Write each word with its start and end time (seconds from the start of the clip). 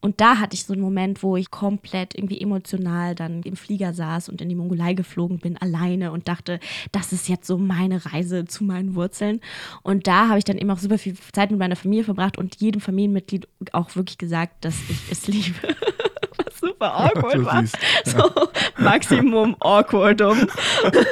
Und 0.00 0.20
da 0.20 0.38
hatte 0.38 0.54
ich 0.54 0.64
so 0.64 0.72
einen 0.72 0.82
Moment, 0.82 1.22
wo 1.22 1.36
ich 1.36 1.50
komplett 1.50 2.14
irgendwie 2.14 2.40
emotional 2.40 3.14
dann 3.14 3.42
im 3.42 3.56
Flieger 3.56 3.92
saß 3.92 4.28
und 4.28 4.40
in 4.40 4.48
die 4.48 4.54
Mongolei 4.54 4.94
geflogen 4.94 5.38
bin, 5.38 5.56
alleine 5.58 6.12
und 6.12 6.28
dachte, 6.28 6.58
das 6.92 7.12
ist 7.12 7.28
jetzt 7.28 7.46
so 7.46 7.58
meine 7.58 8.04
Reise 8.06 8.46
zu 8.46 8.64
meinen 8.64 8.94
Wurzeln. 8.94 9.40
Und 9.82 10.06
da 10.06 10.28
habe 10.28 10.38
ich 10.38 10.44
dann 10.44 10.58
eben 10.58 10.70
auch 10.70 10.78
super 10.78 10.98
viel 10.98 11.16
Zeit 11.32 11.50
mit 11.50 11.60
meiner 11.60 11.76
Familie 11.76 12.04
verbracht 12.04 12.38
und 12.38 12.60
jedem 12.60 12.80
Familienmitglied 12.80 13.46
auch 13.72 13.94
wirklich 13.94 14.18
gesagt, 14.18 14.64
dass 14.64 14.74
ich 14.88 15.12
es 15.12 15.26
liebe. 15.28 15.54
Was 16.36 16.60
super 16.60 16.94
awkward 16.94 17.44
war. 17.44 17.64
So 18.04 18.30
Maximum 18.78 19.56
awkwardum. 19.60 20.46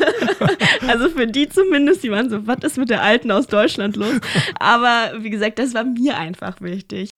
also 0.88 1.10
für 1.10 1.26
die 1.26 1.48
zumindest, 1.48 2.02
die 2.02 2.10
waren 2.10 2.30
so, 2.30 2.46
was 2.46 2.58
ist 2.62 2.78
mit 2.78 2.88
der 2.88 3.02
Alten 3.02 3.30
aus 3.30 3.46
Deutschland 3.46 3.96
los? 3.96 4.20
Aber 4.58 5.12
wie 5.18 5.30
gesagt, 5.30 5.58
das 5.58 5.74
war 5.74 5.84
mir 5.84 6.16
einfach 6.16 6.60
wichtig. 6.62 7.10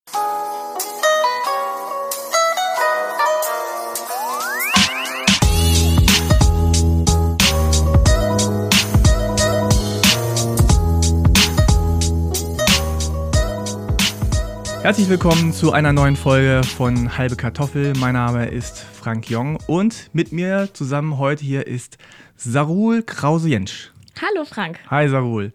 Herzlich 14.82 15.10
willkommen 15.10 15.52
zu 15.52 15.72
einer 15.72 15.92
neuen 15.92 16.16
Folge 16.16 16.62
von 16.64 17.18
Halbe 17.18 17.36
Kartoffel. 17.36 17.92
Mein 17.98 18.14
Name 18.14 18.48
ist 18.48 18.78
Frank 18.78 19.28
Jong 19.28 19.58
und 19.66 20.08
mit 20.14 20.32
mir 20.32 20.70
zusammen 20.72 21.18
heute 21.18 21.44
hier 21.44 21.66
ist 21.66 21.98
Sarul 22.36 23.02
Krause-Jensch. 23.02 23.92
Hallo 24.22 24.46
Frank. 24.46 24.78
Hi 24.90 25.06
Sarul. 25.06 25.52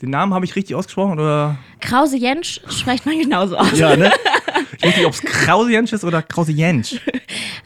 Den 0.00 0.10
Namen 0.10 0.32
habe 0.32 0.44
ich 0.44 0.54
richtig 0.54 0.76
ausgesprochen 0.76 1.18
oder? 1.18 1.58
Krause 1.80 2.16
Jensch 2.16 2.60
spricht 2.68 3.04
man 3.06 3.18
genauso 3.18 3.56
aus. 3.56 3.76
Ja, 3.76 3.96
ne? 3.96 4.12
Ich 4.80 4.86
weiß 4.86 4.96
nicht, 4.96 5.06
ob 5.06 5.12
es 5.12 5.20
Krause-Jensch 5.20 5.92
ist 5.92 6.04
oder 6.04 6.22
Krause-Jensch. 6.22 7.00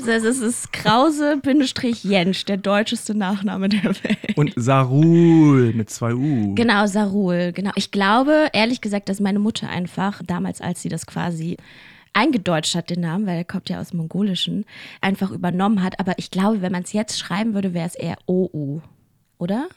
Es 0.07 0.25
ist 0.25 0.73
Krause-Jensch, 0.73 2.45
der 2.45 2.57
deutscheste 2.59 3.15
Nachname 3.15 3.71
der 3.71 3.85
Welt. 3.85 4.37
Und 4.37 4.53
Sarul 4.57 5.73
mit 5.73 5.89
zwei 5.89 6.15
U. 6.15 6.55
Genau, 6.55 6.87
Sarul, 6.87 7.53
genau. 7.53 7.71
Ich 7.77 7.91
glaube, 7.91 8.49
ehrlich 8.53 8.81
gesagt, 8.83 9.09
dass 9.09 9.21
meine 9.21 9.39
Mutter 9.39 9.69
einfach, 9.71 10.21
damals, 10.27 10.61
als 10.61 10.83
sie 10.83 10.91
das 10.91 11.07
quasi 11.07 11.57
eingedeutscht 12.13 12.75
hat, 12.75 12.91
den 12.91 13.01
Namen, 13.01 13.27
weil 13.27 13.39
er 13.39 13.45
kommt 13.45 13.71
ja 13.71 13.81
aus 13.81 13.91
dem 13.91 13.99
Mongolischen, 13.99 14.67
einfach 15.01 15.31
übernommen 15.31 15.83
hat. 15.83 16.01
Aber 16.01 16.19
ich 16.19 16.31
glaube, 16.31 16.61
wenn 16.61 16.73
man 16.73 16.83
es 16.83 16.93
jetzt 16.93 17.19
schreiben 17.19 17.55
würde, 17.55 17.73
wäre 17.73 17.87
es 17.87 17.95
eher 17.95 18.19
OU, 18.27 18.83
oder? 19.39 19.69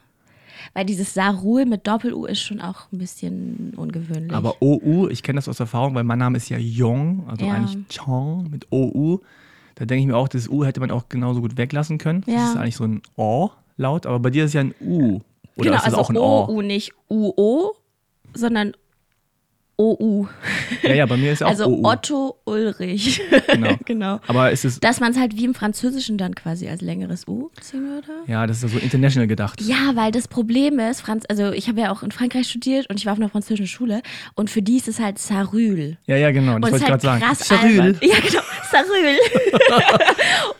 Weil 0.73 0.85
dieses 0.85 1.13
Sarul 1.13 1.65
mit 1.65 1.87
Doppel-U 1.87 2.25
ist 2.25 2.41
schon 2.41 2.61
auch 2.61 2.91
ein 2.91 2.97
bisschen 2.97 3.73
ungewöhnlich. 3.75 4.33
Aber 4.33 4.61
OU, 4.61 5.07
ich 5.09 5.23
kenne 5.23 5.37
das 5.37 5.47
aus 5.47 5.59
Erfahrung, 5.59 5.95
weil 5.95 6.03
mein 6.03 6.19
Name 6.19 6.37
ist 6.37 6.49
ja 6.49 6.57
Jong, 6.57 7.25
also 7.27 7.45
Ja. 7.45 7.53
eigentlich 7.53 7.77
Chong 7.95 8.49
mit 8.49 8.67
OU. 8.71 9.19
Da 9.75 9.85
denke 9.85 10.01
ich 10.01 10.07
mir 10.07 10.17
auch, 10.17 10.27
das 10.27 10.47
U 10.49 10.63
hätte 10.65 10.79
man 10.79 10.91
auch 10.91 11.07
genauso 11.09 11.41
gut 11.41 11.57
weglassen 11.57 11.97
können. 11.97 12.21
Das 12.21 12.33
Ja. 12.33 12.49
ist 12.51 12.55
eigentlich 12.57 12.75
so 12.75 12.83
ein 12.85 13.01
O-Laut, 13.15 14.05
aber 14.05 14.19
bei 14.19 14.29
dir 14.29 14.45
ist 14.45 14.53
ja 14.53 14.61
ein 14.61 14.73
U. 14.81 15.19
Oder 15.55 15.71
genau, 15.71 15.75
ist 15.77 15.85
das 15.85 15.93
also 15.93 15.97
auch 15.97 16.09
ein 16.09 16.17
O? 16.17 16.45
OU, 16.47 16.61
nicht 16.61 16.93
UO, 17.09 17.75
sondern 18.33 18.73
OU. 19.77 20.27
Ja, 20.81 20.93
ja, 20.93 21.05
bei 21.05 21.17
mir 21.17 21.31
ist 21.33 21.39
ja 21.41 21.47
auch 21.47 21.51
Also 21.51 21.65
OU. 21.67 21.83
Otto 21.85 22.37
Ulrich. 22.45 23.21
Genau. 23.47 23.75
genau. 23.85 24.19
Aber 24.27 24.51
ist 24.51 24.65
es, 24.65 24.79
Dass 24.79 24.99
man 24.99 25.11
es 25.11 25.19
halt 25.19 25.37
wie 25.37 25.45
im 25.45 25.53
Französischen 25.53 26.17
dann 26.17 26.33
quasi 26.35 26.67
als 26.67 26.81
längeres 26.81 27.27
U 27.27 27.49
ziehen 27.61 27.87
würde. 27.87 28.07
ja, 28.27 28.47
das 28.47 28.57
ist 28.57 28.63
ja 28.63 28.69
so 28.69 28.77
international 28.79 29.27
gedacht. 29.27 29.61
Ja, 29.61 29.91
weil 29.95 30.11
das 30.11 30.27
Problem 30.27 30.79
ist, 30.79 31.01
Franz, 31.01 31.25
also 31.29 31.51
ich 31.51 31.67
habe 31.67 31.79
ja 31.81 31.91
auch 31.91 32.01
in 32.03 32.11
Frankreich 32.11 32.47
studiert 32.49 32.89
und 32.89 32.97
ich 32.99 33.05
war 33.05 33.13
auf 33.13 33.19
einer 33.19 33.29
französischen 33.29 33.67
Schule 33.67 34.01
und 34.35 34.49
für 34.49 34.61
die 34.61 34.77
ist 34.77 34.87
es 34.87 34.99
halt 34.99 35.19
Sarül. 35.19 35.97
Ja, 36.07 36.15
ja, 36.17 36.31
genau, 36.31 36.57
das 36.59 36.71
wollte 36.71 36.85
ich 36.85 36.91
halt 36.91 37.01
gerade 37.01 37.35
sagen. 37.35 37.79
albern. 37.79 37.99
Ja, 38.07 38.15
genau, 38.19 38.41
Sarül. 38.71 39.17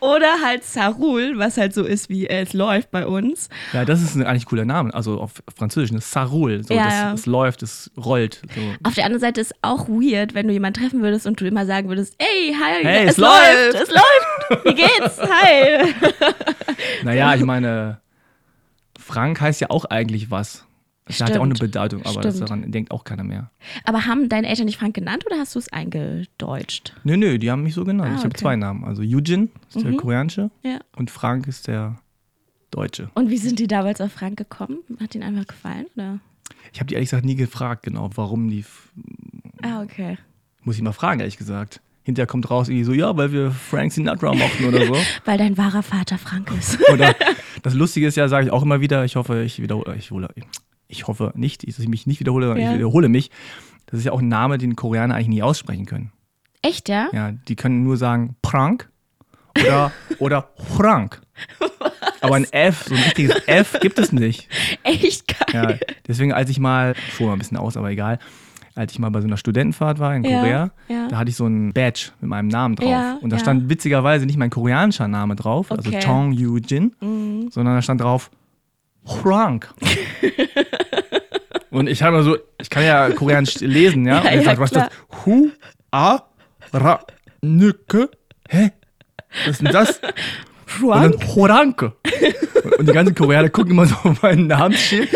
Oder 0.00 0.40
halt 0.44 0.64
Sarul, 0.64 1.38
was 1.38 1.56
halt 1.56 1.74
so 1.74 1.84
ist, 1.84 2.08
wie 2.08 2.28
es 2.28 2.52
läuft 2.52 2.90
bei 2.90 3.06
uns. 3.06 3.48
Ja, 3.72 3.84
das 3.84 4.02
ist 4.02 4.14
ein 4.14 4.22
eigentlich 4.24 4.46
cooler 4.46 4.64
Name. 4.64 4.92
Also 4.94 5.20
auf 5.20 5.42
Französisch, 5.56 5.90
ist 5.96 6.10
Sarul. 6.10 6.62
So, 6.64 6.74
Ja, 6.74 6.84
das, 6.84 6.94
ja. 6.94 7.12
Es 7.14 7.26
läuft, 7.26 7.62
es 7.62 7.90
rollt. 7.96 8.40
So. 8.54 8.60
Auf 8.84 8.94
der 8.94 9.07
anderen 9.08 9.20
Seite 9.20 9.40
ist 9.40 9.54
auch 9.62 9.88
weird, 9.88 10.34
wenn 10.34 10.46
du 10.46 10.52
jemanden 10.52 10.80
treffen 10.80 11.02
würdest 11.02 11.26
und 11.26 11.40
du 11.40 11.46
immer 11.46 11.66
sagen 11.66 11.88
würdest, 11.88 12.14
ey, 12.18 12.54
hi, 12.54 12.82
Hey, 12.84 13.04
es, 13.06 13.12
es 13.12 13.16
läuft, 13.18 13.72
läuft." 13.74 13.82
es 13.82 13.90
läuft, 13.90 14.64
wie 14.66 14.74
geht's, 14.74 15.20
hi. 15.20 15.94
Naja, 17.04 17.34
ich 17.34 17.42
meine, 17.42 18.00
Frank 18.98 19.40
heißt 19.40 19.60
ja 19.60 19.70
auch 19.70 19.84
eigentlich 19.86 20.30
was. 20.30 20.64
Das 21.06 21.20
hat 21.22 21.30
ja 21.30 21.40
auch 21.40 21.44
eine. 21.44 21.54
Bedeutung, 21.54 22.04
aber 22.04 22.20
daran 22.20 22.70
denkt 22.70 22.90
auch 22.90 23.02
keiner 23.02 23.24
mehr. 23.24 23.50
Aber 23.84 24.04
haben 24.04 24.28
deine 24.28 24.46
Eltern 24.46 24.66
dich 24.66 24.76
Frank 24.76 24.94
genannt 24.94 25.24
oder 25.26 25.38
hast 25.38 25.54
du 25.54 25.58
es 25.58 25.72
eingedeutscht? 25.72 26.92
Nö, 27.04 27.16
nö, 27.16 27.38
die 27.38 27.50
haben 27.50 27.62
mich 27.62 27.72
so 27.74 27.84
genannt. 27.84 28.10
Ah, 28.10 28.14
ich 28.16 28.18
habe 28.18 28.28
okay. 28.28 28.38
zwei 28.40 28.56
Namen. 28.56 28.84
Also 28.84 29.00
Eugene 29.02 29.48
ist 29.74 29.82
der 29.82 29.92
Mhm. 29.92 29.96
koreanische 29.96 30.50
Ja. 30.62 30.78
und 30.96 31.10
Frank 31.10 31.46
ist 31.48 31.66
der 31.66 31.96
deutsche. 32.70 33.10
Und 33.14 33.30
wie 33.30 33.38
sind 33.38 33.58
die 33.58 33.66
damals 33.66 34.02
auf 34.02 34.12
Frank 34.12 34.36
gekommen? 34.36 34.80
Hat 35.00 35.14
ihnen 35.14 35.24
einfach 35.24 35.46
gefallen, 35.46 35.86
oder? 35.96 36.18
Ich 36.72 36.80
habe 36.80 36.86
die 36.88 36.94
ehrlich 36.94 37.08
gesagt 37.10 37.24
nie 37.24 37.34
gefragt, 37.34 37.82
genau, 37.84 38.10
warum 38.14 38.48
die. 38.48 38.64
Ah, 39.62 39.82
okay. 39.82 40.18
Muss 40.62 40.76
ich 40.76 40.82
mal 40.82 40.92
fragen, 40.92 41.20
ehrlich 41.20 41.36
gesagt. 41.38 41.80
Hinterher 42.02 42.26
kommt 42.26 42.50
raus 42.50 42.68
irgendwie 42.68 42.84
so, 42.84 42.92
ja, 42.94 43.14
weil 43.16 43.32
wir 43.32 43.50
Frank 43.50 43.92
Sinatra 43.92 44.32
mochten 44.34 44.64
oder 44.64 44.86
so. 44.86 44.96
Weil 45.26 45.36
dein 45.36 45.58
wahrer 45.58 45.82
Vater 45.82 46.16
Frank 46.16 46.50
ist. 46.58 46.78
Oder 46.92 47.14
das 47.62 47.74
Lustige 47.74 48.06
ist 48.06 48.16
ja, 48.16 48.28
sage 48.28 48.46
ich 48.46 48.50
auch 48.52 48.62
immer 48.62 48.80
wieder, 48.80 49.04
ich 49.04 49.16
hoffe, 49.16 49.42
ich 49.42 49.60
wiederhole, 49.60 49.94
ich, 49.94 50.10
wiederhole, 50.10 50.30
ich 50.88 51.06
hoffe 51.06 51.32
nicht, 51.36 51.68
dass 51.68 51.78
ich 51.78 51.86
mich 51.88 52.06
nicht 52.06 52.18
wiederhole, 52.20 52.46
sondern 52.46 52.64
Ja. 52.64 52.70
ich 52.72 52.78
wiederhole 52.78 53.10
mich. 53.10 53.30
Das 53.84 53.98
ist 53.98 54.06
ja 54.06 54.12
auch 54.12 54.20
ein 54.20 54.28
Name, 54.28 54.56
den 54.56 54.74
Koreaner 54.74 55.16
eigentlich 55.16 55.28
nie 55.28 55.42
aussprechen 55.42 55.84
können. 55.84 56.10
Echt, 56.62 56.88
ja? 56.88 57.08
Ja, 57.12 57.32
die 57.32 57.56
können 57.56 57.82
nur 57.84 57.98
sagen 57.98 58.36
Prank 58.40 58.88
oder, 59.60 59.92
oder 60.18 60.48
Frank. 60.76 61.20
Aber 62.20 62.36
ein 62.36 62.46
F, 62.52 62.84
so 62.88 62.94
ein 62.94 63.00
richtiges 63.02 63.36
F 63.46 63.78
gibt 63.80 63.98
es 63.98 64.12
nicht. 64.12 64.48
Echt 64.82 65.26
geil. 65.52 65.78
Ja, 65.80 65.86
deswegen, 66.06 66.32
als 66.32 66.50
ich 66.50 66.58
mal, 66.58 66.94
schon 67.16 67.26
mal 67.26 67.32
ein 67.34 67.38
bisschen 67.38 67.56
aus, 67.56 67.76
aber 67.76 67.90
egal, 67.90 68.18
als 68.74 68.92
ich 68.92 68.98
mal 68.98 69.10
bei 69.10 69.20
so 69.20 69.26
einer 69.26 69.36
Studentenfahrt 69.36 69.98
war 69.98 70.14
in 70.14 70.22
Ja, 70.24 70.38
Korea, 70.40 70.70
ja. 70.88 71.08
da 71.08 71.18
hatte 71.18 71.30
ich 71.30 71.36
so 71.36 71.46
ein 71.46 71.72
Badge 71.72 72.10
mit 72.20 72.30
meinem 72.30 72.48
Namen 72.48 72.76
drauf. 72.76 72.88
Ja, 72.90 73.18
und 73.20 73.30
da 73.30 73.38
stand 73.38 73.68
witzigerweise 73.68 74.24
nicht 74.26 74.36
mein 74.38 74.50
koreanischer 74.50 75.08
Name 75.08 75.34
drauf, 75.36 75.70
also 75.72 75.88
Okay. 75.88 76.00
Chong 76.04 76.32
Yu 76.32 76.58
Jin, 76.58 76.92
sondern 77.50 77.74
da 77.74 77.82
stand 77.82 78.00
drauf 78.00 78.30
Frank. 79.04 79.72
und 81.70 81.88
ich 81.88 82.02
habe 82.02 82.18
mir 82.18 82.22
so, 82.22 82.36
ich 82.60 82.70
kann 82.70 82.84
ja 82.84 83.10
koreanisch 83.10 83.56
lesen, 83.60 84.06
ja? 84.06 84.20
Und 84.20 84.32
ich 84.32 84.44
dachte, 84.44 84.60
was 84.60 84.70
ist 84.72 84.76
das? 84.76 84.88
Hu, 85.26 85.50
a, 85.90 86.20
ra, 86.72 87.00
nücke, 87.42 88.10
hä? 88.48 88.70
Was 89.44 89.52
ist 89.52 89.62
denn 89.62 89.72
das? 89.72 90.00
Und 90.80 90.88
Frank? 90.90 91.18
dann 91.18 91.28
Horanke. 91.34 91.92
Und 92.78 92.88
die 92.88 92.92
ganzen 92.92 93.14
Koreaner 93.14 93.48
gucken 93.48 93.72
immer 93.72 93.86
so 93.86 93.94
auf 94.04 94.22
meinen 94.22 94.46
Namensschild. 94.46 95.08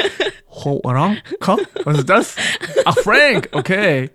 Horanka? 0.48 1.56
Was 1.84 1.98
ist 1.98 2.08
das? 2.08 2.36
Ach, 2.84 2.96
Frank, 2.98 3.48
okay. 3.52 4.10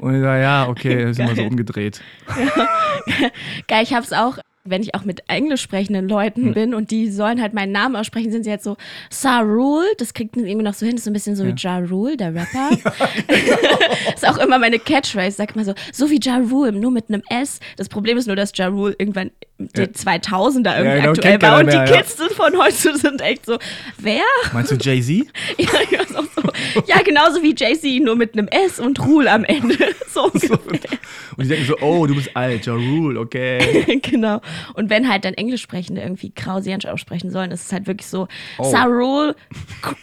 Und 0.00 0.14
ich 0.16 0.22
sage, 0.22 0.42
ja, 0.42 0.68
okay, 0.68 1.02
das 1.04 1.10
ist 1.12 1.18
immer 1.18 1.34
so 1.34 1.42
umgedreht. 1.42 2.00
Geil, 3.68 3.82
ich 3.82 3.92
hab's 3.92 4.12
auch, 4.12 4.38
wenn 4.64 4.82
ich 4.82 4.94
auch 4.94 5.04
mit 5.04 5.22
englisch 5.28 5.62
sprechenden 5.62 6.08
Leuten 6.08 6.46
Hm. 6.46 6.54
bin 6.54 6.74
und 6.74 6.90
die 6.90 7.10
sollen 7.10 7.40
halt 7.40 7.54
meinen 7.54 7.72
Namen 7.72 7.96
aussprechen, 7.96 8.30
sind 8.30 8.44
sie 8.44 8.50
jetzt 8.50 8.64
so 8.64 8.76
Sarul, 9.10 9.84
das 9.98 10.14
kriegt 10.14 10.36
man 10.36 10.46
irgendwie 10.46 10.64
noch 10.64 10.74
so 10.74 10.86
hin, 10.86 10.96
das 10.96 11.00
ist 11.00 11.04
so 11.04 11.10
ein 11.10 11.14
bisschen 11.14 11.36
so 11.36 11.44
wie 11.44 11.54
Ja 11.56 11.78
Rule, 11.78 12.16
der 12.16 12.34
Rapper. 12.34 12.70
ist 14.14 14.28
auch 14.28 14.38
immer 14.38 14.58
meine 14.58 14.78
Catchphrase, 14.78 15.36
sag 15.36 15.56
mal 15.56 15.64
so, 15.64 15.74
so 15.92 16.10
wie 16.10 16.20
Ja 16.22 16.36
Rule, 16.38 16.72
nur 16.72 16.90
mit 16.90 17.08
einem 17.08 17.22
S. 17.30 17.60
Das 17.76 17.88
Problem 17.88 18.16
ist 18.18 18.26
nur, 18.26 18.36
dass 18.36 18.52
Ja 18.54 18.68
Rule 18.68 18.94
irgendwann 18.98 19.30
die 19.60 19.82
2000er 19.82 20.78
irgendwie 20.78 20.96
genau, 20.96 21.10
aktuell 21.10 21.42
war 21.42 21.58
und 21.60 21.66
die 21.66 21.76
mehr, 21.76 21.86
ja. 21.86 21.96
Kids 21.96 22.16
sind 22.16 22.32
von 22.32 22.56
heute 22.58 22.96
sind 22.96 23.20
echt 23.20 23.46
so, 23.46 23.58
wer? 23.98 24.22
Meinst 24.52 24.72
du 24.72 24.76
Jay-Z? 24.76 25.26
Ja, 25.58 25.98
weiß 25.98 26.16
auch 26.16 26.24
so. 26.34 26.82
ja, 26.86 27.02
genauso 27.02 27.42
wie 27.42 27.54
Jay-Z, 27.56 28.02
nur 28.02 28.16
mit 28.16 28.32
einem 28.34 28.48
S 28.48 28.80
und 28.80 28.98
Rule 29.00 29.30
am 29.30 29.44
Ende. 29.44 29.76
So 30.12 30.24
ungefähr. 30.24 30.98
Und 31.36 31.44
die 31.44 31.48
denken 31.48 31.66
so, 31.66 31.78
oh, 31.82 32.04
du 32.04 32.16
bist 32.16 32.36
alt, 32.36 32.66
Ja 32.66 32.74
Rule, 32.74 33.20
okay. 33.20 34.00
genau. 34.02 34.40
Und 34.74 34.90
wenn 34.90 35.08
halt 35.08 35.24
dann 35.24 35.34
Englischsprechende 35.34 36.00
irgendwie 36.00 36.32
Krausiansch 36.32 36.84
aussprechen 36.86 37.30
sollen, 37.30 37.52
ist 37.52 37.66
es 37.66 37.72
halt 37.72 37.86
wirklich 37.86 38.08
so 38.08 38.26
Oh. 38.58 38.70
Sarul 38.70 39.34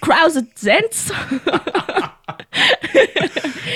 Krause 0.01 0.47
Sense. 0.55 1.13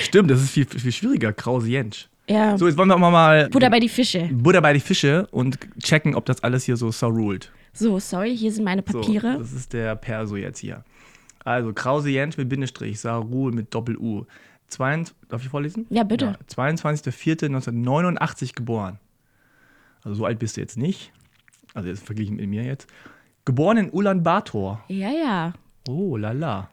Stimmt, 0.03 0.31
das 0.31 0.41
ist 0.41 0.51
viel, 0.51 0.65
viel 0.65 0.91
schwieriger, 0.91 1.33
Krause 1.33 1.67
Jensch. 1.69 2.09
Ja. 2.31 2.57
So, 2.57 2.67
jetzt 2.67 2.77
wollen 2.77 2.89
wir 2.89 2.95
auch 2.95 2.99
mal 3.11 3.49
Butter 3.49 3.69
bei 3.69 3.79
die 3.79 3.89
Fische. 3.89 4.29
Butter 4.31 4.61
bei 4.61 4.73
die 4.73 4.79
Fische 4.79 5.27
und 5.31 5.57
checken, 5.81 6.15
ob 6.15 6.25
das 6.25 6.41
alles 6.43 6.63
hier 6.63 6.77
so 6.77 6.91
sarult. 6.91 7.51
So, 7.73 7.99
sorry, 7.99 8.35
hier 8.37 8.51
sind 8.51 8.63
meine 8.65 8.83
So, 8.87 8.99
Papiere. 9.01 9.37
das 9.39 9.51
ist 9.53 9.73
der 9.73 9.95
Perso 9.95 10.35
jetzt 10.35 10.59
hier. 10.59 10.83
Also, 11.43 11.73
Krause 11.73 12.09
Jensch 12.09 12.37
mit 12.37 12.49
Bindestrich, 12.49 12.99
Sarul 12.99 13.51
mit 13.51 13.73
Doppel-U. 13.73 14.25
22 14.67 15.15
Darf 15.29 15.41
ich 15.43 15.49
vorlesen? 15.49 15.85
Ja, 15.89 16.03
bitte. 16.03 16.25
Ja, 16.25 16.35
22.04.1989 16.65 18.53
geboren. 18.55 18.99
Also 20.03 20.15
so 20.15 20.25
alt 20.25 20.39
bist 20.39 20.57
du 20.57 20.61
jetzt 20.61 20.77
nicht. 20.77 21.11
Also 21.73 21.89
jetzt 21.89 22.05
verglichen 22.05 22.35
mit 22.37 22.47
mir 22.49 22.63
jetzt. 22.63 22.87
Geboren 23.45 23.77
in 23.77 23.89
Ulaanbaatar. 23.91 24.83
ja, 24.87 25.09
ja. 25.09 25.53
Oh, 25.89 26.15
lala. 26.17 26.69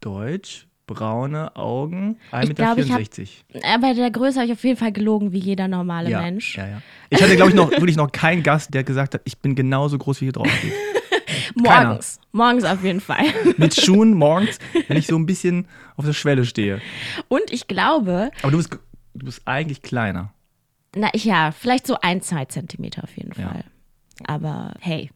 Deutsch, 0.00 0.66
braune 0.94 1.54
Augen, 1.56 2.18
1,64 2.32 2.48
Ich 2.50 2.54
glaube, 2.56 2.80
ich 2.80 2.88
Meter. 2.90 3.64
hab- 3.68 3.74
Aber 3.74 3.94
der 3.94 4.10
Größe 4.10 4.40
habe 4.40 4.46
ich 4.46 4.52
auf 4.52 4.64
jeden 4.64 4.76
Fall 4.76 4.92
gelogen 4.92 5.32
wie 5.32 5.38
jeder 5.38 5.68
normale 5.68 6.10
ja, 6.10 6.20
Mensch. 6.20 6.56
Ja, 6.56 6.66
ja. 6.66 6.82
Ich 7.10 7.22
hatte, 7.22 7.36
glaube 7.36 7.50
ich, 7.50 7.56
noch 7.56 7.70
wirklich 7.70 7.96
noch 7.96 8.10
keinen 8.12 8.42
Gast, 8.42 8.74
der 8.74 8.84
gesagt 8.84 9.14
hat, 9.14 9.22
ich 9.24 9.38
bin 9.38 9.54
genauso 9.54 9.96
groß 9.98 10.20
wie 10.20 10.26
hier 10.26 10.32
drauf 10.32 10.48
steht. 10.50 10.72
Morgens. 11.54 12.20
Morgens 12.32 12.64
auf 12.64 12.82
jeden 12.84 13.00
Fall. 13.00 13.24
Mit 13.56 13.74
Schuhen 13.74 14.14
morgens, 14.14 14.58
wenn 14.88 14.96
ich 14.96 15.06
so 15.06 15.16
ein 15.16 15.26
bisschen 15.26 15.66
auf 15.96 16.04
der 16.04 16.12
Schwelle 16.12 16.44
stehe. 16.44 16.80
Und 17.28 17.50
ich 17.52 17.66
glaube, 17.66 18.30
Aber 18.42 18.50
du 18.52 18.56
bist, 18.58 18.70
du 19.14 19.24
bist 19.26 19.42
eigentlich 19.46 19.82
kleiner. 19.82 20.32
na 20.94 21.08
ich 21.12 21.24
ja, 21.24 21.52
vielleicht 21.52 21.86
so 21.86 21.96
ein, 22.00 22.20
zwei 22.22 22.44
Zentimeter 22.46 23.02
auf 23.04 23.16
jeden. 23.16 23.32
Fall. 23.32 23.64
Aber 24.26 24.74
hey, 24.80 25.10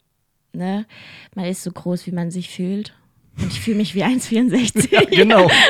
ne? 0.52 0.86
Man 1.34 1.44
ist 1.46 1.62
so 1.62 1.70
groß, 1.70 2.06
wie 2.06 2.12
man 2.12 2.30
sich 2.30 2.48
fühlt. 2.50 2.94
Und 3.40 3.52
ich 3.52 3.60
fühle 3.60 3.76
mich 3.78 3.94
wie 3.94 4.04
1,64. 4.04 4.90
Ja, 4.92 5.02
genau. 5.04 5.50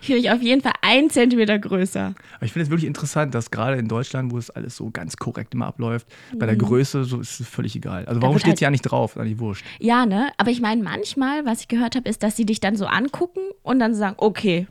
Ich 0.00 0.06
fühle 0.08 0.18
mich 0.20 0.30
auf 0.30 0.42
jeden 0.42 0.60
Fall 0.60 0.72
ein 0.82 1.08
Zentimeter 1.10 1.58
größer. 1.58 2.14
Aber 2.36 2.44
ich 2.44 2.52
finde 2.52 2.64
es 2.64 2.70
wirklich 2.70 2.86
interessant, 2.86 3.34
dass 3.34 3.50
gerade 3.50 3.78
in 3.78 3.88
Deutschland, 3.88 4.30
wo 4.32 4.38
es 4.38 4.50
alles 4.50 4.76
so 4.76 4.90
ganz 4.90 5.16
korrekt 5.16 5.54
immer 5.54 5.66
abläuft, 5.66 6.06
bei 6.32 6.44
Mhm. 6.44 6.50
der 6.50 6.56
Größe 6.56 7.04
so 7.04 7.20
ist 7.20 7.40
es 7.40 7.48
völlig 7.48 7.74
egal. 7.74 8.04
Also 8.04 8.20
warum 8.20 8.38
steht 8.38 8.48
halt- 8.48 8.56
es 8.56 8.60
ja 8.60 8.70
nicht 8.70 8.82
drauf? 8.82 9.16
Eigentlich 9.16 9.38
wurscht. 9.38 9.64
Ja, 9.80 10.04
ne? 10.06 10.30
Aber 10.36 10.50
ich 10.50 10.60
meine, 10.60 10.82
manchmal, 10.82 11.44
was 11.46 11.60
ich 11.62 11.68
gehört 11.68 11.96
habe, 11.96 12.08
ist, 12.08 12.22
dass 12.22 12.36
sie 12.36 12.44
dich 12.44 12.60
dann 12.60 12.76
so 12.76 12.86
angucken 12.86 13.40
und 13.62 13.78
dann 13.78 13.94
sagen, 13.94 14.14
okay. 14.18 14.66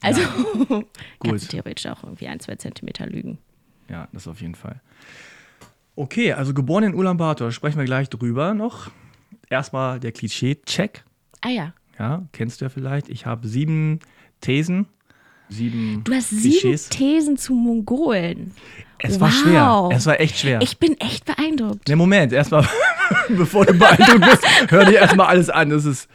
Also 0.00 0.20
kannst 1.22 1.46
du 1.46 1.48
theoretisch 1.56 1.86
auch 1.86 2.02
irgendwie 2.04 2.28
ein, 2.28 2.38
zwei 2.40 2.54
Zentimeter 2.54 3.06
lügen. 3.06 3.38
Ja, 3.90 4.08
das 4.12 4.28
auf 4.28 4.40
jeden 4.40 4.54
Fall. 4.54 4.80
Okay, 5.96 6.32
also 6.32 6.54
geboren 6.54 6.84
in 6.84 6.94
Ulaanbaatar, 6.94 7.50
sprechen 7.52 7.78
wir 7.78 7.84
gleich 7.84 8.08
drüber 8.08 8.54
noch. 8.54 8.90
Erstmal 9.52 10.00
der 10.00 10.12
Klischee-Check. 10.12 11.04
Ah 11.42 11.50
ja. 11.50 11.74
Ja, 11.98 12.22
kennst 12.32 12.60
du 12.60 12.64
ja 12.64 12.68
vielleicht. 12.70 13.10
Ich 13.10 13.26
habe 13.26 13.46
sieben 13.46 14.00
Thesen, 14.40 14.86
sieben 15.50 16.00
Du 16.04 16.14
hast 16.14 16.30
sieben 16.30 16.58
Klischees. 16.60 16.88
Thesen 16.88 17.36
zu 17.36 17.52
Mongolen. 17.54 18.52
es 18.98 19.20
war 19.20 19.28
Wow. 19.28 19.34
schwer. 19.42 19.88
Es 19.92 20.06
war 20.06 20.18
echt 20.20 20.38
schwer. 20.38 20.60
Ich 20.62 20.78
bin 20.78 20.98
echt 21.00 21.26
beeindruckt. 21.26 21.86
Ne, 21.86 21.96
Moment, 21.96 22.32
erstmal, 22.32 22.66
bevor 23.28 23.66
du 23.66 23.74
beeindruckt 23.74 24.20
bist, 24.24 24.70
hör 24.72 24.86
dir 24.86 25.00
erstmal 25.00 25.26
alles 25.26 25.50
an. 25.50 25.68
Das 25.68 25.84
ist, 25.84 26.08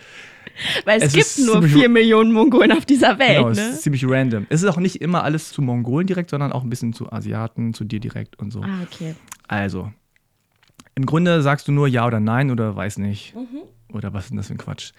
Weil 0.86 1.00
es, 1.04 1.14
Es 1.16 1.36
gibt 1.38 1.48
nur 1.48 1.62
vier 1.62 1.90
Millionen 1.90 2.32
Mongolen 2.32 2.72
auf 2.72 2.86
dieser 2.88 3.20
Welt, 3.20 3.38
genau, 3.38 3.50
es 3.50 3.58
ne? 3.60 3.68
ist 3.70 3.84
ziemlich 3.84 4.04
random. 4.08 4.48
Es 4.50 4.64
ist 4.64 4.70
auch 4.70 4.78
nicht 4.78 5.00
immer 5.00 5.24
alles 5.24 5.52
zu 5.52 5.62
Mongolen 5.62 6.08
direkt, 6.08 6.32
sondern 6.32 6.52
auch 6.52 6.64
ein 6.64 6.70
bisschen 6.72 6.94
zu 6.94 7.12
Asiaten, 7.12 7.76
zu 7.76 7.84
dir 7.84 8.00
direkt 8.00 8.40
und 8.40 8.50
so. 8.52 8.62
Ah, 8.64 8.80
okay. 8.92 9.14
Also, 9.48 9.92
im 10.98 11.06
Grunde 11.06 11.44
sagst 11.44 11.68
du 11.68 11.72
nur 11.72 11.88
ja 11.88 12.08
oder 12.08 12.20
nein 12.20 12.50
oder 12.50 12.76
weiß 12.76 12.98
nicht. 12.98 13.36
Mhm. 13.36 13.62
Oder 13.94 14.14
was 14.14 14.24
ist 14.26 14.30
denn 14.32 14.38
das 14.38 14.48
für 14.48 14.56
ein 14.56 14.58
Quatsch? 14.58 14.94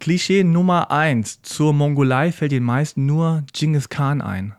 Klischee 0.00 0.42
Nummer 0.42 0.90
eins. 0.90 1.40
Zur 1.42 1.72
Mongolei 1.72 2.32
fällt 2.32 2.50
den 2.50 2.64
meisten 2.64 3.06
nur 3.06 3.44
Genghis 3.52 3.88
Khan 3.88 4.20
ein. 4.20 4.56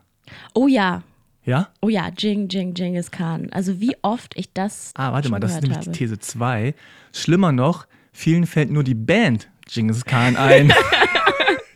Oh 0.54 0.66
ja. 0.66 1.02
Ja? 1.44 1.68
Oh 1.82 1.90
ja, 1.90 2.08
Jing, 2.16 2.48
Jing, 2.48 2.72
Genghis 2.72 3.10
Khan. 3.10 3.50
Also 3.52 3.80
wie 3.80 3.96
oft 4.00 4.34
ich 4.34 4.50
das 4.54 4.92
Ah, 4.94 5.12
warte 5.12 5.28
mal, 5.28 5.40
das 5.40 5.52
ist 5.52 5.60
nämlich 5.60 5.76
habe. 5.76 5.90
die 5.90 5.98
These 5.98 6.18
2. 6.18 6.74
Schlimmer 7.12 7.52
noch, 7.52 7.86
vielen 8.12 8.46
fällt 8.46 8.70
nur 8.70 8.82
die 8.82 8.94
Band 8.94 9.50
Genghis 9.70 10.06
Khan 10.06 10.36
ein. 10.36 10.72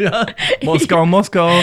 ja, 0.05 0.26
Moskau, 0.62 1.06
Moskau. 1.06 1.50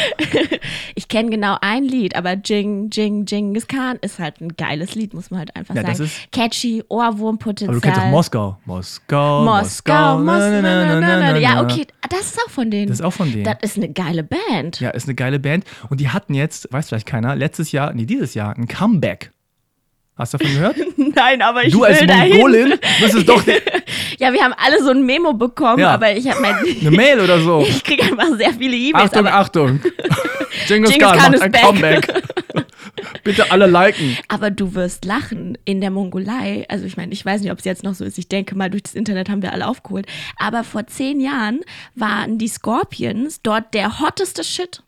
Ich 0.96 1.08
kenne 1.08 1.30
genau 1.30 1.58
ein 1.62 1.84
Lied, 1.84 2.16
aber 2.16 2.34
Jing, 2.34 2.90
Jing, 2.92 3.26
Genghis 3.26 3.68
Khan 3.68 3.98
ist 4.02 4.20
halt 4.20 4.42
ein 4.42 4.56
geiles 4.58 4.96
Lied, 4.96 5.14
muss 5.14 5.30
man 5.30 5.40
halt 5.40 5.56
einfach 5.56 5.76
Ja, 5.76 5.84
das 5.84 5.98
sagen. 6.00 6.10
ist- 6.10 6.32
Catchy, 6.32 6.84
Ohrwurmpotenzial. 6.90 7.70
Aber 7.70 7.76
du 7.76 7.82
kennst 7.82 8.00
doch 8.02 8.06
Moskau. 8.08 8.58
Moskau, 8.66 9.44
Moskau, 9.44 10.18
Moskau, 10.20 10.24
na, 10.24 10.62
na, 10.62 10.62
na, 10.62 11.00
na, 11.00 11.32
na, 11.34 11.38
Ja, 11.38 11.62
okay, 11.62 11.86
das 12.10 12.22
ist 12.22 12.40
auch 12.46 12.50
von 12.50 12.72
denen. 12.72 12.88
Das 12.88 13.00
ist 13.00 13.06
auch 13.06 13.14
von 13.14 13.32
denen. 13.32 13.44
Das 13.44 13.58
ist 13.62 13.78
eine 13.78 13.90
geile 13.90 14.24
Band. 14.24 14.80
Ja, 14.80 14.90
ist 14.90 15.06
eine 15.08 15.16
geile 15.16 15.40
Band. 15.40 15.66
Und 15.90 16.00
die 16.02 16.10
hatten 16.10 16.34
jetzt, 16.34 16.68
weiß 16.72 16.90
vielleicht 16.90 17.08
keiner, 17.08 17.36
letztes 17.36 17.72
Jahr, 17.72 17.94
nee, 17.94 18.06
dieses 18.06 18.34
Jahr, 18.34 18.56
ein 18.58 18.68
Comeback. 18.68 19.32
Hast 20.18 20.34
du 20.34 20.38
davon 20.38 20.54
gehört? 20.54 20.76
Nein, 21.16 21.42
aber 21.42 21.64
ich 21.64 21.72
Du 21.74 21.82
will 21.82 21.88
als 21.88 22.06
dahin. 22.06 22.34
Mongolin 22.34 22.74
müsstest 23.02 23.30
doch 23.30 23.44
Ja, 24.20 24.34
wir 24.34 24.42
haben 24.44 24.54
alle 24.58 24.82
so 24.84 24.90
ein 24.90 25.06
Memo 25.06 25.34
bekommen, 25.34 25.80
Ja. 25.80 25.92
aber 25.94 26.16
ich 26.16 26.28
habe 26.30 26.42
mein. 26.42 26.56
eine 26.82 26.92
Mail 26.92 27.20
oder 27.20 27.40
so. 27.40 27.62
Ich 27.68 27.84
kriege 27.84 28.04
einfach 28.04 28.36
sehr 28.38 28.52
viele 28.54 28.76
E-Mails. 28.76 29.06
Achtung, 29.14 29.28
Achtung. 29.28 29.80
Genghis 30.68 30.92
Genghis 30.92 30.98
Khan 30.98 31.18
Khan 31.20 31.32
macht 31.34 31.42
ein 31.44 31.52
back. 31.52 31.62
Comeback. 31.62 32.24
Bitte 33.24 33.52
alle 33.52 33.68
liken. 33.68 34.18
aber 34.28 34.50
du 34.50 34.74
wirst 34.74 35.06
lachen 35.06 35.58
in 35.66 35.82
der 35.82 35.92
Mongolei. 35.92 36.66
Also 36.70 36.86
ich 36.86 36.98
meine, 36.98 37.12
ich 37.14 37.24
weiß 37.24 37.42
nicht, 37.42 37.52
ob 37.52 37.60
es 37.60 37.66
jetzt 37.66 37.84
noch 37.84 37.94
so 37.94 38.04
ist. 38.04 38.18
Ich 38.18 38.28
denke 38.28 38.56
mal, 38.56 38.70
durch 38.70 38.84
das 38.84 38.96
Internet 38.96 39.30
haben 39.30 39.42
wir 39.44 39.54
alle 39.54 39.68
aufgeholt. 39.68 40.08
Aber 40.38 40.64
vor 40.64 40.88
zehn 40.88 41.20
Jahren 41.20 41.60
waren 41.96 42.38
die 42.40 42.48
Scorpions 42.48 43.42
dort 43.44 43.74
der 43.74 44.00
hotteste 44.00 44.44
Shit. 44.44 44.82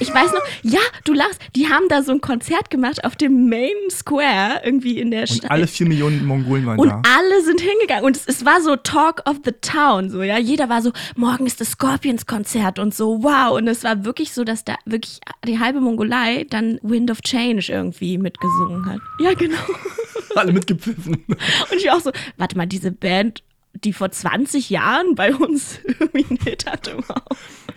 Ich 0.00 0.12
weiß 0.12 0.32
noch, 0.32 0.42
ja, 0.62 0.80
du 1.04 1.12
lachst, 1.12 1.40
die 1.54 1.68
haben 1.68 1.88
da 1.88 2.02
so 2.02 2.12
ein 2.12 2.20
Konzert 2.20 2.70
gemacht 2.70 3.04
auf 3.04 3.16
dem 3.16 3.48
Main 3.48 3.70
Square, 3.90 4.62
irgendwie 4.64 4.98
in 4.98 5.10
der 5.10 5.22
Und 5.22 5.28
Stadt. 5.28 5.50
alle 5.50 5.66
vier 5.66 5.86
Millionen 5.88 6.24
Mongolen 6.24 6.66
waren 6.66 6.78
Und 6.78 6.88
da. 6.88 7.02
alle 7.16 7.42
sind 7.44 7.60
hingegangen 7.60 8.04
und 8.04 8.16
es, 8.16 8.24
es 8.26 8.44
war 8.44 8.60
so 8.60 8.76
Talk 8.76 9.22
of 9.28 9.36
the 9.44 9.52
Town, 9.60 10.10
so, 10.10 10.22
ja. 10.22 10.38
Jeder 10.38 10.68
war 10.68 10.82
so, 10.82 10.92
morgen 11.16 11.46
ist 11.46 11.60
das 11.60 11.72
Scorpions-Konzert 11.72 12.78
und 12.78 12.94
so, 12.94 13.22
wow. 13.22 13.56
Und 13.56 13.68
es 13.68 13.84
war 13.84 14.04
wirklich 14.04 14.32
so, 14.32 14.44
dass 14.44 14.64
da 14.64 14.76
wirklich 14.84 15.20
die 15.46 15.58
halbe 15.58 15.80
Mongolei 15.80 16.46
dann 16.48 16.78
Wind 16.82 17.10
of 17.10 17.20
Change 17.22 17.66
irgendwie 17.72 18.18
mitgesungen 18.18 18.84
hat. 18.86 19.00
Ja, 19.20 19.34
genau. 19.34 19.56
Alle 20.34 20.52
mitgepfiffen. 20.52 21.24
Und 21.26 21.76
ich 21.76 21.90
auch 21.90 22.00
so, 22.00 22.10
warte 22.36 22.56
mal, 22.56 22.66
diese 22.66 22.92
Band, 22.92 23.42
die 23.84 23.92
vor 23.92 24.10
20 24.10 24.70
Jahren 24.70 25.14
bei 25.14 25.34
uns 25.34 25.80
irgendwie 25.84 26.24
einen 26.24 26.38
Hit 26.38 26.66
hatte, 26.66 26.96
wow. 26.96 27.22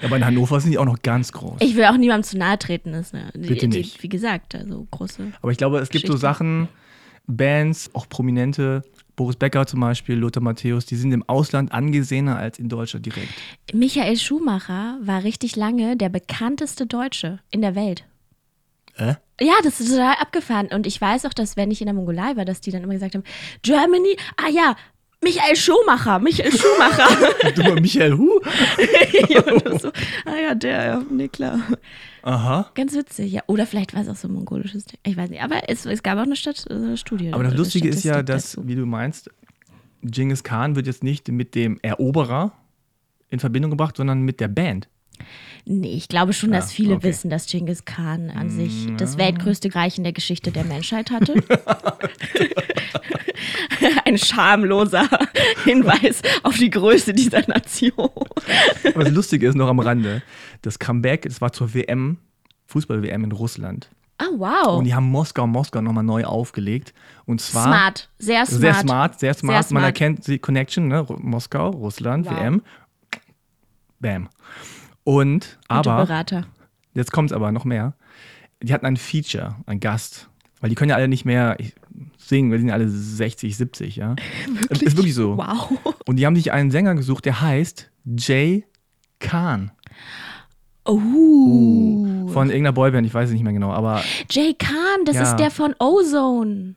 Aber 0.01 0.17
in 0.17 0.25
Hannover 0.25 0.59
sind 0.59 0.71
die 0.71 0.77
auch 0.77 0.85
noch 0.85 1.01
ganz 1.01 1.31
groß. 1.31 1.57
Ich 1.59 1.75
will 1.75 1.85
auch 1.85 1.97
niemandem 1.97 2.23
zu 2.23 2.37
nahe 2.37 2.57
treten, 2.57 2.93
ist 2.93 3.13
ne, 3.13 3.29
Bitte 3.33 3.67
die, 3.67 3.79
nicht. 3.79 4.01
wie 4.03 4.09
gesagt, 4.09 4.55
also 4.55 4.87
große. 4.91 5.33
Aber 5.41 5.51
ich 5.51 5.57
glaube, 5.57 5.79
es 5.79 5.89
gibt 5.89 6.07
so. 6.07 6.15
Sachen, 6.15 6.67
Bands, 7.27 7.89
auch 7.93 8.07
prominente, 8.09 8.83
Boris 9.15 9.35
Becker 9.35 9.65
zum 9.67 9.81
Beispiel, 9.81 10.15
Lothar 10.15 10.41
Matthäus, 10.41 10.85
die 10.85 10.95
sind 10.95 11.11
im 11.11 11.27
Ausland 11.27 11.71
angesehener 11.71 12.37
als 12.37 12.57
in 12.57 12.69
Deutschland 12.69 13.05
direkt. 13.05 13.33
Michael 13.73 14.17
Schumacher 14.17 14.97
war 15.01 15.23
richtig 15.23 15.55
lange 15.55 15.97
der 15.97 16.09
bekannteste 16.09 16.85
Deutsche 16.85 17.39
in 17.51 17.61
der 17.61 17.75
Welt. 17.75 18.05
Äh? 18.95 19.15
Ja, 19.41 19.53
das 19.63 19.79
ist 19.79 19.89
total 19.89 20.15
abgefahren. 20.19 20.67
Und 20.67 20.87
ich 20.87 20.99
weiß 20.99 21.25
auch, 21.25 21.33
dass 21.33 21.57
wenn 21.57 21.71
ich 21.71 21.81
in 21.81 21.85
der 21.85 21.93
Mongolei 21.93 22.35
war, 22.35 22.45
dass 22.45 22.61
die 22.61 22.71
dann 22.71 22.83
immer 22.83 22.93
gesagt 22.93 23.15
haben, 23.15 23.23
Germany, 23.61 24.15
ah 24.37 24.49
ja, 24.49 24.75
Michael 25.21 25.55
Schumacher, 25.55 26.19
Michael 26.19 26.51
Schumacher. 26.51 27.07
Du 27.55 27.63
mal 27.63 27.81
Michael 27.81 28.13
Hu? 28.17 28.39
ja, 29.29 29.79
so, 29.79 29.89
ah 30.25 30.35
ja, 30.41 30.55
der, 30.55 30.85
ja, 30.85 31.03
nee, 31.09 31.27
klar. 31.27 31.59
Aha. 32.21 32.71
Ganz 32.75 32.93
witzig, 32.93 33.31
ja. 33.31 33.41
Oder 33.47 33.65
vielleicht 33.65 33.93
war 33.93 34.01
es 34.01 34.09
auch 34.09 34.15
so 34.15 34.27
ein 34.27 34.33
mongolisches 34.33 34.85
Ding. 34.85 34.99
Ich 35.03 35.17
weiß 35.17 35.29
nicht. 35.29 35.41
Aber 35.41 35.67
es, 35.67 35.85
es 35.85 36.03
gab 36.03 36.17
auch 36.17 36.23
eine 36.23 36.35
Stadt, 36.35 36.65
äh, 36.69 36.95
Studie. 36.95 37.33
Aber 37.33 37.43
das 37.43 37.55
Lustige 37.55 37.89
ist 37.89 38.03
ja, 38.03 38.23
dass, 38.23 38.53
dazu. 38.53 38.67
wie 38.67 38.75
du 38.75 38.85
meinst, 38.85 39.29
Genghis 40.03 40.43
Khan 40.43 40.75
wird 40.75 40.87
jetzt 40.87 41.03
nicht 41.03 41.27
mit 41.29 41.55
dem 41.55 41.79
Eroberer 41.81 42.53
in 43.29 43.39
Verbindung 43.39 43.71
gebracht, 43.71 43.97
sondern 43.97 44.21
mit 44.21 44.39
der 44.39 44.47
Band. 44.47 44.87
Nee, 45.65 45.93
ich 45.93 46.07
glaube 46.07 46.33
schon, 46.33 46.51
dass 46.51 46.65
Ah, 46.65 46.73
viele 46.73 46.95
okay. 46.95 47.07
Mm, 47.07 47.09
wissen, 47.09 47.29
dass 47.29 47.45
Genghis 47.45 47.85
Khan 47.85 48.29
an 48.31 48.49
sich 48.49 48.87
das 48.97 49.17
weltgrößte 49.17 49.73
Reich 49.75 49.97
in 49.97 50.03
der 50.03 50.13
Geschichte 50.13 50.51
der 50.51 50.63
Menschheit 50.63 51.11
hatte. 51.11 51.35
Ein 54.05 54.17
schamloser 54.17 55.07
Hinweis 55.63 56.21
auf 56.43 56.57
die 56.57 56.69
Größe 56.69 57.13
dieser 57.13 57.47
Nation. 57.47 58.09
Aber 58.93 59.03
das 59.03 59.13
Lustige 59.13 59.47
ist 59.47 59.55
noch 59.55 59.67
am 59.67 59.79
Rande, 59.79 60.21
das 60.61 60.79
Comeback, 60.79 61.25
es 61.25 61.39
war 61.41 61.51
zur 61.53 61.73
WM, 61.73 62.17
Fußball-WM 62.67 63.23
in 63.23 63.31
Russland. 63.31 63.89
Ah, 64.17 64.25
wow. 64.35 64.77
Und 64.79 64.83
die 64.85 64.93
haben 64.93 65.05
Moskau, 65.09 65.47
Moskau 65.47 65.79
nochmal 65.81 66.03
neu 66.03 66.25
aufgelegt. 66.25 66.93
Und 67.25 67.39
zwar 67.39 67.63
Smart, 67.63 68.09
sehr 68.17 68.45
smart. 68.45 68.59
sehr 68.61 68.73
smart, 68.75 69.19
sehr 69.19 69.33
smart. 69.33 69.53
Sehr 69.67 69.73
Man 69.73 69.81
smart. 69.81 69.85
erkennt 69.85 70.27
die 70.27 70.39
Connection, 70.39 70.87
ne? 70.89 71.05
Moskau, 71.19 71.69
Russland, 71.69 72.25
Wow. 72.25 72.33
WM. 72.37 72.61
Bam. 74.01 74.29
Und, 75.03 75.57
Gute 75.69 75.89
aber, 75.91 76.05
Berater. 76.05 76.45
jetzt 76.93 77.11
kommt 77.11 77.31
es 77.31 77.35
aber 77.35 77.51
noch 77.51 77.65
mehr. 77.65 77.93
Die 78.61 78.73
hatten 78.73 78.85
ein 78.85 78.97
Feature, 78.97 79.55
ein 79.65 79.79
Gast. 79.79 80.29
Weil 80.61 80.69
die 80.69 80.75
können 80.75 80.89
ja 80.89 80.97
alle 80.97 81.07
nicht 81.07 81.23
mehr 81.25 81.55
singen, 82.17 82.51
weil 82.51 82.57
die 82.57 82.63
sind 82.63 82.71
alle 82.71 82.89
60, 82.89 83.55
70, 83.55 83.95
ja. 83.95 84.15
Das 84.69 84.81
ist 84.81 84.97
wirklich 84.97 85.15
so. 85.15 85.37
Wow. 85.37 85.71
Und 86.05 86.17
die 86.17 86.25
haben 86.25 86.35
sich 86.35 86.51
einen 86.51 86.69
Sänger 86.69 86.95
gesucht, 86.95 87.25
der 87.25 87.39
heißt 87.41 87.89
Jay 88.17 88.65
Khan. 89.19 89.71
Oh. 90.85 92.27
Von 92.29 92.47
irgendeiner 92.49 92.73
Boyband, 92.73 93.05
ich 93.05 93.13
weiß 93.13 93.29
es 93.29 93.33
nicht 93.33 93.43
mehr 93.43 93.53
genau, 93.53 93.71
aber 93.71 94.01
Jay 94.29 94.53
Khan, 94.57 95.05
das 95.05 95.15
Ja. 95.15 95.23
ist 95.23 95.35
der 95.37 95.51
von 95.51 95.75
Ozone. 95.79 96.75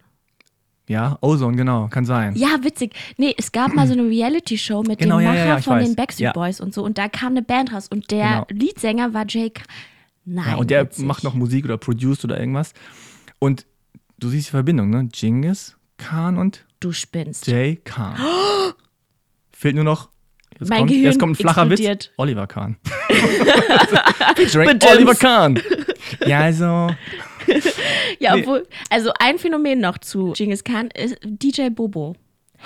Ja, 0.88 1.16
Ozone, 1.20 1.56
genau, 1.56 1.88
kann 1.88 2.04
sein. 2.04 2.34
Ja, 2.36 2.58
witzig. 2.62 2.92
Nee, 3.16 3.34
es 3.38 3.52
gab 3.52 3.72
mal 3.74 3.86
so 3.86 3.92
eine 3.92 4.02
Reality-Show 4.02 4.82
mit 4.82 4.98
Genau, 4.98 5.18
dem 5.18 5.26
Macher 5.26 5.38
ja, 5.38 5.46
ja, 5.46 5.58
von 5.62 5.76
weiß. 5.78 5.86
den 5.86 5.96
Backstreet. 5.96 6.32
Boys 6.34 6.60
und 6.60 6.74
so. 6.74 6.82
Und 6.84 6.98
da 6.98 7.08
kam 7.08 7.32
eine 7.32 7.42
Band 7.42 7.72
raus. 7.72 7.88
Und 7.88 8.10
der 8.10 8.46
Genau. 8.48 8.60
Leadsänger 8.64 9.14
war 9.14 9.24
Jay 9.28 9.50
Khan. 9.50 9.64
Nein. 10.24 10.44
Ja, 10.48 10.56
und 10.56 10.70
der 10.70 10.84
witzig. 10.84 11.04
macht 11.04 11.24
noch 11.24 11.34
Musik 11.34 11.64
oder 11.64 11.78
produced 11.78 12.24
oder 12.24 12.38
irgendwas. 12.38 12.74
Und 13.38 13.64
du 14.18 14.28
siehst 14.28 14.48
die 14.48 14.50
Verbindung, 14.52 14.90
ne? 14.90 15.08
Genghis 15.12 15.76
Khan 15.98 16.36
und 16.38 16.64
Du 16.80 16.92
spinnst. 16.92 17.46
Jay 17.46 17.76
Khan. 17.84 18.16
Fehlt 19.52 19.76
nur 19.76 19.84
noch 19.84 20.10
Jetzt, 20.60 20.68
Mein 20.68 20.78
kommt, 20.80 20.90
Gehirn 20.90 21.04
jetzt 21.06 21.18
kommt 21.18 21.32
ein 21.32 21.36
flacher 21.36 21.62
explodiert. 21.62 22.04
Witz. 22.04 22.12
Oliver 22.18 22.46
Kahn. 22.46 22.76
Bedimmt. 24.36 24.84
Oliver 24.90 25.14
Kahn. 25.14 25.60
Ja, 26.26 26.40
also. 26.40 26.90
Ja, 28.18 28.34
Nee. 28.34 28.42
obwohl, 28.42 28.66
also 28.90 29.10
ein 29.18 29.38
Phänomen 29.38 29.80
noch 29.80 29.98
zu 29.98 30.32
Genghis 30.32 30.64
Khan 30.64 30.88
ist 30.94 31.16
DJ 31.22 31.68
Bobo. 31.70 32.14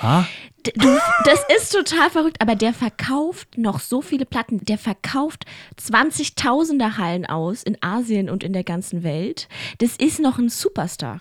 Ha? 0.02 0.26
Du, 0.74 0.98
das 1.24 1.40
ist 1.56 1.72
total 1.72 2.10
verrückt, 2.10 2.40
aber 2.42 2.54
der 2.54 2.74
verkauft 2.74 3.56
noch 3.56 3.80
so 3.80 4.02
viele 4.02 4.26
Platten. 4.26 4.62
Der 4.64 4.76
verkauft 4.76 5.46
20.000er 5.80 6.98
Hallen 6.98 7.24
aus 7.24 7.62
in 7.62 7.78
Asien 7.82 8.28
und 8.28 8.44
in 8.44 8.52
der 8.52 8.64
ganzen 8.64 9.02
Welt. 9.02 9.48
Das 9.78 9.96
ist 9.96 10.20
noch 10.20 10.38
ein 10.38 10.48
Superstar. 10.50 11.20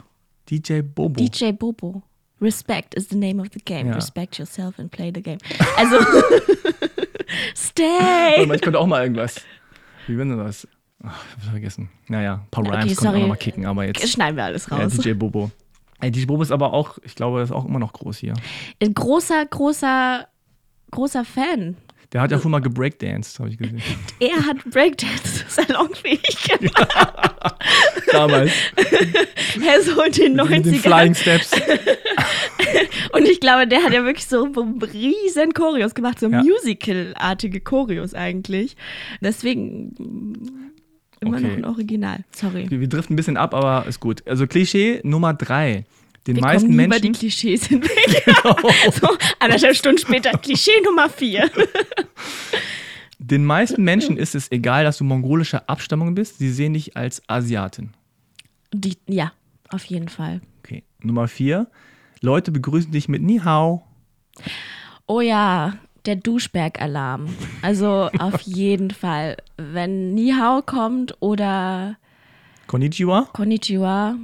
DJ 0.49 0.81
Bobo. 0.81 1.23
DJ 1.23 1.51
Bobo. 1.51 2.01
Respect 2.41 2.95
is 2.95 3.07
the 3.09 3.15
name 3.15 3.41
of 3.41 3.47
the 3.53 3.61
game. 3.63 3.87
Ja. 3.87 3.93
Respect 3.95 4.37
yourself 4.37 4.77
and 4.77 4.91
play 4.91 5.09
the 5.13 5.21
game. 5.21 5.37
Also, 5.77 5.95
stay. 7.55 8.43
Ich 8.53 8.61
könnte 8.61 8.79
auch 8.79 8.87
mal 8.87 9.03
irgendwas. 9.03 9.35
Wie 10.07 10.17
wenn 10.17 10.29
du 10.29 10.37
das? 10.43 10.67
Ach, 11.07 11.23
ich 11.29 11.33
hab's 11.35 11.49
vergessen. 11.49 11.89
Naja, 12.07 12.35
ein 12.35 12.49
paar 12.51 12.63
Okay, 12.65 12.71
Rhymes 12.75 12.85
konnte 12.87 13.01
sorry. 13.01 13.11
man 13.13 13.21
noch 13.21 13.27
mal 13.29 13.35
kicken, 13.35 13.65
aber 13.65 13.85
jetzt. 13.85 14.07
Schneiden 14.09 14.35
wir 14.37 14.43
alles 14.45 14.67
Ja, 14.69 14.77
raus. 14.77 14.93
DJ 14.97 15.13
Bobo. 15.13 15.51
Ey, 16.01 16.11
DJ 16.11 16.25
Bobo 16.25 16.41
ist 16.43 16.51
aber 16.51 16.73
auch, 16.73 16.97
ich 17.03 17.15
glaube, 17.15 17.39
er 17.39 17.43
ist 17.43 17.51
auch 17.51 17.65
immer 17.65 17.79
noch 17.79 17.93
groß 17.93 18.17
hier. 18.17 18.33
Ein 18.81 18.93
großer, 18.93 19.45
großer, 19.45 20.27
großer 20.91 21.23
Fan. 21.25 21.77
Der 22.13 22.21
hat 22.21 22.31
ja 22.31 22.37
früher 22.37 22.51
mal 22.51 22.59
gebreakdanced, 22.61 23.39
habe 23.39 23.49
ich 23.49 23.57
gesehen. 23.57 23.81
Er 24.19 24.45
hat 24.45 24.63
Breakdance 24.71 25.43
salonfähig 25.49 26.21
gemacht. 26.43 26.87
Damals. 28.11 28.51
Er 28.75 29.81
so 29.81 30.01
in 30.03 30.11
den 30.13 30.35
Mit 30.35 30.65
den 30.65 30.75
90ern. 30.75 30.79
Flying 30.79 31.15
Steps. 31.15 31.51
Und 33.11 33.25
ich 33.27 33.39
glaube, 33.39 33.67
der 33.67 33.83
hat 33.83 33.93
ja 33.93 34.03
wirklich 34.05 34.27
so 34.27 34.43
riesen 34.93 35.53
Choreos 35.53 35.95
gemacht, 35.95 36.19
so 36.19 36.29
Ja. 36.29 36.41
Musical-artige 36.43 37.59
Choreos 37.61 38.13
eigentlich. 38.13 38.75
Deswegen 39.21 40.73
mm, 41.25 41.33
immer 41.33 41.39
noch 41.41 41.49
Okay. 41.49 41.57
ein 41.57 41.65
Original. 41.65 42.23
Sorry. 42.35 42.69
Wir, 42.69 42.79
wir 42.79 42.87
driften 42.89 43.13
ein 43.13 43.17
bisschen 43.17 43.37
ab, 43.37 43.53
aber 43.53 43.85
ist 43.87 43.99
gut. 43.99 44.25
Also 44.27 44.47
Klischee 44.47 45.01
Nummer 45.03 45.33
drei. 45.33 45.85
Den 46.27 46.37
Wir 46.37 46.41
meisten 46.41 46.69
kommen 46.69 46.85
über 46.85 46.99
die 46.99 47.09
Menschen. 47.09 47.19
Klischees 47.19 47.65
hinweg. 47.67 48.25
so 48.93 49.07
anderthalb 49.39 49.75
Stunden 49.75 49.99
später, 49.99 50.31
Klischee 50.31 50.81
Nummer 50.83 51.09
vier. 51.09 51.49
Den 53.19 53.45
meisten 53.45 53.83
Menschen 53.83 54.17
ist 54.17 54.35
es 54.35 54.51
egal, 54.51 54.83
dass 54.83 54.97
du 54.97 55.03
mongolischer 55.03 55.67
Abstammung 55.69 56.15
bist. 56.15 56.37
Sie 56.37 56.51
sehen 56.51 56.73
dich 56.73 56.95
als 56.97 57.21
Asiatin. 57.27 57.91
Die, 58.73 58.97
ja, 59.07 59.31
auf 59.69 59.85
jeden 59.85 60.09
Fall. 60.09 60.41
Okay. 60.63 60.83
Nummer 61.01 61.27
vier. 61.27 61.67
Leute 62.21 62.51
begrüßen 62.51 62.91
dich 62.91 63.07
mit 63.07 63.21
Ni 63.21 63.39
Hao. 63.39 63.83
Oh 65.07 65.21
ja, 65.21 65.75
der 66.07 66.15
Duschberg-Alarm. 66.15 67.27
Also 67.61 68.09
auf 68.19 68.41
jeden 68.41 68.91
Fall. 68.91 69.37
Wenn 69.57 70.13
Nihao 70.13 70.61
kommt 70.61 71.15
oder 71.19 71.97
Konnichiwa. 72.67 73.27
Konnichiwa. 73.33 74.15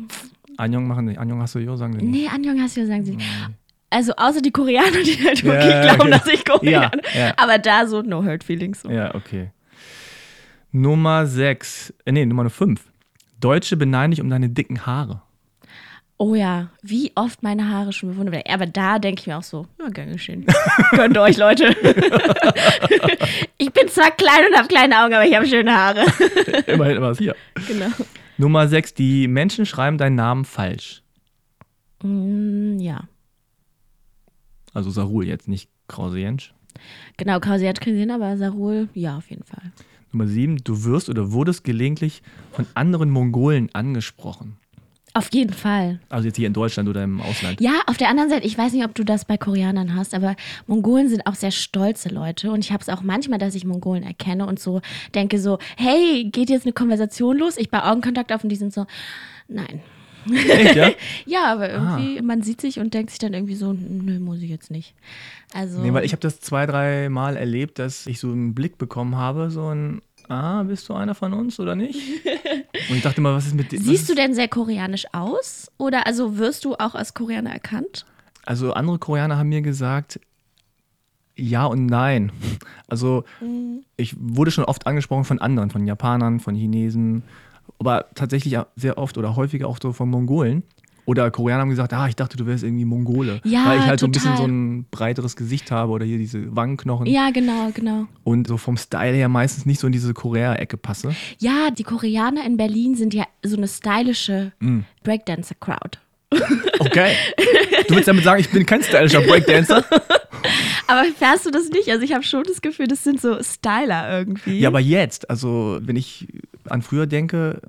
Annyeong 0.58 0.88
machen 0.88 1.06
nicht. 1.06 1.20
Annyeong 1.20 1.42
Haseyo 1.42 1.76
sagen 1.76 1.94
sie 1.94 2.06
nicht. 2.06 2.24
Nee, 2.24 2.28
Annyeonghaseyo 2.28 2.86
sagen 2.86 3.06
sie. 3.06 3.18
Also 3.90 4.14
außer 4.16 4.42
die 4.42 4.52
Koreaner, 4.52 5.04
die 5.04 5.18
halt 5.24 5.44
wirklich 5.44 5.66
ja, 5.66 5.82
glauben, 5.82 6.02
okay. 6.02 6.12
dass 6.12 6.28
ich 6.28 6.46
Koreaner 6.46 6.92
Ja, 7.14 7.28
ja. 7.28 7.34
Aber 7.38 7.58
da 7.58 7.86
so 7.86 8.02
no 8.02 8.24
hurt 8.24 8.44
feelings. 8.44 8.82
So. 8.82 8.90
Ja, 8.90 9.14
okay. 9.16 9.52
Nummer 10.72 11.28
sechs. 11.28 11.94
Äh, 12.06 12.14
nee, 12.14 12.26
Nummer 12.26 12.50
fünf. 12.50 12.86
Deutsche 13.40 13.76
beneiden 13.76 14.12
dich 14.12 14.22
um 14.22 14.30
deine 14.30 14.50
dicken 14.50 14.86
Haare. 14.86 15.22
Oh 16.24 16.36
ja, 16.36 16.70
wie 16.84 17.12
oft 17.16 17.42
meine 17.42 17.68
Haare 17.68 17.92
schon 17.92 18.10
bewundert 18.10 18.36
werden. 18.36 18.54
Aber 18.54 18.68
da 18.68 19.00
denke 19.00 19.22
ich 19.22 19.26
mir 19.26 19.40
auch 19.40 19.44
so, 19.44 19.66
ja, 19.80 19.90
gern 19.90 20.12
geschehen. 20.12 20.46
Gönnt 20.92 21.18
euch, 21.18 21.36
Leute. 21.36 21.76
ich 23.58 23.74
bin 23.74 23.88
zwar 23.88 24.12
klein 24.12 24.44
und 24.48 24.56
habe 24.56 24.68
kleine 24.68 25.04
Augen, 25.04 25.16
aber 25.16 25.26
ich 25.26 25.36
habe 25.36 25.48
schöne 25.48 25.76
Haare. 25.76 26.06
Immerhin 26.68 26.98
immer 26.98 27.16
hier. 27.16 27.36
genau. 27.68 27.88
Nummer 28.38 28.68
sechs. 28.68 28.94
Die 28.94 29.28
Menschen 29.28 29.66
schreiben 29.66 29.98
deinen 29.98 30.14
Namen 30.14 30.46
falsch. 30.46 31.02
Mm, 32.04 32.78
ja. 32.78 33.06
Also 34.76 34.92
Sarul 34.92 35.26
jetzt, 35.26 35.48
nicht 35.48 35.72
Krause 35.88 36.20
Jensch. 36.20 36.54
Genau, 37.18 37.40
keinen 37.40 37.76
Sinn, 37.84 38.12
aber 38.12 38.38
Sarul, 38.38 38.90
ja, 38.94 39.18
auf 39.18 39.28
jeden 39.32 39.44
Fall. 39.44 39.72
Nummer 40.12 40.28
sieben. 40.28 40.58
Du 40.58 40.84
wirst 40.84 41.10
oder 41.10 41.32
wurdest 41.32 41.64
gelegentlich 41.64 42.22
von 42.52 42.68
anderen 42.76 43.10
Mongolen 43.10 43.74
angesprochen. 43.74 44.61
Auf 45.14 45.34
jeden 45.34 45.54
Fall. 45.54 46.00
Also 46.10 46.28
jetzt 46.28 46.38
hier 46.38 46.48
in 46.48 46.54
Deutschland 46.54 46.88
oder 46.88 47.04
im 47.04 47.20
Ausland. 47.22 47.60
Ja, 47.60 47.82
auf 47.88 47.98
der 47.98 48.08
anderen 48.10 48.30
Seite, 48.30 48.46
ich 48.46 48.58
weiß 48.58 48.72
nicht, 48.72 48.86
ob 48.86 48.96
du 48.96 49.04
das 49.04 49.26
bei 49.26 49.38
Koreanern 49.38 49.96
hast, 49.96 50.14
aber 50.14 50.36
Mongolen 50.68 51.10
sind 51.10 51.26
auch 51.28 51.36
sehr 51.36 51.52
stolze 51.52 52.10
Leute 52.10 52.52
und 52.52 52.64
ich 52.64 52.72
habe 52.72 52.82
es 52.82 52.90
auch 52.90 53.02
manchmal, 53.02 53.38
dass 53.38 53.56
ich 53.56 53.66
Mongolen 53.66 54.04
erkenne 54.04 54.46
und 54.46 54.60
so 54.60 54.82
denke 55.14 55.40
so, 55.40 55.60
hey, 55.78 56.30
geht 56.32 56.50
jetzt 56.50 56.66
eine 56.66 56.74
Konversation 56.74 57.38
los? 57.38 57.58
Ich 57.58 57.70
baue 57.70 57.86
Augenkontakt 57.86 58.32
auf 58.32 58.44
und 58.44 58.50
die 58.50 58.56
sind 58.56 58.74
so, 58.74 58.86
nein. 59.48 59.82
Echt, 60.30 60.76
ja? 60.76 60.92
Ja, 61.26 61.52
aber 61.52 61.70
irgendwie, 61.72 62.22
man 62.22 62.42
sieht 62.44 62.62
sich 62.62 62.80
und 62.80 62.94
denkt 62.94 63.10
sich 63.10 63.20
dann 63.20 63.34
irgendwie 63.34 63.56
so, 63.56 63.74
nö, 63.74 64.20
muss 64.20 64.42
ich 64.42 64.50
jetzt 64.50 64.72
nicht. 64.72 64.94
Also, 65.54 65.82
Nee, 65.82 65.94
weil 65.94 66.06
ich 66.06 66.12
habe 66.12 66.22
das 66.22 66.40
zwei, 66.40 66.66
drei 66.66 67.10
Mal 67.10 67.36
erlebt, 67.38 67.80
dass 67.80 68.08
ich 68.08 68.20
so 68.20 68.28
einen 68.28 68.54
Blick 68.54 68.78
bekommen 68.78 69.16
habe, 69.16 69.50
so 69.50 69.74
ein, 69.74 70.02
ah, 70.32 70.64
bist 70.64 70.88
du 70.90 70.94
einer 70.94 71.14
von 71.16 71.34
uns 71.34 71.60
oder 71.60 71.76
nicht? 71.76 72.00
Und 72.90 72.96
ich 72.98 73.02
dachte 73.04 73.18
immer, 73.18 73.34
was 73.36 73.48
ist 73.48 73.56
mit 73.56 73.72
dir? 73.72 73.80
siehst 73.80 74.10
du 74.10 74.16
denn 74.16 74.34
sehr 74.34 74.48
koreanisch 74.48 75.06
aus? 75.14 75.72
Oder 75.78 76.08
also 76.08 76.38
wirst 76.38 76.66
du 76.66 76.76
auch 76.76 76.96
als 76.96 77.14
Koreaner 77.14 77.52
erkannt? 77.52 78.06
Also 78.46 78.74
andere 78.74 78.98
Koreaner 78.98 79.38
haben 79.38 79.50
mir 79.50 79.62
gesagt, 79.62 80.20
ja 81.36 81.66
und 81.66 81.86
nein. 81.86 82.32
Also 82.88 83.24
Mhm. 83.42 83.84
ich 83.98 84.16
wurde 84.20 84.52
schon 84.52 84.66
oft 84.66 84.88
angesprochen 84.88 85.26
von 85.26 85.40
anderen, 85.40 85.70
von 85.70 85.86
Japanern, 85.86 86.40
von 86.40 86.56
Chinesen, 86.56 87.24
aber 87.80 88.06
tatsächlich 88.16 88.58
sehr 88.76 88.98
oft 88.98 89.18
oder 89.18 89.36
häufiger 89.36 89.68
auch 89.68 89.78
so 89.82 89.94
von 89.94 90.10
Mongolen. 90.10 90.64
Oder 91.06 91.32
Koreaner 91.32 91.62
haben 91.62 91.70
gesagt, 91.70 91.94
ah, 91.94 92.08
ich 92.08 92.16
dachte, 92.16 92.38
du 92.38 92.46
wärst 92.46 92.64
irgendwie 92.64 92.86
Mongole. 92.86 93.42
Ja, 93.44 93.66
weil 93.66 93.80
ich 93.80 93.86
halt 93.86 94.00
so 94.00 94.06
ein 94.08 94.12
bisschen 94.12 94.32
total. 94.32 94.46
so 94.46 94.52
ein 94.52 94.86
breiteres 94.92 95.36
Gesicht 95.36 95.72
habe 95.72 95.92
oder 95.92 96.06
hier 96.06 96.18
diese 96.18 96.56
Wangenknochen. 96.56 97.08
Ja, 97.08 97.32
genau, 97.32 97.70
genau. 97.74 98.08
Und 98.24 98.48
so 98.48 98.58
vom 98.58 98.78
Style 98.78 99.14
her 99.16 99.28
meistens 99.30 99.66
nicht 99.66 99.80
so 99.80 99.88
in 99.88 99.94
diese 99.94 100.14
Korea-Ecke 100.14 100.78
passe. 100.78 101.16
Ja, 101.40 101.70
die 101.72 101.84
Koreaner 101.84 102.46
in 102.46 102.58
Berlin 102.58 102.96
sind 102.96 103.14
ja 103.14 103.26
so 103.44 103.58
eine 103.58 103.68
stylische 103.68 104.52
Mm. 104.60 104.82
Breakdancer-Crowd. 105.04 105.98
Okay. 106.80 107.14
Du 107.88 107.96
willst 107.96 108.08
damit 108.08 108.24
sagen, 108.24 108.40
ich 108.40 108.50
bin 108.50 108.66
kein 108.66 108.82
stylischer 108.84 109.22
Breakdancer? 109.22 109.84
Aber 110.88 111.04
fährst 111.18 111.46
du 111.46 111.52
das 111.52 111.70
nicht? 111.70 111.90
Also 111.90 112.04
ich 112.04 112.14
habe 112.14 112.24
schon 112.24 112.44
das 112.44 112.62
Gefühl, 112.62 112.88
das 112.88 113.04
sind 113.04 113.22
so 113.22 113.42
Styler 113.44 114.20
irgendwie. 114.20 114.60
Ja, 114.60 114.70
aber 114.70 114.80
jetzt, 114.80 115.30
also 115.30 115.78
wenn 115.82 115.96
ich 115.96 116.28
an 116.70 116.82
früher 116.82 117.06
denke, 117.06 117.62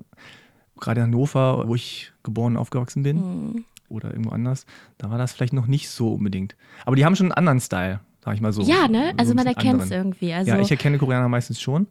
gerade 0.83 1.01
in 1.01 1.07
Hannover, 1.07 1.67
wo 1.67 1.75
ich 1.75 2.11
geboren 2.23 2.53
und 2.53 2.57
aufgewachsen 2.59 3.03
bin, 3.03 3.17
Mhm. 3.17 3.65
oder 3.89 4.09
irgendwo 4.11 4.31
anders, 4.31 4.65
da 4.97 5.09
war 5.09 5.17
das 5.17 5.33
vielleicht 5.33 5.53
noch 5.53 5.67
nicht 5.67 5.89
so 5.89 6.13
unbedingt. 6.13 6.55
Aber 6.85 6.95
die 6.95 7.05
haben 7.05 7.15
schon 7.15 7.27
einen 7.27 7.33
anderen 7.33 7.59
Style, 7.59 7.99
sag 8.23 8.35
ich 8.35 8.41
mal 8.41 8.53
so. 8.53 8.61
ja, 8.63 8.87
ne? 8.87 9.11
So 9.11 9.17
Also 9.17 9.31
ein 9.33 9.35
man 9.37 9.47
erkennt 9.47 9.81
es 9.83 9.91
irgendwie. 9.91 10.33
Also, 10.33 10.51
ja, 10.51 10.59
ich 10.59 10.71
erkenne 10.71 10.97
Koreaner 10.97 11.27
meistens 11.29 11.61
schon. 11.61 11.87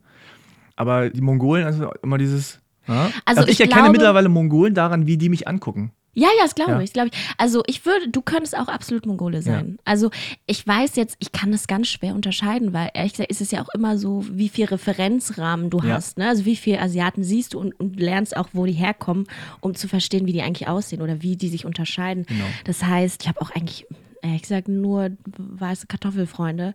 Aber 0.76 1.11
die 1.11 1.20
Mongolen, 1.20 1.64
also 1.64 1.90
immer 2.02 2.18
dieses. 2.18 2.61
Ja? 2.88 3.11
Also 3.25 3.42
ich, 3.42 3.50
ich 3.50 3.61
erkenne 3.61 3.82
glaube- 3.82 3.92
mittlerweile 3.92 4.28
Mongolen 4.28 4.75
daran, 4.75 5.06
wie 5.06 5.16
die 5.18 5.28
mich 5.28 5.46
angucken. 5.46 5.92
Ja, 6.14 6.28
ja, 6.37 6.42
das 6.45 6.54
glaube 6.54 6.73
Ja. 6.73 6.81
ich, 6.81 6.92
glaube 6.92 7.09
ich. 7.12 7.19
Also 7.38 7.62
ich 7.66 7.87
würde, 7.87 8.09
du 8.09 8.21
könntest 8.23 8.57
auch 8.57 8.69
absolut 8.69 9.07
Mongole 9.07 9.40
sein. 9.42 9.78
Also 9.85 10.11
ich 10.47 10.66
weiß 10.66 10.97
jetzt, 10.97 11.16
ich 11.21 11.33
kann 11.33 11.52
das 11.52 11.66
ganz 11.66 11.88
schwer 11.88 12.14
unterscheiden, 12.14 12.73
weil 12.73 12.90
ehrlich 12.95 13.12
gesagt 13.12 13.31
ist 13.31 13.40
es 13.40 13.50
ja 13.50 13.62
auch 13.62 13.69
immer 13.75 13.97
so, 13.99 14.25
wie 14.31 14.49
viel 14.50 14.66
Referenzrahmen 14.66 15.71
du 15.71 15.78
Ja. 15.81 15.95
hast. 15.95 16.19
Ne? 16.19 16.28
Also 16.28 16.45
wie 16.45 16.57
viele 16.57 16.81
Asiaten 16.81 17.25
siehst 17.25 17.54
du 17.54 17.61
und, 17.61 17.78
und 17.81 17.99
lernst 17.99 18.37
auch, 18.37 18.49
wo 18.52 18.66
die 18.66 18.73
herkommen, 18.73 19.26
um 19.61 19.75
zu 19.75 19.88
verstehen, 19.88 20.26
wie 20.26 20.33
die 20.33 20.42
eigentlich 20.42 20.69
aussehen 20.69 21.00
oder 21.02 21.23
wie 21.23 21.37
die 21.37 21.49
sich 21.49 21.64
unterscheiden. 21.64 22.26
Genau. 22.26 22.45
Das 22.64 22.83
heißt, 22.85 23.23
ich 23.23 23.28
habe 23.28 23.40
auch 23.40 23.50
eigentlich 23.50 23.87
ehrlich 24.23 24.42
gesagt 24.42 24.69
nur 24.69 25.11
weiße 25.38 25.87
Kartoffelfreunde 25.88 26.75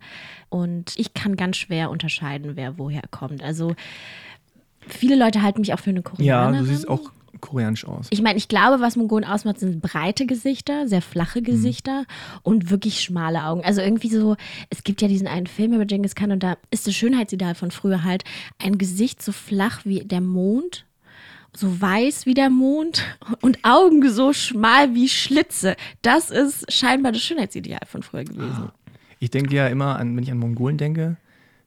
und 0.50 0.94
ich 0.98 1.14
kann 1.14 1.38
ganz 1.38 1.58
schwer 1.58 1.90
unterscheiden, 1.92 2.56
wer 2.56 2.78
woher 2.78 3.04
kommt. 3.10 3.42
Also 3.44 3.74
viele 4.88 5.16
Leute 5.16 5.42
halten 5.42 5.62
mich 5.62 5.74
auch 5.74 5.80
für 5.80 5.92
eine 5.92 6.00
Ja, 6.00 6.04
Koreanerin. 6.04 6.60
du 6.60 6.66
siehst 6.66 6.88
auch 6.90 7.12
koreanisch 7.40 7.86
aus. 7.86 8.08
Ich 8.10 8.22
meine, 8.22 8.38
ich 8.38 8.48
glaube, 8.48 8.82
was 8.82 8.96
Mongolen 8.96 9.26
ausmacht, 9.26 9.60
sind 9.60 9.82
breite 9.82 10.26
Gesichter, 10.26 10.88
sehr 10.88 11.02
flache 11.02 11.42
Gesichter 11.42 12.06
und 12.44 12.70
wirklich 12.70 13.02
schmale 13.02 13.44
Augen. 13.46 13.64
Also 13.64 13.82
irgendwie 13.82 14.10
so, 14.10 14.36
es 14.70 14.84
gibt 14.84 15.02
ja 15.02 15.08
diesen 15.08 15.28
einen 15.28 15.48
Film 15.48 15.74
über 15.74 15.86
Genghis 15.86 16.16
Khan 16.16 16.32
und 16.32 16.44
da 16.44 16.58
ist 16.72 16.88
das 16.88 16.96
Schönheitsideal 16.96 17.56
von 17.56 17.72
früher 17.72 18.04
halt 18.04 18.24
ein 18.60 18.78
Gesicht 18.78 19.22
so 19.22 19.32
flach 19.32 19.86
wie 19.86 20.00
der 20.00 20.22
Mond, 20.22 20.86
so 21.56 21.82
weiß 21.82 22.26
wie 22.26 22.34
der 22.34 22.50
Mond 22.50 23.04
und 23.42 23.60
Augen 23.64 24.10
so 24.10 24.34
schmal 24.34 24.94
wie 24.94 25.10
Schlitze. 25.10 25.76
Das 26.02 26.30
ist 26.30 26.72
scheinbar 26.72 27.12
das 27.12 27.22
Schönheitsideal 27.22 27.82
von 27.88 28.04
früher 28.04 28.24
gewesen. 28.24 28.70
Ich 29.20 29.32
denke 29.32 29.56
ja 29.56 29.68
immer, 29.68 29.98
an, 29.98 30.16
wenn 30.16 30.24
ich 30.24 30.32
an 30.32 30.38
Mongolen 30.38 30.78
denke, 30.78 31.18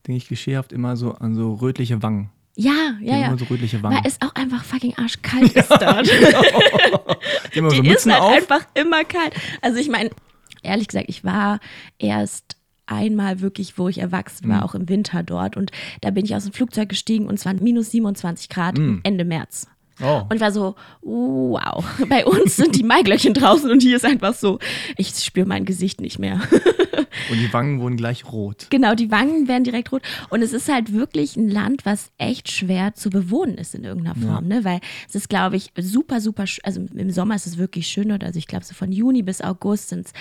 denke 0.06 0.18
ich 0.18 0.26
klischeehaft 0.26 0.72
immer 0.72 0.96
so 0.96 1.12
an 1.12 1.34
so 1.34 1.54
rötliche 1.54 2.02
Wangen. 2.02 2.30
Ja, 2.62 2.94
Die 3.00 3.06
ja, 3.06 3.16
ja. 3.16 3.26
immer 3.28 3.38
so 3.38 3.44
rötliche 3.46 3.82
Wangen. 3.82 3.96
Weil 3.96 4.02
es 4.06 4.20
auch 4.20 4.34
einfach 4.34 4.62
fucking 4.64 4.94
arschkalt 4.98 5.52
ist 5.52 5.70
dort. 5.70 6.06
Die 7.54 7.58
haben 7.58 7.66
immer 7.66 7.70
so 7.74 7.82
Die 7.82 7.88
ist 7.88 8.06
halt 8.06 8.20
auf. 8.20 8.32
einfach 8.32 8.66
immer 8.74 9.04
kalt. 9.04 9.34
Also 9.62 9.78
ich 9.78 9.88
meine, 9.88 10.10
ehrlich 10.62 10.88
gesagt, 10.88 11.06
ich 11.08 11.24
war 11.24 11.60
erst 11.98 12.56
einmal 12.86 13.40
wirklich, 13.40 13.78
wo 13.78 13.88
ich 13.88 13.98
erwachsen 13.98 14.48
war, 14.48 14.64
auch 14.64 14.74
im 14.74 14.88
Winter 14.88 15.22
dort. 15.22 15.56
Und 15.56 15.70
da 16.00 16.10
bin 16.10 16.24
ich 16.24 16.34
aus 16.34 16.44
dem 16.44 16.52
Flugzeug 16.52 16.88
gestiegen 16.88 17.26
und 17.28 17.34
es 17.38 17.46
waren 17.46 17.62
minus 17.62 17.92
27 17.92 18.48
Grad 18.48 18.78
Ende 19.04 19.24
März. 19.24 19.68
Oh. 20.02 20.22
Und 20.28 20.40
war 20.40 20.52
so, 20.52 20.74
wow, 21.02 21.84
bei 22.08 22.24
uns 22.24 22.56
sind 22.56 22.76
die 22.76 22.82
Maiglöckchen 22.82 23.34
draußen 23.34 23.70
und 23.70 23.82
hier 23.82 23.96
ist 23.96 24.04
einfach 24.04 24.34
so, 24.34 24.58
ich 24.96 25.10
spüre 25.10 25.46
mein 25.46 25.64
Gesicht 25.64 26.00
nicht 26.00 26.18
mehr. 26.18 26.40
Und 27.28 27.38
die 27.38 27.52
Wangen 27.52 27.80
wurden 27.80 27.96
gleich 27.96 28.24
rot. 28.24 28.68
Genau, 28.70 28.94
die 28.94 29.10
Wangen 29.10 29.46
werden 29.48 29.64
direkt 29.64 29.92
rot. 29.92 30.02
Und 30.30 30.42
es 30.42 30.52
ist 30.52 30.68
halt 30.68 30.92
wirklich 30.92 31.36
ein 31.36 31.48
Land, 31.48 31.84
was 31.84 32.10
echt 32.18 32.50
schwer 32.50 32.94
zu 32.94 33.10
bewohnen 33.10 33.56
ist 33.56 33.74
in 33.74 33.84
irgendeiner 33.84 34.16
Form, 34.16 34.46
ne? 34.46 34.64
Weil 34.64 34.80
es 35.08 35.14
ist, 35.14 35.28
glaube 35.28 35.56
ich, 35.56 35.72
super, 35.76 36.20
super, 36.20 36.44
also 36.62 36.86
im 36.94 37.10
Sommer 37.10 37.34
ist 37.34 37.46
es 37.46 37.58
wirklich 37.58 37.88
schön 37.88 38.08
dort. 38.08 38.24
Also 38.24 38.38
ich 38.38 38.46
glaube, 38.46 38.64
so 38.64 38.74
von 38.74 38.92
Juni 38.92 39.22
bis 39.22 39.40
August 39.40 39.90
sind 39.90 40.06
es 40.06 40.12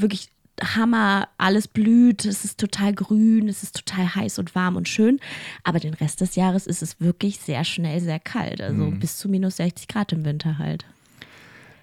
wirklich 0.00 0.28
Hammer, 0.62 1.28
alles 1.38 1.68
blüht, 1.68 2.24
es 2.24 2.44
ist 2.44 2.58
total 2.60 2.92
grün, 2.94 3.48
es 3.48 3.62
ist 3.62 3.76
total 3.84 4.14
heiß 4.14 4.38
und 4.38 4.54
warm 4.54 4.76
und 4.76 4.88
schön. 4.88 5.20
Aber 5.64 5.80
den 5.80 5.94
Rest 5.94 6.20
des 6.20 6.36
Jahres 6.36 6.66
ist 6.66 6.82
es 6.82 7.00
wirklich 7.00 7.38
sehr 7.38 7.64
schnell, 7.64 8.00
sehr 8.00 8.18
kalt. 8.20 8.60
Also 8.60 8.90
bis 8.90 9.16
zu 9.18 9.28
minus 9.28 9.56
60 9.56 9.88
Grad 9.88 10.12
im 10.12 10.24
Winter 10.24 10.58
halt. 10.58 10.84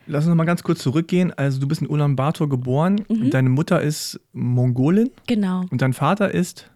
Lass 0.09 0.23
uns 0.23 0.29
noch 0.29 0.35
mal 0.35 0.45
ganz 0.45 0.63
kurz 0.63 0.79
zurückgehen. 0.79 1.33
Also 1.33 1.59
du 1.59 1.67
bist 1.67 1.81
in 1.81 1.89
Ulaanbaatar 1.89 2.47
geboren. 2.47 3.03
Mhm. 3.09 3.29
Deine 3.29 3.49
Mutter 3.49 3.81
ist 3.81 4.19
Mongolin 4.31 5.09
Genau. 5.27 5.65
und 5.69 5.81
dein 5.81 5.93
Vater 5.93 6.33
ist 6.33 6.69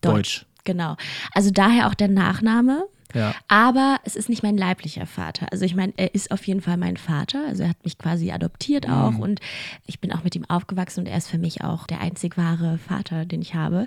Deutsch. 0.00 0.46
Genau. 0.64 0.96
Also 1.32 1.50
daher 1.50 1.88
auch 1.88 1.94
der 1.94 2.08
Nachname. 2.08 2.84
Ja. 3.14 3.34
Aber 3.48 3.98
es 4.04 4.16
ist 4.16 4.28
nicht 4.28 4.42
mein 4.42 4.56
leiblicher 4.56 5.06
Vater. 5.06 5.46
Also 5.50 5.64
ich 5.64 5.74
meine, 5.74 5.92
er 5.96 6.14
ist 6.14 6.30
auf 6.30 6.46
jeden 6.46 6.60
Fall 6.60 6.76
mein 6.76 6.96
Vater. 6.96 7.44
Also 7.46 7.62
er 7.62 7.70
hat 7.70 7.84
mich 7.84 7.98
quasi 7.98 8.30
adoptiert 8.30 8.88
auch 8.88 9.18
und 9.18 9.40
ich 9.86 10.00
bin 10.00 10.12
auch 10.12 10.24
mit 10.24 10.34
ihm 10.36 10.44
aufgewachsen 10.48 11.00
und 11.00 11.06
er 11.06 11.18
ist 11.18 11.28
für 11.28 11.38
mich 11.38 11.62
auch 11.62 11.86
der 11.86 12.00
einzig 12.00 12.36
wahre 12.36 12.78
Vater, 12.78 13.24
den 13.24 13.42
ich 13.42 13.54
habe. 13.54 13.86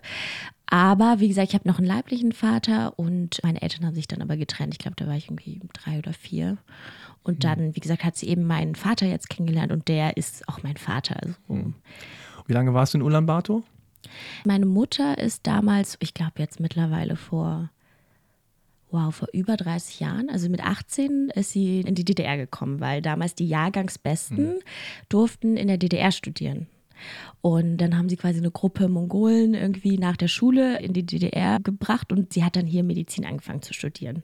Aber 0.68 1.20
wie 1.20 1.28
gesagt, 1.28 1.50
ich 1.50 1.54
habe 1.54 1.68
noch 1.68 1.78
einen 1.78 1.88
leiblichen 1.88 2.32
Vater 2.32 2.98
und 2.98 3.40
meine 3.44 3.62
Eltern 3.62 3.86
haben 3.86 3.96
sich 3.96 4.08
dann 4.08 4.22
aber 4.22 4.38
getrennt. 4.38 4.74
Ich 4.74 4.80
glaube, 4.80 4.96
da 4.96 5.06
war 5.06 5.16
ich 5.16 5.28
irgendwie 5.28 5.62
drei 5.74 6.00
oder 6.00 6.14
vier. 6.14 6.58
Und 7.24 7.44
dann, 7.44 7.76
wie 7.76 7.80
gesagt, 7.80 8.04
hat 8.04 8.18
sie 8.18 8.28
eben 8.28 8.46
meinen 8.46 8.76
Vater 8.76 9.06
jetzt 9.06 9.30
kennengelernt 9.30 9.72
und 9.72 9.88
der 9.88 10.18
ist 10.18 10.48
auch 10.50 10.64
mein 10.64 10.78
Vater. 10.78 11.18
Also 11.22 11.36
Wie 12.48 12.54
lange 12.54 12.74
warst 12.74 12.94
du 12.94 12.98
in 12.98 13.04
Ulaanbaatar? 13.04 13.62
Meine 14.46 14.66
Mutter 14.66 15.18
ist 15.18 15.48
damals, 15.48 15.96
ich 16.00 16.14
glaube 16.14 16.34
jetzt 16.38 16.60
mittlerweile 16.60 17.16
vor, 17.16 17.70
wow, 18.94 19.14
vor 19.14 19.28
über 19.34 19.58
30 19.58 20.00
Jahren, 20.00 20.30
also 20.30 20.50
mit 20.50 20.64
18 20.64 21.32
ist 21.36 21.52
sie 21.52 21.82
in 21.82 21.96
die 21.96 22.06
DDR 22.06 22.38
gekommen, 22.38 22.80
weil 22.80 23.02
damals 23.02 23.36
die 23.36 23.48
Jahrgangsbesten 23.48 24.60
durften 25.10 25.58
in 25.58 25.68
der 25.68 25.78
DDR 25.78 26.12
studieren. 26.12 26.68
Und 27.42 27.78
dann 27.78 27.98
haben 27.98 28.08
sie 28.08 28.16
quasi 28.16 28.38
eine 28.40 28.52
Gruppe 28.52 28.88
Mongolen 28.88 29.56
irgendwie 29.56 29.98
nach 29.98 30.16
der 30.16 30.30
Schule 30.30 30.80
in 30.80 30.94
die 30.94 31.06
DDR 31.06 31.60
gebracht 31.60 32.12
und 32.14 32.32
sie 32.32 32.44
hat 32.44 32.56
dann 32.56 32.66
hier 32.66 32.84
Medizin 32.84 33.26
angefangen 33.26 33.62
zu 33.62 33.74
studieren. 33.74 34.24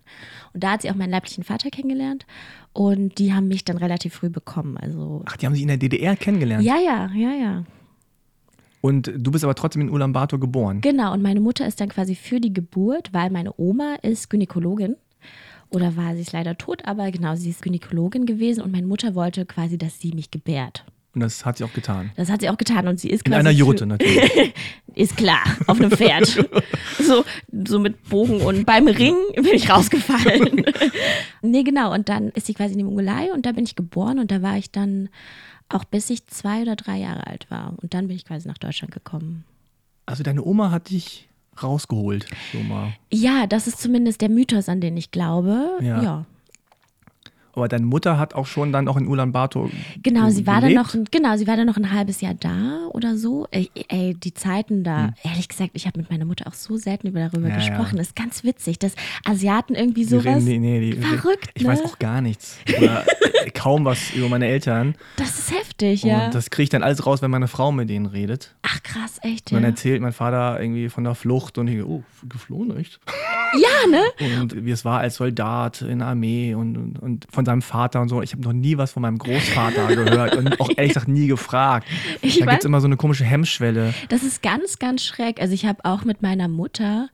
Und 0.54 0.64
da 0.64 0.72
hat 0.72 0.84
sie 0.84 0.90
auch 0.90 0.96
meinen 0.96 1.10
leiblichen 1.10 1.44
Vater 1.44 1.72
kennengelernt 1.72 2.26
und 2.72 3.18
die 3.18 3.34
haben 3.34 3.48
mich 3.50 3.66
dann 3.66 3.78
relativ 3.78 4.14
früh 4.14 4.30
bekommen. 4.30 4.78
Also 4.78 5.24
Ach, 5.26 5.36
die 5.36 5.46
haben 5.46 5.54
sich 5.54 5.64
in 5.64 5.68
der 5.68 5.78
DDR 5.78 6.16
kennengelernt. 6.16 6.64
ja, 6.64 6.78
ja, 6.78 7.12
ja, 7.14 7.34
ja. 7.34 7.64
Und 8.82 9.12
du 9.16 9.32
bist 9.32 9.44
aber 9.44 9.56
trotzdem 9.56 9.82
in 9.82 9.90
Ulaanbaatar 9.90 10.40
geboren. 10.40 10.82
Genau, 10.82 11.12
und 11.14 11.22
meine 11.22 11.42
Mutter 11.42 11.68
ist 11.68 11.82
dann 11.82 11.90
quasi 11.90 12.16
für 12.16 12.40
die 12.40 12.54
Geburt, 12.54 13.10
weil 13.14 13.30
meine 13.30 13.54
Oma 13.58 13.96
ist 14.02 14.30
Gynäkologin. 14.30 14.96
Oder 15.70 15.96
war 15.98 16.16
sie 16.16 16.22
ist 16.22 16.32
leider 16.32 16.58
tot, 16.58 16.84
aber 16.86 17.12
genau, 17.12 17.36
sie 17.36 17.50
ist 17.50 17.62
Gynäkologin 17.62 18.26
gewesen 18.26 18.64
und 18.64 18.72
meine 18.72 18.88
Mutter 18.88 19.14
wollte 19.16 19.46
quasi, 19.46 19.78
dass 19.78 20.00
sie 20.00 20.12
mich 20.14 20.32
gebärt. 20.32 20.84
Und 21.14 21.22
das 21.22 21.44
hat 21.46 21.58
sie 21.58 21.64
auch 21.64 21.74
getan. 21.74 22.12
Das 22.16 22.30
hat 22.30 22.42
sie 22.42 22.50
auch 22.50 22.58
getan 22.58 22.88
und 22.88 23.00
sie 23.00 23.10
ist 23.10 23.26
In 23.26 23.32
quasi. 23.34 23.40
einer 23.40 23.50
für- 23.52 23.56
Jurte 23.58 23.86
natürlich. 23.86 24.54
Ist 24.96 25.16
klar, 25.18 25.44
auf 25.68 25.80
einem 25.80 25.92
Pferd. 25.92 26.26
so, 27.00 27.24
so 27.66 27.80
mit 27.80 28.10
Bogen 28.10 28.42
und 28.42 28.66
beim 28.66 28.88
Ring 28.88 29.16
bin 29.36 29.46
ich 29.54 29.70
rausgefallen. 29.70 30.66
nee, 31.42 31.64
genau. 31.64 31.94
Und 31.94 32.10
dann 32.10 32.30
ist 32.30 32.48
sie 32.48 32.54
quasi 32.54 32.74
in 32.74 32.80
die 32.80 32.84
Mongolei 32.84 33.32
und 33.34 33.46
da 33.46 33.52
bin 33.54 33.64
ich 33.64 33.76
geboren 33.76 34.20
und 34.20 34.30
da 34.32 34.42
war 34.42 34.58
ich 34.58 34.72
dann 34.72 35.08
auch 35.70 35.84
bis 35.84 36.10
ich 36.10 36.28
zwei 36.28 36.62
oder 36.64 36.76
drei 36.76 36.98
Jahre 36.98 37.28
alt 37.28 37.50
war. 37.50 37.74
Und 37.78 37.94
dann 37.94 38.08
bin 38.08 38.16
ich 38.16 38.26
quasi 38.26 38.48
nach 38.48 38.58
Deutschland 38.58 38.94
gekommen. 38.94 39.46
Also 40.06 40.24
deine 40.24 40.44
Oma 40.44 40.72
hat 40.72 40.90
dich 40.90 41.30
rausgeholt. 41.62 42.26
So 42.52 42.60
mal. 42.60 42.94
Ja, 43.12 43.48
das 43.48 43.68
ist 43.68 43.80
zumindest 43.80 44.22
der 44.22 44.30
Mythos, 44.30 44.70
an 44.70 44.82
den 44.82 44.98
ich 44.98 45.12
glaube. 45.12 45.78
Ja. 45.82 46.02
ja. 46.02 46.26
Aber 47.60 47.68
deine 47.68 47.86
Mutter 47.86 48.18
hat 48.18 48.34
auch 48.36 48.46
schon 48.46 48.72
dann 48.72 48.88
auch 48.88 48.98
in 48.98 49.08
Ulaanbaatar 49.08 49.70
Genau, 50.02 50.26
ge- 50.26 50.32
sie 50.32 50.48
war 50.48 50.62
dann 50.62 50.74
noch, 50.74 50.94
ein- 50.94 51.06
genau, 51.12 51.36
sie 51.38 51.46
war 51.46 51.58
dann 51.58 51.68
noch 51.68 51.78
ein 51.78 51.92
halbes 51.92 52.22
Jahr 52.22 52.34
da 52.34 52.88
oder 52.94 53.18
so. 53.18 53.48
Ey, 53.52 53.70
ey 53.90 54.14
die 54.16 54.34
Zeiten 54.34 54.84
da, 54.84 55.08
Hm. 55.08 55.14
ehrlich 55.24 55.48
gesagt, 55.50 55.72
ich 55.74 55.86
habe 55.88 56.00
mit 56.00 56.10
meiner 56.10 56.26
Mutter 56.26 56.48
auch 56.48 56.54
so 56.54 56.78
selten 56.78 57.08
über 57.08 57.20
darüber 57.20 57.50
Ja, 57.50 57.56
gesprochen. 57.56 57.92
ja. 57.94 57.98
Das 57.98 58.08
ist 58.08 58.16
ganz 58.16 58.44
witzig, 58.44 58.80
dass 58.80 58.94
Asiaten 59.26 59.76
irgendwie 59.76 60.02
Die 60.04 60.10
sowas. 60.10 60.26
reden- 60.26 60.46
nee, 60.46 60.60
nee, 60.60 60.92
die, 60.92 60.94
verrückt, 60.94 61.50
Ich 61.54 61.64
ne? 61.64 61.70
weiß 61.70 61.84
auch 61.84 62.00
gar 62.00 62.22
nichts. 62.22 62.58
Oder 62.78 63.06
äh, 63.46 63.50
kaum 63.52 63.86
was 63.86 64.12
über 64.14 64.30
meine 64.30 64.48
Eltern. 64.48 64.96
Das 65.18 65.38
ist 65.38 65.52
heftig, 65.52 66.04
ja. 66.04 66.26
Und 66.28 66.36
das 66.36 66.50
kriege 66.50 66.64
ich 66.64 66.70
dann 66.70 66.84
alles 66.84 67.06
raus, 67.06 67.22
wenn 67.22 67.32
meine 67.32 67.48
Frau 67.48 67.72
mit 67.72 67.90
denen 67.90 68.06
redet. 68.06 68.56
Ach 68.62 68.82
krass, 68.84 69.20
echt, 69.22 69.52
Und 69.52 69.58
ja. 69.58 69.62
dann 69.62 69.72
erzählt 69.72 70.02
mein 70.02 70.14
Vater 70.14 70.60
irgendwie 70.62 70.90
von 70.90 71.04
der 71.04 71.16
Flucht 71.16 71.58
und 71.58 71.68
ich, 71.68 71.84
oh, 71.84 72.04
geflohen, 72.28 72.78
echt? 72.78 73.00
Ja, 73.54 73.90
ne? 73.90 74.40
Und 74.42 74.66
wie 74.66 74.72
es 74.72 74.86
war 74.86 75.00
als 75.00 75.16
Soldat 75.16 75.82
in 75.82 76.00
der 76.00 76.08
Armee 76.10 76.54
und, 76.54 76.78
und, 76.78 77.00
und 77.00 77.28
von 77.32 77.46
seinem 77.50 77.62
Vater 77.62 78.02
und 78.02 78.10
so. 78.10 78.22
Ich 78.22 78.32
habe 78.34 78.44
noch 78.44 78.54
nie 78.54 78.78
was 78.78 78.92
von 78.92 79.02
meinem 79.02 79.18
Großvater 79.18 79.88
gehört 79.88 80.36
und 80.36 80.60
auch 80.62 80.70
ehrlich 80.70 80.94
gesagt 80.94 81.08
nie 81.08 81.28
gefragt. 81.28 81.88
Ich 82.22 82.40
da 82.40 82.46
gibt 82.46 82.60
es 82.60 82.66
immer 82.66 82.82
so 82.82 82.88
eine 82.88 82.98
komische 82.98 83.24
Hemmschwelle. 83.24 83.94
Das 84.10 84.24
ist 84.24 84.42
ganz, 84.42 84.80
ganz 84.80 85.04
schräg. 85.04 85.42
Also 85.42 85.54
ich 85.54 85.66
habe 85.66 85.84
auch 85.84 86.04
mit 86.04 86.22
meiner 86.22 86.48
Mutter, 86.48 87.10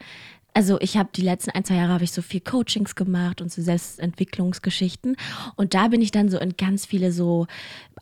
also 0.55 0.79
ich 0.79 0.95
habe 0.95 1.09
die 1.13 1.21
letzten 1.21 1.51
ein, 1.51 1.65
zwei 1.65 1.75
Jahre 1.75 1.91
habe 1.91 2.05
ich 2.05 2.13
so 2.13 2.21
viel 2.21 2.39
Coachings 2.39 2.95
gemacht 2.95 3.41
und 3.41 3.51
so 3.51 3.61
Selbstentwicklungsgeschichten. 3.61 5.17
Und 5.57 5.73
da 5.73 5.89
bin 5.89 6.01
ich 6.01 6.11
dann 6.11 6.29
so 6.29 6.39
in 6.39 6.55
ganz 6.55 6.85
viele 6.85 7.11
so, 7.11 7.45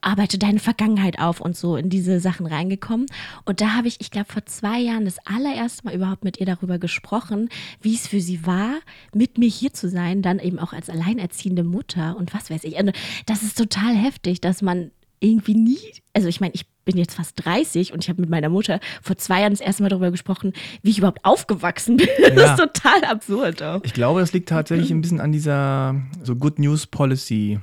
arbeite 0.02 0.38
deine 0.38 0.60
Vergangenheit 0.60 1.18
auf 1.18 1.42
und 1.42 1.58
so 1.58 1.76
in 1.76 1.90
diese 1.90 2.20
Sachen 2.20 2.46
reingekommen. 2.46 3.08
Und 3.46 3.60
da 3.60 3.74
habe 3.74 3.88
ich, 3.88 4.00
ich 4.02 4.12
glaube, 4.12 4.32
vor 4.32 4.46
zwei 4.46 4.80
Jahren 4.80 5.06
das 5.06 5.18
allererste 5.26 5.86
Mal 5.86 5.96
überhaupt 5.96 6.24
mit 6.24 6.40
ihr 6.40 6.46
darüber 6.46 6.78
gesprochen, 6.78 7.50
wie 7.82 7.96
es 7.96 8.06
für 8.06 8.22
sie 8.22 8.46
war, 8.46 8.76
mit 9.16 9.40
mir 9.40 9.50
hier 9.50 9.74
zu 9.74 9.90
sein, 9.90 10.22
dann 10.22 10.38
eben 10.38 10.60
auch 10.60 10.74
als 10.74 10.92
alleinerziehende 10.92 11.64
Mutter 11.64 12.16
und 12.18 12.36
was 12.36 12.52
weiß 12.52 12.66
ich. 12.66 12.76
Und 12.76 12.92
das 13.26 13.42
ist 13.42 13.58
total 13.58 13.96
heftig, 13.96 14.42
dass 14.42 14.62
man 14.62 14.92
irgendwie 15.20 15.56
nie, 15.56 15.80
also 16.14 16.28
ich 16.28 16.40
meine, 16.40 16.54
ich 16.54 16.68
bin 16.86 16.98
jetzt 16.98 17.16
fast 17.16 17.44
30 17.46 17.94
und 17.94 18.04
ich 18.04 18.10
habe 18.10 18.22
mit 18.22 18.30
meiner 18.30 18.50
Mutter 18.50 18.80
vor 19.02 19.18
zwei 19.18 19.42
Jahren 19.42 19.54
das 19.54 19.62
erste 19.62 19.84
Mal 19.84 19.90
darüber 19.90 20.12
gesprochen, 20.12 20.54
wie 20.82 20.90
ich 20.92 20.98
überhaupt 20.98 21.24
aufgewachsen 21.24 21.98
bin. 21.98 22.08
Das 22.20 22.36
Ja. 22.36 22.54
ist 22.54 22.58
total 22.60 23.04
absurd 23.06 23.62
auch. 23.64 23.82
Ich 23.84 23.94
glaube, 23.94 24.20
das 24.20 24.34
liegt 24.34 24.50
tatsächlich 24.50 24.92
ein 24.92 25.02
bisschen 25.02 25.22
an 25.22 25.32
dieser 25.32 25.96
so 26.24 26.36
Good 26.36 26.60
News 26.60 26.88
Policy. 26.88 27.60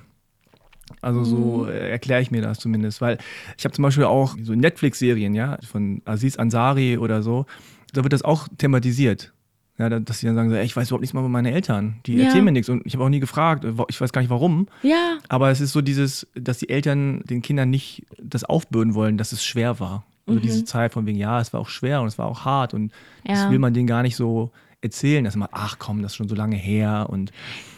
Also 1.02 1.24
so 1.24 1.66
äh, 1.66 1.90
erkläre 1.90 2.20
ich 2.20 2.30
mir 2.30 2.42
das 2.42 2.58
zumindest, 2.58 3.00
weil 3.00 3.18
ich 3.56 3.64
habe 3.64 3.72
zum 3.74 3.82
Beispiel 3.82 4.04
auch 4.04 4.36
so 4.42 4.54
Netflix-Serien, 4.54 5.34
ja, 5.34 5.56
von 5.66 6.02
Aziz 6.04 6.36
Ansari 6.36 6.98
oder 6.98 7.22
so, 7.22 7.46
da 7.92 8.02
wird 8.02 8.12
das 8.12 8.22
auch 8.22 8.48
thematisiert. 8.58 9.32
Ja, 9.80 9.88
da- 9.88 9.98
dass 9.98 10.18
sie 10.20 10.26
dann 10.26 10.36
sagen, 10.36 10.50
so, 10.50 10.56
ey, 10.56 10.64
ich 10.64 10.76
weiß 10.76 10.88
überhaupt 10.88 11.00
nichts 11.00 11.14
mehr 11.14 11.20
über 11.22 11.28
meine 11.30 11.52
Eltern. 11.52 11.94
Die 12.06 12.14
Ja. 12.14 12.26
erzählen 12.26 12.44
mir 12.44 12.52
nichts 12.52 12.68
und 12.68 12.84
ich 12.86 12.92
habe 12.94 13.02
auch 13.04 13.08
nie 13.08 13.18
gefragt, 13.20 13.64
ich 13.88 14.00
weiß 14.00 14.12
gar 14.12 14.20
nicht 14.20 14.30
warum. 14.30 14.68
Ja, 14.82 15.18
Aber 15.28 15.50
es 15.50 15.60
ist 15.60 15.72
so 15.72 15.80
dieses, 15.80 16.26
dass 16.34 16.58
die 16.58 16.68
Eltern 16.68 17.22
den 17.24 17.40
Kindern 17.42 17.70
nicht 17.70 18.04
das 18.22 18.44
aufbürden 18.44 18.94
wollen, 18.94 19.16
dass 19.16 19.32
es 19.32 19.42
schwer 19.44 19.80
war. 19.80 20.04
Also 20.26 20.38
diese 20.38 20.64
Zeit 20.64 20.92
von 20.92 21.06
wegen, 21.06 21.18
ja, 21.18 21.40
es 21.40 21.52
war 21.52 21.60
auch 21.60 21.68
schwer 21.68 22.02
und 22.02 22.06
es 22.06 22.18
war 22.18 22.26
auch 22.26 22.44
hart 22.44 22.72
und 22.74 22.92
das 23.24 23.40
Ja. 23.44 23.50
will 23.50 23.58
man 23.58 23.74
denen 23.74 23.86
gar 23.88 24.02
nicht 24.02 24.14
so 24.16 24.50
erzählen, 24.82 25.24
dass 25.24 25.36
man, 25.36 25.48
ach 25.52 25.78
komm, 25.78 26.02
das 26.02 26.12
ist 26.12 26.16
schon 26.16 26.28
so 26.28 26.34
lange 26.34 26.56
her 26.56 27.06
und 27.10 27.32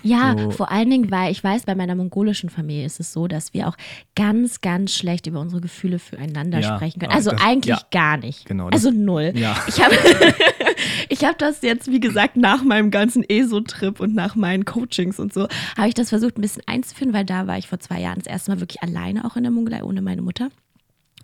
Ja, 0.04 0.36
So. 0.38 0.50
vor 0.52 0.70
allen 0.70 0.88
Dingen, 0.90 1.10
weil 1.10 1.32
ich 1.32 1.42
weiß, 1.42 1.64
bei 1.64 1.74
meiner 1.74 1.94
mongolischen 1.94 2.48
Familie 2.50 2.84
ist 2.86 3.00
es 3.00 3.12
so, 3.12 3.26
dass 3.28 3.54
wir 3.54 3.68
auch 3.68 3.76
ganz, 4.14 4.60
ganz 4.60 4.92
schlecht 4.94 5.26
über 5.26 5.40
unsere 5.40 5.60
Gefühle 5.60 5.98
füreinander 5.98 6.60
Ja, 6.60 6.76
sprechen 6.76 7.00
können. 7.00 7.10
aber 7.10 7.16
Also 7.18 7.30
das- 7.32 7.40
eigentlich 7.40 7.76
ja. 7.76 7.86
gar 7.90 8.16
nicht. 8.18 8.44
Genau, 8.46 8.70
das- 8.70 8.84
also 8.84 8.96
null. 8.96 9.32
Ja. 9.34 9.56
Ich 9.66 9.82
habe 9.82 9.94
ich 11.08 11.24
hab 11.24 11.38
das 11.38 11.62
jetzt, 11.62 11.90
wie 11.90 12.00
gesagt, 12.00 12.36
nach 12.36 12.62
meinem 12.62 12.90
ganzen 12.90 13.24
ESO-Trip 13.28 13.98
und 14.00 14.14
nach 14.14 14.34
meinen 14.36 14.64
Coachings 14.64 15.18
und 15.18 15.32
so, 15.32 15.48
habe 15.76 15.88
ich 15.88 15.94
das 15.94 16.08
versucht, 16.10 16.38
ein 16.38 16.40
bisschen 16.40 16.62
einzuführen, 16.66 17.12
weil 17.12 17.24
da 17.24 17.46
war 17.46 17.58
ich 17.58 17.68
vor 17.68 17.80
zwei 17.80 18.00
Jahren 18.00 18.18
das 18.18 18.26
erste 18.26 18.50
Mal 18.52 18.60
wirklich 18.60 18.82
alleine 18.82 19.24
auch 19.24 19.36
in 19.36 19.42
der 19.42 19.52
Mongolei 19.52 19.82
ohne 19.84 20.02
meine 20.02 20.22
Mutter. 20.22 20.50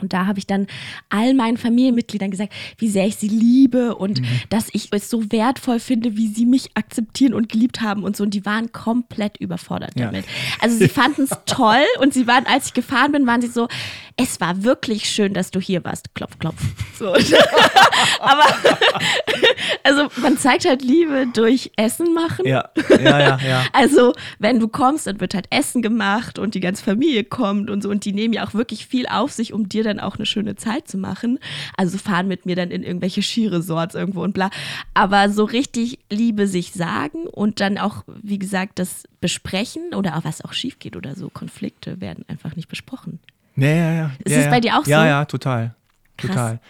Und 0.03 0.13
da 0.13 0.27
habe 0.27 0.39
ich 0.39 0.47
dann 0.47 0.67
all 1.09 1.35
meinen 1.35 1.57
Familienmitgliedern 1.57 2.31
gesagt, 2.31 2.53
wie 2.79 2.89
sehr 2.89 3.07
ich 3.07 3.17
sie 3.17 3.29
liebe 3.29 3.95
und 3.97 4.23
dass 4.51 4.69
ich 4.73 4.89
es 4.93 5.11
so 5.11 5.31
wertvoll 5.33 5.81
finde, 5.81 6.17
wie 6.17 6.29
sie 6.29 6.47
mich 6.47 6.71
akzeptieren 6.75 7.35
und 7.35 7.49
geliebt 7.49 7.81
haben 7.81 8.03
und 8.05 8.17
so. 8.17 8.25
Und 8.25 8.35
die 8.35 8.45
waren 8.45 8.73
komplett 8.73 9.37
überfordert 9.39 9.93
Ja. 9.99 10.07
damit. 10.07 10.25
Also 10.61 10.77
sie 10.79 10.89
fanden 10.89 11.23
es 11.23 11.31
toll 11.47 11.85
und 12.01 12.13
sie 12.15 12.27
waren, 12.27 12.47
als 12.47 12.67
ich 12.67 12.75
gefahren 12.75 13.13
bin, 13.13 13.27
waren 13.27 13.41
sie 13.41 13.49
so, 13.49 13.69
es 14.17 14.41
war 14.41 14.63
wirklich 14.65 15.09
schön, 15.09 15.35
dass 15.35 15.51
du 15.51 15.61
hier 15.61 15.85
warst. 15.85 16.15
Klopf, 16.15 16.39
klopf. 16.39 16.61
So. 16.99 17.15
Aber 18.21 18.45
also 19.85 20.09
man 20.21 20.37
zeigt 20.38 20.67
halt 20.67 20.83
Liebe 20.83 21.27
durch 21.33 21.71
Essen 21.77 22.14
machen. 22.14 22.47
Ja, 22.47 22.69
ja, 23.01 23.19
ja, 23.21 23.38
ja. 23.38 23.64
Also, 23.73 24.12
wenn 24.38 24.59
du 24.61 24.69
kommst, 24.69 25.07
dann 25.07 25.21
wird 25.21 25.35
halt 25.35 25.47
Essen 25.51 25.83
gemacht 25.83 26.38
und 26.38 26.55
die 26.55 26.61
ganze 26.61 26.83
Familie 26.83 27.25
kommt 27.25 27.71
und 27.71 27.83
so. 27.83 27.91
Und 27.91 28.05
die 28.05 28.12
nehmen 28.12 28.35
ja 28.35 28.47
auch 28.47 28.55
wirklich 28.55 28.87
viel 28.87 29.07
auf 29.07 29.33
sich, 29.33 29.53
um 29.53 29.69
dir 29.69 29.85
dann 29.85 30.01
auch 30.01 30.17
eine 30.17 30.27
schöne 30.27 30.57
Zeit 30.57 30.88
zu 30.88 30.99
machen. 30.99 31.38
Also 31.77 31.99
fahren 31.99 32.29
mit 32.29 32.47
mir 32.47 32.57
dann 32.57 32.71
in 32.71 32.83
irgendwelche 32.83 33.23
Skiresorts 33.23 33.95
irgendwo 33.95 34.23
und 34.23 34.33
bla. 34.33 34.51
Aber 34.95 35.31
so 35.31 35.45
richtig 35.45 35.99
Liebe 36.11 36.47
sich 36.47 36.73
sagen 36.73 37.27
und 37.27 37.61
dann 37.61 37.79
auch, 37.79 38.05
wie 38.23 38.38
gesagt, 38.38 38.79
das 38.79 39.05
besprechen 39.21 39.95
oder 39.95 40.17
auch 40.17 40.25
was 40.25 40.45
auch 40.45 40.53
schief 40.53 40.79
geht 40.79 40.97
oder 40.97 41.14
so. 41.14 41.29
Konflikte 41.29 42.01
werden 42.01 42.25
einfach 42.29 42.57
nicht 42.57 42.69
besprochen. 42.69 43.19
Ja, 43.57 43.69
ja, 43.69 43.93
ja. 43.93 44.11
Ist 44.25 44.33
ja, 44.33 44.38
es 44.38 44.45
ja. 44.45 44.51
bei 44.51 44.61
dir 44.61 44.79
auch 44.79 44.87
Ja, 44.87 45.01
so? 45.01 45.07
ja, 45.07 45.25
total. 45.25 45.75
Krass. 46.17 46.31
Total. 46.31 46.61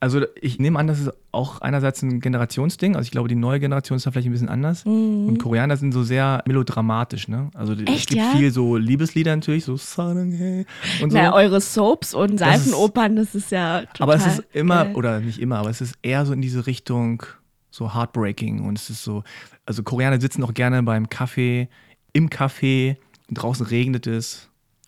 Also 0.00 0.20
ich 0.40 0.60
nehme 0.60 0.78
an, 0.78 0.86
das 0.86 1.00
ist 1.00 1.10
auch 1.32 1.60
einerseits 1.60 2.02
ein 2.02 2.20
Generationsding. 2.20 2.94
Also 2.94 3.04
ich 3.06 3.10
glaube, 3.10 3.28
die 3.28 3.34
neue 3.34 3.58
Generation 3.58 3.96
ist 3.96 4.06
da 4.06 4.12
vielleicht 4.12 4.28
ein 4.28 4.32
bisschen 4.32 4.48
anders. 4.48 4.84
Und 4.84 5.38
Koreaner 5.38 5.76
sind 5.76 5.90
so 5.90 6.04
sehr 6.04 6.40
melodramatisch, 6.46 7.26
ne? 7.26 7.50
Also 7.54 7.74
die- 7.74 7.82
es 7.82 7.88
Mhm. 7.90 7.94
Echt, 7.96 8.08
gibt 8.10 8.20
ja? 8.22 8.30
viel 8.36 8.52
so 8.52 8.76
Liebeslieder 8.76 9.34
natürlich, 9.34 9.64
so 9.64 9.76
Sarange 9.76 10.66
und 11.02 11.10
so. 11.10 11.16
Na, 11.18 11.34
eure 11.34 11.60
Soaps 11.60 12.14
und 12.14 12.40
Das 12.40 12.58
ist- 12.58 12.64
Seifenopern, 12.66 13.16
das 13.16 13.34
ist 13.34 13.50
ja 13.50 13.80
total 13.86 14.02
aber 14.02 14.14
es 14.14 14.26
ist 14.26 14.44
immer, 14.52 14.84
geil. 14.84 14.94
oder 14.94 15.18
nicht 15.20 15.40
immer, 15.40 15.58
aber 15.58 15.70
es 15.70 15.80
ist 15.80 15.94
eher 16.02 16.24
so 16.26 16.32
in 16.32 16.42
diese 16.42 16.66
Richtung 16.68 17.24
so 17.70 17.92
heartbreaking 17.92 18.60
und 18.64 18.78
es 18.78 18.90
ist 18.90 19.02
so, 19.02 19.24
also 19.66 19.82
Koreaner 19.82 20.20
sitzen 20.20 20.44
auch 20.44 20.54
gerne 20.54 20.80
beim 20.84 21.08
Kaffee, 21.08 21.68
im 22.12 22.28
Café, 22.30 22.96
und 23.28 23.34
draußen 23.34 23.66
regnet 23.66 24.06
es 24.06 24.48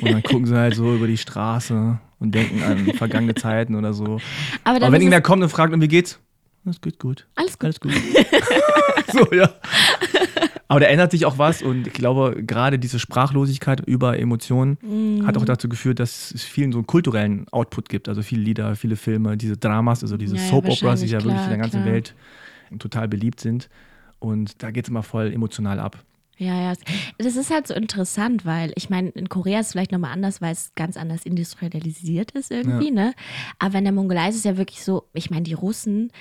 und 0.00 0.10
dann 0.10 0.22
gucken 0.22 0.46
sie 0.46 0.56
halt 0.56 0.74
so 0.74 0.94
über 0.94 1.06
die 1.06 1.18
Straße 1.18 1.98
und 2.18 2.34
denken 2.34 2.62
an 2.62 2.86
vergangene 2.96 3.34
Zeiten 3.34 3.74
oder 3.74 3.92
so. 3.92 4.18
Aber, 4.64 4.76
Aber 4.76 4.92
wenn 4.92 5.00
irgendwer 5.00 5.20
kommt 5.20 5.42
und 5.42 5.48
fragt, 5.48 5.72
und 5.72 5.80
wie 5.80 5.88
geht's? 5.88 6.18
Das 6.64 6.80
geht 6.80 6.98
gut. 6.98 7.26
alles 7.36 7.58
gut. 7.58 7.64
Alles 7.66 7.80
gut. 7.80 7.92
so, 9.12 9.32
ja. 9.34 9.50
Aber 10.70 10.80
da 10.80 10.86
ändert 10.86 11.12
sich 11.12 11.24
auch 11.24 11.38
was 11.38 11.62
und 11.62 11.86
ich 11.86 11.94
glaube, 11.94 12.42
gerade 12.44 12.78
diese 12.78 12.98
Sprachlosigkeit 12.98 13.80
über 13.86 14.18
Emotionen 14.18 14.76
hat 15.26 15.34
Mhm. 15.34 15.40
auch 15.40 15.44
dazu 15.46 15.68
geführt, 15.70 15.98
dass 15.98 16.30
es 16.30 16.44
vielen 16.44 16.72
so 16.72 16.78
einen 16.78 16.86
kulturellen 16.86 17.46
Output 17.52 17.88
gibt. 17.88 18.06
Also 18.08 18.20
viele 18.22 18.42
Lieder, 18.42 18.76
viele 18.76 18.96
Filme, 18.96 19.38
diese 19.38 19.56
Dramas, 19.56 20.02
also 20.02 20.18
diese 20.18 20.36
Ja, 20.36 20.42
ja, 20.42 20.48
Soap 20.48 20.68
Operas, 20.68 21.00
die 21.00 21.06
ja 21.06 21.18
wirklich 21.20 21.32
klar, 21.34 21.44
in 21.44 21.50
der 21.50 21.58
ganzen 21.58 21.82
klar. 21.82 21.92
Welt 21.94 22.14
total 22.78 23.08
beliebt 23.08 23.40
sind. 23.40 23.70
Und 24.18 24.62
da 24.62 24.70
geht 24.70 24.84
es 24.84 24.90
immer 24.90 25.02
voll 25.02 25.32
emotional 25.32 25.78
ab. 25.80 25.96
Ja, 26.38 26.54
ja. 26.54 26.72
Das 27.18 27.34
ist 27.34 27.50
halt 27.50 27.66
so 27.66 27.74
interessant, 27.74 28.46
weil 28.46 28.72
ich 28.76 28.88
meine, 28.88 29.08
in 29.10 29.28
Korea 29.28 29.58
ist 29.58 29.66
es 29.66 29.72
vielleicht 29.72 29.90
nochmal 29.90 30.12
anders, 30.12 30.40
weil 30.40 30.52
es 30.52 30.72
ganz 30.76 30.96
anders 30.96 31.26
industrialisiert 31.26 32.30
ist 32.30 32.52
irgendwie, 32.52 32.90
ne? 32.92 33.12
Aber 33.58 33.78
in 33.78 33.84
der 33.84 33.92
Mongolei 33.92 34.28
ist 34.28 34.36
es 34.36 34.44
ja 34.44 34.56
wirklich 34.56 34.84
so, 34.84 35.08
ich 35.14 35.30
meine, 35.30 35.42
die 35.42 35.54
Russen 35.54 36.12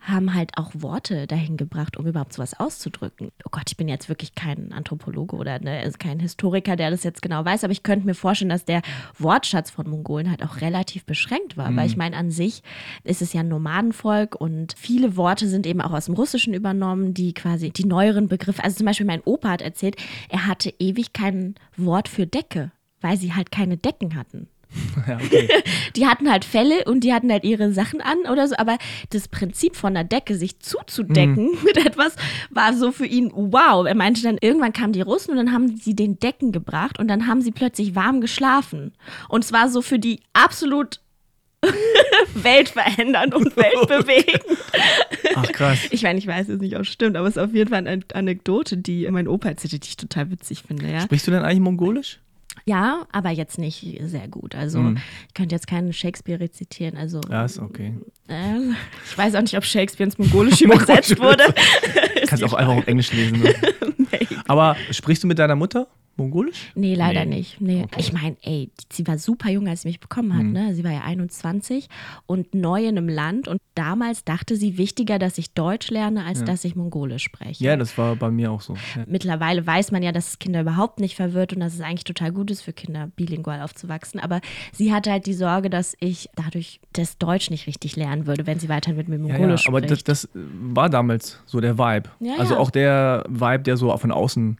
haben 0.00 0.34
halt 0.34 0.52
auch 0.56 0.70
Worte 0.74 1.26
dahin 1.26 1.56
gebracht, 1.56 1.96
um 1.96 2.06
überhaupt 2.06 2.32
sowas 2.32 2.58
auszudrücken. 2.58 3.30
Oh 3.44 3.50
Gott, 3.50 3.64
ich 3.68 3.76
bin 3.76 3.88
jetzt 3.88 4.08
wirklich 4.08 4.34
kein 4.34 4.72
Anthropologe 4.72 5.36
oder 5.36 5.58
ne, 5.60 5.78
also 5.80 5.98
kein 5.98 6.20
Historiker, 6.20 6.76
der 6.76 6.90
das 6.90 7.04
jetzt 7.04 7.22
genau 7.22 7.44
weiß, 7.44 7.64
aber 7.64 7.72
ich 7.72 7.82
könnte 7.82 8.06
mir 8.06 8.14
vorstellen, 8.14 8.48
dass 8.48 8.64
der 8.64 8.82
Wortschatz 9.18 9.70
von 9.70 9.88
Mongolen 9.88 10.30
halt 10.30 10.42
auch 10.42 10.60
relativ 10.60 11.04
beschränkt 11.04 11.56
war. 11.56 11.74
Weil 11.76 11.86
ich 11.86 11.96
meine, 11.96 12.16
an 12.16 12.30
sich 12.30 12.62
ist 13.04 13.22
es 13.22 13.32
ja 13.32 13.40
ein 13.40 13.48
Nomadenvolk 13.48 14.34
und 14.34 14.74
viele 14.76 15.16
Worte 15.16 15.48
sind 15.48 15.66
eben 15.66 15.80
auch 15.80 15.92
aus 15.92 16.06
dem 16.06 16.14
Russischen 16.14 16.54
übernommen, 16.54 17.14
die 17.14 17.34
quasi 17.34 17.70
die 17.70 17.84
neueren 17.84 18.28
Begriffe, 18.28 18.64
also 18.64 18.76
zum 18.76 18.86
Beispiel 18.86 19.06
mein 19.06 19.22
Opa 19.24 19.50
hat 19.50 19.62
erzählt, 19.62 19.96
er 20.28 20.46
hatte 20.46 20.72
ewig 20.78 21.12
kein 21.12 21.54
Wort 21.76 22.08
für 22.08 22.26
Decke, 22.26 22.72
weil 23.00 23.16
sie 23.16 23.34
halt 23.34 23.50
keine 23.50 23.76
Decken 23.76 24.16
hatten. 24.16 24.48
ja, 25.08 25.16
okay. 25.16 25.48
Die 25.96 26.06
hatten 26.06 26.30
halt 26.30 26.44
Felle 26.44 26.84
und 26.84 27.04
die 27.04 27.12
hatten 27.12 27.30
halt 27.30 27.44
ihre 27.44 27.72
Sachen 27.72 28.00
an 28.00 28.18
oder 28.30 28.46
so, 28.46 28.56
aber 28.56 28.78
das 29.10 29.28
Prinzip 29.28 29.76
von 29.76 29.94
der 29.94 30.04
Decke, 30.04 30.36
sich 30.36 30.60
zuzudecken 30.60 31.50
mit 31.64 31.76
etwas, 31.84 32.14
war 32.50 32.74
so 32.74 32.92
für 32.92 33.06
ihn 33.06 33.30
wow. 33.34 33.86
Er 33.86 33.94
meinte 33.94 34.22
dann, 34.22 34.38
irgendwann 34.40 34.72
kamen 34.72 34.92
die 34.92 35.00
Russen 35.00 35.32
und 35.32 35.36
dann 35.36 35.52
haben 35.52 35.76
sie 35.76 35.94
den 35.94 36.18
Decken 36.18 36.52
gebracht 36.52 36.98
und 36.98 37.08
dann 37.08 37.26
haben 37.26 37.42
sie 37.42 37.50
plötzlich 37.50 37.94
warm 37.94 38.20
geschlafen. 38.20 38.92
Und 39.28 39.44
es 39.44 39.52
war 39.52 39.68
so 39.68 39.82
für 39.82 39.98
die 39.98 40.20
absolut 40.32 41.00
weltverändernd 42.34 43.34
und 43.34 43.56
weltbewegend. 43.56 44.58
Ach 45.34 45.52
krass. 45.52 45.78
Ich 45.90 46.02
meine, 46.02 46.18
ich 46.18 46.26
weiß 46.26 46.48
jetzt 46.48 46.60
nicht, 46.60 46.76
ob 46.76 46.82
es 46.82 46.88
stimmt, 46.88 47.16
aber 47.16 47.28
es 47.28 47.36
ist 47.36 47.42
auf 47.42 47.52
jeden 47.52 47.70
Fall 47.70 47.86
eine 47.86 48.02
Anekdote, 48.14 48.76
die 48.76 49.08
mein 49.10 49.28
Opa 49.28 49.50
erzählte, 49.50 49.78
die 49.78 49.88
ich 49.88 49.96
total 49.96 50.30
witzig 50.30 50.62
finde, 50.66 50.90
ja. 50.90 51.00
Sprichst 51.00 51.26
du 51.26 51.30
denn 51.30 51.42
eigentlich 51.42 51.60
Mongolisch? 51.60 52.20
Ja, 52.70 53.04
aber 53.10 53.30
jetzt 53.30 53.58
nicht 53.58 53.98
sehr 54.02 54.28
gut. 54.28 54.54
Also 54.54 54.94
ich 55.26 55.34
könnte 55.34 55.56
jetzt 55.56 55.66
keinen 55.66 55.92
Shakespeare 55.92 56.38
rezitieren. 56.38 56.96
Also 56.96 57.20
Ja, 57.28 57.44
ist 57.44 57.58
okay. 57.58 57.94
äh, 58.28 58.58
ich 59.10 59.18
weiß 59.18 59.34
auch 59.34 59.40
nicht, 59.40 59.56
ob 59.56 59.64
Shakespeare 59.64 60.04
ins 60.08 60.18
Mongolische 60.18 60.64
übersetzt 60.66 61.18
wurde. 61.18 61.42
Kannst 62.28 62.44
auch 62.44 62.54
einfach 62.54 62.76
auf 62.76 62.86
Englisch 62.86 63.12
lesen. 63.12 63.40
Ne? 63.40 63.52
Aber 64.46 64.76
sprichst 64.92 65.24
du 65.24 65.26
mit 65.26 65.40
deiner 65.40 65.56
Mutter 65.56 65.88
Mongolisch? 66.20 66.70
Nee, 66.74 66.94
leider 66.94 67.24
Nee. 67.24 67.36
nicht. 67.36 67.60
Nee. 67.60 67.86
Ich 67.96 68.12
meine, 68.12 68.36
ey, 68.42 68.70
sie 68.92 69.06
war 69.06 69.18
super 69.18 69.50
jung, 69.50 69.66
als 69.68 69.82
sie 69.82 69.88
mich 69.88 70.00
bekommen 70.00 70.36
hat. 70.36 70.44
Ne? 70.44 70.74
Sie 70.74 70.84
war 70.84 70.92
ja 70.92 71.00
21 71.02 71.88
und 72.26 72.54
neu 72.54 72.82
in 72.86 72.96
einem 72.98 73.08
Land. 73.08 73.48
Und 73.48 73.60
damals 73.74 74.24
dachte 74.24 74.56
sie, 74.56 74.76
wichtiger, 74.78 75.18
dass 75.18 75.38
ich 75.38 75.52
Deutsch 75.54 75.90
lerne, 75.90 76.24
als 76.24 76.44
dass 76.44 76.64
ich 76.64 76.76
Mongolisch 76.76 77.24
spreche. 77.24 77.64
Ja, 77.64 77.76
das 77.76 77.96
war 77.98 78.16
bei 78.16 78.30
mir 78.30 78.50
auch 78.52 78.60
so. 78.60 78.74
Ja. 78.96 79.04
Mittlerweile 79.06 79.66
weiß 79.66 79.90
man 79.92 80.02
ja, 80.02 80.12
dass 80.12 80.28
es 80.28 80.38
Kinder 80.38 80.60
überhaupt 80.60 81.00
nicht 81.00 81.16
verwirrt 81.16 81.52
und 81.52 81.60
dass 81.60 81.74
es 81.74 81.80
eigentlich 81.80 82.04
total 82.04 82.32
gut 82.32 82.50
ist 82.50 82.62
für 82.62 82.72
Kinder, 82.72 83.08
bilingual 83.16 83.62
aufzuwachsen. 83.62 84.20
Aber 84.20 84.40
sie 84.72 84.92
hatte 84.92 85.10
halt 85.10 85.26
die 85.26 85.34
Sorge, 85.34 85.70
dass 85.70 85.96
ich 86.00 86.28
dadurch 86.36 86.80
das 86.92 87.18
Deutsch 87.18 87.50
nicht 87.50 87.66
richtig 87.66 87.96
lernen 87.96 88.26
würde, 88.26 88.46
wenn 88.46 88.58
sie 88.58 88.68
weiterhin 88.68 88.96
mit 88.96 89.08
mir 89.08 89.18
Ja, 89.20 89.32
ja, 89.34 89.38
Mongolisch 89.38 89.66
aber 89.68 89.80
das, 89.80 89.90
spricht. 90.00 90.08
das 90.08 90.28
war 90.34 90.88
damals 90.90 91.40
so 91.46 91.60
der 91.60 91.78
Vibe. 91.78 92.10
Ja, 92.20 92.34
also 92.38 92.54
ja. 92.54 92.60
auch 92.60 92.70
der 92.70 93.24
Vibe, 93.28 93.60
der 93.64 93.76
so 93.76 93.96
von 93.96 94.10
außen 94.12 94.58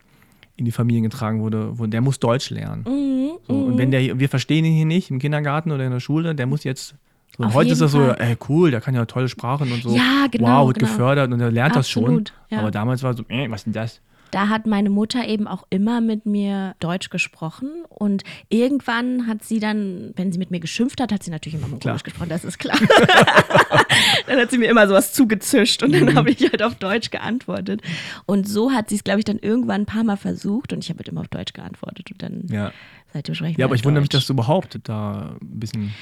in 0.61 0.65
die 0.67 0.73
Familien 0.73 1.03
getragen 1.03 1.41
wurde, 1.41 1.79
wo 1.79 1.87
der 1.87 2.01
muss 2.01 2.21
Deutsch 2.21 2.51
lernen. 2.51 2.85
Mhm, 2.87 3.31
so, 3.49 3.55
und 3.55 3.79
wenn 3.79 3.91
der, 3.91 4.19
wir 4.21 4.29
verstehen 4.29 4.65
ihn 4.65 4.75
hier 4.75 4.87
nicht 4.87 5.11
im 5.11 5.19
Kindergarten 5.19 5.73
oder 5.73 5.85
in 5.85 5.91
der 5.91 6.01
Schule, 6.01 6.35
der 6.35 6.47
muss 6.47 6.63
jetzt. 6.65 6.95
So, 7.37 7.45
Auf 7.45 7.55
heute 7.55 7.71
ist 7.73 7.81
das 7.81 7.93
so, 7.93 8.11
ey, 8.11 8.37
cool, 8.49 8.71
der 8.71 8.81
kann 8.81 8.95
ja 8.95 9.05
tolle 9.07 9.29
Sprachen 9.29 9.73
und 9.73 9.83
so. 9.83 9.95
Ja, 9.97 10.27
genau, 10.31 10.63
Wow, 10.63 10.67
wird 10.69 10.79
genau. 10.79 10.91
gefördert 10.93 11.33
und 11.33 11.41
er 11.41 11.51
lernt 11.51 11.75
das 11.77 11.89
schon. 11.89 12.05
Absolut, 12.05 12.33
ja. 12.51 12.59
Aber 12.59 12.71
damals 12.71 13.03
war 13.03 13.15
so, 13.15 13.25
äh, 13.29 13.51
was 13.51 13.61
ist 13.61 13.65
denn 13.67 13.73
das? 13.73 14.01
Da 14.31 14.49
hat 14.49 14.67
meine 14.67 14.91
Mutter 14.91 15.27
eben 15.27 15.47
auch 15.49 15.67
immer 15.71 16.01
mit 16.01 16.25
mir 16.27 16.75
Deutsch 16.81 17.11
gesprochen 17.11 17.69
und 17.89 18.23
irgendwann 18.49 19.27
hat 19.27 19.43
sie 19.45 19.59
dann, 19.59 20.13
wenn 20.17 20.31
sie 20.33 20.39
mit 20.39 20.51
mir 20.51 20.61
geschimpft 20.61 21.01
hat, 21.01 21.13
hat 21.13 21.23
sie 21.23 21.31
natürlich 21.31 21.59
immer 21.59 21.69
Mongolisch 21.69 22.03
gesprochen, 22.05 22.29
das 22.29 22.45
ist 22.45 22.59
klar. 22.59 22.79
dann 24.27 24.39
hat 24.39 24.51
sie 24.51 24.59
mir 24.59 24.71
immer 24.71 24.87
sowas 24.89 25.13
zugezischt 25.13 25.83
und 25.83 25.93
dann 25.93 26.05
Mhm. 26.05 26.15
habe 26.15 26.31
ich 26.31 26.41
halt 26.43 26.63
auf 26.63 26.75
Deutsch 26.77 27.11
geantwortet. 27.11 27.83
Und 28.27 28.49
so 28.49 28.71
hat 28.73 28.89
sie 28.89 28.97
es, 28.97 29.05
glaube 29.05 29.19
ich, 29.21 29.25
dann 29.25 29.39
irgendwann 29.39 29.83
ein 29.83 29.87
paar 29.87 30.05
Mal 30.05 30.17
versucht 30.17 30.73
und 30.73 30.83
ich 30.85 30.91
habe 30.91 30.99
halt 30.99 31.09
immer 31.09 31.21
auf 31.23 31.29
Deutsch 31.29 31.53
geantwortet 31.53 32.11
und 32.13 32.23
dann 32.23 32.47
Ja. 32.51 32.73
seitdem 33.13 33.35
sprechen 33.35 33.59
Ja, 33.61 33.67
aber 33.67 33.75
ich 33.75 33.85
wundere 33.85 34.01
mich, 34.03 34.09
dass 34.11 34.27
du 34.27 34.33
überhaupt 34.33 34.79
da 34.85 35.37
ein 35.41 35.59
bisschen. 35.61 35.93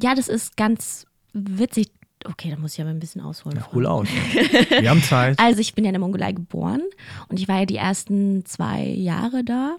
Ja, 0.00 0.14
das 0.14 0.28
ist 0.28 0.56
ganz 0.56 1.06
witzig. 1.32 1.88
Okay, 2.26 2.50
da 2.50 2.56
muss 2.56 2.74
ich 2.74 2.80
aber 2.80 2.90
ein 2.90 2.98
bisschen 2.98 3.20
ausholen. 3.20 3.58
Ja, 3.58 3.72
hol 3.72 3.86
aus. 3.86 4.08
Wir 4.80 4.88
haben 4.90 5.02
Zeit. 5.02 5.38
Also 5.38 5.60
ich 5.60 5.74
bin 5.74 5.84
ja 5.84 5.90
in 5.90 5.94
der 5.94 6.00
Mongolei 6.00 6.32
geboren 6.32 6.82
und 7.28 7.38
ich 7.38 7.48
war 7.48 7.60
ja 7.60 7.66
die 7.66 7.76
ersten 7.76 8.44
zwei 8.46 8.82
Jahre 8.82 9.44
da. 9.44 9.76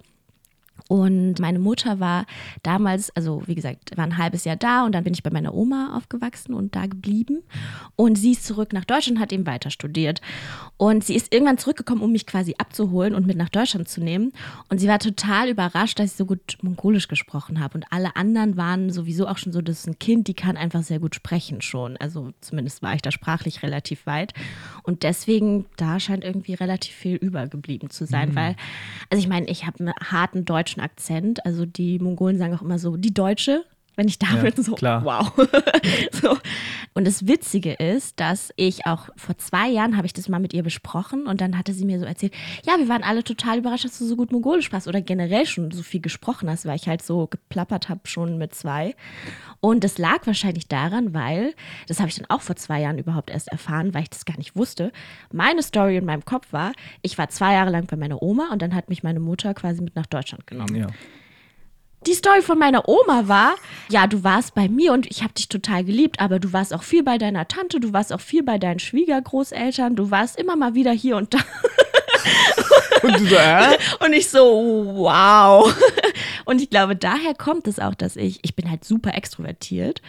Und 0.88 1.39
meine 1.39 1.60
Mutter 1.60 2.00
war 2.00 2.26
damals, 2.62 3.15
also 3.15 3.41
wie 3.48 3.56
gesagt, 3.56 3.98
war 3.98 4.06
ein 4.06 4.17
halbes 4.17 4.45
Jahr 4.45 4.56
da 4.56 4.86
und 4.86 4.93
dann 4.93 5.04
bin 5.04 5.13
ich 5.13 5.24
bei 5.24 5.32
meiner 5.32 5.54
Oma 5.54 5.95
aufgewachsen 5.98 6.54
und 6.54 6.76
da 6.76 6.86
geblieben. 6.86 7.41
Und 7.95 8.17
sie 8.17 8.32
ist 8.32 8.45
zurück 8.45 8.71
nach 8.71 8.86
Deutschland 8.86 9.19
hat 9.19 9.34
eben 9.34 9.48
weiter 9.48 9.71
studiert. 9.71 10.21
Und 10.78 11.04
sie 11.04 11.15
ist 11.15 11.34
irgendwann 11.34 11.58
zurückgekommen, 11.58 12.02
um 12.02 12.12
mich 12.12 12.28
quasi 12.28 12.56
abzuholen 12.58 13.15
und 13.15 13.26
mit 13.26 13.38
nach 13.38 13.50
Deutschland 13.50 13.88
zu 13.88 14.02
nehmen. 14.02 14.34
Und 14.69 14.80
sie 14.80 14.88
war 14.88 15.00
total 15.00 15.50
überrascht, 15.50 16.00
dass 16.00 16.12
ich 16.12 16.17
so 16.17 16.26
gut 16.26 16.58
Mongolisch 16.62 17.08
gesprochen 17.08 17.60
habe. 17.60 17.78
Und 17.78 17.86
alle 17.89 18.15
anderen 18.15 18.58
waren 18.58 18.91
sowieso 18.91 19.28
auch 19.28 19.38
schon 19.38 19.54
so, 19.54 19.62
das 19.62 19.80
ist 19.80 19.88
ein 19.88 20.00
Kind, 20.00 20.28
die 20.28 20.34
kann 20.34 20.58
einfach 20.58 20.84
sehr 20.84 21.00
gut 21.00 21.15
sprechen 21.15 21.62
schon. 21.62 21.98
Also 21.98 22.32
zumindest 22.41 22.84
war 22.84 22.93
ich 22.93 23.02
da 23.02 23.12
sprachlich 23.12 23.63
relativ 23.63 24.06
weit. 24.06 24.34
Und 24.84 25.04
deswegen, 25.04 25.65
da 25.78 26.00
scheint 26.00 26.24
irgendwie 26.24 26.54
relativ 26.54 26.93
viel 26.93 27.15
übergeblieben 27.15 27.89
zu 27.89 28.06
sein, 28.06 28.36
weil, 28.36 28.56
also 29.10 29.21
ich 29.21 29.28
meine, 29.28 29.48
ich 29.48 29.65
habe 29.65 29.80
einen 29.80 29.93
harten 30.12 30.45
deutschen 30.45 30.74
Akzent. 30.81 31.45
Also 31.45 31.65
die 31.65 31.99
Mongolen 31.99 32.38
sagen 32.38 32.55
auch 32.55 32.61
immer 32.61 32.79
so, 32.79 32.97
die 32.97 33.13
Deutsche. 33.13 33.63
Wenn 33.95 34.08
ich 34.08 34.19
da 34.19 34.27
Ja, 34.36 34.41
bin, 34.41 34.63
so, 34.63 34.75
klar. 34.75 35.03
wow. 35.05 35.31
so. 36.12 36.38
Und 36.93 37.05
das 37.05 37.27
Witzige 37.27 37.73
ist, 37.73 38.19
dass 38.19 38.51
ich 38.55 38.86
auch 38.86 39.10
vor 39.15 39.38
zwei 39.38 39.69
Jahren 39.69 39.97
habe 39.97 40.05
ich 40.08 40.13
das 40.13 40.29
mal 40.29 40.39
mit 40.39 40.53
ihr 40.53 40.63
besprochen 40.63 41.27
und 41.27 41.41
dann 41.41 41.58
hatte 41.58 41.73
sie 41.73 41.86
mir 41.86 41.99
so 41.99 42.05
erzählt, 42.05 42.34
ja, 42.65 42.77
wir 42.77 42.88
waren 42.88 43.03
alle 43.03 43.23
total 43.23 43.58
überrascht, 43.60 43.86
dass 43.86 43.97
du 43.99 44.05
so 44.05 44.15
gut 44.15 44.31
Mongolisch 44.31 44.65
sprachst 44.65 44.88
oder 44.88 45.01
generell 45.01 45.45
schon 45.45 45.71
so 45.71 45.84
viel 45.84 46.01
gesprochen 46.01 46.49
hast, 46.49 46.65
weil 46.65 46.75
ich 46.75 46.88
halt 46.88 47.01
so 47.01 47.27
geplappert 47.27 47.89
habe 47.89 48.01
schon 48.05 48.38
mit 48.38 48.55
zwei. 48.55 48.95
Und 49.60 49.84
das 49.84 49.97
lag 49.97 50.25
wahrscheinlich 50.27 50.67
daran, 50.67 51.13
weil, 51.13 51.53
das 51.88 51.99
habe 51.99 52.10
ich 52.10 52.15
dann 52.15 52.29
auch 52.29 52.41
vor 52.41 52.55
zwei 52.55 52.81
Jahren 52.81 52.97
überhaupt 52.97 53.29
erst 53.29 53.47
erfahren, 53.49 53.93
weil 53.93 54.03
ich 54.03 54.10
das 54.10 54.25
gar 54.25 54.38
nicht 54.38 54.55
wusste. 54.55 54.91
Meine 55.31 55.63
Story 55.63 55.97
in 55.97 56.05
meinem 56.05 56.23
Kopf 56.25 56.53
war, 56.53 56.71
ich 57.01 57.17
war 57.17 57.29
zwei 57.29 57.53
Jahre 57.53 57.71
lang 57.71 57.88
bei 57.88 57.95
meiner 57.97 58.21
Oma 58.21 58.49
und 58.51 58.62
dann 58.62 58.75
hat 58.75 58.89
mich 58.89 59.03
meine 59.03 59.19
Mutter 59.19 59.53
quasi 59.53 59.81
mit 59.81 59.95
nach 59.95 60.05
Deutschland 60.05 60.47
genommen. 60.47 60.75
Ja. 60.75 60.88
Die 62.08 62.13
Story 62.13 62.41
von 62.41 62.60
meiner 62.60 62.88
Oma 62.88 63.28
war, 63.28 63.56
ja, 63.89 64.08
du 64.08 64.24
warst 64.24 64.54
bei 64.54 64.70
mir 64.70 64.94
und 64.94 65.06
ich 65.08 65.24
habe 65.24 65.34
dich 65.34 65.50
total 65.50 65.84
geliebt, 65.84 66.20
aber 66.20 66.39
du 66.39 66.54
warst 66.54 66.74
auch 66.74 66.84
viel 66.84 67.04
bei 67.04 67.18
deiner 67.18 67.48
Tante, 67.48 67.80
du 67.80 67.94
warst 67.94 68.13
auch 68.13 68.22
viel 68.22 68.44
bei 68.44 68.58
deinen 68.58 68.80
Schwiegergroßeltern, 68.80 69.96
du 69.96 70.12
warst 70.12 70.38
immer 70.38 70.56
mal 70.56 70.76
wieder 70.76 70.91
hier 70.91 71.18
und 71.18 71.34
da. 71.34 71.39
Und 73.03 73.19
du 73.19 73.25
so, 73.25 73.35
äh? 73.35 73.77
Und 74.03 74.13
ich 74.13 74.29
so, 74.29 74.41
wow. 74.95 75.73
Und 76.45 76.61
ich 76.61 76.69
glaube, 76.69 76.95
daher 76.95 77.33
kommt 77.33 77.67
es 77.67 77.79
auch, 77.79 77.95
dass 77.95 78.15
ich, 78.15 78.39
ich 78.43 78.55
bin 78.55 78.69
halt 78.69 78.83
super 78.83 79.15
extrovertiert. 79.15 80.01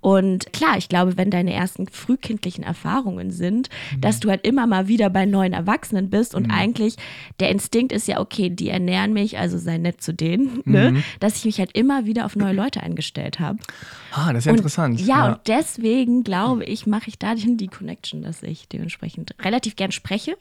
Und 0.00 0.52
klar, 0.52 0.78
ich 0.78 0.88
glaube, 0.88 1.16
wenn 1.16 1.30
deine 1.30 1.52
ersten 1.52 1.86
frühkindlichen 1.88 2.64
Erfahrungen 2.64 3.30
sind, 3.30 3.68
mhm. 3.94 4.00
dass 4.00 4.20
du 4.20 4.30
halt 4.30 4.46
immer 4.46 4.66
mal 4.66 4.88
wieder 4.88 5.10
bei 5.10 5.26
neuen 5.26 5.52
Erwachsenen 5.52 6.08
bist 6.08 6.34
und 6.34 6.46
mhm. 6.46 6.52
eigentlich 6.52 6.96
der 7.38 7.50
Instinkt 7.50 7.92
ist 7.92 8.08
ja, 8.08 8.20
okay, 8.20 8.50
die 8.50 8.70
ernähren 8.70 9.12
mich, 9.12 9.38
also 9.38 9.58
sei 9.58 9.78
nett 9.78 10.00
zu 10.00 10.14
denen, 10.14 10.62
ne? 10.64 10.90
mhm. 10.90 10.96
ne? 10.96 11.02
dass 11.18 11.36
ich 11.36 11.44
mich 11.44 11.58
halt 11.58 11.76
immer 11.76 12.06
wieder 12.06 12.24
auf 12.24 12.36
neue 12.36 12.54
Leute 12.54 12.82
eingestellt 12.82 13.40
habe. 13.40 13.58
Ah, 14.12 14.32
das 14.32 14.40
ist 14.40 14.44
ja 14.46 14.52
und, 14.52 14.58
interessant. 14.58 15.00
Ja, 15.00 15.06
ja, 15.06 15.28
und 15.32 15.40
deswegen 15.46 16.24
glaube 16.24 16.64
ich, 16.64 16.86
mache 16.86 17.08
ich 17.08 17.18
dadurch 17.18 17.46
die 17.48 17.68
Connection, 17.68 18.22
dass 18.22 18.42
ich 18.42 18.68
dementsprechend 18.68 19.34
relativ 19.42 19.76
gern 19.76 19.92
spreche 19.92 20.36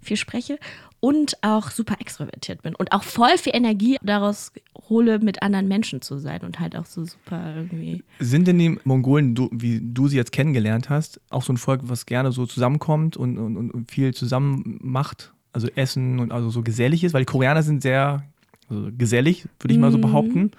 viel 0.00 0.16
spreche 0.16 0.58
und 1.00 1.36
auch 1.42 1.70
super 1.70 1.96
extrovertiert 2.00 2.62
bin 2.62 2.74
und 2.74 2.92
auch 2.92 3.02
voll 3.02 3.38
viel 3.38 3.54
Energie 3.54 3.98
daraus 4.02 4.52
hole, 4.88 5.18
mit 5.18 5.42
anderen 5.42 5.68
Menschen 5.68 6.02
zu 6.02 6.18
sein 6.18 6.40
und 6.42 6.60
halt 6.60 6.76
auch 6.76 6.86
so 6.86 7.04
super 7.04 7.54
irgendwie. 7.56 8.02
Sind 8.18 8.48
denn 8.48 8.58
die 8.58 8.78
Mongolen, 8.84 9.34
du, 9.34 9.48
wie 9.52 9.80
du 9.82 10.08
sie 10.08 10.16
jetzt 10.16 10.32
kennengelernt 10.32 10.90
hast, 10.90 11.20
auch 11.30 11.42
so 11.42 11.52
ein 11.52 11.56
Volk, 11.56 11.82
was 11.84 12.06
gerne 12.06 12.32
so 12.32 12.46
zusammenkommt 12.46 13.16
und, 13.16 13.38
und, 13.38 13.70
und 13.70 13.90
viel 13.90 14.14
zusammen 14.14 14.78
macht? 14.82 15.32
Also 15.52 15.68
Essen 15.74 16.18
und 16.20 16.30
also 16.30 16.50
so 16.50 16.62
gesellig 16.62 17.04
ist, 17.04 17.14
weil 17.14 17.22
die 17.22 17.26
Koreaner 17.26 17.62
sind 17.62 17.82
sehr 17.82 18.24
also 18.68 18.90
gesellig, 18.96 19.46
würde 19.60 19.74
ich 19.74 19.80
mal 19.80 19.90
so 19.90 19.98
mhm. 19.98 20.02
behaupten. 20.02 20.50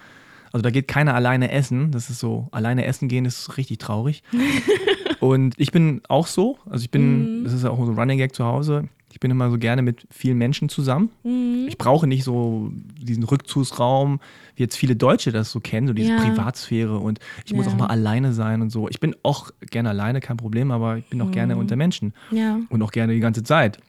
Also 0.51 0.63
da 0.63 0.71
geht 0.71 0.87
keiner 0.87 1.13
alleine 1.13 1.51
essen. 1.51 1.91
Das 1.91 2.09
ist 2.09 2.19
so, 2.19 2.47
alleine 2.51 2.85
essen 2.85 3.07
gehen 3.07 3.25
ist 3.25 3.57
richtig 3.57 3.77
traurig. 3.77 4.23
und 5.19 5.53
ich 5.57 5.71
bin 5.71 6.01
auch 6.07 6.27
so. 6.27 6.57
Also 6.67 6.83
ich 6.83 6.91
bin, 6.91 7.41
mm. 7.41 7.43
das 7.43 7.53
ist 7.53 7.65
auch 7.65 7.77
so 7.85 7.91
ein 7.91 7.99
Running 7.99 8.17
Gag 8.17 8.33
zu 8.33 8.45
Hause. 8.45 8.89
Ich 9.19 9.21
bin 9.21 9.31
immer 9.31 9.51
so 9.51 9.57
gerne 9.57 9.81
mit 9.81 10.07
vielen 10.09 10.37
Menschen 10.37 10.69
zusammen. 10.69 11.09
Mhm. 11.25 11.65
Ich 11.67 11.77
brauche 11.77 12.07
nicht 12.07 12.23
so 12.23 12.71
diesen 12.97 13.25
Rückzugsraum, 13.25 14.21
wie 14.55 14.63
jetzt 14.63 14.77
viele 14.77 14.95
Deutsche 14.95 15.33
das 15.33 15.51
so 15.51 15.59
kennen, 15.59 15.87
so 15.87 15.93
diese 15.93 16.11
ja. 16.13 16.21
Privatsphäre 16.21 16.97
und 16.97 17.19
ich 17.43 17.51
ja. 17.51 17.57
muss 17.57 17.67
auch 17.67 17.75
mal 17.75 17.87
alleine 17.87 18.31
sein 18.31 18.61
und 18.61 18.69
so. 18.69 18.87
Ich 18.87 19.01
bin 19.01 19.13
auch 19.21 19.51
gerne 19.71 19.89
alleine, 19.89 20.21
kein 20.21 20.37
Problem, 20.37 20.71
aber 20.71 20.99
ich 20.99 21.05
bin 21.09 21.19
auch 21.21 21.25
mhm. 21.25 21.31
gerne 21.33 21.57
unter 21.57 21.75
Menschen 21.75 22.13
ja. 22.31 22.61
und 22.69 22.81
auch 22.81 22.93
gerne 22.93 23.13
die 23.13 23.19
ganze 23.19 23.43
Zeit. 23.43 23.79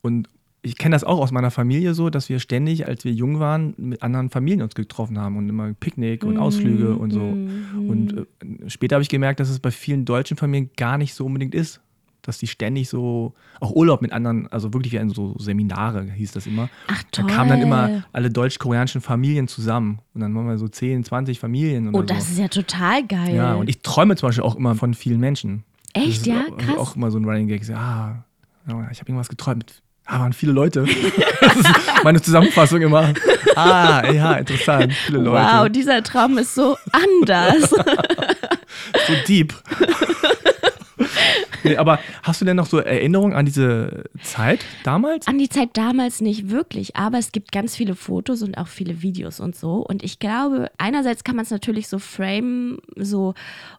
Und 0.00 0.28
ich 0.62 0.78
kenne 0.78 0.94
das 0.94 1.02
auch 1.02 1.18
aus 1.18 1.32
meiner 1.32 1.50
Familie 1.50 1.92
so, 1.92 2.08
dass 2.08 2.28
wir 2.28 2.38
ständig, 2.38 2.86
als 2.86 3.04
wir 3.04 3.10
jung 3.10 3.40
waren, 3.40 3.74
mit 3.78 4.00
anderen 4.04 4.30
Familien 4.30 4.62
uns 4.62 4.76
getroffen 4.76 5.18
haben 5.18 5.38
und 5.38 5.48
immer 5.48 5.72
Picknick 5.72 6.22
und 6.22 6.38
Ausflüge 6.38 6.90
mhm. 6.90 6.98
und 6.98 7.10
so. 7.10 7.18
Mhm. 7.18 7.90
Und 7.90 8.16
äh, 8.16 8.70
später 8.70 8.94
habe 8.94 9.02
ich 9.02 9.08
gemerkt, 9.08 9.40
dass 9.40 9.50
es 9.50 9.58
bei 9.58 9.72
vielen 9.72 10.04
deutschen 10.04 10.36
Familien 10.36 10.70
gar 10.76 10.98
nicht 10.98 11.14
so 11.14 11.26
unbedingt 11.26 11.52
ist 11.52 11.80
dass 12.22 12.38
die 12.38 12.46
ständig 12.46 12.88
so, 12.88 13.34
auch 13.60 13.72
Urlaub 13.72 14.00
mit 14.00 14.12
anderen, 14.12 14.46
also 14.50 14.72
wirklich 14.72 14.92
wie 14.92 14.98
ein 14.98 15.10
so 15.10 15.34
Seminare 15.38 16.04
hieß 16.04 16.32
das 16.32 16.46
immer. 16.46 16.68
Ach 16.86 17.02
toll. 17.10 17.26
Da 17.26 17.34
kamen 17.34 17.50
dann 17.50 17.60
immer 17.60 18.04
alle 18.12 18.30
deutsch-koreanischen 18.30 19.00
Familien 19.00 19.48
zusammen 19.48 19.98
und 20.14 20.20
dann 20.20 20.34
waren 20.34 20.46
wir 20.46 20.56
so 20.56 20.68
10, 20.68 21.04
20 21.04 21.40
Familien. 21.40 21.94
Oh, 21.94 22.02
das 22.02 22.26
so. 22.26 22.32
ist 22.32 22.38
ja 22.38 22.48
total 22.48 23.04
geil. 23.06 23.34
Ja, 23.34 23.54
und 23.54 23.68
ich 23.68 23.82
träume 23.82 24.16
zum 24.16 24.28
Beispiel 24.28 24.44
auch 24.44 24.56
immer 24.56 24.74
von 24.76 24.94
vielen 24.94 25.20
Menschen. 25.20 25.64
Echt, 25.94 26.26
ja? 26.26 26.46
Auch, 26.50 26.56
Krass. 26.56 26.78
Auch 26.78 26.96
immer 26.96 27.10
so 27.10 27.18
ein 27.18 27.24
Running 27.24 27.48
Gag. 27.48 27.62
Ah, 27.70 28.24
ich 28.66 28.72
habe 29.00 29.08
irgendwas 29.08 29.28
geträumt. 29.28 29.82
Ah, 30.04 30.20
waren 30.20 30.32
viele 30.32 30.52
Leute. 30.52 30.84
das 31.40 31.56
ist 31.56 31.68
meine 32.04 32.20
Zusammenfassung 32.20 32.80
immer. 32.80 33.12
Ah, 33.54 34.10
ja, 34.10 34.34
interessant. 34.34 34.92
Viele 34.92 35.18
Leute. 35.18 35.46
Wow, 35.46 35.68
dieser 35.68 36.02
Traum 36.02 36.38
ist 36.38 36.54
so 36.54 36.76
anders. 36.92 37.70
so 37.70 39.12
deep. 39.26 39.54
nee, 41.64 41.76
aber 41.76 41.98
hast 42.22 42.40
du 42.40 42.44
denn 42.44 42.56
noch 42.56 42.66
so 42.66 42.78
Erinnerungen 42.78 43.34
an 43.34 43.46
diese 43.46 44.04
Zeit 44.22 44.64
damals? 44.84 45.26
An 45.26 45.38
die 45.38 45.48
Zeit 45.48 45.70
damals 45.74 46.20
nicht 46.20 46.50
wirklich, 46.50 46.96
aber 46.96 47.18
es 47.18 47.32
gibt 47.32 47.52
ganz 47.52 47.76
viele 47.76 47.94
Fotos 47.94 48.42
und 48.42 48.56
auch 48.56 48.68
viele 48.68 49.02
Videos 49.02 49.40
und 49.40 49.56
so. 49.56 49.76
Und 49.76 50.02
ich 50.02 50.18
glaube, 50.18 50.70
einerseits 50.78 51.24
kann 51.24 51.36
man 51.36 51.44
es 51.44 51.50
natürlich 51.50 51.88
so 51.88 51.98
framen, 51.98 52.78
so 52.96 53.34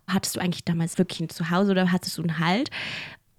hattest 0.08 0.36
du 0.36 0.40
eigentlich 0.40 0.66
damals 0.66 0.98
wirklich 0.98 1.20
ein 1.20 1.30
Zuhause 1.30 1.72
oder 1.72 1.92
hattest 1.92 2.18
du 2.18 2.22
einen 2.22 2.40
Halt? 2.40 2.70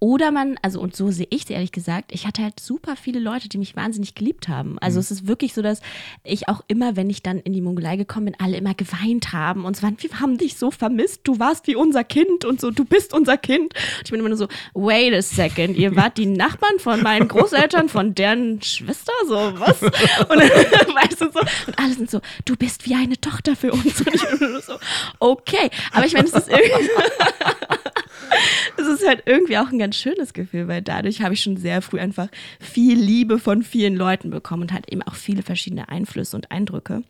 Oder 0.05 0.29
man, 0.29 0.59
also 0.61 0.79
und 0.81 0.95
so 0.95 1.09
sehe 1.09 1.25
ich 1.31 1.45
es 1.45 1.49
ehrlich 1.49 1.71
gesagt, 1.71 2.11
ich 2.13 2.27
hatte 2.27 2.43
halt 2.43 2.59
super 2.59 2.95
viele 2.95 3.17
Leute, 3.17 3.49
die 3.49 3.57
mich 3.57 3.75
wahnsinnig 3.75 4.13
geliebt 4.13 4.47
haben. 4.47 4.77
Also 4.77 4.97
mhm. 4.97 4.99
es 4.99 5.09
ist 5.09 5.25
wirklich 5.25 5.55
so, 5.55 5.63
dass 5.63 5.81
ich 6.23 6.47
auch 6.47 6.61
immer, 6.67 6.95
wenn 6.95 7.09
ich 7.09 7.23
dann 7.23 7.39
in 7.39 7.53
die 7.53 7.61
Mongolei 7.61 7.97
gekommen 7.97 8.27
bin, 8.27 8.35
alle 8.37 8.55
immer 8.55 8.75
geweint 8.75 9.33
haben 9.33 9.65
und 9.65 9.75
es 9.75 9.81
waren, 9.81 9.97
wir 9.99 10.19
haben 10.19 10.37
dich 10.37 10.57
so 10.57 10.69
vermisst, 10.69 11.21
du 11.23 11.39
warst 11.39 11.65
wie 11.65 11.75
unser 11.75 12.03
Kind 12.03 12.45
und 12.45 12.61
so, 12.61 12.69
du 12.69 12.85
bist 12.85 13.15
unser 13.15 13.35
Kind. 13.35 13.73
Und 13.73 14.01
ich 14.03 14.11
bin 14.11 14.19
immer 14.19 14.29
nur 14.29 14.37
so, 14.37 14.47
wait 14.75 15.11
a 15.11 15.23
second, 15.23 15.75
ihr 15.75 15.95
wart 15.95 16.19
die 16.19 16.27
Nachbarn 16.27 16.77
von 16.77 17.01
meinen 17.01 17.27
Großeltern, 17.27 17.89
von 17.89 18.13
deren 18.13 18.61
Schwester, 18.61 19.11
so 19.27 19.33
was? 19.33 19.81
Und 19.81 19.91
dann, 20.29 20.39
weißt 20.39 21.19
du 21.19 21.31
so, 21.31 21.39
und 21.39 21.79
alle 21.79 21.93
sind 21.95 22.11
so, 22.11 22.21
du 22.45 22.55
bist 22.55 22.85
wie 22.85 22.93
eine 22.93 23.19
Tochter 23.19 23.55
für 23.55 23.71
uns. 23.71 24.01
Und 24.01 24.13
ich 24.13 24.21
bin 24.21 24.51
nur 24.51 24.61
so, 24.61 24.73
okay. 25.17 25.71
Aber 25.93 26.05
ich 26.05 26.13
meine, 26.13 26.27
es 26.27 26.33
ist 26.35 26.47
irgendwie. 26.47 26.89
Es 28.77 28.87
ist 28.87 29.07
halt 29.07 29.23
irgendwie 29.25 29.57
auch 29.57 29.71
ein 29.71 29.79
ganz 29.79 29.94
schönes 29.95 30.33
Gefühl, 30.33 30.67
weil 30.67 30.81
dadurch 30.81 31.21
habe 31.21 31.33
ich 31.33 31.41
schon 31.41 31.57
sehr 31.57 31.81
früh 31.81 31.99
einfach 31.99 32.29
viel 32.59 32.99
Liebe 32.99 33.39
von 33.39 33.63
vielen 33.63 33.95
Leuten 33.95 34.29
bekommen 34.29 34.63
und 34.63 34.73
halt 34.73 34.91
eben 34.91 35.01
auch 35.01 35.15
viele 35.15 35.41
verschiedene 35.41 35.89
Einflüsse 35.89 36.35
und 36.35 36.51
Eindrücke. 36.51 37.03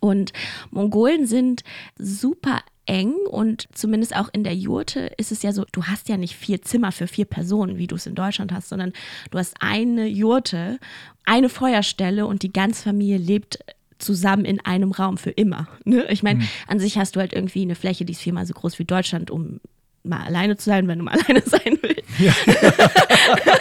Und 0.00 0.32
Mongolen 0.70 1.26
sind 1.26 1.62
super 1.98 2.60
eng 2.86 3.14
und 3.28 3.66
zumindest 3.72 4.14
auch 4.14 4.28
in 4.32 4.44
der 4.44 4.54
Jurte 4.54 5.12
ist 5.18 5.32
es 5.32 5.42
ja 5.42 5.52
so, 5.52 5.64
du 5.72 5.84
hast 5.84 6.08
ja 6.08 6.16
nicht 6.16 6.36
vier 6.36 6.62
Zimmer 6.62 6.92
für 6.92 7.08
vier 7.08 7.24
Personen, 7.24 7.78
wie 7.78 7.88
du 7.88 7.96
es 7.96 8.06
in 8.06 8.14
Deutschland 8.14 8.52
hast, 8.52 8.68
sondern 8.68 8.92
du 9.30 9.38
hast 9.38 9.56
eine 9.60 10.06
Jurte, 10.06 10.78
eine 11.24 11.48
Feuerstelle 11.48 12.26
und 12.26 12.42
die 12.42 12.52
ganze 12.52 12.84
Familie 12.84 13.18
lebt 13.18 13.58
zusammen 13.98 14.44
in 14.44 14.60
einem 14.60 14.92
Raum 14.92 15.18
für 15.18 15.30
immer. 15.30 15.68
Ne? 15.84 16.06
Ich 16.10 16.22
meine, 16.22 16.40
mhm. 16.40 16.48
an 16.68 16.78
sich 16.78 16.98
hast 16.98 17.16
du 17.16 17.20
halt 17.20 17.32
irgendwie 17.32 17.62
eine 17.62 17.74
Fläche, 17.74 18.04
die 18.04 18.12
ist 18.12 18.20
viermal 18.20 18.46
so 18.46 18.54
groß 18.54 18.78
wie 18.78 18.84
Deutschland, 18.84 19.30
um 19.30 19.60
mal 20.08 20.24
alleine 20.24 20.56
zu 20.56 20.64
sein, 20.64 20.88
wenn 20.88 20.98
du 20.98 21.04
mal 21.04 21.18
alleine 21.18 21.42
sein 21.44 21.78
willst. 21.82 22.02
Ja. 22.18 22.32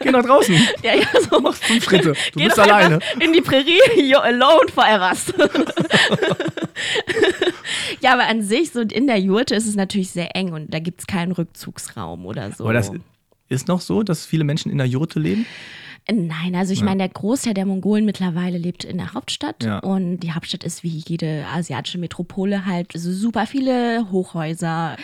Geh 0.00 0.10
nach 0.10 0.24
draußen. 0.24 0.54
Ja, 0.82 0.94
ja, 0.94 1.06
so. 1.28 1.40
Mach 1.40 1.54
fünf 1.54 1.84
Schritte. 1.84 2.14
Du 2.32 2.38
Geh 2.38 2.46
bist 2.46 2.58
alleine. 2.58 3.00
In 3.20 3.32
die 3.32 3.40
Prärie, 3.40 3.80
you're 3.96 4.22
alone 4.22 4.68
forever. 4.72 5.12
ja, 8.00 8.12
aber 8.12 8.26
an 8.26 8.42
sich, 8.42 8.70
so 8.70 8.80
in 8.80 9.06
der 9.06 9.18
Jurte 9.18 9.54
ist 9.54 9.66
es 9.66 9.74
natürlich 9.74 10.10
sehr 10.10 10.36
eng 10.36 10.52
und 10.52 10.72
da 10.72 10.78
gibt 10.78 11.00
es 11.00 11.06
keinen 11.06 11.32
Rückzugsraum 11.32 12.26
oder 12.26 12.52
so. 12.52 12.64
Aber 12.64 12.74
das 12.74 12.92
ist 13.48 13.68
noch 13.68 13.80
so, 13.80 14.02
dass 14.02 14.24
viele 14.26 14.44
Menschen 14.44 14.70
in 14.70 14.78
der 14.78 14.86
Jurte 14.86 15.18
leben? 15.18 15.46
Nein, 16.10 16.54
also 16.54 16.72
ich 16.72 16.78
ja. 16.78 16.86
meine, 16.86 16.98
der 16.98 17.10
Großteil 17.10 17.52
der 17.52 17.66
Mongolen 17.66 18.06
mittlerweile 18.06 18.56
lebt 18.56 18.84
in 18.84 18.96
der 18.96 19.12
Hauptstadt 19.12 19.62
ja. 19.62 19.78
und 19.80 20.20
die 20.20 20.32
Hauptstadt 20.32 20.64
ist 20.64 20.82
wie 20.82 21.02
jede 21.06 21.44
asiatische 21.52 21.98
Metropole 21.98 22.64
halt 22.64 22.92
super 22.94 23.46
viele 23.46 24.10
Hochhäuser. 24.10 24.96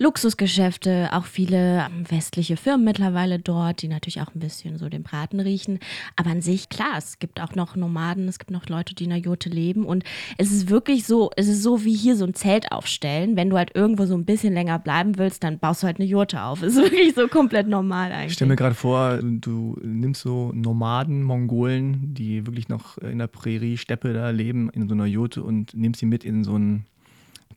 Luxusgeschäfte, 0.00 1.10
auch 1.12 1.26
viele 1.26 1.86
westliche 2.08 2.56
Firmen 2.56 2.86
mittlerweile 2.86 3.38
dort, 3.38 3.82
die 3.82 3.88
natürlich 3.88 4.22
auch 4.22 4.34
ein 4.34 4.40
bisschen 4.40 4.78
so 4.78 4.88
den 4.88 5.02
Braten 5.02 5.40
riechen. 5.40 5.78
Aber 6.16 6.30
an 6.30 6.40
sich, 6.40 6.70
klar, 6.70 6.96
es 6.96 7.18
gibt 7.18 7.38
auch 7.38 7.54
noch 7.54 7.76
Nomaden, 7.76 8.26
es 8.26 8.38
gibt 8.38 8.50
noch 8.50 8.66
Leute, 8.70 8.94
die 8.94 9.04
in 9.04 9.10
der 9.10 9.18
Jurte 9.18 9.50
leben. 9.50 9.84
Und 9.84 10.04
es 10.38 10.52
ist 10.52 10.70
wirklich 10.70 11.04
so, 11.04 11.30
es 11.36 11.48
ist 11.48 11.62
so 11.62 11.84
wie 11.84 11.92
hier 11.92 12.16
so 12.16 12.24
ein 12.24 12.32
Zelt 12.32 12.72
aufstellen. 12.72 13.36
Wenn 13.36 13.50
du 13.50 13.58
halt 13.58 13.76
irgendwo 13.76 14.06
so 14.06 14.14
ein 14.14 14.24
bisschen 14.24 14.54
länger 14.54 14.78
bleiben 14.78 15.18
willst, 15.18 15.44
dann 15.44 15.58
baust 15.58 15.82
du 15.82 15.86
halt 15.86 15.98
eine 15.98 16.08
Jurte 16.08 16.44
auf. 16.44 16.62
Es 16.62 16.76
ist 16.76 16.82
wirklich 16.82 17.14
so 17.14 17.28
komplett 17.28 17.68
normal 17.68 18.10
eigentlich. 18.10 18.28
Ich 18.28 18.32
stelle 18.32 18.48
mir 18.48 18.56
gerade 18.56 18.74
vor, 18.74 19.18
du 19.22 19.78
nimmst 19.82 20.22
so 20.22 20.50
Nomaden, 20.54 21.22
Mongolen, 21.22 22.14
die 22.14 22.46
wirklich 22.46 22.70
noch 22.70 22.96
in 22.96 23.18
der 23.18 23.26
Prärie, 23.26 23.76
Steppe 23.76 24.14
da 24.14 24.30
leben, 24.30 24.70
in 24.70 24.88
so 24.88 24.94
einer 24.94 25.04
Jurte 25.04 25.42
und 25.42 25.74
nimmst 25.74 26.00
sie 26.00 26.06
mit 26.06 26.24
in 26.24 26.42
so 26.42 26.54
einen 26.54 26.86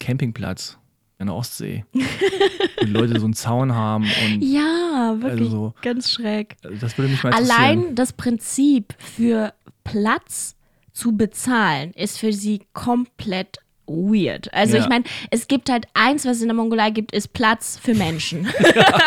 Campingplatz 0.01 0.77
an 1.24 1.28
der 1.28 1.36
Ostsee. 1.36 1.86
die 1.94 2.86
Leute 2.86 3.20
so 3.20 3.26
einen 3.26 3.34
Zaun 3.34 3.74
haben 3.74 4.04
und. 4.04 4.42
Ja, 4.54 5.16
wirklich. 5.20 5.48
Also 5.48 5.74
ganz 5.82 6.12
schräg. 6.12 6.56
Das 6.80 6.98
würde 6.98 7.12
mich 7.12 7.24
mal. 7.24 7.34
Allein 7.34 7.96
das 7.96 8.14
Prinzip 8.14 8.94
für 8.98 9.54
Platz 9.84 10.56
zu 10.92 11.18
bezahlen 11.18 11.92
ist 11.94 12.20
für 12.20 12.32
sie 12.32 12.62
komplett 12.74 13.60
weird. 13.88 14.54
Also 14.54 14.78
ja. 14.78 14.84
ich 14.84 14.90
meine, 14.90 15.06
es 15.32 15.48
gibt 15.48 15.70
halt 15.70 15.88
eins, 15.94 16.26
was 16.26 16.38
es 16.38 16.42
in 16.42 16.50
der 16.50 16.56
Mongolei 16.56 16.92
gibt, 16.92 17.14
ist 17.14 17.34
Platz 17.34 17.80
für 17.82 17.96
Menschen. 17.96 18.48
ja, 18.76 19.00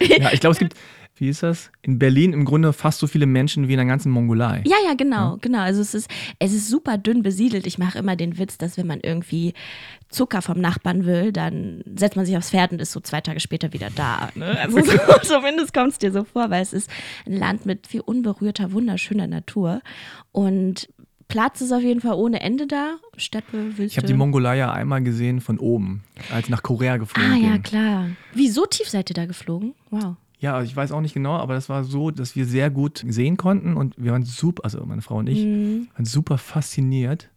ja 0.18 0.32
ich 0.32 0.40
glaube, 0.40 0.52
es 0.52 0.58
gibt 0.58 0.74
wie 1.16 1.28
ist 1.28 1.42
das? 1.42 1.70
In 1.82 1.98
Berlin 1.98 2.32
im 2.32 2.44
Grunde 2.44 2.72
fast 2.72 2.98
so 2.98 3.06
viele 3.06 3.26
Menschen 3.26 3.68
wie 3.68 3.72
in 3.72 3.78
der 3.78 3.86
ganzen 3.86 4.10
Mongolei. 4.10 4.62
Ja, 4.66 4.76
ja, 4.86 4.94
genau, 4.94 5.32
ja? 5.32 5.38
genau. 5.40 5.60
Also 5.60 5.80
es 5.80 5.94
ist, 5.94 6.10
es 6.38 6.52
ist 6.52 6.68
super 6.68 6.98
dünn 6.98 7.22
besiedelt. 7.22 7.66
Ich 7.66 7.78
mache 7.78 7.98
immer 7.98 8.16
den 8.16 8.38
Witz, 8.38 8.58
dass 8.58 8.76
wenn 8.76 8.86
man 8.86 9.00
irgendwie 9.00 9.52
Zucker 10.08 10.42
vom 10.42 10.60
Nachbarn 10.60 11.04
will, 11.04 11.30
dann 11.30 11.82
setzt 11.96 12.16
man 12.16 12.24
sich 12.26 12.36
aufs 12.36 12.50
Pferd 12.50 12.72
und 12.72 12.80
ist 12.80 12.92
so 12.92 13.00
zwei 13.00 13.20
Tage 13.20 13.40
später 13.40 13.72
wieder 13.72 13.88
da. 13.94 14.30
Ne? 14.34 14.58
Also 14.58 14.80
so, 14.84 14.92
zumindest 15.22 15.74
kommt 15.74 15.92
es 15.92 15.98
dir 15.98 16.12
so 16.12 16.24
vor, 16.24 16.50
weil 16.50 16.62
es 16.62 16.72
ist 16.72 16.90
ein 17.26 17.36
Land 17.36 17.66
mit 17.66 17.86
viel 17.86 18.00
unberührter, 18.00 18.72
wunderschöner 18.72 19.26
Natur. 19.26 19.82
Und 20.32 20.88
Platz 21.28 21.60
ist 21.60 21.72
auf 21.72 21.82
jeden 21.82 22.00
Fall 22.00 22.14
ohne 22.14 22.40
Ende 22.40 22.66
da. 22.66 22.96
Steppe, 23.16 23.68
Wüste. 23.78 23.84
Ich 23.84 23.96
habe 23.96 24.06
die 24.06 24.14
Mongolei 24.14 24.56
ja 24.56 24.72
einmal 24.72 25.02
gesehen 25.02 25.40
von 25.40 25.58
oben, 25.58 26.04
als 26.32 26.44
ich 26.44 26.50
nach 26.50 26.62
Korea 26.62 26.96
geflogen 26.96 27.30
Ah 27.30 27.34
bin. 27.36 27.44
ja, 27.44 27.58
klar. 27.58 28.06
Wie 28.34 28.48
so 28.48 28.66
tief 28.66 28.88
seid 28.88 29.10
ihr 29.10 29.14
da 29.14 29.26
geflogen? 29.26 29.74
Wow. 29.90 30.16
Ja, 30.42 30.60
ich 30.60 30.74
weiß 30.74 30.90
auch 30.90 31.00
nicht 31.00 31.14
genau, 31.14 31.36
aber 31.36 31.54
das 31.54 31.68
war 31.68 31.84
so, 31.84 32.10
dass 32.10 32.34
wir 32.34 32.44
sehr 32.46 32.68
gut 32.68 33.04
sehen 33.08 33.36
konnten 33.36 33.74
und 33.76 33.94
wir 33.96 34.10
waren 34.10 34.24
super, 34.24 34.64
also 34.64 34.84
meine 34.84 35.00
Frau 35.00 35.16
und 35.18 35.28
ich, 35.28 35.44
Mhm. 35.44 35.86
waren 35.94 36.04
super 36.04 36.36
fasziniert 36.36 37.30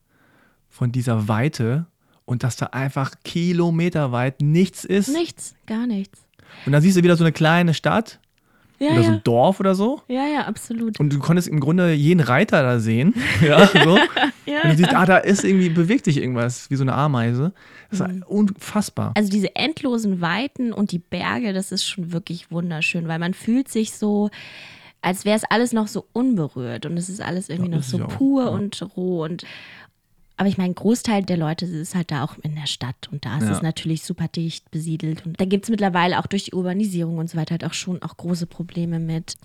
von 0.70 0.92
dieser 0.92 1.28
Weite 1.28 1.86
und 2.26 2.42
dass 2.44 2.56
da 2.56 2.66
einfach 2.68 3.14
kilometerweit 3.24 4.42
nichts 4.42 4.84
ist. 4.84 5.10
Nichts, 5.14 5.54
gar 5.68 5.86
nichts. 5.86 6.26
Und 6.66 6.72
dann 6.72 6.82
siehst 6.82 6.98
du 6.98 7.04
wieder 7.04 7.16
so 7.16 7.24
eine 7.24 7.32
kleine 7.32 7.74
Stadt 7.76 8.20
Ja, 8.80 8.92
oder 8.92 9.04
so 9.04 9.10
ja. 9.10 9.14
ein 9.16 9.24
Dorf 9.24 9.60
oder 9.60 9.76
so. 9.76 10.02
Ja, 10.08 10.26
ja, 10.28 10.42
absolut. 10.42 11.00
Und 11.00 11.14
du 11.14 11.20
konntest 11.20 11.48
im 11.48 11.60
Grunde 11.60 11.94
jeden 11.94 12.20
Reiter 12.20 12.62
da 12.62 12.80
sehen. 12.80 13.14
Ja, 13.42 13.68
so. 13.68 13.98
Ja, 14.48 14.62
Und 14.62 14.72
du 14.74 14.78
siehst, 14.78 14.94
ah, 14.94 15.08
da 15.08 15.18
ist 15.18 15.44
irgendwie, 15.44 15.70
bewegt 15.70 16.06
sich 16.06 16.18
irgendwas, 16.18 16.70
wie 16.70 16.76
so 16.76 16.84
eine 16.84 16.94
Ameise. 16.94 17.52
Das 17.90 18.00
war 18.00 18.10
unfassbar. 18.28 19.12
Also 19.16 19.32
diese 19.32 19.56
endlosen 19.56 20.22
Weiten 20.22 20.72
und 20.72 20.92
die 20.92 21.00
Berge, 21.00 21.52
das 21.52 21.72
ist 21.72 21.84
schon 21.84 22.12
wirklich 22.12 22.52
wunderschön, 22.52 23.08
weil 23.08 23.18
man 23.18 23.34
fühlt 23.34 23.70
sich 23.70 23.94
so, 23.94 24.30
als 25.02 25.26
wäre 25.26 25.36
es 25.36 25.46
alles 25.46 25.74
noch 25.74 25.88
so 25.88 26.06
unberührt 26.14 26.86
und 26.86 26.96
es 26.98 27.10
ist 27.10 27.22
alles 27.22 27.50
irgendwie 27.50 27.72
Ja, 27.72 27.78
noch 27.78 27.84
ist 27.84 27.90
so 27.90 28.04
auch, 28.04 28.08
pur 28.08 28.44
ja. 28.44 28.50
und 28.50 28.80
roh 28.96 29.24
und 29.24 29.46
aber 30.38 30.50
ich 30.50 30.58
meine, 30.58 30.72
ein 30.72 30.76
Großteil 30.76 31.24
der 31.24 31.38
Leute 31.38 31.66
ist 31.66 31.96
halt 31.96 32.12
da 32.12 32.24
auch 32.24 32.38
in 32.44 32.56
der 32.56 32.68
Stadt 32.68 33.10
und 33.12 33.26
da 33.26 33.38
ist 33.38 33.46
Ja. 33.46 33.52
es 33.52 33.62
natürlich 33.62 34.04
super 34.04 34.28
dicht 34.28 34.70
besiedelt. 34.72 35.26
Und 35.26 35.40
da 35.40 35.46
gibt 35.46 35.66
es 35.66 35.70
mittlerweile 35.70 36.20
auch 36.20 36.28
durch 36.28 36.46
die 36.46 36.54
Urbanisierung 36.54 37.18
und 37.18 37.30
so 37.30 37.38
weiter 37.38 37.52
halt 37.52 37.64
auch 37.66 37.74
schon 37.74 38.02
auch 38.04 38.18
große 38.18 38.46
Probleme 38.46 39.00
mit 39.00 39.38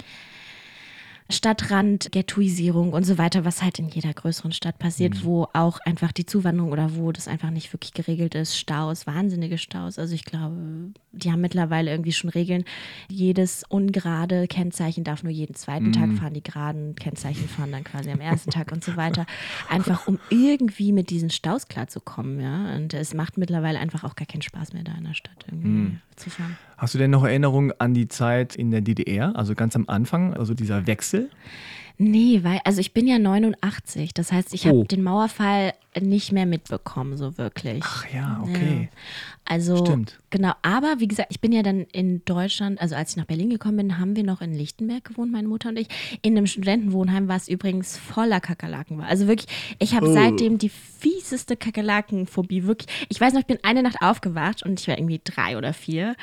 Stadtrand, 1.31 2.13
Ghettoisierung 2.13 2.93
und 2.93 3.05
so 3.05 3.17
weiter, 3.19 3.45
was 3.45 3.63
halt 3.63 3.79
in 3.79 3.89
jeder 3.89 4.13
größeren 4.13 4.53
Stadt 4.53 4.79
passiert, 4.79 5.15
Mhm. 5.15 5.25
wo 5.25 5.49
auch 5.53 5.79
einfach 5.81 6.13
die 6.13 6.27
Zuwanderung 6.27 6.73
oder 6.73 6.97
wo 6.97 7.13
das 7.13 7.29
einfach 7.29 7.51
nicht 7.51 7.73
wirklich 7.73 7.93
geregelt 7.95 8.35
ist. 8.35 8.59
Staus, 8.59 9.07
wahnsinnige 9.07 9.59
Staus. 9.59 9.99
Also 9.99 10.15
ich 10.15 10.25
glaube, 10.25 10.57
die 11.13 11.31
haben 11.31 11.41
mittlerweile 11.41 11.91
irgendwie 11.91 12.13
schon 12.13 12.31
Regeln. 12.31 12.65
Jedes 13.09 13.63
ungerade 13.69 14.47
Kennzeichen 14.49 15.05
darf 15.05 15.23
nur 15.23 15.33
jeden 15.33 15.55
zweiten 15.55 15.87
Mhm. 15.89 15.93
Tag 15.93 16.13
fahren. 16.15 16.35
Die 16.35 16.43
geraden 16.43 16.95
Kennzeichen 16.97 17.49
fahren 17.49 17.73
dann 17.73 17.85
quasi 17.85 18.11
am 18.11 18.21
ersten 18.21 18.51
Tag 18.51 18.73
und 18.73 18.83
so 18.85 18.97
weiter. 18.97 19.27
Einfach 19.69 20.07
um 20.07 20.19
irgendwie 20.31 20.93
mit 20.93 21.11
diesen 21.11 21.31
Staus 21.31 21.69
klarzukommen, 21.69 22.41
ja. 22.41 22.75
Und 22.77 22.95
es 22.95 23.15
macht 23.15 23.39
mittlerweile 23.39 23.79
einfach 23.79 24.05
auch 24.05 24.17
gar 24.17 24.27
keinen 24.27 24.43
Spaß 24.43 24.73
mehr, 24.73 24.85
da 24.85 24.93
in 24.97 25.05
der 25.05 25.15
Stadt 25.15 25.45
irgendwie 25.49 25.69
Mhm. 25.69 26.01
zu 26.17 26.31
fahren. 26.31 26.57
Hast 26.77 26.95
du 26.95 26.99
denn 26.99 27.11
noch 27.11 27.25
Erinnerungen 27.25 27.73
an 27.79 27.93
die 27.93 28.09
Zeit 28.09 28.57
in 28.57 28.71
der 28.71 28.81
DDR, 28.81 29.37
also 29.37 29.55
ganz 29.55 29.77
am 29.77 29.85
Anfang, 29.89 30.33
also 30.35 30.55
dieser 30.55 30.87
Wechsel? 30.87 31.20
Nee, 32.03 32.41
weil, 32.45 32.61
also 32.65 32.81
ich 32.81 32.95
bin 32.95 33.07
ja 33.07 33.19
89, 33.19 34.15
das 34.15 34.33
heißt, 34.33 34.55
ich 34.55 34.67
habe 34.67 34.79
Oh. 34.79 34.85
den 34.85 35.03
Mauerfall 35.03 35.75
nicht 36.01 36.33
mehr 36.33 36.47
mitbekommen, 36.47 37.19
so 37.19 37.37
wirklich. 37.37 37.83
Ach 37.85 38.07
ja, 38.11 38.41
okay. 38.43 38.89
Also, 39.45 39.77
Stimmt. 39.85 40.19
genau, 40.31 40.53
aber 40.63 40.95
wie 41.01 41.09
gesagt, 41.09 41.29
ich 41.31 41.43
bin 41.43 41.53
ja 41.53 41.63
dann 41.63 41.81
in 41.93 42.25
Deutschland, 42.25 42.81
also 42.81 42.95
als 42.95 43.11
ich 43.11 43.17
nach 43.19 43.27
Berlin 43.27 43.51
gekommen 43.51 43.77
bin, 43.77 43.99
haben 43.99 44.17
wir 44.17 44.25
noch 44.25 44.41
in 44.41 44.55
Lichtenberg 44.55 45.05
gewohnt, 45.05 45.31
meine 45.31 45.47
Mutter 45.49 45.69
und 45.69 45.79
ich. 45.79 45.89
In 46.23 46.39
einem 46.39 46.47
Studentenwohnheim, 46.47 47.29
was 47.29 47.49
übrigens 47.49 47.99
voller 47.99 48.41
Kakerlaken 48.41 48.97
war. 48.97 49.07
Also 49.07 49.27
wirklich, 49.27 49.55
ich 49.79 49.95
habe 49.95 50.09
Oh. 50.09 50.13
seitdem 50.15 50.57
die 50.57 50.71
fieseste 50.71 51.55
Kakerlakenphobie, 51.55 52.65
wirklich. 52.65 52.89
Ich 53.11 53.21
weiß 53.21 53.35
noch, 53.35 53.41
ich 53.41 53.47
bin 53.47 53.59
eine 53.63 53.83
Nacht 53.83 54.01
aufgewacht 54.01 54.63
und 54.63 54.81
ich 54.81 54.89
war 54.89 54.97
irgendwie 54.97 55.21
drei 55.23 55.59
oder 55.59 55.75
vier 55.75 56.15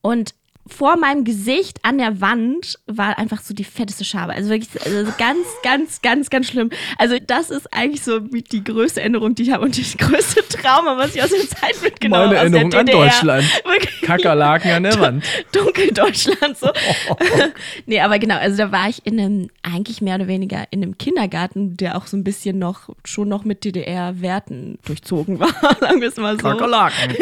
und 0.00 0.34
vor 0.66 0.96
meinem 0.96 1.24
Gesicht 1.24 1.78
an 1.82 1.98
der 1.98 2.20
Wand 2.20 2.78
war 2.86 3.18
einfach 3.18 3.42
so 3.42 3.52
die 3.52 3.64
fetteste 3.64 4.04
Schabe. 4.04 4.32
Also 4.32 4.48
wirklich 4.48 4.70
also 4.84 5.12
ganz, 5.18 5.46
ganz, 5.62 6.00
ganz, 6.00 6.30
ganz 6.30 6.46
schlimm. 6.46 6.70
Also 6.98 7.16
das 7.24 7.50
ist 7.50 7.72
eigentlich 7.72 8.02
so 8.02 8.18
die 8.20 8.64
größte 8.64 9.00
Erinnerung, 9.00 9.34
die 9.34 9.42
ich 9.42 9.52
habe 9.52 9.64
und 9.64 9.78
das 9.78 9.96
größte 9.96 10.42
Trauma, 10.48 10.96
was 10.96 11.14
ich 11.14 11.22
aus 11.22 11.30
der 11.30 11.40
Zeit 11.40 11.82
mitgenommen 11.82 12.28
Meine 12.28 12.38
habe. 12.38 12.48
Erinnerung 12.54 12.72
aus 12.72 12.80
an. 12.80 12.86
Deutschland. 12.86 13.44
Wirklich. 13.64 14.00
Kakerlaken 14.02 14.70
an 14.70 14.82
der 14.84 15.00
Wand. 15.00 15.24
Dunkeldeutschland 15.52 16.56
so. 16.56 16.70
nee, 17.86 18.00
aber 18.00 18.18
genau, 18.18 18.36
also 18.36 18.56
da 18.56 18.72
war 18.72 18.88
ich 18.88 19.04
in 19.06 19.20
einem, 19.20 19.48
eigentlich 19.62 20.00
mehr 20.00 20.16
oder 20.16 20.28
weniger 20.28 20.64
in 20.70 20.82
einem 20.82 20.96
Kindergarten, 20.96 21.76
der 21.76 21.96
auch 21.96 22.06
so 22.06 22.16
ein 22.16 22.24
bisschen 22.24 22.58
noch, 22.58 22.88
schon 23.04 23.28
noch 23.28 23.44
mit 23.44 23.64
DDR-Werten 23.64 24.78
durchzogen 24.84 25.40
war, 25.40 25.52
sagen 25.80 26.00
wir 26.00 26.08
es 26.08 26.16
mal 26.16 26.36
so. 26.36 26.48
Kakerlaken. 26.48 27.16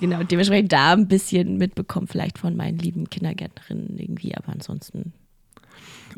Genau, 0.00 0.22
dementsprechend 0.22 0.72
da 0.72 0.92
ein 0.92 1.08
bisschen 1.08 1.58
mitbekommen, 1.58 2.08
vielleicht 2.08 2.38
von 2.38 2.55
meinen 2.56 2.78
lieben 2.78 3.08
Kindergärtnerinnen 3.10 3.98
irgendwie, 3.98 4.34
aber 4.34 4.52
ansonsten. 4.52 5.12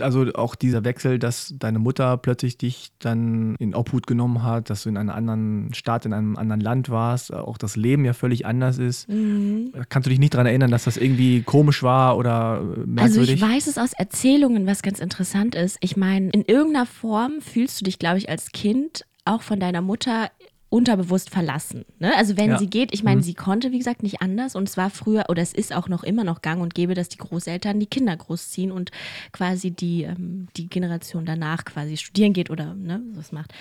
Also 0.01 0.33
auch 0.35 0.55
dieser 0.55 0.85
Wechsel, 0.85 1.18
dass 1.18 1.55
deine 1.59 1.81
Mutter 1.81 2.16
plötzlich 2.18 2.57
dich 2.57 2.92
dann 3.01 3.57
in 3.59 3.74
Obhut 3.74 4.07
genommen 4.07 4.44
hat, 4.44 4.70
dass 4.70 4.85
du 4.85 4.90
in 4.90 4.96
einer 4.96 5.14
anderen 5.14 5.74
Stadt, 5.74 6.07
in 6.07 6.12
einem 6.12 6.37
anderen 6.37 6.61
Land 6.61 6.88
warst, 6.88 7.33
auch 7.35 7.59
das 7.59 7.74
Leben 7.74 8.05
ja 8.05 8.12
völlig 8.12 8.46
anders 8.46 8.79
ist. 8.79 9.09
Mhm. 9.09 9.72
Kannst 9.88 10.07
du 10.07 10.11
dich 10.11 10.20
nicht 10.20 10.35
daran 10.35 10.46
erinnern, 10.46 10.70
dass 10.70 10.85
das 10.85 10.96
irgendwie 10.96 11.42
komisch 11.42 11.83
war 11.83 12.16
oder 12.16 12.61
äh, 12.62 12.81
Also 12.81 12.87
merkwürdig? 12.87 13.35
ich 13.35 13.42
weiß 13.42 13.66
es 13.66 13.79
aus 13.79 13.92
Erzählungen, 13.92 14.66
was 14.66 14.83
ganz 14.83 15.01
interessant 15.01 15.57
ist. 15.57 15.79
Ich 15.81 15.96
meine, 15.96 16.31
in 16.31 16.42
irgendeiner 16.42 16.87
Form 16.87 17.40
fühlst 17.40 17.81
du 17.81 17.85
dich, 17.85 17.98
glaube 17.98 18.18
ich, 18.18 18.29
als 18.29 18.53
Kind 18.53 19.05
auch 19.24 19.42
von 19.42 19.59
deiner 19.59 19.83
Mutter 19.83 20.31
unterbewusst 20.70 21.31
verlassen. 21.31 21.85
Ne? 21.98 22.14
Also 22.16 22.37
wenn 22.37 22.50
Ja. 22.50 22.59
sie 22.59 22.68
geht, 22.68 22.92
ich 22.92 23.02
meine, 23.02 23.22
sie 23.22 23.35
konnte, 23.35 23.72
wie 23.72 23.78
gesagt, 23.78 24.02
nicht 24.02 24.20
anders 24.20 24.54
und 24.54 24.68
es 24.68 24.76
war 24.76 24.90
früher, 24.90 25.24
oder 25.28 25.40
es 25.42 25.54
ist 25.54 25.74
auch 25.74 25.88
noch 25.88 26.02
immer 26.04 26.24
noch 26.24 26.42
gang 26.42 26.61
und 26.61 26.74
gäbe, 26.74 26.94
dass 26.94 27.09
die 27.09 27.16
Großeltern 27.16 27.81
die 27.81 27.87
Kinder 27.87 28.14
großziehen 28.16 28.70
und 28.70 28.90
quasi 29.33 29.70
die, 29.70 30.02
ähm, 30.02 30.48
die 30.57 30.68
Generation 30.68 31.24
danach 31.24 31.64
quasi 31.64 31.96
studieren 31.96 32.35
geht 32.35 32.50
oder 32.50 32.74
ne, 32.74 33.00
was 33.14 33.33
macht. 33.33 33.52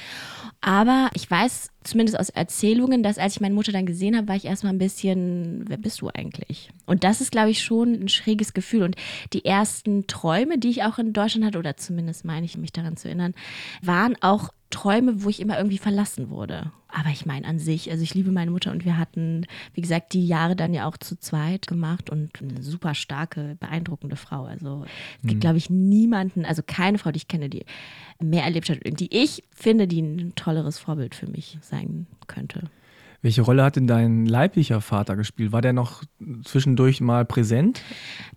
Aber 0.61 1.09
ich 1.13 1.29
weiß 1.31 1.69
zumindest 1.87 2.19
aus 2.19 2.29
Erzählungen, 2.29 3.03
dass 3.03 3.17
als 3.17 3.35
ich 3.35 3.41
meine 3.41 3.55
Mutter 3.55 3.71
dann 3.71 3.85
gesehen 3.85 4.15
habe, 4.15 4.27
war 4.27 4.35
ich 4.35 4.45
erstmal 4.45 4.73
ein 4.73 4.77
bisschen, 4.77 5.65
wer 5.67 5.77
bist 5.77 6.01
du 6.01 6.09
eigentlich? 6.13 6.69
Und 6.85 7.03
das 7.03 7.21
ist, 7.21 7.31
glaube 7.31 7.49
ich, 7.49 7.63
schon 7.63 7.93
ein 7.93 8.09
schräges 8.09 8.53
Gefühl. 8.53 8.83
Und 8.83 8.95
die 9.33 9.45
ersten 9.45 10.07
Träume, 10.07 10.57
die 10.57 10.69
ich 10.69 10.83
auch 10.83 10.99
in 10.99 11.13
Deutschland 11.13 11.45
hatte, 11.45 11.59
oder 11.59 11.77
zumindest 11.77 12.25
meine 12.25 12.45
ich 12.45 12.57
mich 12.57 12.71
daran 12.71 12.97
zu 12.97 13.07
erinnern, 13.07 13.33
waren 13.81 14.15
auch 14.21 14.51
Träume, 14.69 15.23
wo 15.23 15.29
ich 15.29 15.39
immer 15.39 15.57
irgendwie 15.57 15.77
verlassen 15.77 16.29
wurde. 16.29 16.71
Aber 16.89 17.09
ich 17.09 17.25
meine 17.25 17.47
an 17.47 17.59
sich, 17.59 17.91
also 17.91 18.03
ich 18.03 18.13
liebe 18.13 18.31
meine 18.31 18.51
Mutter 18.51 18.71
und 18.71 18.83
wir 18.83 18.97
hatten, 18.97 19.45
wie 19.73 19.81
gesagt, 19.81 20.13
die 20.13 20.25
Jahre 20.25 20.55
dann 20.55 20.73
ja 20.73 20.87
auch 20.87 20.97
zu 20.97 21.17
zweit 21.17 21.67
gemacht 21.67 22.09
und 22.09 22.31
eine 22.41 22.63
super 22.63 22.95
starke, 22.95 23.55
beeindruckende 23.59 24.15
Frau. 24.15 24.45
Also 24.45 24.85
es 25.21 25.27
gibt, 25.27 25.41
glaube 25.41 25.57
ich, 25.57 25.69
niemanden, 25.69 26.43
also 26.43 26.63
keine 26.65 26.97
Frau, 26.97 27.11
die 27.11 27.17
ich 27.17 27.27
kenne, 27.27 27.49
die 27.49 27.65
mehr 28.19 28.43
erlebt 28.43 28.69
hat, 28.69 28.79
die 28.83 29.15
ich 29.15 29.43
finde, 29.53 29.87
die 29.87 30.01
ein 30.01 30.33
tolleres 30.35 30.79
Vorbild 30.79 31.13
für 31.13 31.27
mich 31.27 31.57
sein 31.61 31.76
könnte. 32.27 32.69
Welche 33.21 33.41
Rolle 33.41 33.63
hat 33.63 33.75
denn 33.75 33.87
dein 33.87 34.25
leiblicher 34.25 34.79
Vater 34.79 35.15
gespielt? 35.15 35.51
War 35.51 35.61
der 35.61 35.73
noch 35.73 36.03
zwischendurch 36.43 37.01
mal 37.01 37.25
präsent? 37.25 37.81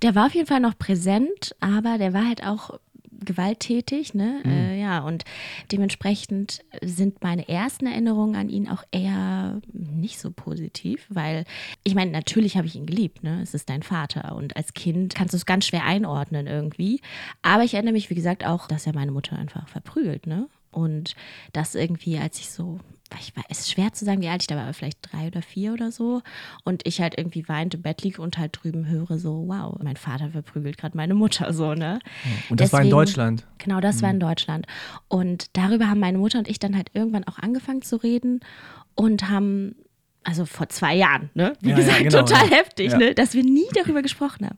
Der 0.02 0.14
war 0.14 0.26
auf 0.26 0.34
jeden 0.34 0.46
Fall 0.46 0.60
noch 0.60 0.78
präsent, 0.78 1.54
aber 1.60 1.98
der 1.98 2.14
war 2.14 2.26
halt 2.26 2.46
auch 2.46 2.78
gewalttätig, 3.24 4.14
ne? 4.14 4.40
Äh, 4.44 4.80
ja, 4.80 5.00
und 5.00 5.24
dementsprechend 5.70 6.64
sind 6.82 7.22
meine 7.22 7.48
ersten 7.48 7.86
Erinnerungen 7.86 8.34
an 8.34 8.48
ihn 8.48 8.68
auch 8.68 8.82
eher 8.90 9.60
nicht 9.72 10.18
so 10.18 10.30
positiv, 10.30 11.06
weil 11.10 11.44
ich 11.84 11.94
meine, 11.94 12.10
natürlich 12.10 12.56
habe 12.56 12.66
ich 12.66 12.76
ihn 12.76 12.86
geliebt, 12.86 13.22
ne? 13.22 13.40
Es 13.42 13.54
ist 13.54 13.68
dein 13.68 13.82
Vater 13.82 14.34
und 14.34 14.56
als 14.56 14.72
Kind 14.72 15.14
kannst 15.14 15.34
du 15.34 15.36
es 15.36 15.46
ganz 15.46 15.66
schwer 15.66 15.84
einordnen 15.84 16.46
irgendwie. 16.46 17.00
Aber 17.42 17.62
ich 17.62 17.74
erinnere 17.74 17.92
mich, 17.92 18.10
wie 18.10 18.14
gesagt, 18.14 18.46
auch, 18.46 18.66
dass 18.66 18.86
er 18.86 18.94
meine 18.94 19.12
Mutter 19.12 19.38
einfach 19.38 19.68
verprügelt, 19.68 20.26
ne? 20.26 20.48
Und 20.70 21.14
das 21.52 21.74
irgendwie, 21.74 22.18
als 22.18 22.38
ich 22.38 22.50
so, 22.50 22.80
ich 23.18 23.36
war, 23.36 23.44
es 23.48 23.60
ist 23.60 23.72
schwer 23.72 23.92
zu 23.92 24.04
sagen, 24.04 24.20
wie 24.20 24.28
alt 24.28 24.42
ich 24.42 24.46
da 24.46 24.54
war, 24.56 24.64
aber 24.64 24.72
vielleicht 24.72 24.98
drei 25.10 25.26
oder 25.26 25.42
vier 25.42 25.72
oder 25.72 25.90
so. 25.90 26.22
Und 26.64 26.86
ich 26.86 27.00
halt 27.00 27.18
irgendwie 27.18 27.48
weint 27.48 27.74
im 27.74 27.82
Bett 27.82 28.02
liege 28.02 28.22
und 28.22 28.38
halt 28.38 28.58
drüben 28.62 28.86
höre 28.86 29.18
so, 29.18 29.44
wow, 29.48 29.76
mein 29.82 29.96
Vater 29.96 30.30
verprügelt 30.30 30.78
gerade 30.78 30.96
meine 30.96 31.14
Mutter 31.14 31.52
so, 31.52 31.74
ne? 31.74 31.98
Und 32.48 32.60
das 32.60 32.72
war 32.72 32.80
in 32.80 32.86
Deswegen- 32.86 32.90
Deutschland. 32.90 33.46
Genau, 33.58 33.80
das 33.80 34.02
war 34.02 34.10
in 34.10 34.20
Deutschland. 34.20 34.66
Und 35.08 35.56
darüber 35.56 35.88
haben 35.88 36.00
meine 36.00 36.18
Mutter 36.18 36.38
und 36.38 36.48
ich 36.48 36.58
dann 36.58 36.76
halt 36.76 36.90
irgendwann 36.94 37.24
auch 37.24 37.38
angefangen 37.38 37.82
zu 37.82 37.96
reden 37.96 38.40
und 38.94 39.28
haben, 39.28 39.74
also 40.22 40.44
vor 40.44 40.68
zwei 40.68 40.94
Jahren, 40.96 41.30
ne? 41.34 41.54
Wie 41.60 41.70
Ja, 41.70 41.78
ja, 41.78 41.82
gesagt, 41.84 41.98
genau, 42.04 42.18
total 42.22 42.50
ja. 42.50 42.56
heftig, 42.56 42.92
Ja. 42.92 42.98
ne? 42.98 43.14
Dass 43.14 43.34
wir 43.34 43.42
nie 43.42 43.66
darüber 43.74 44.02
gesprochen 44.02 44.46
haben. 44.46 44.56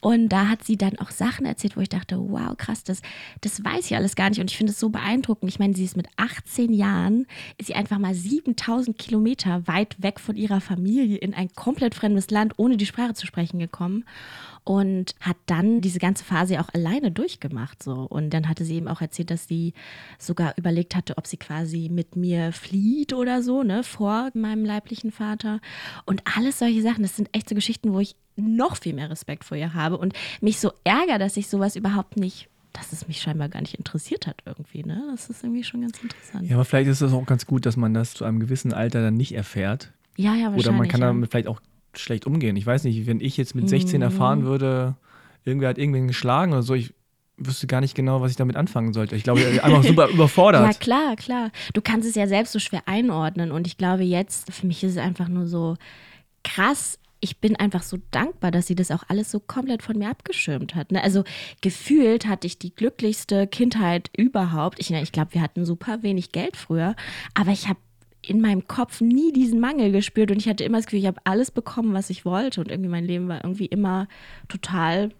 Und 0.00 0.28
da 0.30 0.48
hat 0.48 0.64
sie 0.64 0.76
dann 0.76 0.98
auch 0.98 1.10
Sachen 1.10 1.46
erzählt, 1.46 1.76
wo 1.76 1.80
ich 1.80 1.88
dachte, 1.88 2.18
wow, 2.18 2.56
krass, 2.56 2.82
das, 2.82 3.02
das 3.40 3.62
weiß 3.64 3.86
ich 3.86 3.96
alles 3.96 4.16
gar 4.16 4.28
nicht. 4.30 4.40
Und 4.40 4.50
ich 4.50 4.56
finde 4.56 4.72
es 4.72 4.80
so 4.80 4.88
beeindruckend. 4.88 5.50
Ich 5.50 5.58
meine, 5.58 5.74
sie 5.74 5.84
ist 5.84 5.96
mit 5.96 6.08
18 6.16 6.72
Jahren, 6.72 7.26
ist 7.56 7.66
sie 7.66 7.74
einfach 7.74 7.98
mal 7.98 8.14
7000 8.14 8.98
Kilometer 8.98 9.66
weit 9.66 9.94
weg 10.02 10.18
von 10.18 10.36
ihrer 10.36 10.60
Familie 10.60 11.18
in 11.18 11.34
ein 11.34 11.48
komplett 11.54 11.94
fremdes 11.94 12.30
Land, 12.30 12.54
ohne 12.56 12.76
die 12.76 12.86
Sprache 12.86 13.14
zu 13.14 13.26
sprechen 13.26 13.58
gekommen 13.58 14.04
und 14.66 15.14
hat 15.20 15.36
dann 15.46 15.80
diese 15.80 16.00
ganze 16.00 16.24
Phase 16.24 16.60
auch 16.60 16.68
alleine 16.74 17.12
durchgemacht 17.12 17.84
so 17.84 17.92
und 17.92 18.30
dann 18.30 18.48
hatte 18.48 18.64
sie 18.64 18.74
eben 18.74 18.88
auch 18.88 19.00
erzählt, 19.00 19.30
dass 19.30 19.46
sie 19.46 19.74
sogar 20.18 20.54
überlegt 20.56 20.96
hatte, 20.96 21.16
ob 21.18 21.28
sie 21.28 21.36
quasi 21.36 21.88
mit 21.88 22.16
mir 22.16 22.52
flieht 22.52 23.12
oder 23.12 23.44
so, 23.44 23.62
ne, 23.62 23.84
vor 23.84 24.30
meinem 24.34 24.64
leiblichen 24.64 25.12
Vater 25.12 25.60
und 26.04 26.20
alles 26.36 26.58
solche 26.58 26.82
Sachen, 26.82 27.04
das 27.04 27.14
sind 27.14 27.28
echt 27.32 27.48
so 27.48 27.54
Geschichten, 27.54 27.92
wo 27.92 28.00
ich 28.00 28.16
noch 28.34 28.76
viel 28.76 28.92
mehr 28.92 29.08
Respekt 29.08 29.44
vor 29.44 29.56
ihr 29.56 29.72
habe 29.72 29.98
und 29.98 30.14
mich 30.40 30.58
so 30.58 30.72
ärgere, 30.82 31.20
dass 31.20 31.36
ich 31.36 31.46
sowas 31.46 31.76
überhaupt 31.76 32.16
nicht 32.16 32.48
dass 32.72 32.92
es 32.92 33.08
mich 33.08 33.22
scheinbar 33.22 33.48
gar 33.48 33.62
nicht 33.62 33.72
interessiert 33.72 34.26
hat 34.26 34.42
irgendwie. 34.44 34.82
Ne? 34.82 35.02
Das 35.10 35.30
ist 35.30 35.42
irgendwie 35.42 35.64
schon 35.64 35.80
ganz 35.80 35.98
interessant. 35.98 36.46
Ja, 36.46 36.56
aber 36.56 36.66
vielleicht 36.66 36.90
ist 36.90 37.00
es 37.00 37.10
auch 37.10 37.24
ganz 37.24 37.46
gut, 37.46 37.64
dass 37.64 37.78
man 37.78 37.94
das 37.94 38.12
zu 38.12 38.26
einem 38.26 38.38
gewissen 38.38 38.74
Alter 38.74 39.00
dann 39.00 39.14
nicht 39.14 39.34
erfährt. 39.34 39.92
Ja, 40.16 40.34
ja, 40.34 40.52
wahrscheinlich. 40.52 40.66
Oder 40.66 40.72
man 40.76 40.88
kann 40.88 41.00
ja. 41.00 41.06
damit 41.06 41.30
vielleicht 41.30 41.48
auch 41.48 41.62
schlecht 41.98 42.26
umgehen. 42.26 42.56
Ich 42.56 42.66
weiß 42.66 42.84
nicht, 42.84 43.06
wenn 43.06 43.20
ich 43.20 43.36
jetzt 43.36 43.54
mit 43.54 43.68
16 43.68 44.02
erfahren 44.02 44.40
Mhm. 44.40 44.44
würde, 44.44 44.94
irgendwer 45.44 45.68
hat 45.70 45.78
irgendwen 45.78 46.08
geschlagen 46.08 46.52
oder 46.52 46.62
so, 46.62 46.74
ich 46.74 46.92
wüsste 47.38 47.66
gar 47.66 47.80
nicht 47.82 47.94
genau, 47.94 48.20
was 48.22 48.30
ich 48.30 48.36
damit 48.36 48.56
anfangen 48.56 48.92
sollte. 48.94 49.14
Ich 49.14 49.22
glaube, 49.22 49.40
einfach 49.62 49.82
super 49.84 50.08
Ja, 50.08 50.14
überfordert. 50.14 50.80
klar, 50.80 51.16
klar. 51.16 51.50
Du 51.74 51.80
kannst 51.82 52.08
es 52.08 52.14
ja 52.14 52.26
selbst 52.26 52.52
so 52.52 52.58
schwer 52.58 52.82
einordnen. 52.86 53.52
Und 53.52 53.66
ich 53.66 53.76
glaube 53.76 54.04
jetzt, 54.04 54.52
für 54.52 54.66
mich 54.66 54.82
ist 54.82 54.92
es 54.92 54.98
einfach 54.98 55.28
nur 55.28 55.46
so 55.46 55.76
krass. 56.44 56.98
Ich 57.20 57.38
bin 57.38 57.56
einfach 57.56 57.82
so 57.82 57.98
dankbar, 58.10 58.50
dass 58.50 58.66
sie 58.66 58.74
das 58.74 58.90
auch 58.90 59.02
alles 59.08 59.30
so 59.30 59.40
komplett 59.40 59.82
von 59.82 59.98
mir 59.98 60.10
abgeschirmt 60.10 60.74
hat. 60.74 60.92
Ne? 60.92 61.02
Also 61.02 61.24
gefühlt 61.60 62.26
hatte 62.26 62.46
ich 62.46 62.58
die 62.58 62.74
glücklichste 62.74 63.46
Kindheit 63.46 64.10
überhaupt. 64.16 64.78
Ich, 64.78 64.90
ich 64.90 65.12
glaube, 65.12 65.34
wir 65.34 65.40
hatten 65.40 65.64
super 65.64 66.02
wenig 66.02 66.32
Geld 66.32 66.56
früher, 66.56 66.94
aber 67.34 67.52
ich 67.52 67.68
habe 67.68 67.78
in 68.28 68.40
meinem 68.40 68.66
Kopf 68.66 69.00
nie 69.00 69.32
diesen 69.32 69.60
Mangel 69.60 69.92
gespürt 69.92 70.30
und 70.30 70.38
ich 70.38 70.48
hatte 70.48 70.64
immer 70.64 70.78
das 70.78 70.86
Gefühl, 70.86 71.00
ich 71.00 71.06
habe 71.06 71.20
alles 71.24 71.50
bekommen, 71.50 71.94
was 71.94 72.10
ich 72.10 72.24
wollte 72.24 72.60
und 72.60 72.70
irgendwie 72.70 72.90
mein 72.90 73.04
Leben 73.04 73.28
war 73.28 73.44
irgendwie 73.44 73.66
immer 73.66 74.08
total 74.48 75.10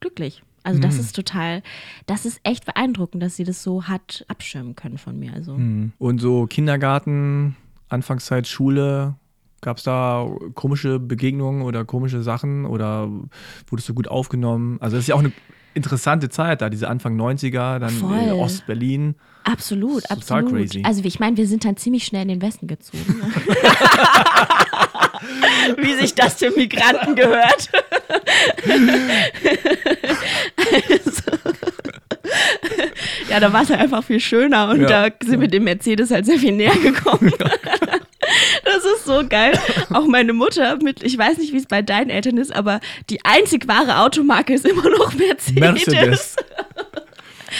glücklich. 0.00 0.42
Also 0.64 0.80
das 0.80 0.96
ist 0.96 1.16
total, 1.16 1.62
das 2.06 2.24
ist 2.24 2.40
echt 2.44 2.66
beeindruckend, 2.66 3.22
dass 3.22 3.34
sie 3.34 3.44
das 3.44 3.62
so 3.62 3.84
hat 3.84 4.24
abschirmen 4.28 4.76
können 4.76 4.96
von 4.96 5.18
mir. 5.18 5.32
Also 5.32 5.56
Mhm. 5.56 5.92
Und 5.98 6.20
so 6.20 6.46
Kindergarten, 6.46 7.56
Anfangszeit, 7.88 8.46
Schule, 8.46 9.16
gab 9.60 9.78
es 9.78 9.82
da 9.82 10.28
komische 10.54 10.98
Begegnungen 10.98 11.62
oder 11.62 11.84
komische 11.84 12.22
Sachen 12.22 12.64
oder 12.64 13.08
wurdest 13.66 13.88
du 13.88 13.94
gut 13.94 14.08
aufgenommen? 14.08 14.78
Also 14.80 14.96
das 14.96 15.04
ist 15.04 15.08
ja 15.08 15.14
auch 15.14 15.20
eine 15.20 15.32
interessante 15.74 16.28
Zeit 16.28 16.60
da, 16.60 16.70
diese 16.70 16.88
Anfang 16.88 17.18
90er, 17.18 17.78
dann 17.78 18.32
Ostberlin. 18.32 19.16
Absolut, 19.44 20.04
Das 20.08 20.18
ist 20.18 20.28
total 20.28 20.42
absolut. 20.44 20.66
crazy. 20.70 20.82
Also 20.84 21.02
ich 21.04 21.18
meine, 21.20 21.36
wir 21.36 21.46
sind 21.46 21.64
dann 21.64 21.76
ziemlich 21.76 22.04
schnell 22.04 22.22
in 22.22 22.28
den 22.28 22.42
Westen 22.42 22.66
gezogen. 22.66 23.04
ne? 23.20 23.32
Wie 25.78 25.94
sich 25.94 26.14
das 26.14 26.34
für 26.34 26.50
Migranten 26.50 27.14
gehört. 27.14 27.68
ja, 33.28 33.40
da 33.40 33.52
war 33.52 33.62
es 33.62 33.70
halt 33.70 33.80
einfach 33.80 34.04
viel 34.04 34.20
schöner 34.20 34.68
und 34.70 34.82
Ja. 34.82 35.08
da 35.08 35.14
sind 35.24 35.40
wir 35.40 35.48
dem 35.48 35.64
Mercedes 35.64 36.10
halt 36.10 36.26
sehr 36.26 36.38
viel 36.38 36.52
näher 36.52 36.76
gekommen. 36.76 37.32
Das 38.64 38.84
ist 38.84 39.04
so 39.04 39.22
geil. 39.28 39.58
Auch 39.92 40.06
meine 40.06 40.32
Mutter 40.32 40.76
mit, 40.82 41.02
ich 41.02 41.18
weiß 41.18 41.38
nicht, 41.38 41.52
wie 41.52 41.58
es 41.58 41.66
bei 41.66 41.82
deinen 41.82 42.08
Eltern 42.10 42.38
ist, 42.38 42.54
aber 42.54 42.80
die 43.10 43.24
einzig 43.24 43.68
wahre 43.68 43.98
Automarke 43.98 44.54
ist 44.54 44.64
immer 44.66 44.88
noch 44.88 45.12
Mercedes. 45.14 45.60
Mercedes. 45.60 46.36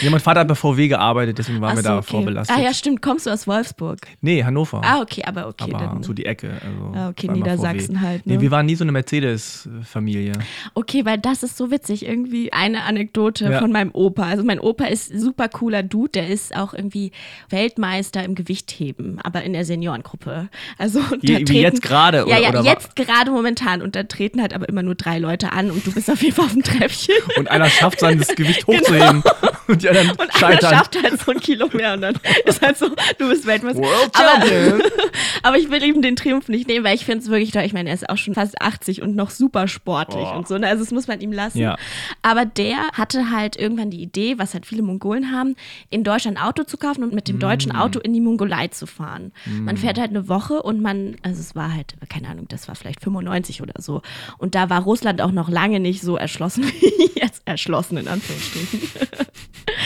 Ja, 0.01 0.09
mein 0.09 0.19
Vater 0.19 0.41
hat 0.41 0.47
bei 0.47 0.55
VW 0.55 0.87
gearbeitet, 0.87 1.37
deswegen 1.37 1.61
waren 1.61 1.71
Ach 1.71 1.75
wir 1.75 1.83
so, 1.83 1.89
da 1.89 1.97
okay. 1.99 2.07
vorbelastet. 2.11 2.57
Ah 2.57 2.61
ja, 2.61 2.73
stimmt. 2.73 3.01
Kommst 3.01 3.25
du 3.25 3.29
aus 3.31 3.47
Wolfsburg? 3.47 3.99
Nee, 4.21 4.43
Hannover. 4.43 4.81
Ah, 4.83 5.01
okay, 5.01 5.23
aber 5.25 5.47
okay. 5.47 5.65
aber 5.73 5.77
dann, 5.85 6.03
so 6.03 6.13
die 6.13 6.25
Ecke. 6.25 6.51
Also 6.63 6.97
Ah, 6.97 7.09
okay, 7.09 7.27
Niedersachsen 7.29 8.01
halt, 8.01 8.25
ne? 8.25 8.35
Nee, 8.35 8.41
wir 8.41 8.51
waren 8.51 8.65
nie 8.65 8.75
so 8.75 8.83
eine 8.83 8.91
Mercedes-Familie. 8.91 10.33
okay, 10.73 11.05
weil 11.05 11.17
das 11.17 11.43
ist 11.43 11.57
so 11.57 11.71
witzig. 11.71 12.05
Irgendwie 12.05 12.51
eine 12.53 12.83
Anekdote 12.83 13.45
Ja. 13.45 13.59
von 13.59 13.71
meinem 13.71 13.91
Opa. 13.93 14.23
Also 14.23 14.43
mein 14.43 14.59
Opa 14.59 14.85
ist 14.85 15.11
ein 15.13 15.19
super 15.19 15.47
cooler 15.49 15.83
Dude. 15.83 16.11
Der 16.13 16.27
ist 16.29 16.55
auch 16.55 16.73
irgendwie 16.73 17.11
Weltmeister 17.49 18.23
im 18.23 18.35
Gewichtheben, 18.35 19.19
aber 19.23 19.43
in 19.43 19.53
der 19.53 19.65
Seniorengruppe. 19.65 20.49
Also 20.77 20.99
da 21.01 21.17
Wie- 21.21 21.59
jetzt 21.61 21.81
gerade, 21.81 22.17
Ja, 22.19 22.23
oder- 22.25 22.39
ja, 22.41 22.49
oder 22.49 22.63
wa- 22.63 22.69
jetzt 22.69 22.95
gerade 22.95 23.31
momentan. 23.31 23.81
Und 23.81 23.95
da 23.95 24.03
treten 24.03 24.41
halt 24.41 24.53
aber 24.53 24.67
immer 24.69 24.83
nur 24.83 24.95
drei 24.95 25.19
Leute 25.19 25.51
an 25.51 25.71
und 25.71 25.85
du 25.85 25.91
bist 25.91 26.09
auf 26.09 26.21
jeden 26.21 26.35
Fall 26.35 26.45
auf 26.45 26.53
dem 26.53 26.63
Treppchen. 26.63 27.15
Und 27.37 27.49
einer 27.49 27.69
schafft 27.69 28.01
das 28.01 28.35
Gewicht 28.35 28.65
hochzuheben 28.67 29.23
und 29.91 29.97
anderen 29.97 30.17
Genau. 30.17 30.23
Und 30.23 30.33
scheitern. 30.33 30.69
schafft 30.73 31.03
halt 31.03 31.19
so 31.21 31.31
ein 31.31 31.39
Kilo 31.39 31.69
mehr 31.73 31.93
und 31.93 32.01
dann 32.01 32.15
ist 32.45 32.61
halt 32.61 32.77
so, 32.77 32.89
du 33.17 33.29
bist 33.29 33.45
Weltmeister. 33.45 33.81
World 33.81 34.11
Aber, 34.15 34.83
aber 35.43 35.57
ich 35.57 35.69
will 35.69 35.83
ihm 35.83 36.01
den 36.01 36.15
Triumph 36.15 36.47
nicht 36.49 36.67
nehmen, 36.67 36.83
weil 36.85 36.95
ich 36.95 37.05
finde 37.05 37.23
es 37.23 37.29
wirklich 37.29 37.51
toll. 37.51 37.63
Ich 37.63 37.73
meine, 37.73 37.89
er 37.89 37.95
ist 37.95 38.09
auch 38.09 38.17
schon 38.17 38.33
fast 38.33 38.61
80 38.61 39.01
und 39.01 39.15
noch 39.15 39.29
super 39.29 39.67
sportlich 39.67 40.25
Oh. 40.31 40.37
und 40.37 40.47
so. 40.47 40.57
ne? 40.57 40.67
Also 40.67 40.83
das 40.83 40.91
muss 40.91 41.07
man 41.07 41.19
ihm 41.21 41.31
lassen. 41.31 41.57
Ja. 41.59 41.75
Aber 42.21 42.45
der 42.45 42.77
hatte 42.93 43.29
halt 43.31 43.55
irgendwann 43.55 43.89
die 43.89 44.01
Idee, 44.01 44.37
was 44.37 44.53
halt 44.53 44.65
viele 44.65 44.81
Mongolen 44.83 45.31
haben, 45.31 45.55
in 45.89 46.03
Deutschland 46.03 46.37
ein 46.37 46.43
Auto 46.43 46.63
zu 46.63 46.77
kaufen 46.77 47.03
und 47.03 47.13
mit 47.13 47.27
dem 47.27 47.39
deutschen 47.39 47.71
Mm. 47.73 47.75
Auto 47.77 47.99
in 47.99 48.13
die 48.13 48.21
Mongolei 48.21 48.67
zu 48.67 48.85
fahren. 48.87 49.31
Man 49.45 49.77
fährt 49.77 49.97
halt 49.99 50.09
eine 50.09 50.27
Woche 50.29 50.61
und 50.61 50.81
man, 50.81 51.15
also 51.23 51.39
es 51.39 51.55
war 51.55 51.73
halt, 51.73 51.93
keine 52.09 52.27
Ahnung, 52.29 52.47
das 52.49 52.67
war 52.67 52.75
vielleicht 52.75 53.01
95 53.01 53.61
oder 53.61 53.73
so. 53.81 54.01
Und 54.37 54.55
da 54.55 54.69
war 54.69 54.81
Russland 54.83 55.21
auch 55.21 55.31
noch 55.31 55.49
lange 55.49 55.79
nicht 55.79 56.01
so 56.01 56.15
erschlossen 56.17 56.63
wie 56.79 57.11
jetzt 57.19 57.41
erschlossen 57.45 57.97
in 57.97 58.07
Anführungsstrichen. 58.07 58.81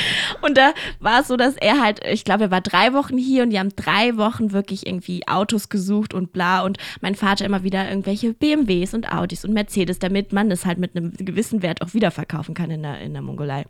Und 0.41 0.57
da 0.57 0.73
war 0.99 1.21
es 1.21 1.27
so, 1.27 1.37
dass 1.37 1.55
er 1.57 1.81
halt, 1.81 2.01
ich 2.05 2.23
glaube, 2.23 2.45
er 2.45 2.51
war 2.51 2.61
drei 2.61 2.93
Wochen 2.93 3.17
hier 3.17 3.43
und 3.43 3.49
die 3.51 3.59
haben 3.59 3.75
drei 3.75 4.17
Wochen 4.17 4.51
wirklich 4.51 4.85
irgendwie 4.85 5.27
Autos 5.27 5.69
gesucht 5.69 6.13
und 6.13 6.31
bla. 6.33 6.61
Und 6.63 6.77
mein 7.01 7.15
Vater 7.15 7.45
immer 7.45 7.63
wieder 7.63 7.87
irgendwelche 7.89 8.33
BMWs 8.33 8.93
und 8.93 9.11
Audis 9.11 9.45
und 9.45 9.53
Mercedes, 9.53 9.99
damit 9.99 10.33
man 10.33 10.49
das 10.49 10.65
halt 10.65 10.77
mit 10.77 10.95
einem 10.95 11.13
gewissen 11.17 11.61
Wert 11.61 11.81
auch 11.81 11.93
wiederverkaufen 11.93 12.53
kann 12.55 12.71
in 12.71 12.83
der, 12.83 12.99
in 13.01 13.13
der 13.13 13.21
Mongolei. 13.21 13.65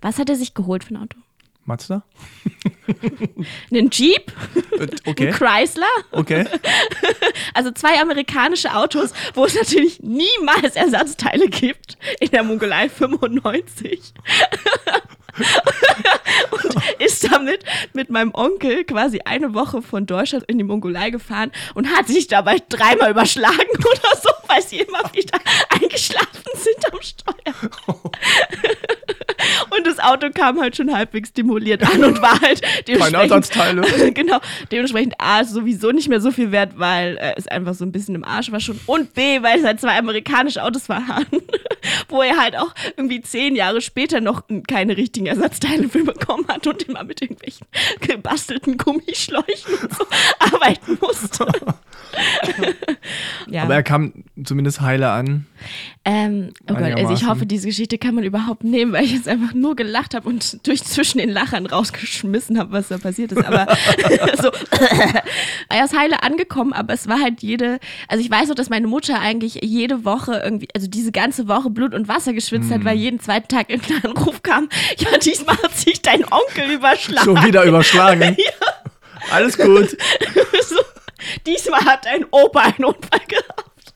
Was 0.00 0.18
hat 0.18 0.28
er 0.30 0.36
sich 0.36 0.54
geholt 0.54 0.84
für 0.84 0.94
ein 0.94 1.02
Auto? 1.02 1.18
Mazda? 1.64 2.02
Einen 3.70 3.90
Jeep? 3.90 4.32
Äh, 4.78 4.86
Okay. 5.04 5.28
Ein 5.28 5.34
Chrysler? 5.34 5.86
Okay. 6.12 6.46
Also 7.54 7.70
zwei 7.72 8.00
amerikanische 8.00 8.74
Autos, 8.74 9.12
wo 9.34 9.44
es 9.44 9.54
natürlich 9.54 10.00
niemals 10.00 10.76
Ersatzteile 10.76 11.48
gibt. 11.48 11.98
In 12.20 12.30
der 12.30 12.42
Mongolei 12.44 12.88
95. 12.88 14.12
und 16.50 17.00
ist 17.00 17.30
damit 17.30 17.64
mit 17.92 18.10
meinem 18.10 18.32
Onkel 18.34 18.84
quasi 18.84 19.20
eine 19.24 19.54
Woche 19.54 19.82
von 19.82 20.06
Deutschland 20.06 20.44
in 20.48 20.58
die 20.58 20.64
Mongolei 20.64 21.10
gefahren 21.10 21.52
und 21.74 21.88
hat 21.88 22.08
sich 22.08 22.26
dabei 22.26 22.58
dreimal 22.68 23.10
überschlagen 23.10 23.56
oder 23.78 24.16
so, 24.22 24.30
weil 24.46 24.62
sie 24.62 24.80
immer 24.80 25.02
wieder 25.12 25.38
eingeschlafen 25.70 26.42
sind 26.54 26.92
am 26.92 27.00
Steuer. 27.02 27.94
Und 29.78 29.86
das 29.86 30.00
Auto 30.00 30.28
kam 30.34 30.60
halt 30.60 30.76
schon 30.76 30.92
halbwegs 30.92 31.28
stimuliert 31.28 31.88
an 31.88 32.02
und 32.04 32.20
war 32.20 32.40
halt 32.40 32.60
Keine 32.62 32.82
dementsprechend 32.86 33.14
Ersatzteile. 33.14 34.12
genau, 34.12 34.40
dementsprechend 34.72 35.14
A 35.18 35.44
sowieso 35.44 35.92
nicht 35.92 36.08
mehr 36.08 36.20
so 36.20 36.32
viel 36.32 36.50
wert, 36.50 36.72
weil 36.76 37.16
äh, 37.18 37.34
es 37.36 37.46
einfach 37.46 37.74
so 37.74 37.84
ein 37.84 37.92
bisschen 37.92 38.16
im 38.16 38.24
Arsch 38.24 38.50
war 38.50 38.58
schon. 38.58 38.80
Und 38.86 39.14
B, 39.14 39.40
weil 39.42 39.58
es 39.58 39.64
halt 39.64 39.80
zwei 39.80 39.96
amerikanische 39.96 40.62
Autos 40.62 40.88
waren, 40.88 41.26
wo 42.08 42.22
er 42.22 42.36
halt 42.36 42.56
auch 42.56 42.74
irgendwie 42.96 43.20
zehn 43.20 43.54
Jahre 43.54 43.80
später 43.80 44.20
noch 44.20 44.42
keine 44.66 44.96
richtigen 44.96 45.26
Ersatzteile 45.26 45.88
für 45.88 46.02
bekommen 46.02 46.46
hat 46.48 46.66
und 46.66 46.82
immer 46.82 47.04
mit 47.04 47.22
irgendwelchen 47.22 47.66
gebastelten 48.00 48.76
Gummischläuchen 48.78 49.74
so 49.96 50.06
arbeiten 50.40 50.98
musste. 51.00 51.46
ja. 53.48 53.62
Aber 53.62 53.74
er 53.74 53.82
kam 53.82 54.12
zumindest 54.42 54.80
heile 54.80 55.10
an. 55.10 55.46
Ähm, 56.04 56.52
oh 56.70 56.74
Gott, 56.74 56.92
also 56.94 57.12
ich 57.12 57.26
hoffe, 57.26 57.46
diese 57.46 57.66
Geschichte 57.68 57.98
kann 57.98 58.14
man 58.14 58.24
überhaupt 58.24 58.64
nehmen, 58.64 58.92
weil 58.92 59.04
ich 59.04 59.12
jetzt 59.12 59.28
einfach 59.28 59.54
nur 59.54 59.76
gelacht 59.76 60.14
habe 60.14 60.28
und 60.28 60.66
durch 60.66 60.82
zwischen 60.84 61.18
den 61.18 61.28
Lachern 61.30 61.66
rausgeschmissen 61.66 62.58
habe, 62.58 62.72
was 62.72 62.88
da 62.88 62.98
passiert 62.98 63.32
ist. 63.32 63.44
Aber 63.44 63.66
so, 64.42 64.50
er 65.68 65.84
ist 65.84 65.96
heile 65.96 66.22
angekommen, 66.22 66.72
aber 66.72 66.94
es 66.94 67.08
war 67.08 67.20
halt 67.20 67.42
jede, 67.42 67.78
also 68.08 68.22
ich 68.24 68.30
weiß 68.30 68.48
noch, 68.48 68.54
dass 68.54 68.70
meine 68.70 68.86
Mutter 68.86 69.20
eigentlich 69.20 69.60
jede 69.62 70.04
Woche 70.04 70.40
irgendwie, 70.44 70.68
also 70.74 70.86
diese 70.88 71.12
ganze 71.12 71.48
Woche 71.48 71.70
Blut 71.70 71.94
und 71.94 72.08
Wasser 72.08 72.32
geschwitzt 72.32 72.70
hat, 72.70 72.84
weil 72.84 72.96
Mhm. 72.96 73.02
jeden 73.02 73.20
zweiten 73.20 73.48
Tag 73.48 73.70
irgendein 73.70 74.10
Anruf 74.10 74.42
kam, 74.42 74.68
ja, 74.98 75.18
diesmal 75.18 75.56
hat 75.62 75.76
sich 75.76 76.00
dein 76.02 76.24
Onkel 76.24 76.70
überschlagen. 76.74 77.24
Schon 77.24 77.44
wieder 77.44 77.64
überschlagen. 77.64 78.36
Alles 79.30 79.58
gut. 79.58 79.90
so, 80.68 80.76
diesmal 81.46 81.84
hat 81.84 82.06
dein 82.06 82.24
Opa 82.30 82.60
einen 82.60 82.84
Unfall 82.84 83.20
gehabt. 83.26 83.94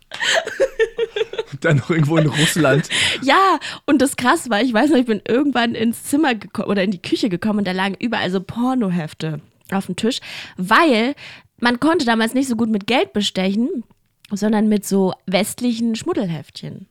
Dann 1.61 1.77
noch 1.79 1.91
irgendwo 1.91 2.17
in 2.17 2.27
Russland. 2.27 2.89
Ja, 3.23 3.59
und 3.87 4.03
das 4.03 4.17
krass 4.17 4.51
war, 4.51 4.61
ich 4.61 4.73
weiß 4.73 4.91
noch, 4.91 4.99
ich 4.99 5.07
bin 5.07 5.23
irgendwann 5.27 5.75
ins 5.75 6.05
Zimmer 6.05 6.35
gekommen 6.35 6.69
oder 6.69 6.83
in 6.83 6.91
die 6.91 7.03
Küche 7.03 7.29
gekommen 7.29 7.61
und 7.61 7.67
da 7.67 7.73
lagen 7.73 7.97
überall 7.99 8.31
so 8.31 8.41
Pornohefte 8.41 9.41
auf 9.71 9.87
dem 9.87 9.97
Tisch, 9.97 10.21
weil 10.57 11.15
man 11.61 11.81
konnte 11.81 12.05
damals 12.05 12.35
nicht 12.35 12.49
so 12.49 12.57
gut 12.57 12.69
mit 12.69 12.87
Geld 12.87 13.13
bestechen, 13.13 13.85
sondern 14.31 14.69
mit 14.69 14.87
so 14.87 15.15
westlichen 15.27 15.95
Schmuddelheftchen. 15.95 16.87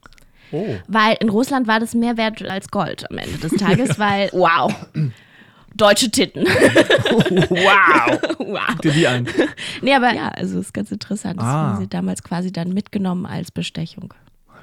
Oh. 0.51 0.75
Weil 0.87 1.17
in 1.19 1.29
Russland 1.29 1.67
war 1.67 1.79
das 1.79 1.93
mehr 1.93 2.17
wert 2.17 2.41
als 2.43 2.69
Gold 2.69 3.09
am 3.09 3.17
Ende 3.17 3.37
des 3.37 3.53
Tages, 3.53 3.99
weil, 3.99 4.29
wow, 4.33 4.73
deutsche 5.75 6.09
Titten. 6.11 6.45
Wow. 7.49 8.19
wow. 8.39 8.59
Guck 8.67 8.81
dir 8.83 8.91
die 8.91 9.07
an. 9.07 9.27
Nee, 9.81 9.93
aber 9.93 10.13
ja, 10.13 10.29
also 10.29 10.59
ist 10.59 10.73
ganz 10.73 10.91
interessant. 10.91 11.37
Das 11.39 11.45
Ah. 11.45 11.73
haben 11.73 11.79
sie 11.79 11.87
damals 11.87 12.23
quasi 12.23 12.51
dann 12.51 12.73
mitgenommen 12.73 13.25
als 13.25 13.51
Bestechung. 13.51 14.13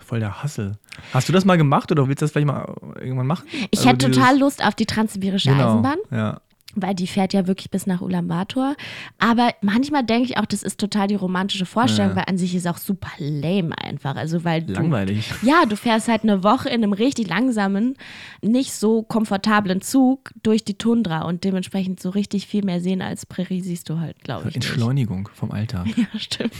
Voll 0.05 0.21
der 0.21 0.43
Hassel. 0.43 0.77
Hast 1.13 1.29
du 1.29 1.33
das 1.33 1.45
mal 1.45 1.57
gemacht 1.59 1.93
oder 1.93 2.09
willst 2.09 2.23
du 2.23 2.25
das 2.25 2.33
vielleicht 2.33 2.47
mal 2.47 2.75
irgendwann 3.01 3.27
machen? 3.27 3.47
Ich 3.71 3.81
Also 3.81 3.91
hätte 3.91 4.11
total 4.11 4.39
Lust 4.39 4.65
auf 4.65 4.75
die 4.75 4.87
transsibirische 4.87 5.51
genau, 5.51 5.69
Eisenbahn. 5.73 5.99
Ja. 6.11 6.41
Weil 6.75 6.95
die 6.95 7.07
fährt 7.07 7.33
ja 7.33 7.47
wirklich 7.47 7.71
bis 7.71 7.87
nach 7.87 8.03
Ulaanbaatar. 8.03 8.77
Aber 9.19 9.51
manchmal 9.63 10.05
denke 10.05 10.25
ich 10.29 10.37
auch, 10.39 10.45
das 10.47 10.63
ist 10.63 10.79
total 10.79 11.09
die 11.09 11.15
romantische 11.17 11.67
Vorstellung, 11.67 12.11
Ja. 12.13 12.17
weil 12.17 12.25
an 12.29 12.39
sich 12.39 12.55
ist 12.55 12.69
auch 12.69 12.77
super 12.77 13.09
lame 13.19 13.77
einfach. 13.79 14.17
Also 14.17 14.45
weil 14.45 14.63
du, 14.63 14.75
Langweilig. 14.75 15.33
ja, 15.43 15.65
du 15.67 15.77
fährst 15.77 16.09
halt 16.09 16.23
eine 16.25 16.45
Woche 16.45 16.69
in 16.69 16.83
einem 16.85 16.93
richtig 16.93 17.27
langsamen, 17.29 17.95
nicht 18.43 18.73
so 18.75 19.03
komfortablen 19.03 19.81
Zug 19.81 20.31
durch 20.43 20.63
die 20.63 20.77
Tundra 20.79 21.23
und 21.23 21.43
dementsprechend 21.43 22.01
so 22.01 22.11
richtig 22.11 22.47
viel 22.47 22.65
mehr 22.65 22.81
sehen 22.81 23.03
als 23.03 23.25
Prärie 23.27 23.63
siehst 23.63 23.89
du 23.89 23.99
halt, 23.99 24.23
glaube 24.23 24.49
ich. 24.51 24.55
Nicht. 24.55 24.67
Entschleunigung 24.69 25.29
vom 25.35 25.51
Alltag. 25.51 25.87
Ja, 25.97 26.07
stimmt. 26.21 26.53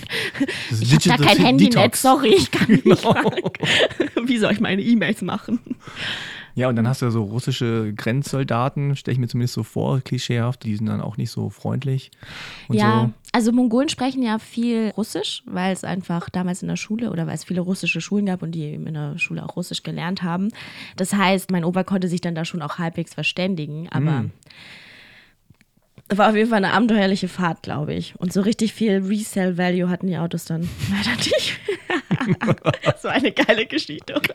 Das 0.71 0.81
Ich 0.81 0.93
habe 0.95 1.23
da 1.23 1.29
kein 1.29 1.39
Handynetz, 1.39 2.03
sorry, 2.03 2.35
ich 2.37 2.51
kann 2.51 2.69
nicht. 2.85 2.85
Genau. 2.85 2.97
Frank. 3.13 3.59
Wie 4.27 4.39
soll 4.39 4.53
ich 4.53 4.61
meine 4.61 4.83
E-Mails 4.83 5.23
machen? 5.23 5.61
Ja, 6.59 6.69
und 6.69 6.77
dann 6.77 6.89
hast 6.89 7.03
du 7.03 7.07
ja 7.07 7.13
so 7.13 7.23
russische 7.23 7.93
Grenzsoldaten, 7.95 8.97
stelle 8.97 9.13
ich 9.13 9.19
mir 9.19 9.29
zumindest 9.29 9.55
so 9.55 9.63
vor, 9.63 10.01
klischeehaft, 10.01 10.65
die 10.65 10.75
sind 10.75 10.87
dann 10.87 11.01
auch 11.01 11.17
nicht 11.17 11.31
so 11.31 11.51
freundlich. 11.51 12.11
Und 12.67 12.77
ja, 12.77 13.05
so. 13.05 13.13
also 13.33 13.53
Mongolen 13.53 13.89
sprechen 13.89 14.23
ja 14.25 14.41
viel 14.41 14.93
Russisch, 14.97 15.45
weil 15.47 15.73
es 15.73 15.85
einfach 15.85 16.29
damals 16.31 16.63
in 16.63 16.69
der 16.69 16.77
Schule 16.77 17.13
oder 17.13 17.29
weil 17.29 17.35
es 17.35 17.45
viele 17.45 17.61
russische 17.61 18.01
Schulen 18.01 18.27
gab 18.27 18.43
und 18.43 18.53
die 18.53 18.63
eben 18.63 18.89
in 18.89 18.95
der 18.95 19.19
Schule 19.19 19.45
auch 19.45 19.55
Russisch 19.55 19.85
gelernt 19.85 20.25
haben. 20.25 20.49
Das 20.97 21.13
heißt, 21.13 21.53
mein 21.53 21.65
Opa 21.65 21.85
konnte 21.85 22.09
sich 22.09 22.21
dann 22.21 22.35
da 22.35 22.45
schon 22.45 22.61
auch 22.61 22.79
halbwegs 22.79 23.15
verständigen, 23.15 23.89
aber 23.91 24.09
Mm. 24.23 24.33
War 26.15 26.31
auf 26.31 26.37
jeden 26.37 26.49
Fall 26.49 26.65
eine 26.65 26.73
abenteuerliche 26.73 27.29
Fahrt, 27.29 27.63
glaube 27.63 27.95
ich. 27.95 28.15
Und 28.19 28.33
so 28.33 28.41
richtig 28.41 28.73
viel 28.73 29.03
Resale-Value 29.05 29.89
hatten 29.91 30.07
die 30.07 30.17
Autos 30.17 30.45
dann 30.47 30.69
leider 30.91 31.17
nicht. 31.17 31.61
so 33.03 33.09
eine 33.09 33.33
geile 33.33 33.67
Geschichte, 33.67 34.15
oder? 34.15 34.35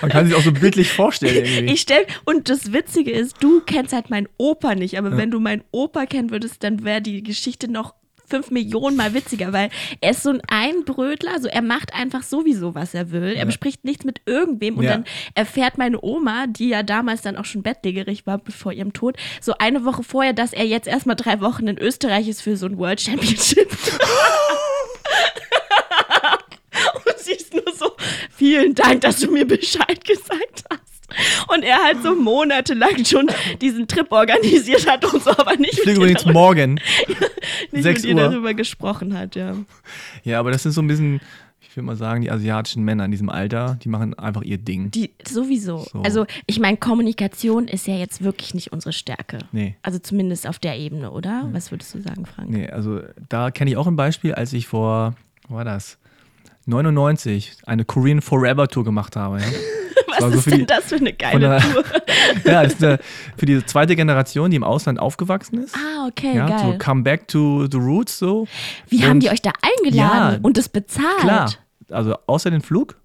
Man 0.00 0.10
kann 0.10 0.26
sich 0.26 0.34
auch 0.34 0.42
so 0.42 0.52
bildlich 0.52 0.92
vorstellen 0.92 1.36
irgendwie. 1.44 1.72
Ich 1.72 1.80
stell, 1.80 2.06
und 2.24 2.48
das 2.48 2.72
Witzige 2.72 3.12
ist, 3.12 3.42
du 3.42 3.60
kennst 3.60 3.92
halt 3.92 4.10
meinen 4.10 4.28
Opa 4.36 4.74
nicht, 4.74 4.98
aber 4.98 5.16
wenn 5.16 5.30
du 5.30 5.40
meinen 5.40 5.64
Opa 5.70 6.06
kennen 6.06 6.30
würdest, 6.30 6.62
dann 6.62 6.84
wäre 6.84 7.00
die 7.00 7.22
Geschichte 7.22 7.70
noch 7.70 7.94
fünf 8.28 8.50
Millionen 8.50 8.96
mal 8.96 9.14
witziger, 9.14 9.52
weil 9.52 9.70
er 10.00 10.10
ist 10.12 10.22
so 10.22 10.30
ein 10.30 10.40
Einbrötler, 10.48 11.32
also 11.32 11.48
er 11.48 11.62
macht 11.62 11.92
einfach 11.94 12.22
sowieso, 12.22 12.74
was 12.74 12.94
er 12.94 13.10
will. 13.10 13.34
Er 13.36 13.44
bespricht 13.46 13.84
nichts 13.84 14.04
mit 14.04 14.20
irgendwem 14.26 14.76
und 14.78 14.84
Ja. 14.84 14.92
dann 14.92 15.04
erfährt 15.34 15.78
meine 15.78 16.02
Oma, 16.02 16.46
die 16.46 16.68
ja 16.68 16.82
damals 16.82 17.22
dann 17.22 17.36
auch 17.36 17.44
schon 17.44 17.62
bettlägerig 17.62 18.26
war 18.26 18.40
vor 18.48 18.72
ihrem 18.72 18.92
Tod, 18.92 19.16
so 19.40 19.54
eine 19.58 19.84
Woche 19.84 20.02
vorher, 20.02 20.32
dass 20.32 20.52
er 20.52 20.64
jetzt 20.66 20.88
erstmal 20.88 21.16
drei 21.16 21.40
Wochen 21.40 21.68
in 21.68 21.78
Österreich 21.78 22.28
ist 22.28 22.40
für 22.42 22.56
so 22.56 22.66
ein 22.66 22.78
World 22.78 23.00
Championship. 23.00 23.70
Und 27.06 27.18
sie 27.18 27.32
ist 27.32 27.52
nur 27.54 27.64
so, 27.76 27.92
vielen 28.30 28.74
Dank, 28.74 29.02
dass 29.02 29.20
du 29.20 29.30
mir 29.30 29.46
Bescheid 29.46 30.04
gesagt 30.04 30.64
hast. 30.70 30.83
Und 31.48 31.62
er 31.62 31.82
halt 31.82 32.02
so 32.02 32.14
monatelang 32.14 33.04
schon 33.04 33.28
diesen 33.60 33.86
Trip 33.88 34.10
organisiert 34.10 34.88
hat 34.90 35.04
und 35.12 35.22
so, 35.22 35.30
aber 35.30 35.56
nicht, 35.56 35.74
Ich 35.74 35.80
fliege 35.80 35.98
übrigens 36.00 36.22
darüber, 36.22 36.40
morgen. 36.40 36.74
nicht 37.72 37.82
6 37.82 38.02
mit 38.02 38.10
dir 38.10 38.14
Uhr. 38.16 38.30
darüber 38.30 38.54
gesprochen 38.54 39.16
hat, 39.18 39.36
ja. 39.36 39.54
Ja, 40.24 40.40
aber 40.40 40.50
das 40.50 40.66
ist 40.66 40.74
so 40.74 40.82
ein 40.82 40.86
bisschen, 40.86 41.20
ich 41.60 41.76
würde 41.76 41.86
mal 41.86 41.96
sagen, 41.96 42.22
die 42.22 42.30
asiatischen 42.30 42.84
Männer 42.84 43.04
in 43.04 43.10
diesem 43.10 43.28
Alter, 43.30 43.78
die 43.82 43.88
machen 43.88 44.14
einfach 44.18 44.42
ihr 44.42 44.58
Ding. 44.58 44.90
Die 44.92 45.10
sowieso. 45.26 45.86
So. 45.92 46.02
Also, 46.02 46.26
ich 46.46 46.60
meine, 46.60 46.76
Kommunikation 46.76 47.66
ist 47.68 47.86
ja 47.86 47.94
jetzt 47.96 48.22
wirklich 48.22 48.54
nicht 48.54 48.72
unsere 48.72 48.92
Stärke. 48.92 49.38
Nee. 49.52 49.76
Also 49.82 49.98
zumindest 49.98 50.46
auf 50.46 50.58
der 50.58 50.78
Ebene, 50.78 51.10
oder? 51.10 51.48
Was 51.52 51.70
würdest 51.70 51.94
du 51.94 52.00
sagen, 52.00 52.26
Frank? 52.26 52.48
Nee, 52.50 52.68
also 52.68 53.00
da 53.28 53.50
kenne 53.50 53.70
ich 53.70 53.76
auch 53.76 53.86
ein 53.86 53.96
Beispiel, 53.96 54.34
als 54.34 54.52
ich 54.52 54.66
vor, 54.66 55.14
wo 55.48 55.56
war 55.56 55.64
das? 55.64 55.98
99 56.66 57.56
eine 57.66 57.84
Korean 57.84 58.20
Forever 58.20 58.68
Tour 58.68 58.84
gemacht 58.84 59.16
habe. 59.16 59.38
Ja, 59.40 59.46
Was 60.08 60.20
war 60.22 60.30
so 60.30 60.38
ist 60.38 60.44
für 60.44 60.50
denn 60.50 60.58
die- 60.60 60.66
das 60.66 60.84
für 60.84 60.96
eine 60.96 61.12
geile 61.12 61.40
der- 61.40 61.58
Tour? 61.60 61.84
ja 62.44 62.62
ist 62.62 62.82
eine, 62.82 62.98
für 63.36 63.46
die 63.46 63.64
zweite 63.64 63.96
Generation, 63.96 64.50
die 64.50 64.56
im 64.56 64.64
Ausland 64.64 64.98
aufgewachsen 65.00 65.58
ist. 65.64 65.74
Ah, 65.76 66.06
okay, 66.08 66.34
ja, 66.36 66.46
geil. 66.48 66.58
so 66.72 66.78
come 66.78 67.02
back 67.02 67.28
to 67.28 67.66
the 67.70 67.76
roots 67.78 68.18
so. 68.18 68.46
Wie 68.88 69.02
haben 69.02 69.12
Und 69.12 69.22
die 69.22 69.30
euch 69.30 69.42
da 69.42 69.52
eingeladen 69.62 70.34
Ja, 70.34 70.38
und 70.42 70.56
das 70.56 70.68
bezahlt? 70.68 71.18
Klar, 71.20 71.52
also 71.90 72.16
außer 72.26 72.50
den 72.50 72.60
Flug, 72.62 72.96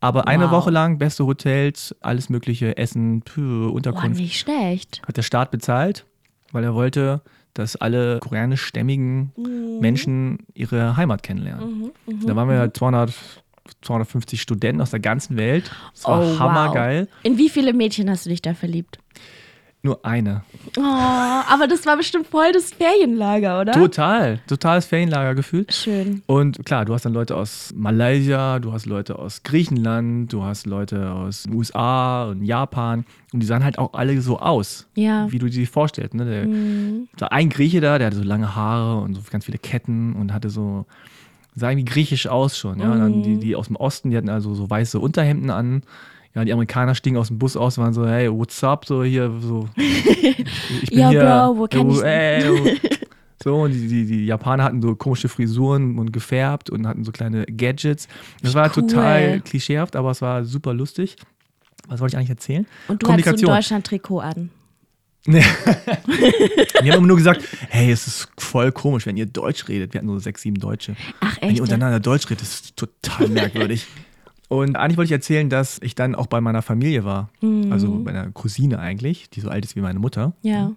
aber 0.00 0.26
eine 0.28 0.44
Wow. 0.46 0.52
Woche 0.52 0.70
lang 0.70 0.98
beste 0.98 1.26
Hotels, 1.26 1.94
alles 2.00 2.28
mögliche, 2.28 2.76
Essen, 2.76 3.22
pü, 3.22 3.66
Boah, 3.68 3.72
Unterkunft. 3.74 4.20
nicht 4.20 4.38
schlecht. 4.38 5.02
hat 5.06 5.16
der 5.16 5.22
Staat 5.22 5.50
bezahlt, 5.50 6.04
weil 6.52 6.64
er 6.64 6.74
wollte, 6.74 7.20
dass 7.54 7.76
alle 7.76 8.18
koreanischstämmigen 8.20 9.32
Mhm. 9.36 9.78
Menschen 9.80 10.38
ihre 10.54 10.96
Heimat 10.96 11.22
kennenlernen. 11.22 11.90
da 12.26 12.36
waren 12.36 12.48
wir 12.48 12.56
ja 12.56 12.72
200, 12.72 13.12
250 13.82 14.40
Studenten 14.42 14.80
aus 14.82 14.90
der 14.90 15.00
ganzen 15.00 15.36
Welt. 15.36 15.70
Das 15.94 16.04
war 16.04 16.20
Oh, 16.20 16.38
hammergeil. 16.38 17.02
Wow. 17.02 17.08
In 17.22 17.38
wie 17.38 17.48
viele 17.48 17.72
Mädchen 17.72 18.10
hast 18.10 18.26
du 18.26 18.30
dich 18.30 18.42
da 18.42 18.54
verliebt? 18.54 18.98
Nur 19.84 20.02
eine. 20.02 20.42
Oh, 20.78 20.80
aber 20.80 21.66
das 21.68 21.84
war 21.84 21.98
bestimmt 21.98 22.26
voll 22.26 22.52
das 22.52 22.72
Ferienlager, 22.72 23.60
oder? 23.60 23.72
Total, 23.72 24.40
totales 24.46 24.86
Ferienlagergefühl. 24.86 25.66
Schön. 25.68 26.22
Und 26.24 26.64
klar, 26.64 26.86
du 26.86 26.94
hast 26.94 27.04
dann 27.04 27.12
Leute 27.12 27.36
aus 27.36 27.70
Malaysia, 27.76 28.60
du 28.60 28.72
hast 28.72 28.86
Leute 28.86 29.18
aus 29.18 29.42
Griechenland, 29.42 30.32
du 30.32 30.42
hast 30.42 30.64
Leute 30.64 31.10
aus 31.12 31.42
den 31.42 31.52
USA 31.52 32.30
und 32.30 32.42
Japan. 32.44 33.04
Und 33.34 33.40
die 33.40 33.46
sahen 33.46 33.62
halt 33.62 33.78
auch 33.78 33.92
alle 33.92 34.18
so 34.22 34.38
aus, 34.38 34.86
Ja. 34.94 35.30
wie 35.30 35.38
du 35.38 35.50
dir 35.50 35.66
vorstellst. 35.66 36.14
Ne? 36.14 36.24
Der, 36.24 36.46
Mhm. 36.46 37.08
da 37.18 37.26
ein 37.26 37.50
Grieche 37.50 37.82
da, 37.82 37.98
der 37.98 38.06
hatte 38.06 38.16
so 38.16 38.22
lange 38.24 38.56
Haare 38.56 39.02
und 39.02 39.14
so 39.14 39.20
ganz 39.30 39.44
viele 39.44 39.58
Ketten 39.58 40.14
und 40.14 40.32
hatte 40.32 40.48
so, 40.48 40.86
sah 41.54 41.68
irgendwie 41.70 41.84
griechisch 41.84 42.26
aus 42.26 42.56
schon. 42.56 42.80
Ja? 42.80 42.90
Und 42.90 43.00
dann 43.00 43.16
Mhm. 43.18 43.22
die, 43.22 43.36
die 43.36 43.54
aus 43.54 43.66
dem 43.66 43.76
Osten, 43.76 44.08
die 44.10 44.16
hatten 44.16 44.30
also 44.30 44.54
so 44.54 44.70
weiße 44.70 44.98
Unterhemden 44.98 45.50
an. 45.50 45.82
Ja, 46.34 46.44
die 46.44 46.52
Amerikaner 46.52 46.94
stiegen 46.94 47.16
aus 47.16 47.28
dem 47.28 47.38
Bus 47.38 47.56
aus 47.56 47.78
und 47.78 47.84
waren 47.84 47.94
so, 47.94 48.06
hey, 48.06 48.30
what's 48.30 48.62
up? 48.64 48.84
So 48.86 49.04
hier, 49.04 49.32
so. 49.40 49.68
Ich 49.76 50.90
bin 50.90 50.98
Yo, 50.98 51.08
hier. 51.10 51.20
Bro, 51.20 51.58
wo 51.58 51.66
kann 51.68 51.90
ich 51.90 52.02
ey, 52.02 52.80
So, 53.42 53.56
und 53.62 53.72
die, 53.72 53.86
die, 53.88 54.06
die 54.06 54.26
Japaner 54.26 54.64
hatten 54.64 54.80
so 54.80 54.94
komische 54.96 55.28
Frisuren 55.28 55.98
und 55.98 56.12
gefärbt 56.12 56.70
und 56.70 56.86
hatten 56.86 57.04
so 57.04 57.12
kleine 57.12 57.44
Gadgets. 57.44 58.08
Das 58.42 58.54
war 58.54 58.66
Cool. 58.74 58.86
total 58.86 59.40
klischeehaft, 59.40 59.96
aber 59.96 60.10
es 60.12 60.22
war 60.22 60.44
super 60.44 60.72
lustig. 60.72 61.16
Was 61.88 62.00
wollte 62.00 62.14
ich 62.14 62.18
eigentlich 62.18 62.30
erzählen? 62.30 62.66
Und 62.88 63.02
du 63.02 63.08
hattest 63.12 63.38
so 63.38 63.46
ein. 63.46 63.54
Deutschland-Trikot 63.56 64.20
an. 64.20 64.50
Die 65.26 65.40
haben 66.90 66.98
immer 66.98 67.06
nur 67.06 67.16
gesagt, 67.16 67.42
hey, 67.68 67.90
es 67.90 68.06
ist 68.06 68.28
voll 68.38 68.72
komisch, 68.72 69.06
wenn 69.06 69.16
ihr 69.16 69.26
Deutsch 69.26 69.68
redet. 69.68 69.92
Wir 69.94 69.98
hatten 70.00 70.08
so 70.08 70.18
sechs, 70.18 70.42
sieben 70.42 70.58
Deutsche. 70.58 70.96
Ach, 71.20 71.36
Wenn 71.40 71.50
echt? 71.50 71.58
ihr 71.58 71.62
untereinander 71.62 72.00
Deutsch 72.00 72.26
redet, 72.26 72.42
das 72.42 72.54
ist 72.60 72.76
total 72.76 73.28
merkwürdig. 73.28 73.86
Und 74.48 74.76
eigentlich 74.76 74.96
wollte 74.98 75.06
ich 75.06 75.12
erzählen, 75.12 75.48
dass 75.48 75.80
ich 75.82 75.94
dann 75.94 76.14
auch 76.14 76.26
bei 76.26 76.40
meiner 76.40 76.62
Familie 76.62 77.04
war. 77.04 77.30
Also 77.70 77.98
bei 78.04 78.10
einer 78.10 78.30
Cousine 78.30 78.78
eigentlich, 78.78 79.30
die 79.30 79.40
so 79.40 79.48
alt 79.48 79.64
ist 79.64 79.74
wie 79.74 79.80
meine 79.80 79.98
Mutter. 79.98 80.34
Ja. 80.42 80.72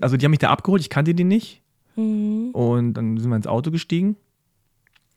Also 0.00 0.16
die 0.16 0.24
haben 0.24 0.30
mich 0.32 0.40
da 0.40 0.50
abgeholt, 0.50 0.82
ich 0.82 0.90
kannte 0.90 1.14
die 1.14 1.24
nicht. 1.24 1.62
Mhm. 1.96 2.50
Und 2.52 2.94
dann 2.94 3.16
sind 3.18 3.30
wir 3.30 3.36
ins 3.36 3.46
Auto 3.46 3.70
gestiegen. 3.70 4.16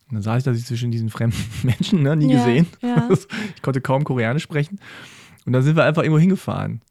Und 0.10 0.16
dann 0.16 0.22
saß 0.22 0.38
ich 0.40 0.44
da 0.44 0.54
zwischen 0.54 0.92
diesen 0.92 1.10
fremden 1.10 1.38
Menschen, 1.64 2.04
ne, 2.04 2.16
nie 2.16 2.32
Ja, 2.32 2.38
gesehen. 2.46 2.68
ja. 2.82 3.10
Ich 3.56 3.62
konnte 3.64 3.82
kaum 3.82 4.04
Koreanisch 4.04 4.44
sprechen. 4.44 4.80
Und 5.46 5.54
dann 5.54 5.64
sind 5.64 5.76
wir 5.76 5.84
einfach 5.84 6.04
irgendwo 6.04 6.20
hingefahren. 6.20 6.82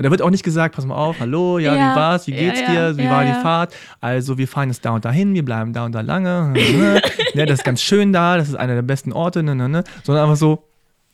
Und 0.00 0.04
da 0.04 0.10
wird 0.10 0.22
auch 0.22 0.30
nicht 0.30 0.44
gesagt, 0.44 0.76
pass 0.76 0.86
mal 0.86 0.94
auf, 0.94 1.20
hallo, 1.20 1.58
ja, 1.58 1.76
Ja, 1.76 1.92
wie 1.92 1.96
war's, 1.96 2.26
wie 2.26 2.30
ja, 2.30 2.38
geht's 2.38 2.60
ja, 2.60 2.92
dir, 2.92 2.96
wie 2.96 3.02
ja, 3.02 3.10
war 3.10 3.22
ja. 3.22 3.34
die 3.34 3.42
Fahrt? 3.42 3.74
Also 4.00 4.38
wir 4.38 4.48
fahren 4.48 4.70
jetzt 4.70 4.82
da 4.82 4.92
und 4.92 5.04
dahin, 5.04 5.34
wir 5.34 5.44
bleiben 5.44 5.74
da 5.74 5.84
und 5.84 5.92
da 5.92 6.00
lange. 6.00 6.54
ne, 7.34 7.44
das 7.44 7.58
ist 7.58 7.64
ganz 7.64 7.82
schön 7.82 8.10
da, 8.10 8.38
das 8.38 8.48
ist 8.48 8.54
einer 8.54 8.74
der 8.74 8.80
besten 8.80 9.12
Orte, 9.12 9.42
ne, 9.42 9.54
ne, 9.54 9.68
ne. 9.68 9.84
Sondern 10.02 10.24
einfach 10.24 10.38
so, 10.38 10.66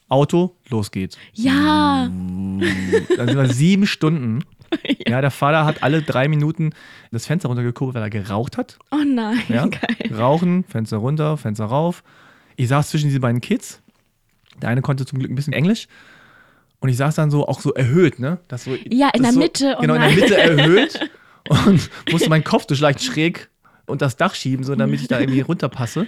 Auto, 0.07 0.55
los 0.69 0.91
geht's. 0.91 1.17
Ja. 1.33 2.09
Dann 2.09 3.27
sind 3.27 3.35
wir 3.35 3.49
sieben 3.49 3.85
Stunden. 3.85 4.45
Ja, 5.05 5.21
der 5.21 5.31
Vater 5.31 5.63
hat 5.63 5.83
alle 5.83 6.01
drei 6.01 6.27
Minuten 6.27 6.71
das 7.11 7.25
Fenster 7.25 7.47
runtergekurbelt, 7.47 7.95
weil 7.95 8.03
er 8.03 8.09
geraucht 8.09 8.57
hat. 8.57 8.77
Oh 8.91 8.97
nein. 9.05 9.41
Ja? 9.47 9.65
Geil. 9.67 10.13
Rauchen, 10.13 10.65
Fenster 10.65 10.97
runter, 10.97 11.37
Fenster 11.37 11.63
rauf. 11.65 12.03
Ich 12.57 12.67
saß 12.67 12.89
zwischen 12.89 13.07
diese 13.07 13.21
beiden 13.21 13.39
Kids. 13.39 13.81
Der 14.61 14.67
eine 14.67 14.81
konnte 14.81 15.05
zum 15.05 15.19
Glück 15.19 15.31
ein 15.31 15.35
bisschen 15.35 15.53
Englisch. 15.53 15.87
Und 16.79 16.89
ich 16.89 16.97
saß 16.97 17.15
dann 17.15 17.31
so 17.31 17.47
auch 17.47 17.59
so 17.59 17.73
erhöht, 17.73 18.19
ne? 18.19 18.37
Das 18.47 18.65
so, 18.65 18.75
Ja, 18.89 19.09
in 19.13 19.23
der 19.23 19.33
so, 19.33 19.39
Mitte, 19.39 19.75
oh 19.77 19.81
genau, 19.81 19.95
in 19.95 20.01
der 20.01 20.09
nein. 20.09 20.19
Mitte 20.19 20.37
erhöht. 20.37 20.99
Und 21.65 21.89
musste 22.11 22.29
meinen 22.29 22.43
Kopf 22.43 22.65
so 22.67 22.75
leicht 22.75 23.01
schräg 23.01 23.49
unter 23.85 24.05
das 24.05 24.17
Dach 24.17 24.35
schieben, 24.35 24.65
so 24.65 24.75
damit 24.75 24.99
ich 25.01 25.07
da 25.07 25.19
irgendwie 25.19 25.39
runterpasse. 25.47 26.01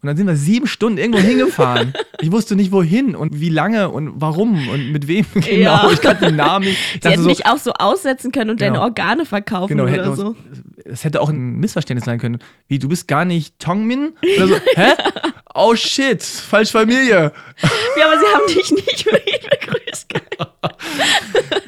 Und 0.00 0.06
dann 0.06 0.16
sind 0.16 0.28
wir 0.28 0.36
sieben 0.36 0.66
Stunden 0.68 0.96
irgendwo 0.96 1.18
hingefahren. 1.20 1.92
Ich 2.20 2.30
wusste 2.30 2.54
nicht 2.54 2.70
wohin 2.70 3.16
und 3.16 3.40
wie 3.40 3.48
lange 3.48 3.88
und 3.90 4.12
warum 4.20 4.68
und 4.68 4.92
mit 4.92 5.08
wem 5.08 5.26
genau. 5.34 5.48
Ja. 5.50 5.90
Ich 5.92 6.00
kannte 6.00 6.26
den 6.26 6.36
Namen 6.36 6.66
nicht. 6.66 6.78
Ich 6.94 7.00
Sie 7.02 7.08
hätten 7.08 7.22
so, 7.22 7.28
mich 7.28 7.46
auch 7.46 7.58
so 7.58 7.72
aussetzen 7.72 8.30
können 8.32 8.50
und 8.50 8.60
deine 8.60 8.74
Genau. 8.74 8.84
Organe 8.84 9.26
verkaufen 9.26 9.76
Genau, 9.76 9.92
oder 9.92 10.14
so. 10.16 10.36
es 10.84 11.02
hätte 11.04 11.20
auch 11.20 11.28
ein 11.30 11.56
Missverständnis 11.56 12.04
sein 12.06 12.18
können. 12.20 12.38
Wie, 12.68 12.78
du 12.78 12.88
bist 12.88 13.08
gar 13.08 13.24
nicht 13.24 13.58
Tongmin? 13.58 14.12
Oder 14.36 14.46
so, 14.48 14.54
hä? 14.76 14.92
Oh 15.54 15.74
shit, 15.74 16.22
falsch 16.22 16.70
Familie. 16.70 17.32
Ja, 17.98 18.06
aber 18.06 18.20
sie 18.20 18.26
haben 18.34 18.46
dich 18.46 18.70
nicht 18.70 19.04
wirklich. 19.04 19.77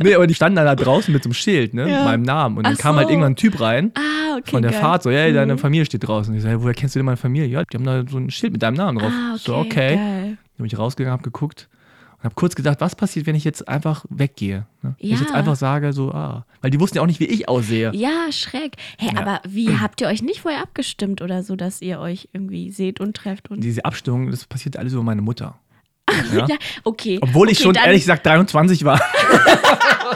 Nee, 0.03 0.15
aber 0.15 0.27
die 0.27 0.35
standen 0.35 0.57
dann 0.57 0.65
da 0.65 0.75
draußen 0.75 1.13
mit 1.13 1.23
so 1.23 1.29
einem 1.29 1.35
Schild, 1.35 1.75
ne? 1.75 1.83
Ja. 1.89 1.97
Mit 1.99 2.05
meinem 2.07 2.23
Namen. 2.23 2.57
Und 2.57 2.65
dann 2.67 2.75
Ach 2.77 2.79
kam 2.79 2.97
halt 2.97 3.09
so. 3.09 3.13
irgendwann 3.13 3.33
ein 3.33 3.37
Typ 3.37 3.61
rein 3.61 3.93
Ah, 3.97 4.37
okay. 4.39 4.51
von 4.51 4.63
der 4.63 4.71
geil. 4.73 4.81
Fahrt, 4.81 5.03
so, 5.03 5.11
hey, 5.11 5.33
deine 5.33 5.55
Mhm. 5.55 5.59
Familie 5.59 5.85
steht 5.85 6.07
draußen. 6.07 6.35
Ich 6.35 6.43
so, 6.43 6.49
hey, 6.49 6.61
woher 6.63 6.73
kennst 6.75 6.95
du 6.95 6.99
denn 7.01 7.05
meine 7.07 7.19
Familie? 7.19 7.49
Ja, 7.49 7.65
die 7.65 7.77
haben 7.77 7.85
da 7.85 8.05
so 8.09 8.17
ein 8.17 8.31
Schild 8.31 8.53
mit 8.55 8.63
deinem 8.63 8.75
Namen 8.77 8.99
drauf. 8.99 9.13
Ah, 9.15 9.33
okay. 9.35 9.43
so, 9.45 9.57
okay. 9.57 9.97
Geil. 9.97 10.25
Dann 10.27 10.37
bin 10.57 10.67
ich 10.67 10.79
rausgegangen, 10.79 11.19
hab 11.19 11.23
geguckt. 11.23 11.69
Und 12.19 12.25
habe 12.25 12.35
kurz 12.35 12.55
gedacht, 12.55 12.81
was 12.81 12.95
passiert, 12.97 13.27
wenn 13.27 13.35
ich 13.35 13.45
jetzt 13.45 13.69
einfach 13.69 14.05
weggehe? 14.09 14.67
Ne? 14.83 14.95
Wenn 14.99 15.11
ich 15.13 15.21
jetzt 15.21 15.31
Ja. 15.31 15.37
einfach 15.37 15.57
sage, 15.57 15.93
so, 15.93 16.13
ah. 16.13 16.47
Weil 16.63 16.71
die 16.71 16.81
wussten 16.81 16.97
ja 16.97 17.03
auch 17.03 17.07
nicht, 17.07 17.21
wie 17.21 17.25
ich 17.27 17.49
aussehe. 17.49 17.93
Ja, 17.95 18.31
schräg. 18.31 18.77
Hey, 18.99 19.11
Ja. 19.15 19.21
aber 19.21 19.41
wie 19.47 19.79
habt 19.79 20.01
ihr 20.01 20.07
euch 20.07 20.23
nicht 20.23 20.41
vorher 20.41 20.63
abgestimmt 20.63 21.21
oder 21.21 21.43
so, 21.43 21.57
dass 21.57 21.83
ihr 21.83 22.01
euch 22.01 22.29
irgendwie 22.33 22.71
seht 22.71 23.01
und 23.01 23.17
trefft? 23.17 23.51
Und 23.51 23.61
Diese 23.63 23.85
Abstimmung, 23.85 24.31
das 24.31 24.47
passiert 24.47 24.77
alles 24.79 24.93
über 24.95 25.03
meine 25.03 25.21
Mutter. 25.23 25.59
Ja? 26.35 26.47
ja, 26.49 26.57
okay. 26.85 27.19
Obwohl 27.21 27.51
ich 27.51 27.59
okay, 27.59 27.65
schon 27.65 27.75
ehrlich 27.75 28.03
gesagt 28.03 28.27
23 28.27 28.85
war. 28.85 29.01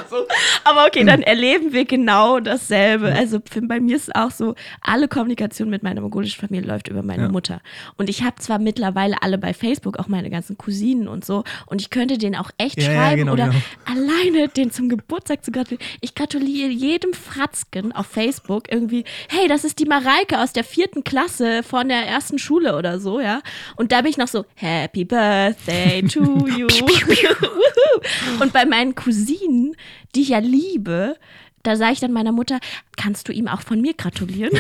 Aber 0.65 0.87
okay, 0.87 1.05
dann 1.05 1.23
erleben 1.23 1.73
wir 1.73 1.85
genau 1.85 2.41
dasselbe. 2.41 3.13
Also 3.13 3.39
für, 3.49 3.63
bei 3.63 3.81
mir 3.81 3.97
ist 3.97 4.09
es 4.09 4.15
auch 4.15 4.31
so, 4.31 4.55
alle 4.81 5.09
Kommunikation 5.09 5.71
mit 5.71 5.83
meiner 5.83 6.01
mongolischen 6.01 6.41
Familie 6.41 6.67
läuft 6.67 6.89
über 6.89 7.03
meine 7.03 7.25
Ja. 7.25 7.29
Mutter. 7.29 7.61
Und 7.97 8.09
ich 8.09 8.23
habe 8.23 8.37
zwar 8.37 8.59
mittlerweile 8.59 9.23
alle 9.23 9.39
bei 9.39 9.53
Facebook, 9.55 9.99
auch 9.99 10.09
meine 10.09 10.31
ganzen 10.31 10.57
Cousinen 10.59 11.09
und 11.09 11.25
so, 11.25 11.45
und 11.67 11.81
ich 11.81 11.91
könnte 11.91 12.19
denen 12.19 12.35
auch 12.37 12.51
echt 12.59 12.81
Ja, 12.81 12.87
schreiben 12.93 13.17
genau, 13.21 13.33
oder 13.33 13.49
genau. 13.49 13.59
alleine 13.85 14.49
den 14.49 14.71
zum 14.71 14.89
Geburtstag 14.89 15.45
zu 15.45 15.53
gratulieren. 15.53 15.87
Ich 16.01 16.15
gratuliere 16.15 16.71
jedem 16.71 17.13
Fratzken 17.13 17.93
auf 17.93 18.07
Facebook 18.07 18.73
irgendwie, 18.73 19.05
hey, 19.29 19.49
das 19.49 19.65
ist 19.65 19.79
die 19.79 19.87
Mareike 19.87 20.41
aus 20.41 20.53
der 20.53 20.65
vierten 20.65 21.05
Klasse 21.05 21.63
von 21.63 21.89
der 21.89 22.07
ersten 22.07 22.39
Schule 22.39 22.77
oder 22.77 22.99
so, 22.99 23.21
ja. 23.21 23.41
Und 23.77 23.93
da 23.93 24.01
bin 24.03 24.11
ich 24.11 24.17
noch 24.17 24.29
so, 24.29 24.45
Happy 24.55 25.05
Birthday 25.05 26.03
to 26.03 26.47
you. 26.57 26.67
Und 28.41 28.53
bei 28.53 28.65
meinen 28.67 28.95
Cousinen, 28.95 29.75
die 30.15 30.23
ich 30.23 30.29
ja 30.31 30.39
liebe, 30.39 30.54
da 31.63 31.77
sage 31.77 31.93
ich 31.95 32.01
dann 32.01 32.13
meiner 32.13 32.33
Mutter, 32.33 32.59
kannst 32.97 33.29
du 33.29 33.33
ihm 33.33 33.49
auch 33.49 33.63
von 33.63 33.81
mir 33.81 33.95
gratulieren? 33.95 34.53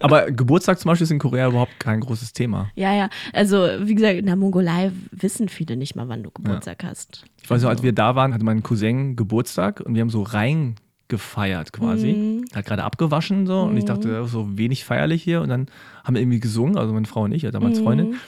Aber 0.00 0.30
Geburtstag 0.30 0.78
zum 0.78 0.88
Beispiel 0.90 1.04
ist 1.04 1.10
in 1.10 1.18
Korea 1.18 1.48
überhaupt 1.48 1.78
kein 1.78 2.00
großes 2.00 2.32
Thema. 2.32 2.70
Ja, 2.74 2.94
ja. 2.94 3.08
Also, 3.32 3.68
wie 3.80 3.94
gesagt, 3.94 4.16
in 4.16 4.26
der 4.26 4.36
Mongolei 4.36 4.92
wissen 5.10 5.48
viele 5.48 5.76
nicht 5.76 5.94
mal, 5.96 6.08
wann 6.08 6.22
du 6.22 6.30
Geburtstag 6.30 6.84
hast. 6.84 7.24
Ich 7.42 7.50
weiß 7.50 7.62
noch, 7.62 7.70
als 7.70 7.82
wir 7.82 7.92
da 7.92 8.14
waren, 8.14 8.34
hatte 8.34 8.44
mein 8.44 8.62
Cousin 8.62 9.16
Geburtstag 9.16 9.80
und 9.80 9.94
wir 9.94 10.00
haben 10.02 10.10
so 10.10 10.22
rein 10.22 10.76
gefeiert 11.08 11.72
quasi. 11.72 12.12
Mhm. 12.12 12.44
Hat 12.54 12.64
gerade 12.66 12.84
abgewaschen 12.84 13.46
so 13.46 13.60
und 13.62 13.76
ich 13.76 13.84
dachte, 13.84 14.08
ist 14.08 14.30
so 14.32 14.56
wenig 14.56 14.84
feierlich 14.84 15.22
hier 15.22 15.42
und 15.42 15.48
dann 15.50 15.66
haben 16.04 16.14
wir 16.14 16.22
irgendwie 16.22 16.40
gesungen, 16.40 16.78
also 16.78 16.92
meine 16.92 17.06
Frau 17.06 17.22
und 17.22 17.32
ich, 17.32 17.42
ja, 17.42 17.50
damals 17.50 17.78
Mhm. 17.78 17.84
Freundin. 17.84 18.06
Und 18.08 18.18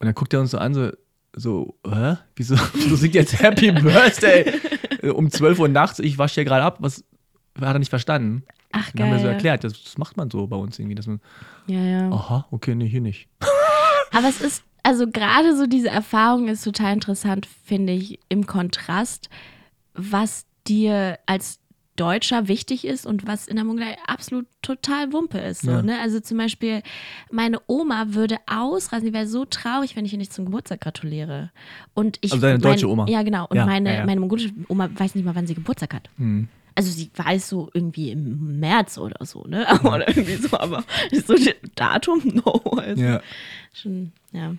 dann 0.00 0.14
guckt 0.14 0.34
er 0.34 0.40
uns 0.40 0.50
so 0.50 0.58
an, 0.58 0.74
so, 0.74 0.90
so 1.34 1.76
hä? 1.88 2.16
Wieso, 2.36 2.56
wieso 2.74 2.96
singt 2.96 3.14
jetzt 3.14 3.40
Happy 3.40 3.70
Birthday 3.70 4.52
um 5.14 5.30
12 5.30 5.58
Uhr 5.58 5.68
nachts? 5.68 5.98
Ich 5.98 6.18
wasche 6.18 6.34
hier 6.36 6.44
gerade 6.44 6.64
ab. 6.64 6.76
Was 6.80 7.04
hat 7.60 7.74
er 7.74 7.78
nicht 7.78 7.90
verstanden? 7.90 8.44
Ach, 8.72 8.90
Dann 8.92 9.06
haben 9.06 9.12
wir 9.12 9.20
so 9.20 9.28
erklärt, 9.28 9.62
das, 9.62 9.82
das 9.84 9.98
macht 9.98 10.16
man 10.16 10.30
so 10.30 10.46
bei 10.48 10.56
uns 10.56 10.78
irgendwie, 10.78 10.96
dass 10.96 11.06
man, 11.06 11.20
Ja, 11.66 11.78
ja. 11.80 12.10
aha, 12.10 12.46
okay, 12.50 12.74
nee, 12.74 12.88
hier 12.88 13.00
nicht. 13.00 13.28
Aber 14.12 14.28
es 14.28 14.40
ist, 14.40 14.64
also 14.82 15.06
gerade 15.08 15.56
so 15.56 15.66
diese 15.66 15.88
Erfahrung 15.88 16.48
ist 16.48 16.64
total 16.64 16.92
interessant, 16.94 17.46
finde 17.46 17.92
ich, 17.92 18.18
im 18.28 18.46
Kontrast, 18.46 19.28
was 19.94 20.46
dir 20.66 21.18
als 21.26 21.60
Deutscher 21.96 22.48
wichtig 22.48 22.84
ist 22.84 23.06
und 23.06 23.26
was 23.26 23.46
in 23.46 23.56
der 23.56 23.64
Mongolei 23.64 23.96
absolut 24.06 24.46
total 24.62 25.12
Wumpe 25.12 25.38
ist. 25.38 25.62
So, 25.62 25.70
Ja. 25.70 25.82
ne? 25.82 26.00
Also 26.00 26.18
zum 26.20 26.38
Beispiel, 26.38 26.82
meine 27.30 27.58
Oma 27.66 28.06
würde 28.14 28.38
ausrasen, 28.46 29.06
die 29.06 29.12
wäre 29.12 29.26
so 29.28 29.44
traurig, 29.44 29.94
wenn 29.94 30.04
ich 30.04 30.12
ihr 30.12 30.18
nicht 30.18 30.32
zum 30.32 30.44
Geburtstag 30.46 30.80
gratuliere. 30.80 31.50
Und 31.94 32.18
ich, 32.20 32.32
Also 32.32 32.42
deine 32.42 32.58
deutsche 32.58 32.86
mein, 32.86 32.92
Oma? 32.92 33.06
Ja, 33.08 33.22
genau. 33.22 33.46
Und 33.48 33.56
Ja, 33.56 33.66
meine, 33.66 33.94
ja, 33.98 34.06
meine 34.06 34.20
mongolische 34.20 34.50
Oma 34.68 34.88
weiß 34.92 35.14
nicht 35.14 35.24
mal, 35.24 35.34
wann 35.36 35.46
sie 35.46 35.54
Geburtstag 35.54 35.94
hat. 35.94 36.10
Hm. 36.16 36.48
Also 36.76 36.90
sie 36.90 37.08
weiß 37.14 37.48
so 37.48 37.70
irgendwie 37.72 38.10
im 38.10 38.58
März 38.58 38.98
oder 38.98 39.24
so, 39.24 39.44
ne? 39.44 39.64
Oder 39.84 40.08
irgendwie 40.08 40.34
so, 40.34 40.58
aber 40.58 40.82
so 41.12 41.34
das 41.34 41.54
Datum, 41.76 42.20
no. 42.44 42.60
Also 42.76 43.00
Ja. 43.00 43.20
Schon, 43.72 44.10
ja. 44.32 44.54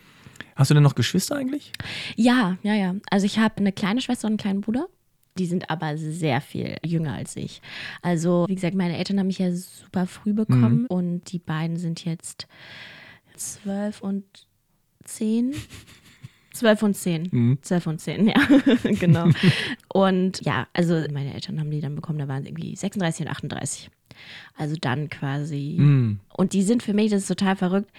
Hast 0.56 0.70
du 0.70 0.74
denn 0.74 0.84
noch 0.84 0.96
Geschwister 0.96 1.36
eigentlich? 1.36 1.74
Ja, 2.16 2.58
ja, 2.64 2.74
ja. 2.74 2.96
Also 3.12 3.26
ich 3.26 3.40
habe 3.40 3.58
eine 3.58 3.74
kleine 3.74 4.00
Schwester 4.00 4.28
und 4.28 4.32
einen 4.32 4.38
kleinen 4.38 4.62
Bruder. 4.62 4.88
Die 5.38 5.46
sind 5.46 5.70
aber 5.70 5.98
sehr 5.98 6.40
viel 6.40 6.78
jünger 6.86 7.14
als 7.14 7.36
ich. 7.36 7.62
Also, 8.02 8.46
wie 8.48 8.56
gesagt, 8.56 8.74
meine 8.76 8.98
Eltern 8.98 9.20
haben 9.20 9.28
mich 9.28 9.40
ja 9.40 9.52
super 9.52 10.08
früh 10.08 10.34
bekommen 10.34 10.82
Mhm. 10.84 10.86
und 10.88 11.32
die 11.32 11.40
beiden 11.40 11.76
sind 11.76 12.06
jetzt 12.06 12.48
zwölf 13.36 14.02
und 14.02 14.24
zehn. 15.04 15.54
Zwölf 16.54 16.84
und 16.84 16.94
zehn. 16.96 17.28
Mhm. 17.32 17.58
Zwölf 17.62 17.86
und 17.86 18.00
zehn, 18.00 18.28
ja, 18.30 18.36
genau. 18.98 19.28
Und 19.90 20.40
ja, 20.46 20.68
also 20.72 21.04
meine 21.12 21.34
Eltern 21.34 21.60
haben 21.60 21.70
die 21.70 21.82
dann 21.82 21.96
bekommen, 21.96 22.18
da 22.18 22.30
waren 22.30 22.44
sie 22.44 22.50
irgendwie 22.50 22.78
36 22.78 23.26
und 23.26 23.32
38. 23.32 23.90
Also 24.56 24.78
dann 24.80 25.10
quasi. 25.10 25.74
Hm. 25.78 26.20
Und 26.34 26.54
die 26.54 26.64
sind 26.64 26.82
für 26.82 26.94
mich, 26.94 27.12
das 27.12 27.24
ist 27.24 27.28
total 27.28 27.58
verrückt. 27.58 27.92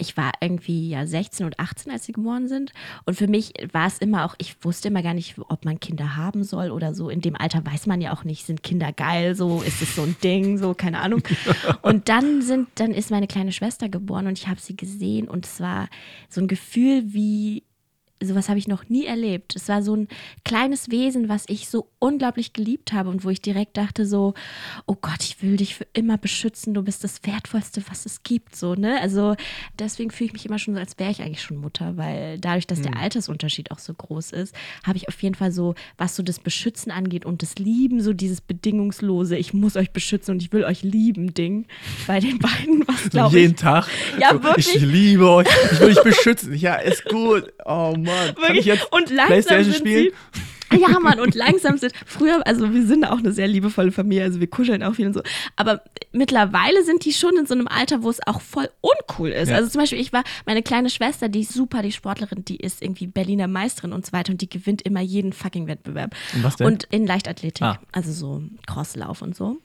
Ich 0.00 0.16
war 0.16 0.32
irgendwie 0.40 0.88
ja 0.88 1.06
16 1.06 1.46
und 1.46 1.60
18, 1.60 1.92
als 1.92 2.04
sie 2.04 2.12
geboren 2.12 2.48
sind. 2.48 2.72
Und 3.04 3.14
für 3.14 3.28
mich 3.28 3.52
war 3.72 3.86
es 3.86 3.98
immer 3.98 4.24
auch, 4.24 4.34
ich 4.38 4.56
wusste 4.64 4.88
immer 4.88 5.02
gar 5.02 5.14
nicht, 5.14 5.36
ob 5.38 5.64
man 5.64 5.78
Kinder 5.78 6.16
haben 6.16 6.44
soll 6.44 6.70
oder 6.70 6.94
so. 6.94 7.10
In 7.10 7.20
dem 7.20 7.36
Alter 7.36 7.64
weiß 7.64 7.86
man 7.86 8.00
ja 8.00 8.12
auch 8.12 8.24
nicht, 8.24 8.46
sind 8.46 8.62
Kinder 8.62 8.92
geil, 8.92 9.34
so 9.34 9.62
ist 9.62 9.82
es 9.82 9.94
so 9.94 10.02
ein 10.02 10.16
Ding, 10.22 10.58
so, 10.58 10.74
keine 10.74 11.00
Ahnung. 11.00 11.22
Und 11.82 12.08
dann 12.08 12.42
sind, 12.42 12.68
dann 12.76 12.92
ist 12.92 13.10
meine 13.10 13.26
kleine 13.26 13.52
Schwester 13.52 13.88
geboren 13.88 14.26
und 14.26 14.38
ich 14.38 14.48
habe 14.48 14.60
sie 14.60 14.76
gesehen 14.76 15.28
und 15.28 15.46
es 15.46 15.60
war 15.60 15.88
so 16.28 16.40
ein 16.40 16.48
Gefühl 16.48 17.12
wie, 17.12 17.64
sowas 18.22 18.48
habe 18.48 18.58
ich 18.58 18.68
noch 18.68 18.88
nie 18.88 19.06
erlebt. 19.06 19.56
Es 19.56 19.68
war 19.68 19.82
so 19.82 19.96
ein 19.96 20.08
kleines 20.44 20.90
Wesen, 20.90 21.28
was 21.28 21.44
ich 21.48 21.68
so 21.68 21.88
unglaublich 21.98 22.52
geliebt 22.52 22.92
habe 22.92 23.08
und 23.08 23.24
wo 23.24 23.30
ich 23.30 23.40
direkt 23.40 23.76
dachte 23.76 24.04
so, 24.06 24.34
oh 24.86 24.96
Gott, 25.00 25.20
ich 25.22 25.42
will 25.42 25.56
dich 25.56 25.74
für 25.74 25.86
immer 25.92 26.18
beschützen, 26.18 26.74
du 26.74 26.82
bist 26.82 27.02
das 27.02 27.24
Wertvollste, 27.24 27.82
was 27.88 28.06
es 28.06 28.22
gibt, 28.22 28.56
so, 28.56 28.74
ne? 28.74 29.00
Also 29.00 29.36
deswegen 29.78 30.10
fühle 30.10 30.28
ich 30.28 30.32
mich 30.34 30.46
immer 30.46 30.58
schon 30.58 30.74
so, 30.74 30.80
als 30.80 30.98
wäre 30.98 31.10
ich 31.10 31.22
eigentlich 31.22 31.42
schon 31.42 31.56
Mutter, 31.56 31.96
weil 31.96 32.38
dadurch, 32.38 32.66
dass 32.66 32.82
der 32.82 32.96
Altersunterschied 32.96 33.70
auch 33.70 33.78
so 33.78 33.94
groß 33.94 34.32
ist, 34.32 34.54
habe 34.84 34.98
ich 34.98 35.08
auf 35.08 35.22
jeden 35.22 35.34
Fall 35.34 35.52
so, 35.52 35.74
was 35.96 36.16
so 36.16 36.22
das 36.22 36.38
Beschützen 36.38 36.92
angeht 36.92 37.24
und 37.24 37.42
das 37.42 37.56
Lieben, 37.56 38.02
so 38.02 38.12
dieses 38.12 38.40
bedingungslose, 38.40 39.36
ich 39.36 39.54
muss 39.54 39.76
euch 39.76 39.92
beschützen 39.92 40.32
und 40.32 40.42
ich 40.42 40.52
will 40.52 40.64
euch 40.64 40.82
lieben 40.82 41.32
Ding 41.34 41.66
bei 42.06 42.20
den 42.20 42.38
beiden, 42.38 42.84
was 42.86 43.04
So 43.04 43.10
glaube 43.10 43.38
jeden 43.38 43.54
ich. 43.54 43.60
Tag. 43.60 43.88
Ja, 44.20 44.32
so, 44.32 44.42
wirklich. 44.42 44.74
Ich 44.74 44.82
liebe 44.82 45.28
euch. 45.30 45.48
Ich 45.72 45.80
will 45.80 45.88
euch 45.88 46.02
beschützen. 46.02 46.54
Ja, 46.54 46.74
ist 46.76 47.04
gut. 47.06 47.52
Oh 47.64 47.94
Mann. 47.96 48.09
Kann 48.10 48.36
Wirklich? 48.36 48.58
ich 48.60 48.64
jetzt 48.66 48.92
und 48.92 49.10
langsam 49.10 49.26
Playstation 49.28 49.64
sind 49.72 49.76
spielen? 49.76 50.12
Sie, 50.72 50.80
ja, 50.80 51.00
Mann, 51.00 51.18
und 51.18 51.34
langsam 51.34 51.78
sind, 51.78 51.92
früher, 52.06 52.46
also 52.46 52.72
wir 52.72 52.86
sind 52.86 53.04
auch 53.04 53.18
eine 53.18 53.32
sehr 53.32 53.48
liebevolle 53.48 53.90
Familie, 53.90 54.22
also 54.22 54.38
wir 54.38 54.46
kuscheln 54.46 54.84
auch 54.84 54.94
viel 54.94 55.06
und 55.08 55.14
so, 55.14 55.22
aber 55.56 55.82
mittlerweile 56.12 56.84
sind 56.84 57.04
die 57.04 57.12
schon 57.12 57.36
in 57.36 57.44
so 57.46 57.54
einem 57.54 57.66
Alter, 57.66 58.04
wo 58.04 58.10
es 58.10 58.24
auch 58.24 58.40
voll 58.40 58.68
uncool 58.80 59.30
ist. 59.30 59.48
Ja. 59.48 59.56
Also 59.56 59.68
zum 59.68 59.80
Beispiel, 59.80 59.98
ich 59.98 60.12
war, 60.12 60.22
meine 60.46 60.62
kleine 60.62 60.88
Schwester, 60.88 61.28
die 61.28 61.40
ist 61.40 61.54
super, 61.54 61.82
die 61.82 61.90
Sportlerin, 61.90 62.44
die 62.44 62.54
ist 62.56 62.82
irgendwie 62.82 63.08
Berliner 63.08 63.48
Meisterin 63.48 63.92
und 63.92 64.06
so 64.06 64.12
weiter 64.12 64.30
und 64.30 64.42
die 64.42 64.48
gewinnt 64.48 64.82
immer 64.82 65.00
jeden 65.00 65.32
fucking 65.32 65.66
Wettbewerb. 65.66 66.14
Und 66.34 66.44
was 66.44 66.54
denn? 66.54 66.68
Und 66.68 66.84
in 66.92 67.04
Leichtathletik, 67.04 67.62
Ah. 67.66 67.80
also 67.90 68.12
so 68.12 68.42
Crosslauf 68.68 69.22
und 69.22 69.34
so. 69.34 69.58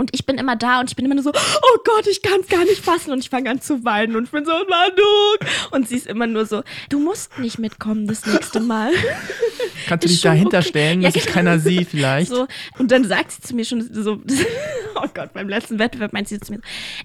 Und 0.00 0.08
ich 0.14 0.24
bin 0.24 0.38
immer 0.38 0.56
da 0.56 0.80
und 0.80 0.88
ich 0.88 0.96
bin 0.96 1.04
immer 1.04 1.14
nur 1.14 1.22
so, 1.22 1.30
oh 1.30 1.78
Gott, 1.84 2.06
ich 2.06 2.22
kann 2.22 2.40
es 2.40 2.48
gar 2.48 2.64
nicht 2.64 2.82
fassen. 2.82 3.12
Und 3.12 3.18
ich 3.18 3.28
fange 3.28 3.50
an 3.50 3.60
zu 3.60 3.84
weinen 3.84 4.16
und 4.16 4.24
ich 4.24 4.30
bin 4.30 4.46
so, 4.46 4.50
Manu. 4.50 5.72
Und 5.72 5.88
sie 5.88 5.96
ist 5.96 6.06
immer 6.06 6.26
nur 6.26 6.46
so, 6.46 6.62
du 6.88 6.98
musst 6.98 7.38
nicht 7.38 7.58
mitkommen 7.58 8.06
das 8.06 8.24
nächste 8.24 8.60
Mal. 8.60 8.92
Kannst 9.86 10.06
du 10.06 10.08
dich 10.08 10.22
dahinter 10.22 10.60
okay. 10.60 10.68
stellen, 10.68 11.02
Ja, 11.02 11.10
dass 11.10 11.16
es 11.16 11.24
genau. 11.24 11.34
keiner 11.34 11.58
sieht 11.58 11.88
vielleicht? 11.88 12.30
So, 12.30 12.46
und 12.78 12.90
dann 12.90 13.04
sagt 13.04 13.30
sie 13.32 13.42
zu 13.42 13.54
mir 13.54 13.66
schon 13.66 13.92
so, 13.92 14.22
oh 14.94 15.08
Gott, 15.12 15.34
beim 15.34 15.50
letzten 15.50 15.78
Wettbewerb 15.78 16.14
meint 16.14 16.28
sie 16.28 16.40
zu 16.40 16.52
mir, 16.52 16.62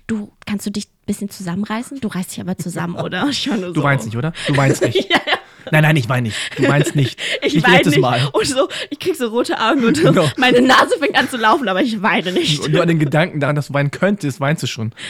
du, 0.08 0.32
kannst 0.46 0.66
du 0.66 0.70
dich 0.70 0.86
ein 0.86 1.06
bisschen 1.06 1.30
zusammenreißen? 1.30 2.00
Du 2.00 2.08
reißt 2.08 2.32
dich 2.32 2.39
aber 2.39 2.58
zusammen, 2.58 2.96
oder? 3.04 3.26
Du 3.26 3.74
so, 3.74 3.84
weinst 3.84 4.06
nicht, 4.06 4.16
oder? 4.16 4.32
Du 4.48 4.56
weinst 4.56 4.82
nicht. 4.82 5.10
Ja, 5.10 5.20
ja. 5.28 5.34
Nein, 5.72 5.84
nein, 5.84 5.95
ich 5.95 6.07
weine 6.09 6.28
nicht. 6.28 6.38
Du 6.57 6.68
weinst 6.68 6.95
nicht. 6.95 7.20
Ich, 7.41 7.55
Ich, 7.57 7.63
weine 7.63 7.88
nicht. 7.89 7.99
Mal. 7.99 8.28
Und 8.34 8.45
so, 8.47 8.68
ich 8.89 8.99
krieg 8.99 9.16
so 9.16 9.28
rote 9.28 9.59
Augen 9.59 9.84
und 9.86 9.97
so, 9.97 10.03
Genau. 10.11 10.30
meine 10.38 10.61
Nase 10.61 10.97
fängt 10.99 11.16
an 11.18 11.30
zu 11.30 11.38
laufen, 11.38 11.68
aber 11.68 11.82
ich 11.82 12.01
weine 12.01 12.32
nicht. 12.32 12.59
Und 12.61 12.72
nur 12.72 12.82
an 12.82 12.88
den 12.88 12.99
Gedanken 12.99 13.39
daran, 13.39 13.55
dass 13.55 13.68
du 13.68 13.74
weinen 13.74 13.91
könntest, 13.91 14.39
weinst 14.39 14.63
du 14.63 14.68
schon. 14.68 14.91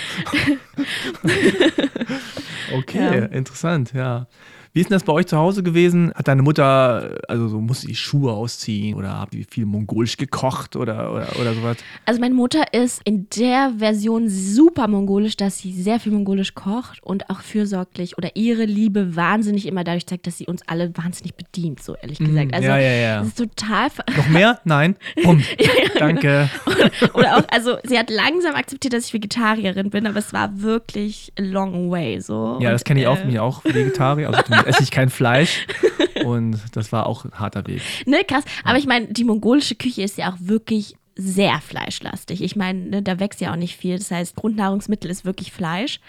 Okay, 2.74 2.98
Ja. 3.20 3.26
interessant, 3.26 3.94
ja. 3.94 4.28
Wie 4.76 4.82
ist 4.82 4.90
denn 4.90 4.96
das 4.96 5.04
bei 5.04 5.14
euch 5.14 5.28
zu 5.28 5.38
Hause 5.38 5.64
gewesen? 5.64 6.12
Hat 6.16 6.28
deine 6.28 6.42
Mutter, 6.42 7.18
also 7.30 7.48
so, 7.48 7.62
musste 7.62 7.88
die 7.88 7.96
Schuhe 7.96 8.34
ausziehen 8.34 8.98
oder 8.98 9.18
habt 9.18 9.34
ihr 9.34 9.46
viel 9.50 9.66
mongolisch 9.66 10.18
gekocht 10.18 10.76
oder, 10.76 11.14
oder, 11.14 11.30
oder 11.40 11.54
sowas? 11.54 11.78
Also 12.06 12.20
meine 12.20 12.36
Mutter 12.36 12.74
ist 12.74 13.00
in 13.06 13.30
der 13.38 13.72
Version 13.78 14.28
super 14.28 14.90
mongolisch, 14.90 15.38
dass 15.38 15.60
sie 15.60 15.72
sehr 15.72 16.02
viel 16.02 16.12
mongolisch 16.12 16.56
kocht 16.56 17.02
und 17.04 17.30
auch 17.30 17.40
fürsorglich 17.40 18.18
oder 18.18 18.32
ihre 18.36 18.66
Liebe 18.66 19.16
wahnsinnig 19.16 19.66
immer 19.66 19.86
dadurch 19.86 20.08
zeigt, 20.08 20.28
dass 20.28 20.38
sie 20.38 20.46
uns 20.46 20.62
alle 20.68 20.92
wahnsinnig 20.98 21.36
bedient, 21.36 21.82
so 21.82 21.96
ehrlich 21.96 22.18
gesagt. 22.20 22.54
Also 22.54 22.66
Mhm. 22.68 22.70
ja, 22.74 22.78
ja, 22.78 22.92
ja. 22.92 23.20
das 23.20 23.28
ist 23.30 23.38
total 23.38 23.88
Noch 24.18 24.28
mehr? 24.28 24.60
Nein? 24.66 24.98
Bumm. 25.24 25.42
Danke. 25.98 26.50
oder 27.14 27.38
auch 27.38 27.44
also 27.50 27.78
sie 27.86 27.98
hat 27.98 28.10
langsam 28.10 28.56
akzeptiert, 28.56 28.92
dass 28.94 29.06
ich 29.06 29.14
Vegetarierin 29.14 29.90
bin, 29.90 30.06
aber 30.06 30.18
es 30.20 30.34
war 30.34 30.60
wirklich 30.62 31.32
a 31.40 31.44
long 31.44 31.90
way 31.90 32.20
so. 32.20 32.58
Ja, 32.60 32.70
Und, 32.70 32.74
das 32.74 32.84
kenne 32.84 33.00
ich 33.00 33.08
auch, 33.08 33.20
äh, 33.20 33.22
bin 33.22 33.30
ich 33.30 33.40
auch 33.40 33.64
Vegetarier, 33.64 34.28
also 34.28 34.42
esse 34.70 34.84
ich 34.84 34.92
kein 34.92 35.10
Fleisch 35.10 35.66
und 36.24 36.60
das 36.74 36.92
war 36.92 37.06
auch 37.06 37.26
ein 37.26 37.32
harter 37.34 37.66
Weg. 37.68 37.82
Ne, 38.06 38.24
krass. 38.28 38.44
Aber 38.64 38.78
ich 38.78 38.86
meine, 38.86 39.08
die 39.08 39.24
mongolische 39.24 39.76
Küche 39.76 40.04
ist 40.04 40.18
ja 40.18 40.32
auch 40.32 40.38
wirklich 40.40 40.96
sehr 41.18 41.62
fleischlastig. 41.62 42.44
Ich 42.44 42.56
meine, 42.56 42.80
ne, 42.80 43.02
da 43.02 43.20
wächst 43.20 43.40
ja 43.40 43.52
auch 43.52 43.56
nicht 43.56 43.78
viel. 43.78 43.98
Das 43.98 44.12
heißt, 44.12 44.36
Grundnahrungsmittel 44.36 45.10
ist 45.10 45.24
wirklich 45.24 45.52
Fleisch. 45.52 46.00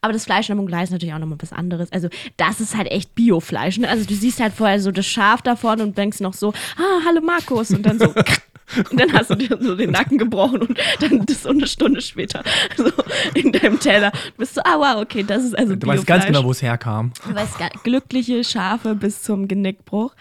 Aber 0.00 0.12
das 0.12 0.24
Fleisch 0.24 0.48
in 0.48 0.54
der 0.54 0.56
Mongolei 0.56 0.82
ist 0.82 0.90
natürlich 0.90 1.14
auch 1.14 1.20
nochmal 1.20 1.38
was 1.40 1.52
anderes. 1.52 1.92
Also, 1.92 2.08
das 2.36 2.60
ist 2.60 2.76
halt 2.76 2.90
echt 2.90 3.14
Biofleisch. 3.14 3.78
Ne? 3.78 3.88
Also, 3.88 4.04
du 4.04 4.14
siehst 4.14 4.40
halt 4.40 4.52
vorher 4.52 4.80
so 4.80 4.90
das 4.90 5.06
Schaf 5.06 5.42
da 5.42 5.54
vorne 5.54 5.84
und 5.84 5.96
denkst 5.96 6.20
noch 6.20 6.34
so, 6.34 6.52
ah, 6.76 7.04
hallo 7.06 7.20
Markus. 7.20 7.70
Und 7.70 7.84
dann 7.84 7.98
so, 7.98 8.12
Und 8.90 9.00
dann 9.00 9.12
hast 9.12 9.30
du 9.30 9.34
dir 9.36 9.56
so 9.60 9.76
den 9.76 9.90
Nacken 9.90 10.18
gebrochen 10.18 10.62
und 10.62 10.78
dann 11.00 11.24
das 11.24 11.44
so 11.44 11.50
eine 11.50 11.66
Stunde 11.66 12.00
später 12.00 12.42
so 12.76 12.90
in 13.34 13.52
deinem 13.52 13.78
Teller 13.78 14.10
bist 14.36 14.56
du, 14.56 14.66
ah 14.66 14.78
wow, 14.78 15.02
okay, 15.02 15.22
das 15.22 15.44
ist 15.44 15.56
also 15.56 15.76
Du 15.76 15.86
weißt 15.86 16.06
ganz 16.06 16.26
genau, 16.26 16.44
wo 16.44 16.50
es 16.50 16.62
herkam. 16.62 17.12
Du 17.26 17.34
weißt 17.34 17.56
glückliche 17.84 18.42
Schafe 18.42 18.94
bis 18.94 19.22
zum 19.22 19.46
Genickbruch. 19.46 20.14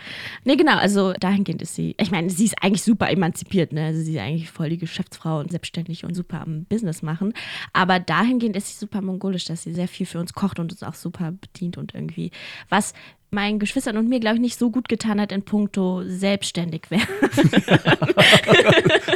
Nee, 0.44 0.56
genau, 0.56 0.78
also 0.78 1.14
dahingehend 1.14 1.62
ist 1.62 1.76
sie, 1.76 1.96
ich 2.00 2.12
meine, 2.12 2.30
sie 2.30 2.46
ist 2.46 2.56
eigentlich 2.62 2.84
super 2.84 3.10
emanzipiert, 3.10 3.74
ne? 3.74 3.86
Also 3.86 4.02
sie 4.02 4.16
ist 4.16 4.22
eigentlich 4.22 4.52
voll 4.52 4.70
die 4.70 4.78
Geschäftsfrau 4.78 5.40
und 5.40 5.52
selbstständig 5.52 6.06
und 6.06 6.14
super 6.14 6.42
am 6.42 6.66
Business 6.66 7.02
machen. 7.02 7.34
Aber 7.74 8.00
dahingehend 8.00 8.56
ist 8.56 8.68
sie 8.68 8.76
super 8.76 9.02
mongolisch, 9.02 9.46
dass 9.46 9.64
sie 9.64 9.74
sehr 9.74 9.88
viel 9.88 10.06
für 10.06 10.20
uns 10.20 10.34
kocht 10.34 10.60
und 10.60 10.72
uns 10.72 10.84
auch 10.84 10.96
super 10.96 11.32
bedient 11.32 11.78
und 11.78 11.96
irgendwie 11.96 12.32
was 12.70 12.94
meinen 13.36 13.60
Geschwistern 13.60 13.98
und 13.98 14.10
mir, 14.10 14.20
glaube 14.20 14.38
ich, 14.38 14.42
nicht 14.42 14.58
so 14.58 14.72
gut 14.72 14.90
getan 14.90 15.22
hat 15.22 15.32
in 15.32 15.44
puncto 15.44 16.02
selbstständig 16.06 16.90
werden. 16.90 17.08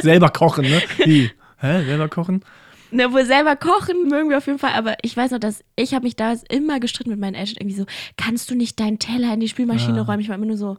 Selber 0.00 0.28
kochen, 0.28 0.66
ne? 0.66 0.80
Wie? 1.04 1.30
Hä? 1.58 1.84
Selber 1.84 2.08
kochen? 2.08 2.44
Ne, 2.92 3.12
wohl 3.12 3.24
selber 3.24 3.56
kochen 3.56 4.08
mögen 4.08 4.30
wir 4.30 4.38
auf 4.38 4.46
jeden 4.46 4.58
Fall, 4.58 4.72
aber 4.72 4.96
ich 5.02 5.16
weiß 5.16 5.30
noch, 5.30 5.38
dass 5.38 5.62
ich 5.76 5.94
habe 5.94 6.04
mich 6.04 6.16
da 6.16 6.34
immer 6.48 6.80
gestritten 6.80 7.10
mit 7.10 7.20
meinen 7.20 7.34
Eltern. 7.34 7.56
Irgendwie 7.60 7.76
so, 7.76 7.86
kannst 8.16 8.50
du 8.50 8.54
nicht 8.54 8.80
deinen 8.80 8.98
Teller 8.98 9.34
in 9.34 9.40
die 9.40 9.48
Spülmaschine 9.48 10.00
ah. 10.00 10.02
räumen? 10.02 10.20
Ich 10.20 10.28
war 10.28 10.36
immer 10.36 10.46
nur 10.46 10.56
so, 10.56 10.76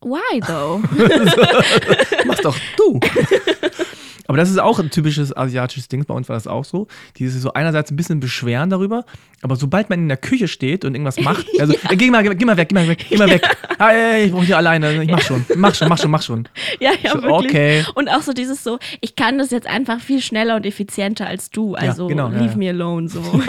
why 0.00 0.40
though? 0.40 0.80
Mach 2.26 2.38
doch 2.38 2.56
du. 2.76 3.00
Aber 4.26 4.38
das 4.38 4.50
ist 4.50 4.58
auch 4.58 4.78
ein 4.78 4.90
typisches 4.90 5.36
asiatisches 5.36 5.88
Ding. 5.88 6.04
Bei 6.04 6.14
uns 6.14 6.28
war 6.28 6.36
das 6.36 6.46
auch 6.46 6.64
so. 6.64 6.86
Die 7.16 7.28
sich 7.28 7.40
so 7.40 7.52
einerseits 7.52 7.90
ein 7.90 7.96
bisschen 7.96 8.20
beschweren 8.20 8.70
darüber, 8.70 9.04
aber 9.42 9.56
sobald 9.56 9.90
man 9.90 9.98
in 9.98 10.08
der 10.08 10.16
Küche 10.16 10.48
steht 10.48 10.84
und 10.84 10.94
irgendwas 10.94 11.20
macht, 11.20 11.46
also 11.60 11.74
ja. 11.74 11.94
geh, 11.94 12.10
mal, 12.10 12.22
geh 12.22 12.44
mal 12.44 12.56
weg, 12.56 12.68
geh 12.68 12.74
mal 12.74 12.88
weg, 12.88 13.06
geh 13.08 13.16
mal 13.16 13.30
weg. 13.30 13.42
Ah, 13.76 13.90
ey, 13.90 14.26
ich 14.26 14.32
brauche 14.32 14.44
hier 14.44 14.56
alleine. 14.56 15.02
Ich 15.02 15.10
mach 15.10 15.20
schon, 15.20 15.44
mach 15.56 15.74
schon, 15.74 15.88
mach 15.88 15.98
schon, 15.98 16.10
mach 16.10 16.22
schon. 16.22 16.48
Ja, 16.78 16.92
ja, 17.02 17.10
so, 17.10 17.22
wirklich. 17.22 17.50
Okay. 17.50 17.84
Und 17.96 18.08
auch 18.08 18.22
so 18.22 18.32
dieses 18.32 18.62
so, 18.62 18.78
ich 19.00 19.16
kann 19.16 19.36
das 19.36 19.50
jetzt 19.50 19.66
einfach 19.66 20.00
viel 20.00 20.20
schneller 20.20 20.54
und 20.54 20.64
effizienter 20.64 21.26
als 21.26 21.50
du. 21.50 21.74
Also 21.74 22.04
ja, 22.04 22.08
genau, 22.08 22.28
leave 22.28 22.56
me 22.56 22.68
alone 22.68 23.08
so. 23.08 23.20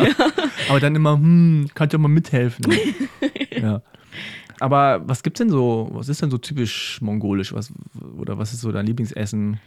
aber 0.70 0.80
dann 0.80 0.96
immer, 0.96 1.14
hm, 1.14 1.70
kannst 1.76 1.94
du 1.94 2.00
mal 2.00 2.08
mithelfen. 2.08 2.66
ja. 3.52 3.82
Aber 4.60 5.02
was 5.06 5.24
gibt's 5.24 5.40
denn 5.40 5.50
so, 5.50 5.90
was 5.92 6.10
ist 6.10 6.22
denn 6.22 6.32
so 6.32 6.38
typisch 6.38 7.02
mongolisch? 7.02 7.54
Was, 7.54 7.74
oder 8.18 8.38
was 8.38 8.54
ist 8.54 8.62
so 8.62 8.72
dein 8.72 8.86
Lieblingsessen? 8.86 9.60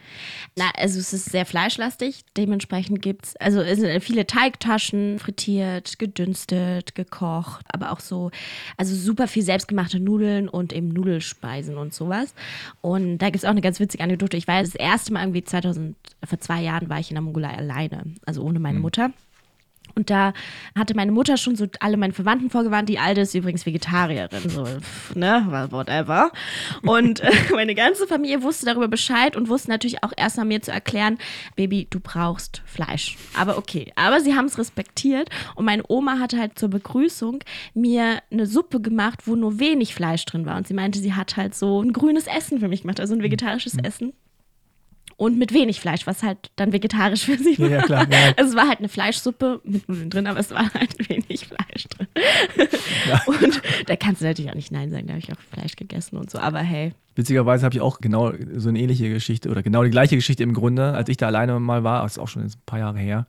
Na, 0.56 0.70
also 0.76 0.98
es 0.98 1.12
ist 1.12 1.26
sehr 1.26 1.44
fleischlastig. 1.44 2.24
Dementsprechend 2.36 3.02
gibt 3.02 3.26
es, 3.26 3.36
also 3.36 3.60
es 3.60 3.78
sind 3.78 4.02
viele 4.02 4.26
Teigtaschen, 4.26 5.18
frittiert, 5.18 5.98
gedünstet, 5.98 6.94
gekocht, 6.94 7.64
aber 7.68 7.92
auch 7.92 8.00
so, 8.00 8.30
also 8.76 8.94
super 8.94 9.28
viel 9.28 9.42
selbstgemachte 9.42 10.00
Nudeln 10.00 10.48
und 10.48 10.72
eben 10.72 10.88
Nudelspeisen 10.88 11.76
und 11.76 11.92
sowas. 11.92 12.34
Und 12.80 13.18
da 13.18 13.26
gibt 13.26 13.36
es 13.36 13.44
auch 13.44 13.50
eine 13.50 13.60
ganz 13.60 13.80
witzige 13.80 14.04
Anekdote. 14.04 14.36
Ich 14.36 14.48
war 14.48 14.62
das 14.62 14.74
erste 14.74 15.12
Mal 15.12 15.22
irgendwie 15.22 15.44
2000, 15.44 15.96
vor 16.24 16.40
zwei 16.40 16.62
Jahren 16.62 16.88
war 16.88 16.98
ich 16.98 17.10
in 17.10 17.14
der 17.14 17.22
Mongolei 17.22 17.54
alleine, 17.54 18.04
also 18.24 18.42
ohne 18.42 18.58
meine 18.58 18.76
hm. 18.76 18.82
Mutter. 18.82 19.10
Und 19.98 20.10
da 20.10 20.32
hatte 20.76 20.94
meine 20.94 21.10
Mutter 21.10 21.36
schon 21.36 21.56
so 21.56 21.66
alle 21.80 21.96
meine 21.96 22.12
Verwandten 22.12 22.50
vorgewarnt. 22.50 22.88
Die 22.88 23.00
Alte 23.00 23.22
ist 23.22 23.34
übrigens 23.34 23.66
Vegetarierin, 23.66 24.48
so, 24.48 24.64
ne, 25.16 25.66
whatever. 25.70 26.30
Und 26.82 27.18
äh, 27.18 27.32
meine 27.52 27.74
ganze 27.74 28.06
Familie 28.06 28.42
wusste 28.42 28.66
darüber 28.66 28.86
Bescheid 28.86 29.34
und 29.34 29.48
wusste 29.48 29.70
natürlich 29.70 30.04
auch 30.04 30.12
erstmal 30.16 30.46
mir 30.46 30.62
zu 30.62 30.70
erklären, 30.70 31.18
Baby, 31.56 31.88
du 31.90 31.98
brauchst 31.98 32.62
Fleisch. 32.64 33.16
Aber 33.36 33.58
okay. 33.58 33.92
Aber 33.96 34.20
sie 34.20 34.36
haben 34.36 34.44
es 34.44 34.56
respektiert. 34.56 35.30
Und 35.56 35.64
meine 35.64 35.82
Oma 35.88 36.20
hatte 36.20 36.38
halt 36.38 36.56
zur 36.56 36.68
Begrüßung 36.70 37.40
mir 37.74 38.20
eine 38.30 38.46
Suppe 38.46 38.80
gemacht, 38.80 39.26
wo 39.26 39.34
nur 39.34 39.58
wenig 39.58 39.96
Fleisch 39.96 40.24
drin 40.26 40.46
war. 40.46 40.56
Und 40.58 40.68
sie 40.68 40.74
meinte, 40.74 41.00
sie 41.00 41.14
hat 41.14 41.36
halt 41.36 41.56
so 41.56 41.82
ein 41.82 41.92
grünes 41.92 42.28
Essen 42.28 42.60
für 42.60 42.68
mich 42.68 42.82
gemacht, 42.82 43.00
also 43.00 43.14
ein 43.14 43.22
vegetarisches 43.22 43.74
mhm. 43.74 43.84
Essen 43.84 44.12
und 45.18 45.36
mit 45.36 45.52
wenig 45.52 45.80
Fleisch, 45.80 46.06
was 46.06 46.22
halt 46.22 46.38
dann 46.54 46.72
vegetarisch 46.72 47.24
für 47.24 47.36
sie 47.36 47.58
war. 47.58 47.68
Ja, 47.68 47.82
klar, 47.82 48.06
ja. 48.08 48.32
Also 48.36 48.50
es 48.50 48.56
war 48.56 48.68
halt 48.68 48.78
eine 48.78 48.88
Fleischsuppe 48.88 49.60
mit 49.64 49.88
Nudeln 49.88 50.10
drin, 50.10 50.26
aber 50.28 50.38
es 50.38 50.52
war 50.52 50.72
halt 50.72 50.96
wenig 51.10 51.48
Fleisch 51.48 51.88
drin. 51.88 52.06
Ja. 53.08 53.20
Und 53.26 53.60
da 53.86 53.96
kannst 53.96 54.22
du 54.22 54.26
natürlich 54.26 54.50
auch 54.50 54.54
nicht 54.54 54.70
Nein 54.70 54.90
sagen, 54.90 55.08
da 55.08 55.14
habe 55.14 55.18
ich 55.18 55.32
auch 55.32 55.40
Fleisch 55.52 55.74
gegessen 55.74 56.16
und 56.16 56.30
so, 56.30 56.38
aber 56.38 56.60
hey. 56.60 56.92
Witzigerweise 57.16 57.64
habe 57.64 57.74
ich 57.74 57.80
auch 57.80 58.00
genau 58.00 58.32
so 58.54 58.68
eine 58.68 58.78
ähnliche 58.78 59.10
Geschichte 59.10 59.50
oder 59.50 59.64
genau 59.64 59.82
die 59.82 59.90
gleiche 59.90 60.14
Geschichte 60.14 60.44
im 60.44 60.54
Grunde, 60.54 60.94
als 60.94 61.08
ich 61.08 61.16
da 61.16 61.26
alleine 61.26 61.58
mal 61.58 61.82
war, 61.82 62.04
das 62.04 62.12
ist 62.12 62.18
auch 62.18 62.28
schon 62.28 62.42
ein 62.42 62.52
paar 62.64 62.78
Jahre 62.78 62.98
her. 62.98 63.26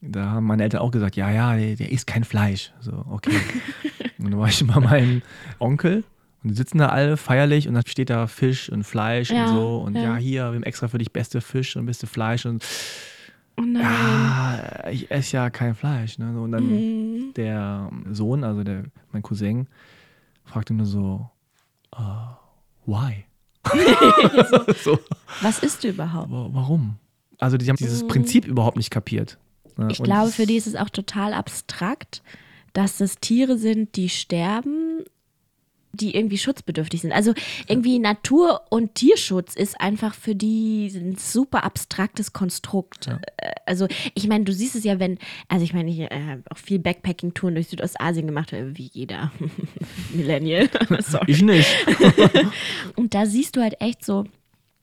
Da 0.00 0.26
haben 0.26 0.46
meine 0.46 0.62
Eltern 0.62 0.80
auch 0.80 0.92
gesagt, 0.92 1.16
ja, 1.16 1.30
ja, 1.30 1.56
der, 1.56 1.74
der 1.74 1.90
isst 1.90 2.06
kein 2.06 2.22
Fleisch. 2.22 2.72
So, 2.78 3.04
okay. 3.10 3.36
und 4.18 4.30
dann 4.30 4.38
war 4.38 4.48
ich 4.48 4.64
bei 4.64 4.78
meinem 4.78 5.22
Onkel 5.58 6.04
und 6.46 6.50
die 6.50 6.56
sitzen 6.58 6.78
da 6.78 6.90
alle 6.90 7.16
feierlich 7.16 7.66
und 7.66 7.74
dann 7.74 7.84
steht 7.86 8.08
da 8.08 8.28
Fisch 8.28 8.70
und 8.70 8.84
Fleisch 8.84 9.32
ja, 9.32 9.46
und 9.46 9.56
so. 9.56 9.78
Und 9.78 9.96
ja. 9.96 10.02
ja. 10.02 10.16
hier, 10.16 10.42
wir 10.42 10.54
haben 10.54 10.62
extra 10.62 10.86
für 10.86 10.98
dich 10.98 11.10
beste 11.12 11.40
Fisch 11.40 11.74
und 11.74 11.86
beste 11.86 12.06
Fleisch. 12.06 12.46
Und 12.46 12.64
oh 13.58 13.64
ja, 13.64 14.86
ich 14.88 15.10
esse 15.10 15.38
ja 15.38 15.50
kein 15.50 15.74
Fleisch. 15.74 16.20
Ne? 16.20 16.40
Und 16.40 16.52
dann 16.52 16.66
mhm. 16.68 17.34
der 17.34 17.90
Sohn, 18.12 18.44
also 18.44 18.62
der, 18.62 18.84
mein 19.10 19.22
Cousin, 19.22 19.66
fragte 20.44 20.72
nur 20.72 20.86
so, 20.86 21.28
uh, 21.98 22.36
why? 22.86 23.24
so, 24.48 24.72
so. 24.84 24.98
Was 25.42 25.58
isst 25.64 25.82
du 25.82 25.88
überhaupt? 25.88 26.28
Warum? 26.30 26.94
Also 27.40 27.56
die 27.56 27.68
haben 27.68 27.74
dieses 27.74 28.04
mhm. 28.04 28.08
Prinzip 28.08 28.46
überhaupt 28.46 28.76
nicht 28.76 28.92
kapiert. 28.92 29.36
Ne? 29.76 29.88
Ich 29.90 29.98
und 29.98 30.04
glaube, 30.04 30.30
für 30.30 30.46
die 30.46 30.54
ist 30.54 30.68
es 30.68 30.76
auch 30.76 30.90
total 30.90 31.34
abstrakt, 31.34 32.22
dass 32.72 32.98
das 32.98 33.18
Tiere 33.18 33.58
sind, 33.58 33.96
die 33.96 34.08
sterben 34.08 34.85
die 35.96 36.14
irgendwie 36.14 36.38
schutzbedürftig 36.38 37.00
sind. 37.00 37.12
Also 37.12 37.34
irgendwie 37.68 37.98
Natur- 37.98 38.62
und 38.70 38.94
Tierschutz 38.94 39.54
ist 39.54 39.80
einfach 39.80 40.14
für 40.14 40.34
die 40.34 40.92
ein 40.94 41.16
super 41.16 41.64
abstraktes 41.64 42.32
Konstrukt. 42.32 43.06
Ja. 43.06 43.20
Äh, 43.36 43.52
also 43.66 43.88
ich 44.14 44.28
meine, 44.28 44.44
du 44.44 44.52
siehst 44.52 44.76
es 44.76 44.84
ja, 44.84 44.98
wenn, 44.98 45.18
also 45.48 45.64
ich 45.64 45.74
meine, 45.74 45.90
ich 45.90 46.00
äh, 46.00 46.08
habe 46.10 46.42
auch 46.50 46.58
viel 46.58 46.78
Backpacking-Touren 46.78 47.54
durch 47.54 47.68
Südostasien 47.68 48.26
gemacht, 48.26 48.52
äh, 48.52 48.76
wie 48.76 48.90
jeder 48.92 49.32
Millennial. 50.12 50.68
ich 51.26 51.42
nicht. 51.42 51.68
und 52.96 53.14
da 53.14 53.26
siehst 53.26 53.56
du 53.56 53.62
halt 53.62 53.80
echt 53.80 54.04
so, 54.04 54.24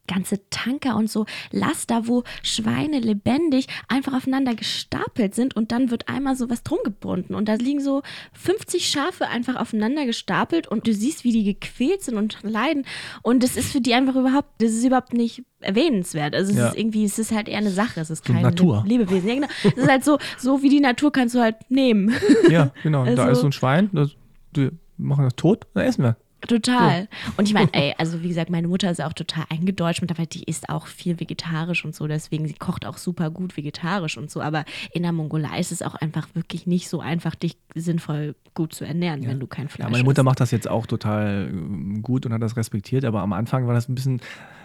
ganze 0.08 0.49
Tanker 0.49 0.95
und 0.95 1.10
so 1.10 1.26
Laster, 1.51 2.08
wo 2.08 2.24
Schweine 2.41 2.99
lebendig 2.99 3.68
einfach 3.88 4.14
aufeinander 4.14 4.56
gestapelt 4.56 5.36
sind 5.36 5.56
und 5.56 5.72
dann 5.72 5.91
wird 5.91 6.10
einmal 6.10 6.36
so 6.36 6.49
was 6.49 6.64
drum 6.64 6.80
gebunden 6.84 7.36
und 7.36 7.47
da 7.47 7.54
liegen 7.56 7.80
so 7.80 8.01
50 8.34 8.88
Schafe 8.88 9.28
einfach 9.28 9.56
aufeinander 9.56 10.06
gestapelt 10.06 10.68
und 10.68 10.88
du 10.88 10.93
siehst, 10.93 11.24
wie 11.24 11.32
die 11.32 11.43
gequält 11.43 12.04
sind 12.04 12.18
und 12.18 12.38
leiden 12.43 12.86
und 13.22 13.43
das 13.43 13.56
ist 13.56 13.72
für 13.72 13.82
die 13.82 13.93
einfach 13.93 14.16
überhaupt, 14.16 14.49
das 14.60 14.72
ist 14.72 14.84
überhaupt 14.84 15.14
nicht 15.14 15.43
erwähnenswert. 15.64 16.36
Also 16.36 16.51
es 16.51 16.58
ja. 16.58 16.68
ist 16.70 16.78
irgendwie, 16.78 17.06
es 17.06 17.18
ist 17.18 17.32
halt 17.32 17.47
eher 17.47 17.60
eine 17.60 17.72
Sache, 17.72 18.01
es 18.01 18.10
ist 18.10 18.26
kein 18.26 18.41
Natur. 18.41 18.84
Lebewesen. 18.86 19.28
Ja, 19.28 19.34
genau. 19.36 19.47
Es 19.64 19.78
ist 19.78 19.89
halt 19.89 20.04
so, 20.04 20.18
so 20.38 20.62
wie 20.62 20.70
die 20.70 20.80
Natur 20.80 21.12
kannst 21.12 21.36
du 21.36 21.39
halt 21.39 21.56
nehmen. 21.70 22.14
Ja, 22.49 22.72
genau. 22.84 23.04
Also, 23.04 23.16
da 23.16 23.30
ist 23.30 23.39
so 23.39 23.47
ein 23.47 23.51
Schwein, 23.51 23.89
das, 23.93 24.16
wir 24.54 24.72
machen 24.97 25.24
das 25.24 25.36
tot, 25.36 25.66
dann 25.74 25.86
essen 25.86 26.04
wir. 26.04 26.18
Total. 26.48 27.08
So. 27.26 27.34
Und 27.38 27.48
ich 27.48 27.54
meine, 27.54 27.70
ey, 27.74 27.94
also 27.98 28.22
wie 28.22 28.28
gesagt, 28.28 28.50
meine 28.50 28.68
Mutter 28.68 28.89
ist 28.91 29.02
auch 29.02 29.14
total 29.14 29.46
eingedeutscht 29.50 30.02
mittlerweile, 30.02 30.28
die 30.28 30.44
isst 30.44 30.70
auch 30.70 30.88
viel 30.88 31.20
vegetarisch 31.20 31.86
und 31.86 31.96
so, 31.96 32.08
deswegen 32.08 32.48
sie 32.48 32.54
kocht 32.54 32.86
auch 32.86 32.98
super 32.98 33.30
gut 33.30 33.56
vegetarisch 33.56 34.18
und 34.18 34.30
so, 34.30 34.41
aber 34.41 34.66
in 34.91 35.04
der 35.04 35.12
Mongolei 35.12 35.60
ist 35.60 35.72
es 35.72 35.82
auch 35.82 35.96
einfach 35.96 36.28
wirklich 36.34 36.68
nicht 36.68 36.89
so 36.89 37.00
einfach, 37.00 37.36
dich 37.36 37.58
sinnvoll 37.76 38.36
gut 38.54 38.74
zu 38.74 38.86
ernähren, 38.86 39.24
ja. 39.24 39.30
wenn 39.30 39.39
du 39.39 39.48
kein 39.48 39.70
Fleisch 39.70 39.86
ja, 39.86 39.91
Meine 39.91 40.04
Mutter 40.04 40.22
isst. 40.22 40.26
macht 40.26 40.39
das 40.39 40.52
jetzt 40.52 40.70
auch 40.70 40.86
total 40.86 41.50
äh, 41.52 42.00
gut 42.00 42.26
und 42.26 42.34
hat 42.34 42.41
das 42.41 42.58
respektiert, 42.58 43.06
aber 43.06 43.22
am 43.22 43.34
Anfang 43.34 43.68
war 43.68 43.74
das 43.74 43.89
ein 43.89 43.96
bisschen 43.96 44.22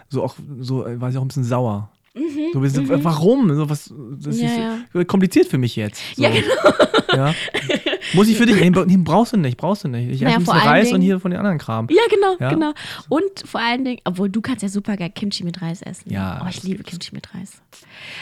so 0.09 0.23
auch 0.23 0.35
so, 0.59 0.85
war 0.85 1.11
sie 1.11 1.17
auch 1.17 1.23
ein 1.23 1.27
bisschen 1.27 1.43
sauer. 1.43 1.89
Mhm, 2.19 2.53
so 2.53 2.59
bisschen, 2.59 2.85
mhm. 2.85 3.03
Warum? 3.03 3.55
So 3.55 3.69
was, 3.69 3.93
das 4.19 4.39
ja, 4.39 4.79
ist 4.93 5.07
kompliziert 5.07 5.47
für 5.47 5.57
mich 5.57 5.75
jetzt. 5.75 6.01
So. 6.15 6.23
Ja, 6.23 6.29
genau. 6.29 7.15
Ja. 7.15 7.33
Muss 8.13 8.27
ich 8.27 8.37
für 8.37 8.45
dich? 8.45 8.59
Nee, 8.59 8.97
brauchst 8.97 9.33
du 9.33 9.37
nicht, 9.37 9.57
brauchst 9.57 9.83
du 9.83 9.87
nicht. 9.87 10.09
Ich 10.09 10.21
naja, 10.21 10.37
esse 10.37 10.51
ein 10.51 10.59
Reis 10.59 10.85
Dingen, 10.85 10.95
und 10.95 11.01
hier 11.01 11.19
von 11.19 11.31
den 11.31 11.39
anderen 11.39 11.57
Kram. 11.57 11.87
Ja, 11.89 12.01
genau, 12.09 12.37
ja? 12.39 12.49
genau. 12.49 12.73
Und 13.07 13.43
vor 13.45 13.61
allen 13.61 13.85
Dingen, 13.85 13.99
obwohl 14.03 14.29
du 14.29 14.41
kannst 14.41 14.63
ja 14.63 14.69
super 14.69 14.97
geil 14.97 15.11
Kimchi 15.13 15.43
mit 15.43 15.61
Reis 15.61 15.81
essen. 15.81 16.11
Ja. 16.11 16.41
Oh, 16.43 16.47
ich 16.49 16.63
liebe 16.63 16.83
Kimchi 16.83 17.13
mit 17.13 17.33
Reis. 17.33 17.61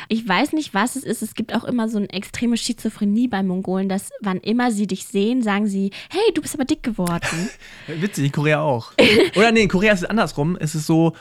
Ich 0.09 0.27
weiß 0.27 0.53
nicht, 0.53 0.73
was 0.73 0.95
es 0.95 1.03
ist. 1.03 1.21
Es 1.21 1.35
gibt 1.35 1.55
auch 1.55 1.63
immer 1.63 1.89
so 1.89 1.97
eine 1.97 2.09
extreme 2.09 2.57
Schizophrenie 2.57 3.27
bei 3.27 3.43
Mongolen, 3.43 3.89
dass 3.89 4.09
wann 4.21 4.37
immer 4.37 4.71
sie 4.71 4.87
dich 4.87 5.05
sehen, 5.05 5.41
sagen 5.41 5.67
sie, 5.67 5.91
hey, 6.09 6.33
du 6.33 6.41
bist 6.41 6.55
aber 6.55 6.65
dick 6.65 6.83
geworden. 6.83 7.49
Witzig, 7.87 8.25
in 8.25 8.31
Korea 8.31 8.61
auch. 8.61 8.91
Oder 9.35 9.51
nee, 9.51 9.63
in 9.63 9.69
Korea 9.69 9.93
ist 9.93 10.03
es 10.03 10.09
andersrum. 10.09 10.57
Es 10.59 10.75
ist 10.75 10.85
so, 10.85 11.13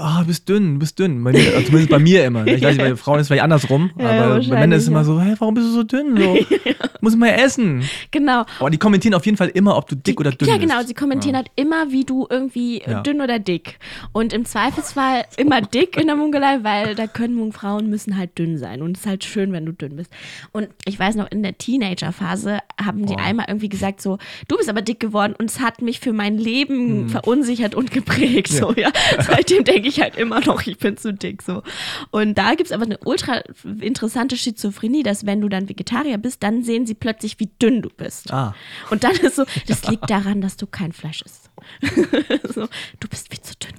oh, 0.00 0.20
du 0.20 0.26
bist 0.26 0.48
dünn, 0.48 0.74
du 0.74 0.78
bist 0.80 0.98
dünn. 0.98 1.22
Bei 1.24 1.32
mir, 1.32 1.38
also 1.54 1.62
zumindest 1.66 1.90
bei 1.90 1.98
mir 1.98 2.24
immer. 2.24 2.44
Ne? 2.44 2.54
Ich 2.54 2.62
weiß 2.62 2.76
nicht, 2.76 2.84
bei 2.90 2.96
Frauen 2.96 3.16
ist 3.18 3.22
es 3.22 3.28
vielleicht 3.28 3.42
andersrum, 3.44 3.90
Ja, 3.98 4.10
aber 4.24 4.38
bei 4.40 4.46
Männern 4.60 4.72
ist 4.72 4.82
es 4.84 4.88
immer 4.88 5.00
ja. 5.00 5.04
so, 5.04 5.20
hey, 5.20 5.34
warum 5.38 5.54
bist 5.54 5.66
du 5.68 5.72
so 5.72 5.82
dünn? 5.82 6.16
So, 6.16 6.38
Muss 7.00 7.14
mal 7.16 7.28
essen. 7.28 7.84
Genau. 8.10 8.44
Aber 8.58 8.70
die 8.70 8.78
kommentieren 8.78 9.14
auf 9.14 9.24
jeden 9.24 9.36
Fall 9.36 9.48
immer, 9.48 9.76
ob 9.76 9.88
du 9.88 9.94
dick 9.94 10.18
oder 10.20 10.32
dünn 10.32 10.48
ja, 10.48 10.56
bist. 10.56 10.68
genau. 10.68 10.82
Sie 10.82 10.94
kommentieren 10.94 11.36
halt 11.36 11.48
immer, 11.54 11.92
wie 11.92 12.04
du 12.04 12.26
irgendwie 12.28 12.80
äh, 12.80 12.90
Ja. 12.90 13.00
dünn 13.02 13.20
oder 13.20 13.38
dick. 13.38 13.78
Und 14.12 14.32
im 14.32 14.44
Zweifelsfall 14.44 15.24
immer 15.36 15.60
dick 15.60 15.96
in 15.96 16.06
der 16.08 16.16
Mongolei, 16.16 16.58
weil 16.62 16.94
da 16.96 17.06
können 17.06 17.36
Mong- 17.38 17.52
Frauen 17.52 17.88
müssen 17.88 18.16
halt 18.16 18.36
dünn 18.38 18.58
sein. 18.58 18.82
Und 18.82 18.96
es 18.96 19.02
ist 19.04 19.06
halt 19.06 19.24
schön, 19.24 19.52
wenn 19.52 19.64
du 19.64 19.72
dünn 19.72 19.94
bist. 19.96 20.10
Und 20.52 20.68
ich 20.86 20.98
weiß 20.98 21.14
noch, 21.14 21.30
in 21.30 21.42
der 21.44 21.56
Teenagerphase 21.56 22.58
haben 22.82 23.06
die 23.06 23.14
Oh. 23.14 23.20
einmal 23.24 23.46
irgendwie 23.48 23.68
gesagt 23.68 24.00
so, 24.02 24.18
du 24.48 24.56
bist 24.56 24.68
aber 24.68 24.82
dick 24.82 25.00
geworden. 25.00 25.34
Und 25.38 25.50
es 25.50 25.60
hat 25.60 25.80
mich 25.82 26.00
für 26.00 26.12
mein 26.12 26.36
Hm. 26.38 26.44
Leben 26.44 27.08
verunsichert 27.08 27.74
und 27.74 27.90
geprägt. 27.90 28.48
So, 28.48 28.72
ja. 28.74 28.90
Seitdem 29.20 29.64
denke 29.64 29.87
ich 29.87 29.87
halt 29.96 30.16
immer 30.16 30.40
noch, 30.40 30.66
ich 30.66 30.78
bin 30.78 30.96
zu 30.96 31.12
dick. 31.12 31.42
So. 31.42 31.62
Und 32.10 32.36
da 32.36 32.50
gibt 32.50 32.66
es 32.66 32.72
aber 32.72 32.84
eine 32.84 32.98
ultra 33.04 33.42
interessante 33.80 34.36
Schizophrenie, 34.36 35.02
dass 35.02 35.26
wenn 35.26 35.40
du 35.40 35.48
dann 35.48 35.68
Vegetarier 35.68 36.18
bist, 36.18 36.42
dann 36.42 36.62
sehen 36.62 36.86
sie 36.86 36.94
plötzlich, 36.94 37.40
wie 37.40 37.50
dünn 37.60 37.82
du 37.82 37.88
bist. 37.88 38.32
Ah. 38.32 38.54
Und 38.90 39.04
dann 39.04 39.16
ist 39.16 39.36
so, 39.36 39.44
das 39.66 39.84
liegt 39.88 40.08
daran, 40.10 40.40
dass 40.40 40.56
du 40.56 40.66
kein 40.66 40.92
Fleisch 40.92 41.22
isst. 41.22 41.50
so, 42.54 42.68
du 43.00 43.08
bist 43.08 43.28
viel 43.28 43.40
zu 43.40 43.54
dünn. 43.56 43.74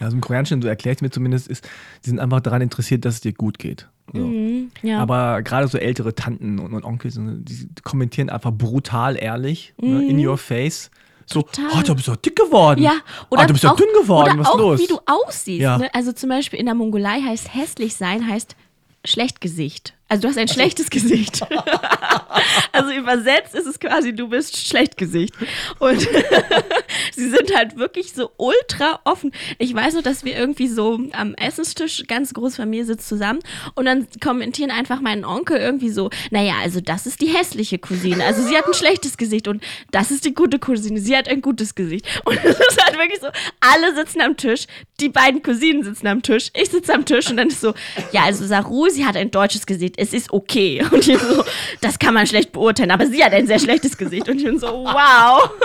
Also 0.00 0.16
im 0.16 0.20
Koreanischen, 0.20 0.62
so 0.62 0.68
erklärt 0.68 1.02
mir 1.02 1.10
zumindest, 1.10 1.48
ist, 1.48 1.68
die 2.04 2.10
sind 2.10 2.18
einfach 2.18 2.40
daran 2.40 2.62
interessiert, 2.62 3.04
dass 3.04 3.14
es 3.14 3.20
dir 3.20 3.32
gut 3.32 3.58
geht. 3.58 3.88
So. 4.12 4.20
Mhm, 4.20 4.70
ja. 4.82 5.00
Aber 5.00 5.42
gerade 5.42 5.68
so 5.68 5.78
ältere 5.78 6.14
Tanten 6.14 6.58
und, 6.58 6.84
Onkels, 6.84 7.18
die 7.18 7.68
kommentieren 7.82 8.28
einfach 8.28 8.52
brutal 8.52 9.16
ehrlich, 9.16 9.74
ne, 9.80 10.06
in 10.06 10.24
your 10.24 10.38
face. 10.38 10.90
So. 11.26 11.42
Total. 11.42 11.70
oh, 11.74 11.82
du 11.82 11.94
bist 11.94 12.08
doch 12.08 12.16
dick 12.16 12.36
geworden. 12.36 12.82
ja, 12.82 12.96
oh, 13.30 13.36
du 13.36 13.52
bist 13.52 13.64
doch 13.64 13.76
dünn 13.76 13.88
geworden. 14.00 14.32
Oder 14.32 14.38
Was 14.40 14.48
auch, 14.48 14.58
los? 14.58 14.80
wie 14.80 14.86
du 14.86 14.98
aussiehst. 15.06 15.60
Ja. 15.60 15.78
Ne? 15.78 15.94
Also 15.94 16.12
zum 16.12 16.28
Beispiel 16.28 16.58
in 16.58 16.66
der 16.66 16.74
Mongolei 16.74 17.20
heißt 17.20 17.54
hässlich 17.54 17.96
sein, 17.96 18.26
heißt 18.26 18.56
schlecht 19.04 19.40
Gesicht. 19.40 19.94
Also 20.14 20.22
du 20.22 20.28
hast 20.28 20.38
ein 20.38 20.46
schlechtes 20.46 20.90
Gesicht. 20.90 21.40
also 22.70 22.92
übersetzt 22.92 23.52
ist 23.52 23.66
es 23.66 23.80
quasi, 23.80 24.14
du 24.14 24.28
bist 24.28 24.56
schlecht 24.56 24.96
Gesicht. 24.96 25.34
Und 25.80 26.02
sie 27.12 27.30
sind 27.30 27.52
halt 27.52 27.76
wirklich 27.76 28.12
so 28.12 28.30
ultra 28.36 29.00
offen. 29.02 29.32
Ich 29.58 29.74
weiß 29.74 29.94
noch, 29.94 30.02
dass 30.02 30.24
wir 30.24 30.36
irgendwie 30.36 30.68
so 30.68 31.00
am 31.10 31.34
Essenstisch, 31.34 32.04
ganz 32.06 32.32
große 32.32 32.54
Familie 32.54 32.84
sitzt 32.84 33.08
zusammen 33.08 33.40
und 33.74 33.86
dann 33.86 34.06
kommentieren 34.22 34.70
einfach 34.70 35.00
meinen 35.00 35.24
Onkel 35.24 35.56
irgendwie 35.56 35.90
so, 35.90 36.10
naja, 36.30 36.54
also 36.62 36.80
das 36.80 37.08
ist 37.08 37.20
die 37.20 37.26
hässliche 37.36 37.80
Cousine. 37.80 38.24
Also 38.24 38.44
sie 38.44 38.56
hat 38.56 38.68
ein 38.68 38.74
schlechtes 38.74 39.16
Gesicht 39.16 39.48
und 39.48 39.64
das 39.90 40.12
ist 40.12 40.24
die 40.24 40.34
gute 40.34 40.60
Cousine. 40.60 41.00
Sie 41.00 41.16
hat 41.16 41.28
ein 41.28 41.42
gutes 41.42 41.74
Gesicht. 41.74 42.06
Und 42.24 42.36
es 42.36 42.58
ist 42.58 42.84
halt 42.84 42.96
wirklich 42.96 43.20
so, 43.20 43.26
alle 43.58 43.94
sitzen 43.96 44.20
am 44.20 44.36
Tisch, 44.36 44.66
die 45.00 45.08
beiden 45.08 45.42
Cousinen 45.42 45.82
sitzen 45.82 46.06
am 46.06 46.22
Tisch, 46.22 46.50
ich 46.54 46.70
sitze 46.70 46.94
am 46.94 47.04
Tisch 47.04 47.28
und 47.30 47.36
dann 47.36 47.48
ist 47.48 47.60
so, 47.60 47.74
ja, 48.12 48.24
also 48.24 48.46
Saru, 48.46 48.88
sie 48.88 49.04
hat 49.04 49.16
ein 49.16 49.30
deutsches 49.30 49.66
Gesicht, 49.66 49.98
es 50.04 50.12
ist 50.12 50.32
okay. 50.32 50.84
Und 50.90 51.08
ich 51.08 51.18
so, 51.18 51.44
das 51.80 51.98
kann 51.98 52.14
man 52.14 52.26
schlecht 52.26 52.52
beurteilen, 52.52 52.90
aber 52.90 53.06
sie 53.06 53.24
hat 53.24 53.32
ein 53.32 53.46
sehr 53.46 53.58
schlechtes 53.58 53.96
Gesicht. 53.96 54.28
Und 54.28 54.38
ich 54.38 54.44
bin 54.44 54.58
so, 54.58 54.68
wow. 54.68 55.50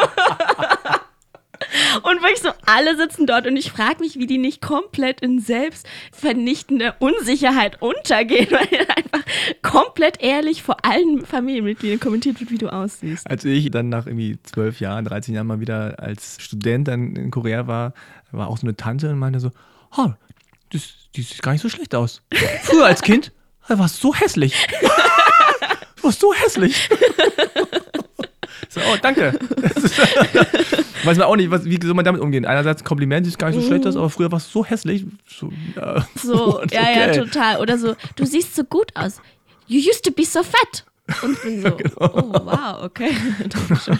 Und 2.03 2.21
wirklich 2.21 2.39
so, 2.39 2.49
alle 2.65 2.95
sitzen 2.95 3.27
dort 3.27 3.45
und 3.45 3.57
ich 3.57 3.69
frage 3.69 3.99
mich, 3.99 4.17
wie 4.17 4.25
die 4.25 4.37
nicht 4.37 4.61
komplett 4.61 5.19
in 5.19 5.39
selbstvernichtende 5.39 6.95
Unsicherheit 6.99 7.81
untergehen, 7.81 8.47
weil 8.51 8.87
einfach 8.95 9.23
komplett 9.61 10.23
ehrlich 10.23 10.63
vor 10.63 10.77
allen 10.85 11.25
Familienmitgliedern 11.25 11.99
kommentiert 11.99 12.39
wird, 12.39 12.49
wie 12.49 12.57
du 12.57 12.71
aussiehst. 12.71 13.29
Als 13.29 13.43
ich 13.43 13.69
dann 13.71 13.89
nach 13.89 14.07
irgendwie 14.07 14.39
zwölf 14.43 14.79
Jahren, 14.79 15.03
13 15.03 15.35
Jahren 15.35 15.47
mal 15.47 15.59
wieder 15.59 15.99
als 15.99 16.37
Student 16.39 16.87
dann 16.87 17.15
in 17.17 17.29
Korea 17.29 17.67
war, 17.67 17.93
war 18.31 18.47
auch 18.47 18.57
so 18.57 18.65
eine 18.65 18.77
Tante 18.77 19.09
und 19.09 19.19
meinte 19.19 19.41
so, 19.41 19.51
oh, 19.97 20.11
das, 20.71 21.09
die 21.15 21.23
sieht 21.23 21.41
gar 21.41 21.51
nicht 21.51 21.61
so 21.61 21.69
schlecht 21.69 21.93
aus. 21.93 22.21
Früher 22.63 22.85
als 22.85 23.01
Kind 23.01 23.33
da 23.69 23.79
warst 23.79 24.03
du 24.03 24.09
so 24.09 24.15
hässlich. 24.15 24.67
Du 25.97 26.03
warst 26.05 26.19
so 26.21 26.33
hässlich. 26.33 26.89
So, 28.71 28.79
oh, 28.81 28.97
danke. 29.01 29.33
Weiß 31.03 31.17
man 31.17 31.25
auch 31.25 31.35
nicht, 31.35 31.49
was, 31.49 31.65
wie 31.65 31.79
soll 31.83 31.95
man 31.95 32.05
damit 32.05 32.21
umgehen? 32.21 32.45
Einerseits 32.45 32.83
ein 32.83 32.85
Kompliment, 32.85 33.25
sieht 33.25 33.39
gar 33.39 33.49
nicht 33.49 33.59
so 33.59 33.65
schlecht 33.65 33.87
aus, 33.87 33.95
aber 33.95 34.11
früher 34.11 34.31
warst 34.31 34.49
du 34.53 34.59
so 34.59 34.65
hässlich. 34.65 35.07
So, 35.27 35.51
ja, 35.75 36.05
So, 36.15 36.61
ja, 36.69 36.81
ja, 36.91 37.07
okay. 37.07 37.17
total. 37.19 37.61
Oder 37.61 37.79
so, 37.79 37.95
du 38.15 38.25
siehst 38.27 38.55
so 38.55 38.63
gut 38.63 38.91
aus. 38.95 39.21
You 39.65 39.79
used 39.79 40.05
to 40.05 40.11
be 40.11 40.23
so 40.23 40.43
fat. 40.43 40.85
Und 41.23 41.41
bin 41.41 41.63
so, 41.63 41.71
Genau. 41.77 41.95
oh, 41.99 42.31
wow, 42.45 42.83
okay. 42.83 43.09
Dankeschön. 43.47 43.99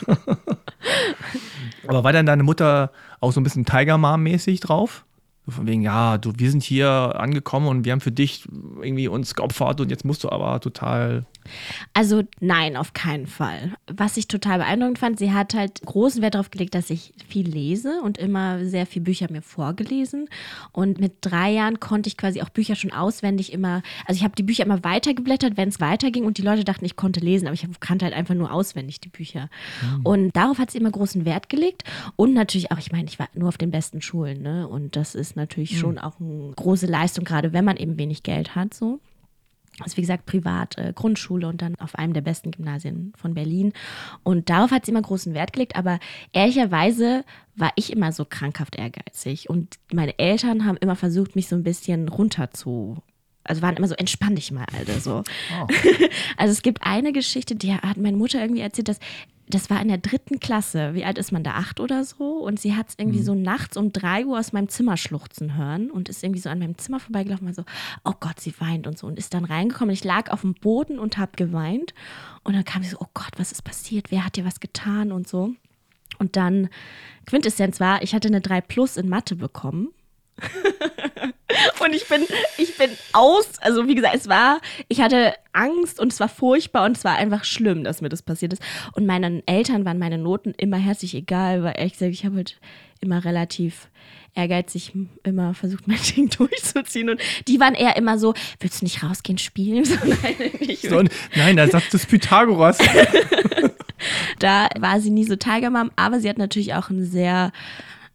Aber 1.87 2.03
war 2.03 2.13
dann 2.13 2.27
deine 2.27 2.43
Mutter 2.43 2.91
auch 3.21 3.31
so 3.31 3.39
ein 3.39 3.43
bisschen 3.43 3.65
Tiger 3.65 3.97
Mom-mäßig 3.97 4.59
drauf? 4.59 5.03
Von 5.49 5.67
wegen, 5.67 5.81
ja, 5.81 6.17
du, 6.17 6.33
wir 6.37 6.51
sind 6.51 6.63
hier 6.63 6.89
angekommen 6.89 7.67
und 7.67 7.85
wir 7.85 7.91
haben 7.91 8.01
für 8.01 8.11
dich 8.11 8.45
irgendwie 8.81 9.07
uns 9.07 9.35
geopfert 9.35 9.81
und 9.81 9.89
jetzt 9.89 10.05
musst 10.05 10.23
du 10.23 10.29
aber 10.29 10.59
total. 10.59 11.25
Also 11.93 12.23
nein, 12.39 12.77
auf 12.77 12.93
keinen 12.93 13.27
Fall. 13.27 13.73
Was 13.87 14.17
ich 14.17 14.27
total 14.27 14.59
beeindruckend 14.59 14.99
fand, 14.99 15.19
sie 15.19 15.31
hat 15.33 15.53
halt 15.53 15.81
großen 15.81 16.21
Wert 16.21 16.35
darauf 16.35 16.51
gelegt, 16.51 16.75
dass 16.75 16.89
ich 16.89 17.13
viel 17.27 17.47
lese 17.47 18.01
und 18.01 18.17
immer 18.17 18.65
sehr 18.65 18.85
viel 18.85 19.01
Bücher 19.01 19.27
mir 19.31 19.41
vorgelesen. 19.41 20.27
Und 20.71 20.99
mit 20.99 21.13
drei 21.21 21.51
Jahren 21.51 21.79
konnte 21.79 22.07
ich 22.07 22.17
quasi 22.17 22.41
auch 22.41 22.49
Bücher 22.49 22.75
schon 22.75 22.91
auswendig 22.91 23.53
immer, 23.53 23.81
also 24.05 24.17
ich 24.17 24.23
habe 24.23 24.35
die 24.35 24.43
Bücher 24.43 24.65
immer 24.65 24.83
weitergeblättert, 24.83 25.57
wenn 25.57 25.69
es 25.69 25.79
weiterging 25.79 26.25
und 26.25 26.37
die 26.37 26.43
Leute 26.43 26.63
dachten, 26.63 26.85
ich 26.85 26.95
konnte 26.95 27.19
lesen, 27.19 27.47
aber 27.47 27.53
ich 27.53 27.65
kannte 27.79 28.05
halt 28.05 28.15
einfach 28.15 28.35
nur 28.35 28.51
auswendig 28.51 28.99
die 28.99 29.09
Bücher. 29.09 29.49
Und 30.03 30.35
darauf 30.35 30.57
hat 30.57 30.71
sie 30.71 30.77
immer 30.77 30.91
großen 30.91 31.25
Wert 31.25 31.49
gelegt. 31.49 31.83
Und 32.15 32.33
natürlich 32.33 32.71
auch, 32.71 32.77
ich 32.77 32.91
meine, 32.91 33.07
ich 33.07 33.19
war 33.19 33.29
nur 33.33 33.49
auf 33.49 33.57
den 33.57 33.71
besten 33.71 34.01
Schulen, 34.01 34.41
ne? 34.41 34.67
Und 34.67 34.95
das 34.95 35.15
ist 35.15 35.35
natürlich 35.35 35.77
schon 35.77 35.97
auch 35.97 36.19
eine 36.19 36.51
große 36.55 36.85
Leistung, 36.85 37.25
gerade 37.25 37.53
wenn 37.53 37.65
man 37.65 37.77
eben 37.77 37.97
wenig 37.97 38.23
Geld 38.23 38.55
hat, 38.55 38.73
so. 38.73 38.99
Also 39.81 39.97
wie 39.97 40.01
gesagt, 40.01 40.25
privat, 40.25 40.77
äh, 40.77 40.93
Grundschule 40.93 41.47
und 41.47 41.61
dann 41.61 41.75
auf 41.75 41.95
einem 41.95 42.13
der 42.13 42.21
besten 42.21 42.51
Gymnasien 42.51 43.13
von 43.15 43.33
Berlin. 43.33 43.73
Und 44.23 44.49
darauf 44.49 44.71
hat 44.71 44.85
sie 44.85 44.91
immer 44.91 45.01
großen 45.01 45.33
Wert 45.33 45.53
gelegt. 45.53 45.75
Aber 45.75 45.99
ehrlicherweise 46.33 47.23
war 47.55 47.71
ich 47.75 47.91
immer 47.91 48.11
so 48.11 48.25
krankhaft 48.25 48.77
ehrgeizig. 48.77 49.49
Und 49.49 49.79
meine 49.91 50.17
Eltern 50.19 50.65
haben 50.65 50.77
immer 50.77 50.95
versucht, 50.95 51.35
mich 51.35 51.47
so 51.47 51.55
ein 51.55 51.63
bisschen 51.63 52.07
runter 52.07 52.51
zu. 52.51 52.97
Also 53.43 53.61
waren 53.61 53.77
immer 53.77 53.87
so, 53.87 53.95
entspann 53.95 54.35
dich 54.35 54.51
mal, 54.51 54.65
Alter. 54.77 54.99
So. 54.99 55.23
Also 56.37 56.53
es 56.53 56.61
gibt 56.61 56.83
eine 56.83 57.11
Geschichte, 57.11 57.55
die 57.55 57.73
hat 57.73 57.97
meine 57.97 58.15
Mutter 58.15 58.39
irgendwie 58.39 58.61
erzählt, 58.61 58.87
dass 58.87 58.99
das 59.49 59.71
war 59.71 59.81
in 59.81 59.87
der 59.87 59.97
dritten 59.97 60.39
Klasse. 60.39 60.93
Wie 60.93 61.03
alt 61.03 61.17
ist 61.17 61.31
man 61.31 61.43
da? 61.43 61.55
Acht 61.55 61.79
oder 61.79 62.03
so? 62.03 62.37
Und 62.37 62.59
sie 62.59 62.75
hat 62.75 62.89
es 62.89 62.95
irgendwie 62.99 63.23
so 63.23 63.33
nachts 63.33 63.77
um 63.77 63.91
drei 63.91 64.23
Uhr 64.25 64.37
aus 64.37 64.53
meinem 64.53 64.69
Zimmer 64.69 64.95
schluchzen 64.95 65.57
hören 65.57 65.89
und 65.89 66.07
ist 66.07 66.23
irgendwie 66.23 66.39
so 66.39 66.49
an 66.49 66.59
meinem 66.59 66.77
Zimmer 66.77 66.99
vorbeigelaufen 66.99 67.47
und 67.47 67.55
so, 67.55 67.63
oh 68.03 68.13
Gott, 68.19 68.39
sie 68.39 68.53
weint 68.59 68.85
und 68.85 68.99
so. 68.99 69.07
Und 69.07 69.17
ist 69.17 69.33
dann 69.33 69.45
reingekommen. 69.45 69.91
Ich 69.91 70.03
lag 70.03 70.29
auf 70.29 70.41
dem 70.41 70.53
Boden 70.53 70.99
und 70.99 71.17
habe 71.17 71.31
geweint. 71.35 71.95
Und 72.43 72.53
dann 72.53 72.63
kam 72.63 72.83
sie 72.83 72.89
so, 72.89 72.97
oh 72.99 73.09
Gott, 73.15 73.31
was 73.37 73.51
ist 73.51 73.63
passiert? 73.63 74.11
Wer 74.11 74.23
hat 74.23 74.35
dir 74.35 74.45
was 74.45 74.59
getan 74.59 75.11
und 75.11 75.27
so. 75.27 75.55
Und 76.19 76.35
dann, 76.35 76.69
Quintessenz 77.25 77.79
war, 77.79 78.03
ich 78.03 78.13
hatte 78.13 78.27
eine 78.27 78.41
3 78.41 78.61
Plus 78.61 78.97
in 78.97 79.09
Mathe 79.09 79.35
bekommen. 79.35 79.89
Und 81.79 81.93
ich 81.93 82.07
bin, 82.07 82.25
ich 82.57 82.77
bin 82.77 82.89
aus, 83.13 83.47
also 83.61 83.87
wie 83.87 83.95
gesagt, 83.95 84.15
es 84.15 84.29
war, 84.29 84.61
ich 84.87 85.01
hatte 85.01 85.33
Angst 85.53 85.99
und 85.99 86.11
es 86.11 86.19
war 86.19 86.29
furchtbar 86.29 86.85
und 86.85 86.95
es 86.97 87.03
war 87.03 87.15
einfach 87.15 87.43
schlimm, 87.43 87.83
dass 87.83 88.01
mir 88.01 88.09
das 88.09 88.21
passiert 88.21 88.53
ist. 88.53 88.61
Und 88.93 89.05
meinen 89.05 89.41
Eltern 89.47 89.85
waren 89.85 89.97
meine 89.97 90.17
Noten 90.17 90.53
immer 90.57 90.77
herzlich 90.77 91.15
egal, 91.15 91.63
weil 91.63 91.73
ehrlich 91.75 91.93
gesagt, 91.93 92.11
ich 92.11 92.25
habe 92.25 92.37
halt 92.37 92.59
immer 93.01 93.23
relativ 93.25 93.89
ehrgeizig 94.35 94.93
immer 95.23 95.53
versucht, 95.53 95.87
mein 95.87 95.99
Ding 96.15 96.29
durchzuziehen. 96.29 97.09
Und 97.09 97.21
die 97.47 97.59
waren 97.59 97.73
eher 97.73 97.95
immer 97.95 98.17
so, 98.17 98.33
willst 98.59 98.81
du 98.81 98.85
nicht 98.85 99.03
rausgehen 99.03 99.37
spielen? 99.37 99.85
So, 99.89 99.95
nein, 100.05 100.35
nicht 100.59 100.81
So, 100.81 101.03
nein, 101.35 101.55
der 101.55 101.69
Satz 101.69 101.89
des 101.89 102.05
Pythagoras. 102.05 102.77
da 104.39 104.69
war 104.79 104.99
sie 104.99 105.09
nie 105.09 105.25
so 105.25 105.35
Tiger 105.35 105.69
Mom, 105.69 105.91
aber 105.95 106.19
sie 106.19 106.29
hat 106.29 106.37
natürlich 106.37 106.73
auch 106.73 106.89
ein 106.89 107.03
sehr 107.03 107.51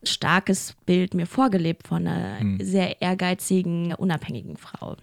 starkes 0.08 0.74
Bild 0.86 1.14
mir 1.14 1.26
vorgelebt 1.26 1.86
von 1.88 2.06
einer 2.06 2.38
sehr 2.64 3.00
ehrgeizigen, 3.02 3.94
unabhängigen 3.94 4.56
Frau. 4.56 4.96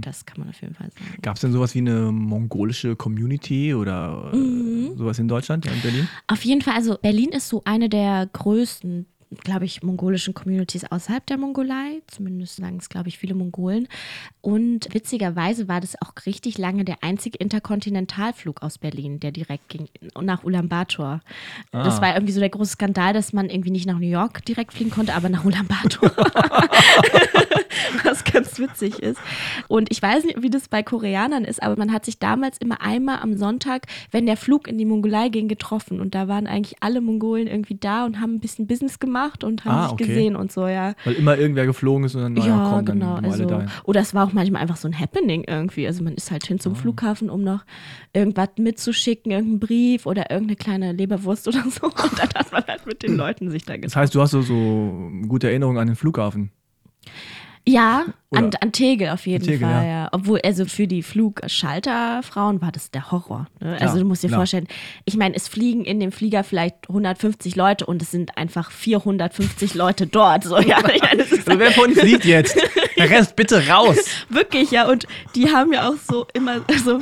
Das 0.00 0.24
kann 0.26 0.40
man 0.40 0.48
auf 0.48 0.60
jeden 0.62 0.74
Fall 0.74 0.90
sagen. 0.90 1.22
Gab 1.22 1.36
es 1.36 1.42
denn 1.42 1.52
sowas 1.52 1.74
wie 1.74 1.78
eine 1.80 2.10
mongolische 2.10 2.96
Community 2.96 3.74
oder 3.74 4.32
Mhm. 4.34 4.92
äh, 4.94 4.96
sowas 4.96 5.18
in 5.18 5.28
Deutschland, 5.28 5.64
ja, 5.66 5.72
in 5.72 5.80
Berlin? 5.82 6.08
Auf 6.26 6.42
jeden 6.44 6.62
Fall, 6.62 6.74
also 6.74 6.96
Berlin 7.00 7.28
ist 7.30 7.48
so 7.48 7.62
eine 7.64 7.88
der 7.88 8.28
größten, 8.32 9.06
glaube 9.44 9.64
ich, 9.64 9.82
mongolischen 9.82 10.34
Communities 10.34 10.84
außerhalb 10.84 11.24
der 11.26 11.38
Mongolei. 11.38 12.02
Zumindest 12.08 12.56
sagen 12.56 12.78
es, 12.78 12.88
glaube 12.88 13.08
ich, 13.08 13.18
viele 13.18 13.34
Mongolen. 13.34 13.86
Und 14.40 14.92
witzigerweise 14.92 15.68
war 15.68 15.80
das 15.80 15.94
auch 16.02 16.12
richtig 16.26 16.58
lange 16.58 16.84
der 16.84 17.02
einzige 17.02 17.38
Interkontinentalflug 17.38 18.62
aus 18.62 18.78
Berlin, 18.78 19.20
der 19.20 19.30
direkt 19.32 19.68
ging 19.68 19.88
nach 20.20 20.42
Ulaanbaatar. 20.44 21.20
Das 21.72 21.98
Ah. 21.98 22.02
war 22.02 22.14
irgendwie 22.14 22.32
so 22.32 22.40
der 22.40 22.48
große 22.50 22.72
Skandal, 22.72 23.12
dass 23.12 23.32
man 23.32 23.50
irgendwie 23.50 23.70
nicht 23.70 23.86
nach 23.86 23.98
New 23.98 24.08
York 24.08 24.44
direkt 24.44 24.72
fliegen 24.72 24.90
konnte, 24.90 25.14
aber 25.14 25.28
nach 25.28 25.44
Ulaanbaatar. 25.44 26.10
was 28.04 28.24
ganz 28.24 28.58
witzig 28.58 28.98
ist. 28.98 29.20
Und 29.68 29.90
ich 29.92 30.02
weiß 30.02 30.24
nicht, 30.24 30.42
wie 30.42 30.50
das 30.50 30.68
bei 30.68 30.82
Koreanern 30.82 31.44
ist, 31.44 31.62
aber 31.62 31.76
man 31.76 31.92
hat 31.92 32.04
sich 32.04 32.18
damals 32.18 32.58
immer 32.58 32.80
einmal 32.80 33.20
am 33.20 33.36
Sonntag, 33.36 33.86
wenn 34.10 34.26
der 34.26 34.36
Flug 34.36 34.66
in 34.68 34.78
die 34.78 34.84
Mongolei 34.84 35.28
ging, 35.28 35.48
getroffen. 35.48 36.00
Und 36.00 36.14
da 36.14 36.28
waren 36.28 36.46
eigentlich 36.46 36.76
alle 36.80 37.00
Mongolen 37.00 37.46
irgendwie 37.46 37.76
da 37.78 38.04
und 38.04 38.20
haben 38.20 38.34
ein 38.34 38.40
bisschen 38.40 38.66
Business 38.66 38.98
gemacht 38.98 39.19
und 39.44 39.64
haben 39.64 39.74
Ah, 39.74 39.82
sich 39.84 39.92
okay. 39.92 40.06
gesehen 40.06 40.36
und 40.36 40.50
so, 40.52 40.66
ja. 40.66 40.94
Weil 41.04 41.14
immer 41.14 41.36
irgendwer 41.38 41.66
geflogen 41.66 42.04
ist 42.04 42.14
und 42.14 42.22
dann, 42.22 42.32
naja, 42.34 42.46
Ja, 42.46 42.70
komm, 42.70 42.84
genau. 42.84 43.14
dann 43.16 43.24
alle 43.24 43.32
Also, 43.32 43.44
dahin. 43.46 43.68
oder 43.84 44.00
es 44.00 44.14
war 44.14 44.26
auch 44.26 44.32
manchmal 44.32 44.62
einfach 44.62 44.76
so 44.76 44.88
ein 44.88 44.98
Happening 44.98 45.44
irgendwie. 45.46 45.86
Also 45.86 46.02
man 46.04 46.14
ist 46.14 46.30
halt 46.30 46.46
hin 46.46 46.56
Ah. 46.58 46.62
zum 46.62 46.76
Flughafen, 46.76 47.30
um 47.30 47.42
noch 47.42 47.64
irgendwas 48.12 48.48
mitzuschicken, 48.58 49.30
irgendeinen 49.32 49.60
Brief 49.60 50.06
oder 50.06 50.30
irgendeine 50.30 50.56
kleine 50.56 50.92
Leberwurst 50.92 51.46
oder 51.48 51.62
so. 51.70 51.86
Und 51.86 52.18
dann 52.18 52.28
hat 52.34 52.52
man 52.52 52.64
halt 52.66 52.86
mit 52.86 53.02
den 53.02 53.16
Leuten 53.16 53.50
sich 53.50 53.64
da 53.64 53.74
Das 53.74 53.80
getroffen. 53.82 54.00
heißt, 54.02 54.14
du 54.14 54.20
hast 54.22 54.30
so, 54.32 54.42
so 54.42 55.10
gute 55.28 55.48
Erinnerungen 55.48 55.78
an 55.78 55.86
den 55.88 55.96
Flughafen. 55.96 56.50
Ja, 57.66 58.04
an, 58.32 58.50
an 58.60 58.72
Tegel 58.72 59.08
auf 59.08 59.26
jeden 59.26 59.44
Tegel, 59.44 59.68
Fall, 59.68 59.84
ja. 59.84 59.90
ja. 59.90 60.08
Obwohl, 60.12 60.40
also 60.44 60.64
für 60.64 60.86
die 60.86 61.02
Flugschalterfrauen 61.02 62.60
war 62.62 62.70
das 62.70 62.90
der 62.90 63.10
Horror. 63.10 63.46
Ne? 63.60 63.76
Also 63.80 63.96
Ja, 63.96 64.02
du 64.02 64.08
musst 64.08 64.22
dir 64.22 64.28
klar. 64.28 64.40
vorstellen, 64.40 64.68
ich 65.04 65.16
meine, 65.16 65.34
es 65.34 65.48
fliegen 65.48 65.84
in 65.84 65.98
dem 65.98 66.12
Flieger 66.12 66.44
vielleicht 66.44 66.88
150 66.88 67.56
Leute 67.56 67.86
und 67.86 68.00
es 68.02 68.10
sind 68.10 68.36
einfach 68.38 68.70
450 68.70 69.74
Leute 69.74 70.06
dort. 70.06 70.44
So, 70.44 70.58
ja, 70.60 70.78
ich 70.94 71.02
meine, 71.02 71.22
Also 71.22 71.58
wer 71.58 71.72
von 71.72 71.90
uns 71.90 72.02
liegt 72.02 72.24
jetzt? 72.24 72.56
Der 72.96 73.10
Rest 73.10 73.34
bitte 73.36 73.66
raus. 73.68 73.98
Wirklich, 74.28 74.70
ja. 74.70 74.88
Und 74.88 75.06
die 75.34 75.50
haben 75.52 75.72
ja 75.72 75.88
auch 75.88 75.96
so 75.96 76.26
immer 76.32 76.60
so. 76.84 77.00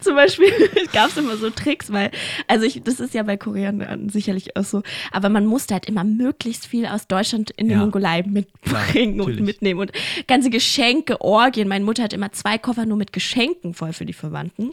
Zum 0.00 0.14
Beispiel 0.14 0.50
gab 0.92 1.08
es 1.10 1.16
immer 1.18 1.36
so 1.36 1.50
Tricks, 1.50 1.92
weil, 1.92 2.10
also 2.46 2.64
ich, 2.64 2.82
das 2.82 3.00
ist 3.00 3.12
ja 3.14 3.22
bei 3.22 3.36
Koreanern 3.36 4.08
sicherlich 4.08 4.56
auch 4.56 4.64
so, 4.64 4.82
aber 5.12 5.28
man 5.28 5.44
musste 5.44 5.74
halt 5.74 5.86
immer 5.86 6.04
möglichst 6.04 6.66
viel 6.66 6.86
aus 6.86 7.06
Deutschland 7.06 7.50
in 7.52 7.68
die. 7.68 7.76
Mongolei 7.76 8.22
mitbringen 8.22 9.20
und 9.20 9.28
natürlich. 9.28 9.60
Mitnehmen 9.68 9.80
und 9.80 9.92
ganze 10.26 10.50
Geschenke, 10.50 11.20
Orgien. 11.20 11.68
Meine 11.68 11.84
Mutter 11.84 12.02
hat 12.02 12.12
immer 12.12 12.32
zwei 12.32 12.58
Koffer 12.58 12.86
nur 12.86 12.96
mit 12.96 13.12
Geschenken 13.12 13.74
voll 13.74 13.92
für 13.92 14.06
die 14.06 14.12
Verwandten. 14.12 14.72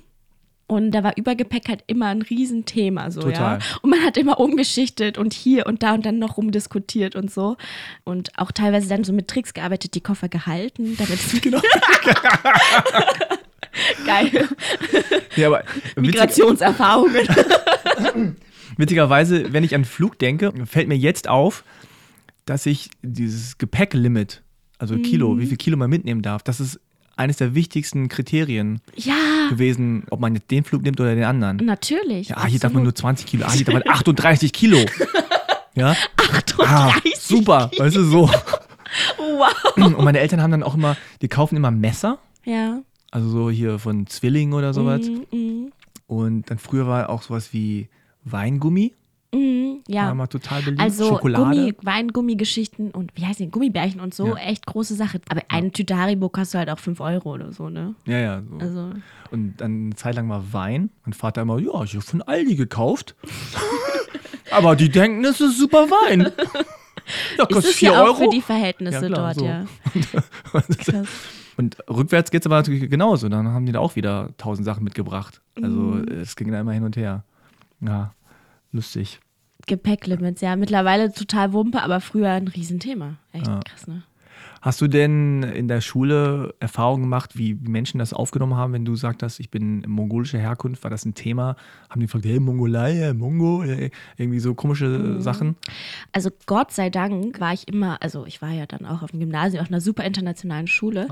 Und 0.68 0.92
da 0.92 1.04
war 1.04 1.16
Übergepäck 1.16 1.70
halt 1.70 1.84
immer 1.86 2.08
ein 2.08 2.24
Riesenthema, 2.24 3.12
so, 3.12 3.22
Total. 3.22 3.60
ja. 3.60 3.66
Und 3.84 3.92
man 3.92 4.04
hat 4.04 4.18
immer 4.18 4.40
umgeschichtet 4.40 5.20
und 5.20 5.32
hier 5.32 5.68
und 5.68 5.84
da 5.84 5.94
und 5.94 6.08
dann 6.08 6.18
noch 6.18 6.38
rumdiskutiert 6.38 7.16
und 7.16 7.32
so. 7.32 7.56
Und 8.04 8.32
auch 8.40 8.52
teilweise 8.52 8.90
dann 8.90 9.04
so 9.04 9.14
mit 9.14 9.28
Tricks 9.28 9.54
gearbeitet, 9.54 9.94
die 9.94 10.02
Koffer 10.02 10.28
gehalten, 10.28 10.98
damit 10.98 11.20
es 11.20 11.40
genau. 11.42 11.62
Geil. 14.08 14.50
Ja, 15.36 15.48
aber 15.48 15.64
Migrationserfahrungen. 15.98 17.28
witzigerweise, 18.78 19.54
wenn 19.54 19.64
ich 19.64 19.76
an 19.76 19.86
Flug 19.86 20.18
denke, 20.18 20.52
fällt 20.66 20.88
mir 20.88 20.98
jetzt 20.98 21.30
auf, 21.30 21.64
dass 22.46 22.66
ich 22.66 22.90
dieses 23.04 23.60
Gepäcklimit, 23.60 24.42
also 24.78 24.98
Kilo, 24.98 25.38
wie 25.40 25.46
viel 25.46 25.58
Kilo 25.58 25.78
man 25.78 25.90
mitnehmen 25.90 26.22
darf, 26.22 26.44
das 26.44 26.60
ist 26.60 26.80
eines 27.18 27.38
der 27.38 27.56
wichtigsten 27.56 28.10
Kriterien 28.10 28.82
Ja, 28.96 29.48
gewesen, 29.50 30.04
ob 30.10 30.20
man 30.20 30.36
jetzt 30.36 30.52
den 30.52 30.64
Flug 30.66 30.82
nimmt 30.84 31.00
oder 31.00 31.16
den 31.16 31.24
anderen. 31.24 31.58
natürlich. 31.66 32.30
Ja, 32.30 32.38
ah, 32.38 32.46
hier 32.46 32.60
darf 32.60 32.74
man 32.74 32.84
nur 32.84 32.94
20 32.94 33.26
Kilo, 33.26 33.46
ah, 33.46 33.52
hier 33.54 33.66
darf 33.66 33.74
man 33.74 33.84
38 33.88 34.52
Kilo. 34.52 34.80
Ja, 35.76 35.96
ah, 36.60 36.88
38 36.90 37.16
super, 37.18 37.72
weißt 37.78 37.96
du, 37.96 38.04
so. 38.04 38.30
Wow. 39.18 39.76
Und 39.78 40.04
meine 40.04 40.20
Eltern 40.20 40.42
haben 40.42 40.52
dann 40.52 40.64
auch 40.64 40.76
immer, 40.76 40.96
die 41.22 41.28
kaufen 41.28 41.56
immer 41.58 41.72
Messer, 41.72 42.20
Ja. 42.46 42.82
also 43.12 43.30
so 43.30 43.50
hier 43.50 43.80
von 43.80 44.08
Zwilling 44.08 44.54
oder 44.54 44.74
sowas. 44.74 45.02
Mm, 45.32 45.36
mm, 45.38 45.72
Und 46.08 46.50
dann 46.50 46.60
früher 46.60 46.88
war 46.88 47.10
auch 47.10 47.22
sowas 47.24 47.52
wie 47.54 47.90
Weingummi, 48.26 48.94
war 49.36 49.82
ja. 49.88 50.12
immer 50.12 50.28
total 50.30 50.62
beliebt. 50.62 50.82
Also 50.82 51.08
Schokolade. 51.10 51.44
Gummi, 51.44 51.74
Weingummigeschichten 51.82 52.92
und 52.92 53.12
wie 53.16 53.26
heißt 53.26 53.40
die, 53.40 53.50
Gummibärchen 53.50 54.00
und 54.02 54.14
so, 54.14 54.28
Ja. 54.28 54.36
echt 54.38 54.66
große 54.66 54.96
Sache. 54.96 55.20
Aber 55.30 55.42
eine 55.50 55.72
Tüte 55.72 55.98
Haribo 55.98 56.30
kostet 56.30 56.60
halt 56.60 56.70
auch 56.70 56.80
5 56.80 57.00
Euro 57.02 57.34
oder 57.34 57.52
so, 57.52 57.70
ne? 57.70 57.96
Ja, 58.06 58.18
ja. 58.18 58.42
So. 58.50 58.58
Also, 58.60 58.90
Und 59.32 59.58
dann 59.58 59.86
eine 59.88 59.96
Zeit 59.96 60.16
lang 60.16 60.30
war 60.30 60.54
Wein. 60.54 60.90
Mein 61.06 61.14
Vater 61.14 61.42
immer, 61.42 61.60
ja, 61.60 61.84
ich 61.84 61.94
habe 61.94 62.02
von 62.02 62.22
Aldi 62.22 62.56
gekauft. 62.56 63.16
Aber 64.52 64.76
die 64.76 64.90
denken, 64.90 65.24
es 65.26 65.42
ist 65.42 65.58
super 65.58 65.90
Wein. 65.90 66.32
Ja, 67.38 67.44
ist 67.44 67.54
kostet 67.54 67.72
es 67.74 67.78
4 67.78 67.92
ja 67.92 68.02
auch 68.02 68.06
Euro. 68.08 68.16
für 68.16 68.30
die 68.30 68.42
Verhältnisse 68.42 69.02
Ja, 69.02 69.14
klar, 69.14 69.34
dort, 69.36 69.36
so. 69.36 69.46
ja. 69.46 69.66
Krass. 70.52 71.08
Und 71.58 71.78
rückwärts 71.88 72.32
geht 72.32 72.42
es 72.42 72.48
aber 72.48 72.56
natürlich 72.56 72.90
genauso. 72.90 73.30
Dann 73.30 73.48
haben 73.50 73.68
die 73.68 73.72
da 73.74 73.80
auch 73.80 73.96
wieder 73.96 74.32
tausend 74.38 74.66
Sachen 74.66 74.84
mitgebracht. 74.84 75.40
Also 75.62 75.78
Mhm. 75.78 76.08
es 76.08 76.36
ging 76.36 76.52
da 76.52 76.60
immer 76.60 76.72
hin 76.72 76.84
und 76.84 76.98
her. 76.98 77.24
Ja, 77.80 78.16
lustig. 78.72 79.20
Gepäcklimits, 79.66 80.42
ja. 80.42 80.56
Mittlerweile 80.56 81.12
total 81.12 81.54
Wumpe, 81.54 81.82
aber 81.82 82.02
früher 82.02 82.32
ein 82.32 82.48
Riesenthema. 82.48 83.16
Echt 83.32 83.48
Ja. 83.48 83.60
krass, 83.62 83.88
ne? 83.88 84.04
Hast 84.66 84.82
du 84.82 84.88
denn 84.88 85.44
in 85.44 85.68
der 85.68 85.80
Schule 85.80 86.56
Erfahrungen 86.60 87.04
gemacht, 87.04 87.38
wie 87.38 87.54
Menschen 87.54 88.00
das 88.00 88.14
aufgenommen 88.14 88.56
haben, 88.56 88.74
wenn 88.74 88.84
du 88.84 88.94
gesagt 88.94 89.22
hast, 89.22 89.40
ich 89.40 89.52
bin 89.52 89.84
mongolischer 89.88 90.40
Herkunft? 90.40 90.82
War 90.84 90.90
das 90.90 91.06
ein 91.06 91.14
Thema? 91.14 91.56
Haben 91.88 92.00
die 92.00 92.08
gefragt, 92.08 92.26
hey, 92.26 92.40
Mongolei, 92.40 93.14
Mongo, 93.14 93.64
irgendwie 94.18 94.40
so 94.40 94.56
komische 94.56 94.88
Mhm. 94.88 95.22
Sachen? 95.22 95.56
Also 96.14 96.32
Gott 96.48 96.72
sei 96.72 96.90
Dank 96.90 97.40
war 97.40 97.54
ich 97.54 97.68
immer, 97.68 98.02
also 98.02 98.26
ich 98.26 98.42
war 98.42 98.50
ja 98.50 98.66
dann 98.66 98.88
auch 98.88 99.04
auf 99.04 99.12
dem 99.12 99.20
Gymnasium, 99.20 99.62
auf 99.62 99.70
einer 99.70 99.82
super 99.82 100.04
internationalen 100.04 100.66
Schule. 100.66 101.10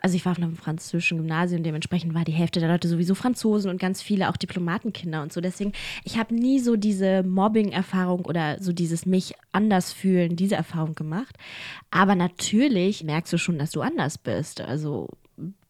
Also 0.00 0.14
ich 0.14 0.24
war 0.24 0.30
auf 0.30 0.38
einem 0.38 0.54
französischen 0.54 1.18
Gymnasium, 1.18 1.64
dementsprechend 1.64 2.14
war 2.14 2.22
die 2.22 2.30
Hälfte 2.30 2.60
der 2.60 2.68
Leute 2.68 2.86
sowieso 2.86 3.16
Franzosen 3.16 3.72
und 3.72 3.80
ganz 3.80 4.02
viele 4.02 4.28
auch 4.28 4.36
Diplomatenkinder 4.36 5.20
und 5.20 5.32
so. 5.32 5.40
Deswegen, 5.40 5.72
ich 6.04 6.16
habe 6.16 6.32
nie 6.32 6.60
so 6.60 6.76
diese 6.76 7.24
Mobbing-Erfahrung 7.24 8.24
oder 8.24 8.62
so 8.62 8.72
dieses 8.72 9.04
mich 9.04 9.34
anders 9.50 9.92
fühlen, 9.92 10.36
diese 10.36 10.54
Erfahrung 10.54 10.94
gemacht. 10.94 11.36
Aber 11.94 12.16
natürlich 12.16 13.04
merkst 13.04 13.32
du 13.32 13.38
schon, 13.38 13.56
dass 13.56 13.70
du 13.70 13.80
anders 13.80 14.18
bist. 14.18 14.60
Also 14.60 15.10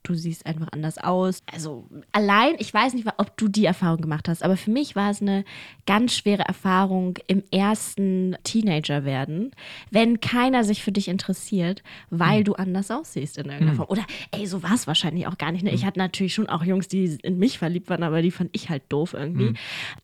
du 0.05 0.15
siehst 0.15 0.47
einfach 0.47 0.69
anders 0.73 0.97
aus. 0.97 1.43
Also 1.53 1.87
allein, 2.13 2.55
ich 2.59 2.73
weiß 2.73 2.95
nicht, 2.95 3.07
ob 3.19 3.37
du 3.37 3.47
die 3.49 3.67
Erfahrung 3.67 4.01
gemacht 4.01 4.27
hast, 4.31 4.43
aber 4.43 4.57
für 4.57 4.71
mich 4.71 4.97
war 4.97 5.11
es 5.11 5.21
eine 5.21 5.45
ganz 5.85 6.15
schwere 6.15 6.43
Erfahrung 6.45 7.19
im 7.27 7.43
ersten 7.51 8.37
Teenager 8.43 9.05
werden, 9.05 9.51
wenn 9.91 10.21
keiner 10.21 10.65
sich 10.65 10.83
für 10.83 10.93
dich 10.93 11.09
interessiert, 11.09 11.83
weil 12.09 12.43
du 12.43 12.55
anders 12.55 12.91
aussiehst 12.91 13.37
in 13.37 13.51
irgendeiner 13.51 13.75
Form. 13.75 13.91
Oder 13.91 14.07
ey, 14.31 14.47
so 14.47 14.63
war 14.63 14.73
es 14.73 14.87
wahrscheinlich 14.87 15.27
auch 15.27 15.37
gar 15.37 15.53
nicht. 15.53 15.63
Ne? 15.63 15.75
Ich 15.75 15.85
hatte 15.85 15.99
natürlich 15.99 16.33
schon 16.33 16.49
auch 16.49 16.65
Jungs, 16.65 16.89
die 16.89 17.19
in 17.23 17.39
mich 17.39 17.59
verliebt 17.59 17.91
waren, 17.91 18.03
aber 18.03 18.23
die 18.23 18.31
fand 18.31 18.49
ich 18.53 18.71
halt 18.71 18.85
doof 18.89 19.13
irgendwie. 19.13 19.53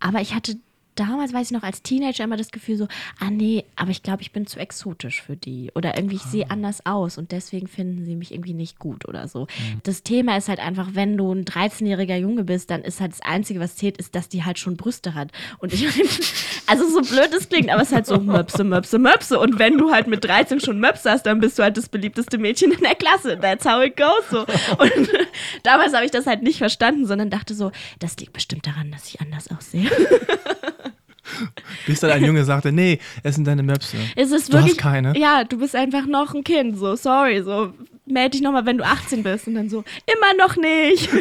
Aber 0.00 0.20
ich 0.20 0.34
hatte 0.34 0.56
damals, 0.95 1.32
weiß 1.32 1.49
ich 1.49 1.53
noch, 1.53 1.62
als 1.62 1.82
Teenager 1.82 2.24
immer 2.24 2.36
das 2.36 2.51
Gefühl 2.51 2.76
so, 2.76 2.88
ah 3.18 3.30
nee, 3.30 3.64
aber 3.76 3.91
ich 3.91 4.03
glaube, 4.03 4.22
ich 4.22 4.32
bin 4.32 4.47
zu 4.47 4.59
exotisch 4.59 5.22
für 5.22 5.36
die. 5.36 5.70
Oder 5.74 5.97
irgendwie, 5.97 6.16
ich 6.16 6.22
sehe 6.22 6.51
anders 6.51 6.84
aus 6.86 7.18
und 7.18 7.32
deswegen 7.32 7.68
finden 7.68 8.05
sie 8.05 8.16
mich 8.16 8.32
irgendwie 8.32 8.55
nicht 8.55 8.78
gut 8.78 9.09
oder 9.09 9.28
so. 9.28 9.47
Das 9.82 10.03
Thema 10.03 10.36
ist 10.36 10.49
halt 10.49 10.61
einfach, 10.61 10.91
wenn 10.93 11.16
du 11.16 11.32
ein 11.32 11.45
13-jähriger 11.45 12.16
Junge 12.16 12.45
bist, 12.45 12.70
dann 12.70 12.82
ist 12.82 13.01
halt 13.01 13.12
das 13.12 13.22
Einzige, 13.22 13.61
was 13.61 13.76
zählt, 13.76 13.97
ist, 13.99 14.14
dass 14.14 14.28
die 14.28 14.45
halt 14.45 14.59
schon 14.59 14.76
Brüste 14.76 15.14
hat. 15.14 15.30
Und 15.59 15.72
ich, 15.72 15.86
also 16.66 16.88
so 16.88 17.01
blöd 17.01 17.32
es 17.32 17.49
klingt, 17.49 17.70
aber 17.70 17.82
es 17.82 17.88
ist 17.88 17.95
halt 17.95 18.07
so 18.07 18.18
Möpse, 18.18 18.64
Möpse, 18.64 18.99
Möpse. 18.99 19.38
Und 19.38 19.59
wenn 19.59 19.78
du 19.78 19.93
halt 19.93 20.07
mit 20.07 20.24
13 20.24 20.61
schon 20.61 20.78
Möpse 20.80 21.11
hast, 21.11 21.24
dann 21.24 21.41
bist 21.41 21.59
du 21.59 21.62
halt 21.62 21.76
das 21.76 21.88
beliebteste 21.88 22.38
Mädchen 22.38 22.72
in 22.72 22.80
der 22.80 22.95
Klasse. 22.95 23.38
That's 23.41 23.64
how 23.64 23.84
it 23.84 23.97
goes. 23.97 24.28
So. 24.30 24.41
Und 24.41 25.11
damals 25.62 25.95
habe 25.95 26.05
ich 26.05 26.11
das 26.11 26.26
halt 26.26 26.43
nicht 26.43 26.59
verstanden, 26.59 27.07
sondern 27.07 27.30
dachte 27.30 27.55
so, 27.55 27.72
das 27.99 28.16
liegt 28.18 28.32
bestimmt 28.32 28.66
daran, 28.66 28.91
dass 28.91 29.09
ich 29.09 29.20
anders 29.20 29.49
aussehe. 29.51 29.91
Bis 31.87 32.01
dann 32.01 32.11
ein 32.11 32.24
Junge 32.24 32.45
sagte, 32.45 32.72
nee, 32.72 32.99
es 33.22 33.35
sind 33.35 33.47
deine 33.47 33.62
Möpse. 33.62 33.97
Es 34.16 34.31
ist 34.31 34.53
Du 34.53 34.57
hast 34.57 34.64
wirklich, 34.64 34.78
keine? 34.78 35.16
Ja, 35.18 35.45
du 35.45 35.59
bist 35.59 35.74
einfach 35.76 36.07
noch 36.07 36.35
ein 36.35 36.45
Kind, 36.45 36.78
so, 36.78 36.97
sorry, 36.97 37.43
so, 37.43 37.72
melde 38.07 38.31
dich 38.31 38.43
nochmal, 38.43 38.66
wenn 38.66 38.78
du 38.78 38.85
18 38.85 39.22
bist 39.22 39.47
und 39.47 39.55
dann 39.55 39.68
so, 39.68 39.85
immer 40.07 40.35
noch 40.47 40.57
nicht. 40.57 41.09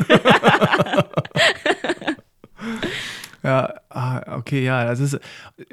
Ja, 3.41 3.73
ah, 3.89 4.37
okay, 4.37 4.65
ja, 4.65 4.83
das 4.83 4.99
ist, 4.99 5.17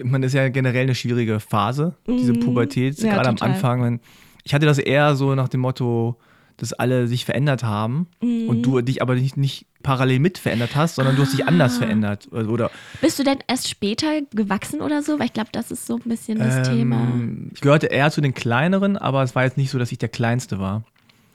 man 0.02 0.22
ist 0.22 0.34
ja 0.34 0.48
generell 0.50 0.82
eine 0.84 0.94
schwierige 0.94 1.40
Phase, 1.40 1.94
diese 2.06 2.32
Pubertät, 2.32 2.96
Mhm. 3.00 3.06
Ja, 3.06 3.14
gerade 3.14 3.28
am 3.28 3.36
total. 3.36 3.54
Anfang. 3.54 3.82
Wenn, 3.82 4.00
ich 4.44 4.54
hatte 4.54 4.66
das 4.66 4.78
eher 4.78 5.16
so 5.16 5.34
nach 5.34 5.48
dem 5.48 5.60
Motto, 5.60 6.16
dass 6.56 6.72
alle 6.72 7.06
sich 7.08 7.24
verändert 7.24 7.62
haben 7.64 8.06
Mhm. 8.22 8.48
und 8.48 8.62
du 8.62 8.80
dich 8.80 9.02
aber 9.02 9.14
nicht, 9.14 9.36
nicht 9.36 9.66
parallel 9.82 10.18
mit 10.20 10.38
verändert 10.38 10.74
hast, 10.74 10.96
sondern 10.96 11.14
du 11.16 11.22
hast 11.22 11.32
dich 11.32 11.46
anders 11.46 11.76
Ah. 11.76 11.78
verändert. 11.80 12.28
Also, 12.32 12.50
Oder 12.50 12.70
Bist 13.00 13.18
du 13.18 13.24
denn 13.24 13.38
erst 13.46 13.68
später 13.68 14.20
gewachsen 14.34 14.80
oder 14.80 15.02
so? 15.02 15.18
Weil 15.18 15.26
ich 15.26 15.32
glaube, 15.32 15.50
das 15.52 15.70
ist 15.70 15.86
so 15.86 15.96
ein 15.96 16.08
bisschen 16.08 16.38
das 16.38 16.68
Thema. 16.68 16.96
ähm, 16.96 17.50
ich 17.54 17.60
gehörte 17.60 17.86
eher 17.86 18.10
zu 18.10 18.20
den 18.20 18.34
kleineren, 18.34 18.96
aber 18.96 19.22
es 19.22 19.34
war 19.34 19.44
jetzt 19.44 19.56
nicht 19.56 19.70
so, 19.70 19.78
dass 19.78 19.92
ich 19.92 19.98
der 19.98 20.08
Kleinste 20.08 20.58
war. 20.58 20.82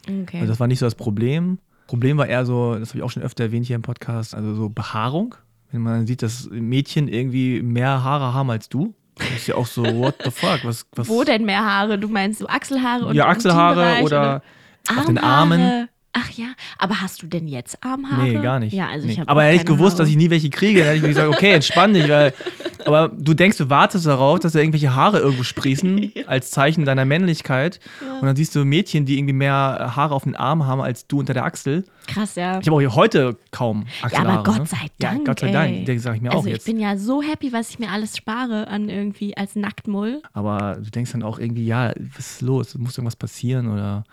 Okay. 0.08 0.38
Also 0.40 0.48
das 0.52 0.60
war 0.60 0.68
nicht 0.68 0.80
so 0.80 0.86
das 0.86 0.96
Problem. 0.96 1.60
Problem 1.88 2.18
war 2.18 2.28
eher 2.28 2.46
so, 2.46 2.76
das 2.76 2.90
habe 2.90 3.00
ich 3.00 3.04
auch 3.04 3.12
schon 3.12 3.22
öfter 3.24 3.44
erwähnt 3.46 3.66
hier 3.68 3.76
im 3.76 3.82
Podcast, 3.82 4.34
also 4.34 4.56
so 4.56 4.70
Behaarung. 4.70 5.36
Wenn 5.72 5.82
man 5.82 6.08
sieht, 6.08 6.22
dass 6.22 6.50
Mädchen 6.50 7.08
irgendwie 7.08 7.62
mehr 7.62 8.04
Haare 8.04 8.34
haben 8.34 8.50
als 8.50 8.68
du, 8.70 8.94
das 9.16 9.30
ist 9.32 9.48
ja 9.48 9.56
auch 9.56 9.68
so, 9.68 9.84
what 9.84 10.16
the 10.24 10.32
fuck? 10.32 10.60
Was, 10.64 10.86
was, 10.96 11.08
Wo 11.08 11.24
denn 11.24 11.46
mehr 11.46 11.64
Haare? 11.64 12.00
Du 12.00 12.08
meinst 12.08 12.40
so 12.40 12.48
Achselhaare 12.48 13.06
und 13.06 13.16
ja, 13.16 13.28
Achselhaare 13.28 13.82
Intimbereich 14.00 14.04
oder, 14.06 14.42
auf 14.90 15.06
den 15.06 15.18
Armhaare? 15.18 15.62
Armen. 15.62 15.88
Ach 16.14 16.30
ja, 16.32 16.48
aber 16.78 17.00
hast 17.02 17.22
du 17.22 17.28
denn 17.28 17.48
jetzt 17.48 17.82
Armhaare? 17.86 18.24
Nee, 18.24 18.42
gar 18.42 18.60
nicht. 18.60 18.74
Ja, 18.74 18.90
also 18.90 19.08
nee. 19.08 19.14
ich 19.14 19.30
Aber 19.30 19.44
hätte 19.44 19.56
ich 19.58 19.66
gewusst, 19.66 19.94
Haare. 19.94 20.04
dass 20.04 20.10
ich 20.10 20.18
nie 20.18 20.30
welche 20.30 20.50
kriege, 20.50 20.80
dann 20.80 20.88
hätte 20.88 20.98
ich 20.98 21.02
mir 21.04 21.08
gesagt, 21.10 21.30
okay, 21.30 21.54
entspann 21.54 21.94
dich, 21.94 22.10
weil 22.10 22.34
Aber 22.86 23.10
du 23.10 23.34
denkst, 23.34 23.58
du 23.58 23.70
wartest 23.70 24.06
darauf, 24.06 24.40
dass 24.40 24.54
da 24.54 24.60
irgendwelche 24.60 24.96
Haare 24.96 25.20
irgendwo 25.20 25.44
sprießen, 25.44 26.12
als 26.28 26.52
Zeichen 26.52 26.86
deiner 26.86 27.06
Männlichkeit. 27.06 27.80
Und 28.20 28.28
dann 28.28 28.36
siehst 28.36 28.56
du 28.56 28.66
Mädchen, 28.66 29.06
die 29.06 29.18
irgendwie 29.18 29.34
mehr 29.34 29.94
Haare 29.96 30.14
auf 30.14 30.24
den 30.24 30.36
Arm 30.36 30.66
haben 30.66 30.82
als 30.82 31.08
du 31.08 31.20
unter 31.20 31.34
der 31.34 31.46
Achsel. 31.46 31.86
Krass, 32.08 32.36
ja. 32.36 32.60
Ich 32.60 32.68
habe 32.68 32.76
auch 32.76 32.80
hier 32.80 32.96
heute 32.96 33.38
kaum 33.52 33.86
Ja, 34.02 34.06
Achselhaare. 34.06 34.30
aber 34.32 34.44
Gott 34.44 34.60
ne? 34.60 34.66
sei 34.66 34.88
Dank. 35.00 35.20
Ja, 35.20 35.24
Gott 35.26 35.40
sei. 35.40 35.52
Dank. 35.52 35.86
Das 35.86 36.04
sage 36.04 36.16
ich 36.18 36.22
mir 36.22 36.30
also 36.30 36.42
auch 36.42 36.46
ich 36.46 36.54
jetzt. 36.54 36.66
bin 36.66 36.80
ja 36.80 36.98
so 36.98 37.22
happy, 37.22 37.54
was 37.54 37.70
ich 37.70 37.80
mir 37.80 37.90
alles 37.90 38.18
spare 38.18 38.68
an 38.68 38.90
irgendwie 38.90 39.38
als 39.38 39.56
Nacktmull. 39.56 40.22
Aber 40.34 40.78
du 40.84 40.90
denkst 40.90 41.12
dann 41.12 41.24
auch 41.24 41.40
irgendwie, 41.40 41.66
ja, 41.66 41.94
was 42.16 42.32
ist 42.32 42.42
los? 42.42 42.76
Muss 42.78 42.98
irgendwas 42.98 43.16
passieren 43.16 43.72
oder. 43.72 44.04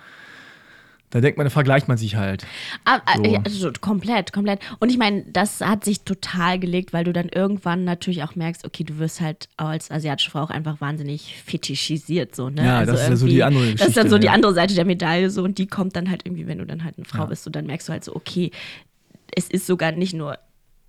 Da 1.11 1.20
denkt 1.22 1.38
man, 1.38 1.44
da 1.46 1.50
vergleicht 1.50 1.88
man 1.88 1.96
sich 1.96 2.16
halt. 2.16 2.46
Ah, 2.84 3.00
So. 3.16 3.24
ja, 3.24 3.40
also 3.42 3.72
komplett, 3.80 4.32
komplett. 4.32 4.61
Und 4.78 4.90
ich 4.90 4.98
meine, 4.98 5.24
das 5.32 5.61
hat 5.62 5.84
sich 5.84 6.02
total 6.02 6.59
gelegt, 6.59 6.92
weil 6.92 7.04
du 7.04 7.12
dann 7.14 7.28
irgendwann 7.30 7.84
natürlich 7.84 8.22
auch 8.22 8.34
merkst, 8.36 8.64
okay, 8.66 8.84
du 8.84 8.98
wirst 8.98 9.20
halt 9.22 9.48
als 9.56 9.90
asiatische 9.90 10.30
Frau 10.30 10.42
auch 10.42 10.50
einfach 10.50 10.80
wahnsinnig 10.82 11.34
fetischisiert, 11.44 12.36
so, 12.36 12.50
ne? 12.50 12.64
Ja, 12.64 12.84
das 12.84 13.00
ist 13.02 13.09
ja 13.09 13.16
so 13.16 13.26
die 13.26 13.42
andere 13.42 13.62
Das 13.64 13.70
ist 13.72 13.80
dann 13.80 13.88
Geschichte, 13.88 14.11
so 14.11 14.18
die 14.18 14.26
ja. 14.26 14.32
andere 14.32 14.52
Seite 14.52 14.74
der 14.74 14.84
Medaille, 14.84 15.30
so, 15.30 15.42
und 15.44 15.56
die 15.59 15.66
kommt 15.66 15.96
dann 15.96 16.11
halt 16.11 16.26
irgendwie, 16.26 16.46
wenn 16.46 16.59
du 16.59 16.66
dann 16.66 16.84
halt 16.84 16.96
eine 16.98 17.06
Frau 17.06 17.20
Ja. 17.20 17.26
bist, 17.26 17.44
so, 17.44 17.50
dann 17.50 17.66
merkst 17.66 17.88
du 17.88 17.92
halt 17.92 18.04
so, 18.04 18.14
okay, 18.14 18.50
es 19.34 19.48
ist 19.48 19.66
sogar 19.66 19.92
nicht 19.92 20.14
nur, 20.14 20.38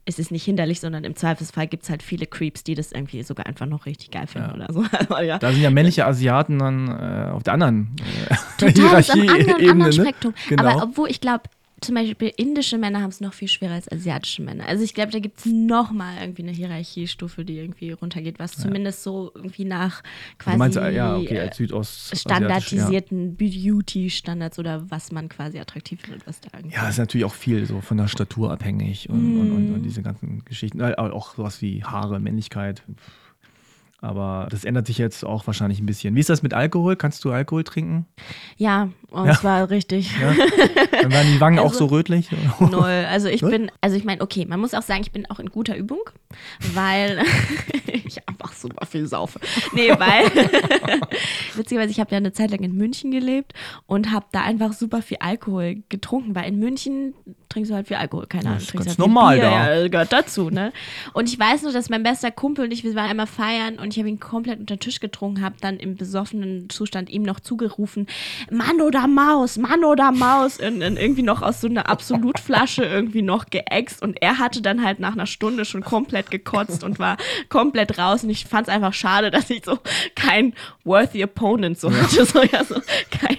es 0.09 0.19
ist 0.19 0.31
nicht 0.31 0.43
hinderlich, 0.43 0.79
sondern 0.79 1.03
im 1.03 1.15
Zweifelsfall 1.15 1.67
gibt 1.67 1.83
es 1.83 1.89
halt 1.89 2.03
viele 2.03 2.25
Creeps, 2.25 2.63
die 2.63 2.75
das 2.75 2.91
irgendwie 2.91 3.21
sogar 3.23 3.45
einfach 3.45 3.65
noch 3.67 3.85
richtig 3.85 4.11
geil 4.11 4.27
finden 4.27 4.49
Ja. 4.49 4.55
oder 4.55 4.73
so. 4.73 4.83
Also, 5.09 5.23
ja. 5.23 5.37
Da 5.39 5.51
sind 5.51 5.61
ja 5.61 5.69
männliche 5.69 6.05
Asiaten 6.05 6.59
dann 6.59 6.87
äh, 6.89 7.29
auf 7.31 7.43
der 7.43 7.53
anderen 7.53 7.95
äh, 8.29 8.35
Total, 8.57 8.73
Hierarchieebene. 9.03 9.85
Ne? 9.85 9.93
Spektrum. 9.93 10.33
Genau. 10.49 10.63
Aber 10.67 10.83
obwohl 10.83 11.09
ich 11.09 11.21
glaube, 11.21 11.43
zum 11.81 11.95
Beispiel 11.95 12.31
indische 12.37 12.77
Männer 12.77 13.01
haben 13.01 13.09
es 13.09 13.21
noch 13.21 13.33
viel 13.33 13.47
schwerer 13.47 13.73
als 13.73 13.91
asiatische 13.91 14.41
Männer. 14.41 14.65
Also 14.65 14.83
ich 14.83 14.93
glaube, 14.93 15.11
da 15.11 15.19
gibt 15.19 15.39
es 15.39 15.45
nochmal 15.45 16.17
irgendwie 16.21 16.43
eine 16.43 16.51
Hierarchiestufe, 16.51 17.45
die 17.45 17.57
irgendwie 17.57 17.91
runtergeht, 17.91 18.39
was 18.39 18.53
zumindest 18.53 19.03
so 19.03 19.31
irgendwie 19.35 19.65
nach 19.65 20.03
quasi 20.37 20.57
meinst, 20.57 20.77
ja, 20.77 21.17
okay, 21.17 21.49
standardisierten 22.13 23.35
Beauty-Standards 23.35 24.59
oder 24.59 24.89
was 24.89 25.11
man 25.11 25.29
quasi 25.29 25.59
attraktiv 25.59 26.01
findet, 26.01 26.25
was 26.27 26.41
da 26.41 26.49
irgendwie. 26.55 26.75
Ja. 26.75 26.83
ja, 26.83 26.89
ist 26.89 26.97
natürlich 26.97 27.25
auch 27.25 27.33
viel 27.33 27.65
so 27.65 27.81
von 27.81 27.97
der 27.97 28.07
Statur 28.07 28.51
abhängig 28.51 29.09
und, 29.09 29.39
und, 29.39 29.51
und, 29.51 29.73
und 29.75 29.83
diese 29.83 30.01
ganzen 30.01 30.43
Geschichten. 30.45 30.81
Auch 30.81 31.35
sowas 31.35 31.61
wie 31.61 31.83
Haare, 31.83 32.19
Männlichkeit. 32.19 32.83
Aber 34.01 34.47
das 34.49 34.63
ändert 34.63 34.87
sich 34.87 34.97
jetzt 34.97 35.25
auch 35.25 35.45
wahrscheinlich 35.45 35.79
ein 35.81 35.85
bisschen. 35.85 36.15
Wie 36.15 36.21
ist 36.21 36.29
das 36.29 36.41
mit 36.41 36.53
Alkohol? 36.53 36.95
Kannst 36.95 37.25
du 37.25 37.31
Alkohol 37.31 37.65
trinken? 37.65 38.05
Ja, 38.55 38.89
und 39.11 39.25
Ja. 39.25 39.33
es 39.33 39.43
war 39.43 39.69
richtig. 39.69 40.11
Ja. 40.21 40.33
Dann 41.01 41.11
waren 41.11 41.27
die 41.27 41.41
Wangen 41.41 41.59
auch 41.59 41.65
Also- 41.65 41.79
so 41.79 41.85
rötlich? 41.87 42.29
Null. 42.59 43.05
Also 43.09 43.27
ich 43.27 43.41
Null? 43.41 43.51
bin, 43.51 43.71
also 43.81 43.97
ich 43.97 44.05
meine, 44.05 44.21
okay, 44.21 44.45
man 44.45 44.59
muss 44.61 44.73
auch 44.73 44.83
sagen, 44.83 45.01
ich 45.01 45.11
bin 45.11 45.29
auch 45.29 45.39
in 45.39 45.47
guter 45.49 45.75
Übung, 45.75 45.99
weil 46.73 47.21
ich 48.09 48.27
einfach 48.27 48.53
super 48.53 48.85
viel 48.85 49.07
saufe. 49.07 49.39
Nee, 49.73 49.89
weil 49.89 50.25
witzigerweise, 51.55 51.91
ich 51.91 51.99
habe 51.99 52.11
ja 52.11 52.17
eine 52.17 52.33
Zeit 52.33 52.51
lang 52.51 52.61
in 52.61 52.75
München 52.75 53.11
gelebt 53.11 53.53
und 53.87 54.11
habe 54.11 54.25
da 54.31 54.41
einfach 54.41 54.73
super 54.73 55.01
viel 55.01 55.17
Alkohol 55.19 55.83
getrunken, 55.89 56.35
weil 56.35 56.45
in 56.45 56.59
München 56.59 57.13
trinkst 57.49 57.71
du 57.71 57.75
halt 57.75 57.87
viel 57.87 57.97
Alkohol, 57.97 58.27
keine 58.27 58.45
Ahnung. 58.45 58.59
Das 58.59 58.65
ist 58.65 58.73
ganz 58.73 58.87
halt 58.89 58.99
normal 58.99 59.35
Bier, 59.35 59.49
da. 59.49 59.75
Ja, 59.75 59.87
gehört 59.87 60.13
dazu, 60.13 60.49
ne? 60.49 60.71
Und 61.13 61.27
ich 61.27 61.39
weiß 61.39 61.63
nur, 61.63 61.71
dass 61.71 61.89
mein 61.89 62.03
bester 62.03 62.31
Kumpel 62.31 62.65
und 62.65 62.71
ich, 62.71 62.83
wir 62.83 62.93
waren 62.95 63.09
einmal 63.09 63.27
feiern 63.27 63.79
und 63.79 63.93
ich 63.93 63.99
habe 63.99 64.07
ihn 64.07 64.19
komplett 64.19 64.59
unter 64.59 64.75
den 64.75 64.79
Tisch 64.79 64.99
getrunken, 64.99 65.43
habe 65.43 65.55
dann 65.59 65.77
im 65.77 65.95
besoffenen 65.95 66.69
Zustand 66.69 67.09
ihm 67.09 67.23
noch 67.23 67.39
zugerufen, 67.39 68.07
Mann 68.51 68.81
oder 68.81 69.07
Maus, 69.07 69.57
Mann 69.57 69.83
oder 69.83 70.11
Maus 70.11 70.59
und 70.59 70.79
dann 70.79 70.97
irgendwie 70.97 71.23
noch 71.23 71.41
aus 71.41 71.61
so 71.61 71.67
einer 71.67 71.89
Absolutflasche 71.89 72.83
irgendwie 72.83 73.23
noch 73.23 73.47
geäxt 73.49 74.01
und 74.01 74.21
er 74.21 74.37
hatte 74.37 74.61
dann 74.61 74.83
halt 74.83 74.99
nach 74.99 75.13
einer 75.13 75.25
Stunde 75.25 75.65
schon 75.65 75.83
komplett 75.83 76.29
gekotzt 76.29 76.83
und 76.83 76.99
war 76.99 77.17
komplett 77.49 77.97
raus 77.99 78.23
und 78.23 78.29
ich 78.29 78.45
fand 78.45 78.67
es 78.67 78.73
einfach 78.73 78.93
schade, 78.93 79.31
dass 79.31 79.49
ich 79.49 79.63
so 79.65 79.79
kein 80.15 80.53
worthy 80.83 81.23
opponent 81.23 81.79
so 81.79 81.91
hatte, 81.91 82.25
so 82.25 82.41
ja 82.41 82.63
so 82.63 82.75
kein 83.11 83.37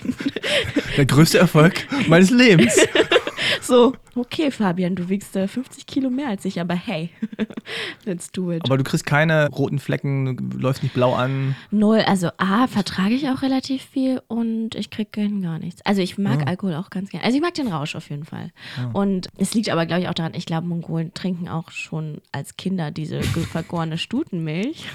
Der 0.96 1.06
größte 1.06 1.38
Erfolg 1.38 1.86
meines 2.08 2.30
Lebens. 2.30 2.74
so 3.60 3.94
okay 4.20 4.50
Fabian, 4.50 4.94
du 4.94 5.08
wiegst 5.08 5.34
äh, 5.36 5.48
50 5.48 5.86
Kilo 5.86 6.10
mehr 6.10 6.28
als 6.28 6.44
ich, 6.44 6.60
aber 6.60 6.74
hey, 6.74 7.10
let's 8.04 8.30
do 8.30 8.52
it. 8.52 8.62
Aber 8.64 8.78
du 8.78 8.84
kriegst 8.84 9.06
keine 9.06 9.48
roten 9.50 9.78
Flecken, 9.78 10.50
du 10.50 10.58
läufst 10.58 10.82
nicht 10.82 10.94
blau 10.94 11.14
an. 11.14 11.56
Null, 11.70 12.00
also 12.06 12.28
A, 12.36 12.66
vertrage 12.66 13.14
ich 13.14 13.28
auch 13.28 13.42
relativ 13.42 13.82
viel 13.82 14.20
und 14.28 14.74
ich 14.74 14.90
kriege 14.90 15.10
gar 15.40 15.58
nichts. 15.58 15.80
Also 15.84 16.02
ich 16.02 16.18
mag 16.18 16.46
Alkohol 16.46 16.74
auch 16.74 16.90
ganz 16.90 17.10
gerne. 17.10 17.24
Also 17.24 17.36
ich 17.36 17.42
mag 17.42 17.54
den 17.54 17.68
Rausch 17.68 17.94
auf 17.96 18.10
jeden 18.10 18.24
Fall. 18.24 18.50
Und 18.92 19.28
es 19.38 19.54
liegt 19.54 19.70
aber, 19.70 19.86
glaube 19.86 20.02
ich, 20.02 20.08
auch 20.08 20.14
daran, 20.14 20.34
ich 20.34 20.46
glaube, 20.46 20.66
Mongolen 20.66 21.12
trinken 21.14 21.48
auch 21.48 21.70
schon 21.70 22.20
als 22.32 22.56
Kinder 22.56 22.90
diese 22.90 23.22
vergorene 23.52 23.98
Stutenmilch. 23.98 24.84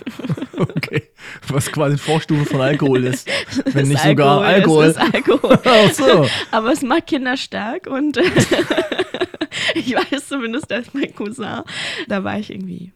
Okay. 0.58 1.04
Was 1.50 1.70
quasi 1.70 1.98
Vorstufe 1.98 2.46
von 2.46 2.62
Alkohol 2.62 3.04
ist. 3.06 3.28
Wenn 3.66 3.84
Ist 3.84 3.90
nicht 3.90 4.04
sogar 4.04 4.42
Alkohol. 4.42 4.86
Es 4.86 4.96
ist 4.96 5.14
Alkohol. 5.14 5.60
Ach 5.66 5.92
so. 5.92 6.28
Aber 6.52 6.72
es 6.72 6.82
macht 6.82 7.08
Kinder 7.08 7.36
stark 7.36 7.88
und 7.88 8.18
ich 9.76 9.94
weiß 9.96 10.28
zumindest, 10.28 10.72
dass 10.72 10.94
mein 10.94 11.14
Cousin, 11.16 11.64
da 12.08 12.24
war 12.24 12.40
ich 12.40 12.52
irgendwie 12.52 12.92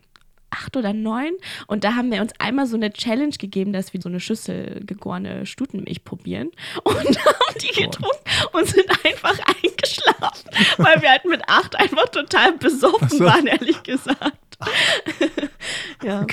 acht 0.51 0.75
oder 0.75 0.93
neun 0.93 1.33
und 1.67 1.83
da 1.83 1.95
haben 1.95 2.11
wir 2.11 2.21
uns 2.21 2.33
einmal 2.39 2.65
so 2.65 2.75
eine 2.75 2.91
Challenge 2.91 3.35
gegeben, 3.37 3.73
dass 3.73 3.93
wir 3.93 4.01
so 4.01 4.09
eine 4.09 4.19
Schüssel 4.19 4.81
gegorene 4.85 5.45
Stutenmilch 5.45 6.03
probieren 6.03 6.49
und 6.83 6.95
haben 6.97 7.59
die 7.61 7.81
getrunken 7.81 8.17
und 8.53 8.67
sind 8.67 8.89
einfach 9.05 9.37
eingeschlafen, 9.45 10.49
weil 10.77 11.01
wir 11.01 11.11
halt 11.11 11.25
mit 11.25 11.41
acht 11.47 11.75
einfach 11.75 12.09
total 12.09 12.53
besoffen 12.53 13.09
so. 13.09 13.25
waren, 13.25 13.47
ehrlich 13.47 13.83
gesagt. 13.83 14.57
ja. 16.03 16.25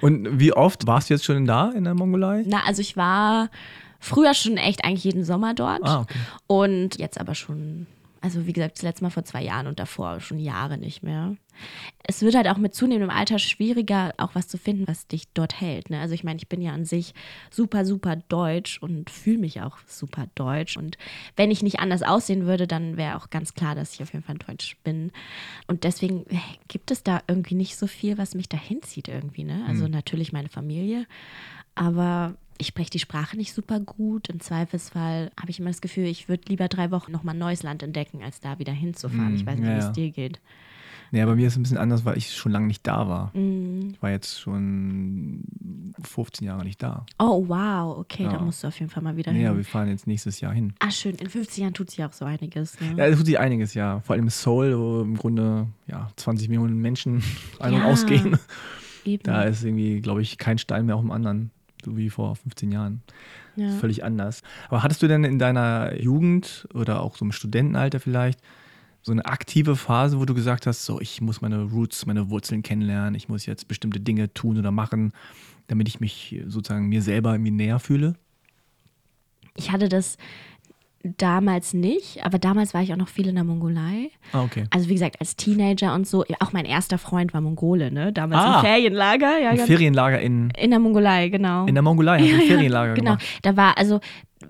Und 0.00 0.38
wie 0.38 0.52
oft 0.52 0.86
warst 0.86 1.10
du 1.10 1.14
jetzt 1.14 1.24
schon 1.24 1.46
da 1.46 1.70
in 1.70 1.84
der 1.84 1.94
Mongolei? 1.94 2.44
Na, 2.46 2.62
also 2.64 2.80
ich 2.80 2.96
war 2.96 3.50
früher 3.98 4.34
schon 4.34 4.56
echt 4.56 4.84
eigentlich 4.84 5.04
jeden 5.04 5.24
Sommer 5.24 5.54
dort. 5.54 5.82
Ah, 5.82 6.00
okay. 6.02 6.18
Und 6.46 6.98
jetzt 6.98 7.18
aber 7.18 7.34
schon, 7.34 7.86
also 8.26 8.44
wie 8.44 8.52
gesagt, 8.52 8.74
das 8.74 8.82
letzte 8.82 9.04
Mal 9.04 9.10
vor 9.10 9.24
zwei 9.24 9.40
Jahren 9.40 9.68
und 9.68 9.78
davor 9.78 10.18
schon 10.18 10.40
Jahre 10.40 10.78
nicht 10.78 11.04
mehr. 11.04 11.36
Es 12.02 12.22
wird 12.22 12.34
halt 12.34 12.48
auch 12.48 12.56
mit 12.56 12.74
zunehmendem 12.74 13.16
Alter 13.16 13.38
schwieriger, 13.38 14.12
auch 14.16 14.34
was 14.34 14.48
zu 14.48 14.58
finden, 14.58 14.88
was 14.88 15.06
dich 15.06 15.28
dort 15.32 15.60
hält. 15.60 15.90
Ne? 15.90 16.00
Also 16.00 16.12
ich 16.12 16.24
meine, 16.24 16.38
ich 16.38 16.48
bin 16.48 16.60
ja 16.60 16.72
an 16.72 16.84
sich 16.84 17.14
super, 17.52 17.86
super 17.86 18.16
deutsch 18.16 18.82
und 18.82 19.10
fühle 19.10 19.38
mich 19.38 19.62
auch 19.62 19.78
super 19.86 20.26
deutsch. 20.34 20.76
Und 20.76 20.98
wenn 21.36 21.52
ich 21.52 21.62
nicht 21.62 21.78
anders 21.78 22.02
aussehen 22.02 22.46
würde, 22.46 22.66
dann 22.66 22.96
wäre 22.96 23.16
auch 23.16 23.30
ganz 23.30 23.54
klar, 23.54 23.76
dass 23.76 23.94
ich 23.94 24.02
auf 24.02 24.12
jeden 24.12 24.24
Fall 24.24 24.38
deutsch 24.38 24.76
bin. 24.82 25.12
Und 25.68 25.84
deswegen 25.84 26.26
äh, 26.26 26.40
gibt 26.66 26.90
es 26.90 27.04
da 27.04 27.22
irgendwie 27.28 27.54
nicht 27.54 27.76
so 27.76 27.86
viel, 27.86 28.18
was 28.18 28.34
mich 28.34 28.48
dahin 28.48 28.82
zieht 28.82 29.06
irgendwie. 29.06 29.44
Ne? 29.44 29.64
Also 29.68 29.86
natürlich 29.86 30.32
meine 30.32 30.48
Familie, 30.48 31.06
aber 31.76 32.34
ich 32.58 32.66
spreche 32.68 32.90
die 32.90 32.98
Sprache 32.98 33.36
nicht 33.36 33.52
super 33.52 33.80
gut. 33.80 34.28
Im 34.28 34.40
Zweifelsfall 34.40 35.30
habe 35.40 35.50
ich 35.50 35.58
immer 35.60 35.70
das 35.70 35.80
Gefühl, 35.80 36.04
ich 36.06 36.28
würde 36.28 36.44
lieber 36.48 36.68
drei 36.68 36.90
Wochen 36.90 37.12
nochmal 37.12 37.34
ein 37.34 37.38
neues 37.38 37.62
Land 37.62 37.82
entdecken, 37.82 38.22
als 38.22 38.40
da 38.40 38.58
wieder 38.58 38.72
hinzufahren. 38.72 39.34
ich 39.34 39.46
weiß 39.46 39.58
nicht, 39.58 39.68
ja, 39.68 39.74
wie 39.74 39.78
es 39.78 39.84
ja. 39.86 39.92
dir 39.92 40.10
geht. 40.10 40.40
Ja, 41.12 41.24
bei 41.24 41.36
mir 41.36 41.46
ist 41.46 41.52
es 41.52 41.58
ein 41.58 41.62
bisschen 41.62 41.78
anders, 41.78 42.04
weil 42.04 42.18
ich 42.18 42.34
schon 42.34 42.50
lange 42.50 42.66
nicht 42.66 42.84
da 42.84 43.06
war. 43.08 43.30
Mhm. 43.36 43.90
Ich 43.92 44.02
war 44.02 44.10
jetzt 44.10 44.40
schon 44.40 45.44
15 46.02 46.46
Jahre 46.48 46.64
nicht 46.64 46.82
da. 46.82 47.06
Oh, 47.18 47.44
wow, 47.46 47.98
okay, 47.98 48.24
da 48.24 48.32
Ja. 48.32 48.40
musst 48.40 48.64
du 48.64 48.68
auf 48.68 48.78
jeden 48.80 48.90
Fall 48.90 49.04
mal 49.04 49.16
wieder 49.16 49.32
Nee, 49.32 49.44
hin. 49.46 49.56
wir 49.56 49.64
fahren 49.64 49.88
jetzt 49.88 50.08
nächstes 50.08 50.40
Jahr 50.40 50.52
hin. 50.52 50.74
Ah, 50.80 50.90
schön, 50.90 51.14
in 51.14 51.28
50 51.30 51.58
Jahren 51.58 51.74
tut 51.74 51.90
sich 51.90 52.04
auch 52.04 52.12
so 52.12 52.24
einiges. 52.24 52.80
Ne? 52.80 52.94
Ja, 52.96 53.06
es 53.06 53.16
tut 53.18 53.26
sich 53.26 53.38
einiges, 53.38 53.74
ja. 53.74 54.00
Vor 54.00 54.14
allem 54.14 54.24
in 54.24 54.30
Seoul, 54.30 54.76
wo 54.76 55.00
im 55.02 55.16
Grunde 55.16 55.68
ja, 55.86 56.10
20 56.16 56.48
Millionen 56.48 56.78
Menschen 56.80 57.22
ein- 57.60 57.74
und 57.74 57.80
Ja. 57.80 57.86
ausgehen. 57.86 58.36
Eben. 59.04 59.22
Da 59.22 59.44
ist 59.44 59.62
irgendwie, 59.62 60.00
glaube 60.00 60.22
ich, 60.22 60.38
kein 60.38 60.58
Stein 60.58 60.86
mehr 60.86 60.96
auf 60.96 61.02
dem 61.02 61.12
anderen, 61.12 61.52
so 61.84 61.96
wie 61.96 62.10
vor 62.10 62.36
15 62.36 62.72
Jahren. 62.72 63.02
ja. 63.56 63.70
Völlig 63.72 64.04
anders. 64.04 64.42
Aber 64.68 64.82
hattest 64.82 65.02
du 65.02 65.08
denn 65.08 65.24
in 65.24 65.38
deiner 65.38 66.00
Jugend 66.00 66.68
oder 66.74 67.00
auch 67.00 67.16
so 67.16 67.24
im 67.24 67.32
Studentenalter 67.32 68.00
vielleicht 68.00 68.40
so 69.02 69.12
eine 69.12 69.24
aktive 69.24 69.76
Phase, 69.76 70.18
wo 70.18 70.24
du 70.24 70.34
gesagt 70.34 70.66
hast, 70.66 70.84
so 70.84 71.00
ich 71.00 71.20
muss 71.20 71.40
meine 71.40 71.62
Roots, 71.62 72.06
meine 72.06 72.28
Wurzeln 72.28 72.62
kennenlernen, 72.62 73.14
ich 73.14 73.28
muss 73.28 73.46
jetzt 73.46 73.68
bestimmte 73.68 74.00
Dinge 74.00 74.34
tun 74.34 74.58
oder 74.58 74.72
machen, 74.72 75.12
damit 75.68 75.86
ich 75.88 76.00
mich 76.00 76.42
sozusagen 76.46 76.88
mir 76.88 77.02
selber 77.02 77.32
irgendwie 77.32 77.52
näher 77.52 77.78
fühle? 77.78 78.16
Ich 79.54 79.70
hatte 79.70 79.88
das 79.88 80.18
damals 81.02 81.72
nicht, 81.72 82.24
aber 82.24 82.38
damals 82.38 82.74
war 82.74 82.82
ich 82.82 82.92
auch 82.92 82.96
noch 82.96 83.08
viel 83.08 83.28
in 83.28 83.36
der 83.36 83.44
Mongolei. 83.44 84.10
Ah, 84.32 84.42
okay. 84.42 84.64
Also 84.70 84.88
wie 84.88 84.94
gesagt, 84.94 85.16
als 85.20 85.36
Teenager 85.36 85.94
und 85.94 86.06
so. 86.06 86.24
Auch 86.40 86.52
mein 86.52 86.64
erster 86.64 86.98
Freund 86.98 87.32
war 87.32 87.40
Mongole, 87.40 87.90
ne? 87.92 88.12
Damals 88.12 88.42
Ah. 88.44 88.60
im 88.60 88.66
Ferienlager. 88.66 89.38
Ja, 89.40 89.50
Ein 89.50 89.58
Ferienlager 89.58 90.20
in, 90.20 90.50
in 90.58 90.70
der 90.70 90.78
Mongolei, 90.80 91.28
genau. 91.28 91.66
in 91.66 91.74
der 91.74 91.82
Mongolei, 91.82 92.18
hast 92.20 92.28
du 92.28 92.34
ein 92.34 92.40
Ja, 92.40 92.44
ja, 92.46 92.52
Ferienlager 92.54 92.94
genau. 92.94 93.10
gemacht. 93.12 93.24
Da 93.42 93.56
war, 93.56 93.78
also, 93.78 94.00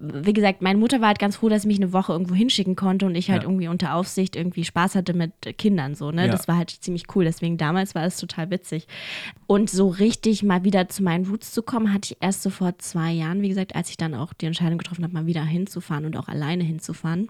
wie 0.01 0.33
gesagt, 0.33 0.63
meine 0.63 0.79
Mutter 0.79 1.01
war 1.01 1.09
halt 1.09 1.19
ganz 1.19 1.37
froh, 1.37 1.49
dass 1.49 1.63
sie 1.63 1.69
mich 1.69 1.79
eine 1.79 1.93
Woche 1.93 2.13
irgendwo 2.13 2.35
hinschicken 2.35 2.77
konnte 2.77 3.07
und 3.07 3.15
ich 3.15 3.31
halt 3.31 3.43
Ja. 3.43 3.49
irgendwie 3.49 3.69
unter 3.69 3.95
Aufsicht 3.95 4.37
irgendwie 4.37 4.65
Spaß 4.65 4.95
hatte 4.95 5.15
mit 5.15 5.33
Kindern 5.59 5.95
so, 5.95 6.11
ne? 6.11 6.27
Ja. 6.27 6.33
Das 6.33 6.49
war 6.49 6.57
halt 6.57 6.71
ziemlich 6.71 7.05
cool. 7.15 7.25
Deswegen 7.25 7.57
damals 7.57 7.95
war 7.95 8.05
es 8.05 8.17
total 8.19 8.51
witzig. 8.51 8.87
Und 9.47 9.71
so 9.71 9.89
richtig 9.89 10.43
mal 10.43 10.65
wieder 10.65 10.89
zu 10.89 11.03
meinen 11.03 11.27
Roots 11.27 11.53
zu 11.53 11.63
kommen, 11.63 11.93
hatte 11.93 12.13
ich 12.13 12.17
erst 12.21 12.43
so 12.43 12.51
vor 12.51 12.79
zwei 12.79 13.13
Jahren, 13.13 13.43
wie 13.43 13.49
gesagt, 13.49 13.75
als 13.75 13.91
ich 13.91 13.97
dann 13.97 14.15
auch 14.15 14.33
die 14.33 14.47
Entscheidung 14.47 14.79
getroffen 14.79 15.05
habe, 15.05 15.15
mal 15.15 15.27
wieder 15.27 15.45
hinzufahren 15.45 16.05
und 16.05 16.17
auch 16.17 16.29
alleine 16.29 16.65
hinzufahren. 16.65 17.29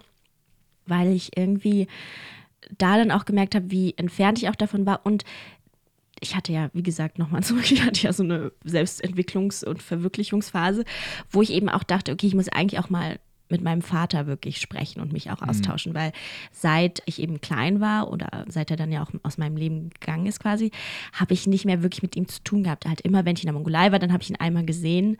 Weil 0.85 1.11
ich 1.13 1.37
irgendwie 1.37 1.87
da 2.77 2.97
dann 2.97 3.11
auch 3.11 3.25
gemerkt 3.25 3.55
habe, 3.55 3.71
wie 3.71 3.93
entfernt 3.97 4.39
ich 4.39 4.49
auch 4.49 4.55
davon 4.55 4.85
war 4.85 5.01
und 5.05 5.23
ich 6.21 6.35
hatte 6.35 6.51
ja, 6.53 6.69
wie 6.73 6.83
gesagt, 6.83 7.19
nochmal 7.19 7.43
zurück, 7.43 7.71
ich 7.71 7.83
hatte 7.83 8.01
ja 8.01 8.13
so 8.13 8.23
eine 8.23 8.51
Selbstentwicklungs- 8.65 9.65
und 9.65 9.81
Verwirklichungsphase, 9.81 10.83
wo 11.29 11.41
ich 11.41 11.51
eben 11.51 11.69
auch 11.69 11.83
dachte, 11.83 12.11
okay, 12.11 12.27
ich 12.27 12.35
muss 12.35 12.49
eigentlich 12.49 12.79
auch 12.79 12.89
mal 12.89 13.19
mit 13.49 13.61
meinem 13.61 13.81
Vater 13.81 14.27
wirklich 14.27 14.59
sprechen 14.59 14.99
und 14.99 15.13
mich 15.13 15.31
auch 15.31 15.39
Mhm. 15.39 15.49
austauschen, 15.49 15.93
weil 15.93 16.11
seit 16.51 17.01
ich 17.05 17.21
eben 17.21 17.39
klein 17.39 17.79
war 17.79 18.11
oder 18.11 18.43
seit 18.49 18.71
er 18.71 18.75
dann 18.75 18.91
ja 18.91 19.01
auch 19.01 19.11
aus 19.23 19.37
meinem 19.37 19.55
Leben 19.55 19.89
gegangen 19.89 20.25
ist 20.25 20.41
quasi, 20.41 20.71
habe 21.13 21.33
ich 21.33 21.47
nicht 21.47 21.63
mehr 21.63 21.81
wirklich 21.81 22.01
mit 22.01 22.17
ihm 22.17 22.27
zu 22.27 22.43
tun 22.43 22.63
gehabt. 22.63 22.85
Halt 22.85 22.99
immer, 22.99 23.23
wenn 23.23 23.37
ich 23.37 23.43
in 23.43 23.47
der 23.47 23.53
Mongolei 23.53 23.93
war, 23.93 23.99
dann 23.99 24.11
habe 24.11 24.21
ich 24.21 24.29
ihn 24.29 24.35
einmal 24.35 24.65
gesehen, 24.65 25.15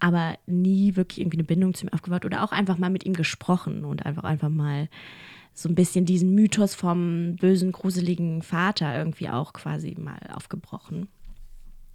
aber 0.00 0.36
nie 0.46 0.96
wirklich 0.96 1.20
irgendwie 1.20 1.36
eine 1.36 1.44
Bindung 1.44 1.72
zu 1.74 1.86
ihm 1.86 1.92
aufgebaut 1.92 2.24
oder 2.24 2.42
auch 2.42 2.50
einfach 2.50 2.78
mal 2.78 2.90
mit 2.90 3.06
ihm 3.06 3.12
gesprochen 3.14 3.84
und 3.84 4.04
einfach 4.04 4.24
einfach 4.24 4.48
mal 4.48 4.88
so 5.58 5.68
ein 5.68 5.74
bisschen 5.74 6.04
diesen 6.04 6.34
Mythos 6.34 6.74
vom 6.74 7.36
bösen, 7.36 7.72
gruseligen 7.72 8.42
Vater 8.42 8.96
irgendwie 8.96 9.28
auch 9.28 9.52
quasi 9.52 9.96
mal 9.98 10.20
aufgebrochen. 10.32 11.08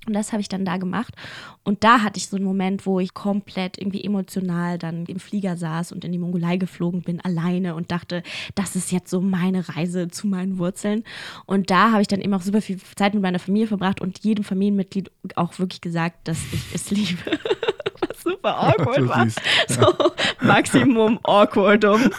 Und 0.06 0.14
das 0.14 0.34
habe 0.34 0.41
ich 0.41 0.49
dann 0.49 0.65
da 0.65 0.76
gemacht. 0.76 1.15
Und 1.64 1.85
da 1.85 2.02
hatte 2.02 2.18
ich 2.18 2.27
so 2.27 2.35
einen 2.35 2.45
Moment, 2.45 2.85
wo 2.85 2.99
ich 2.99 3.14
komplett 3.14 3.77
irgendwie 3.77 4.03
emotional 4.03 4.77
dann 4.77 5.06
im 5.06 5.19
Flieger 5.19 5.56
saß 5.56 5.94
und 5.94 6.03
in 6.03 6.11
die 6.11 6.18
Mongolei 6.18 6.57
geflogen 6.57 7.03
bin, 7.03 7.22
alleine 7.22 7.73
und 7.76 7.91
dachte, 7.91 8.22
das 8.53 8.76
ist 8.76 8.91
jetzt 8.91 9.10
so 9.10 9.22
meine 9.22 9.69
Reise 9.69 10.10
zu 10.10 10.27
meinen 10.27 10.57
Wurzeln. 10.57 11.06
Und 11.45 11.69
da 11.69 11.91
habe 11.91 12.02
ich 12.02 12.10
dann 12.10 12.19
eben 12.19 12.34
auch 12.34 12.41
super 12.41 12.61
viel 12.61 12.80
Zeit 12.98 13.14
mit 13.14 13.23
meiner 13.23 13.40
Familie 13.40 13.68
verbracht 13.68 14.02
und 14.02 14.26
jedem 14.26 14.44
Familienmitglied 14.44 15.10
auch 15.35 15.57
wirklich 15.57 15.80
gesagt, 15.80 16.27
dass 16.27 16.40
ich 16.52 16.76
es 16.76 16.91
liebe. 16.91 17.40
Super 18.24 18.58
awkward 18.70 19.08
war. 19.08 19.28
So 19.68 19.94
Maximum 20.41 21.20
awkwardum. 21.24 22.10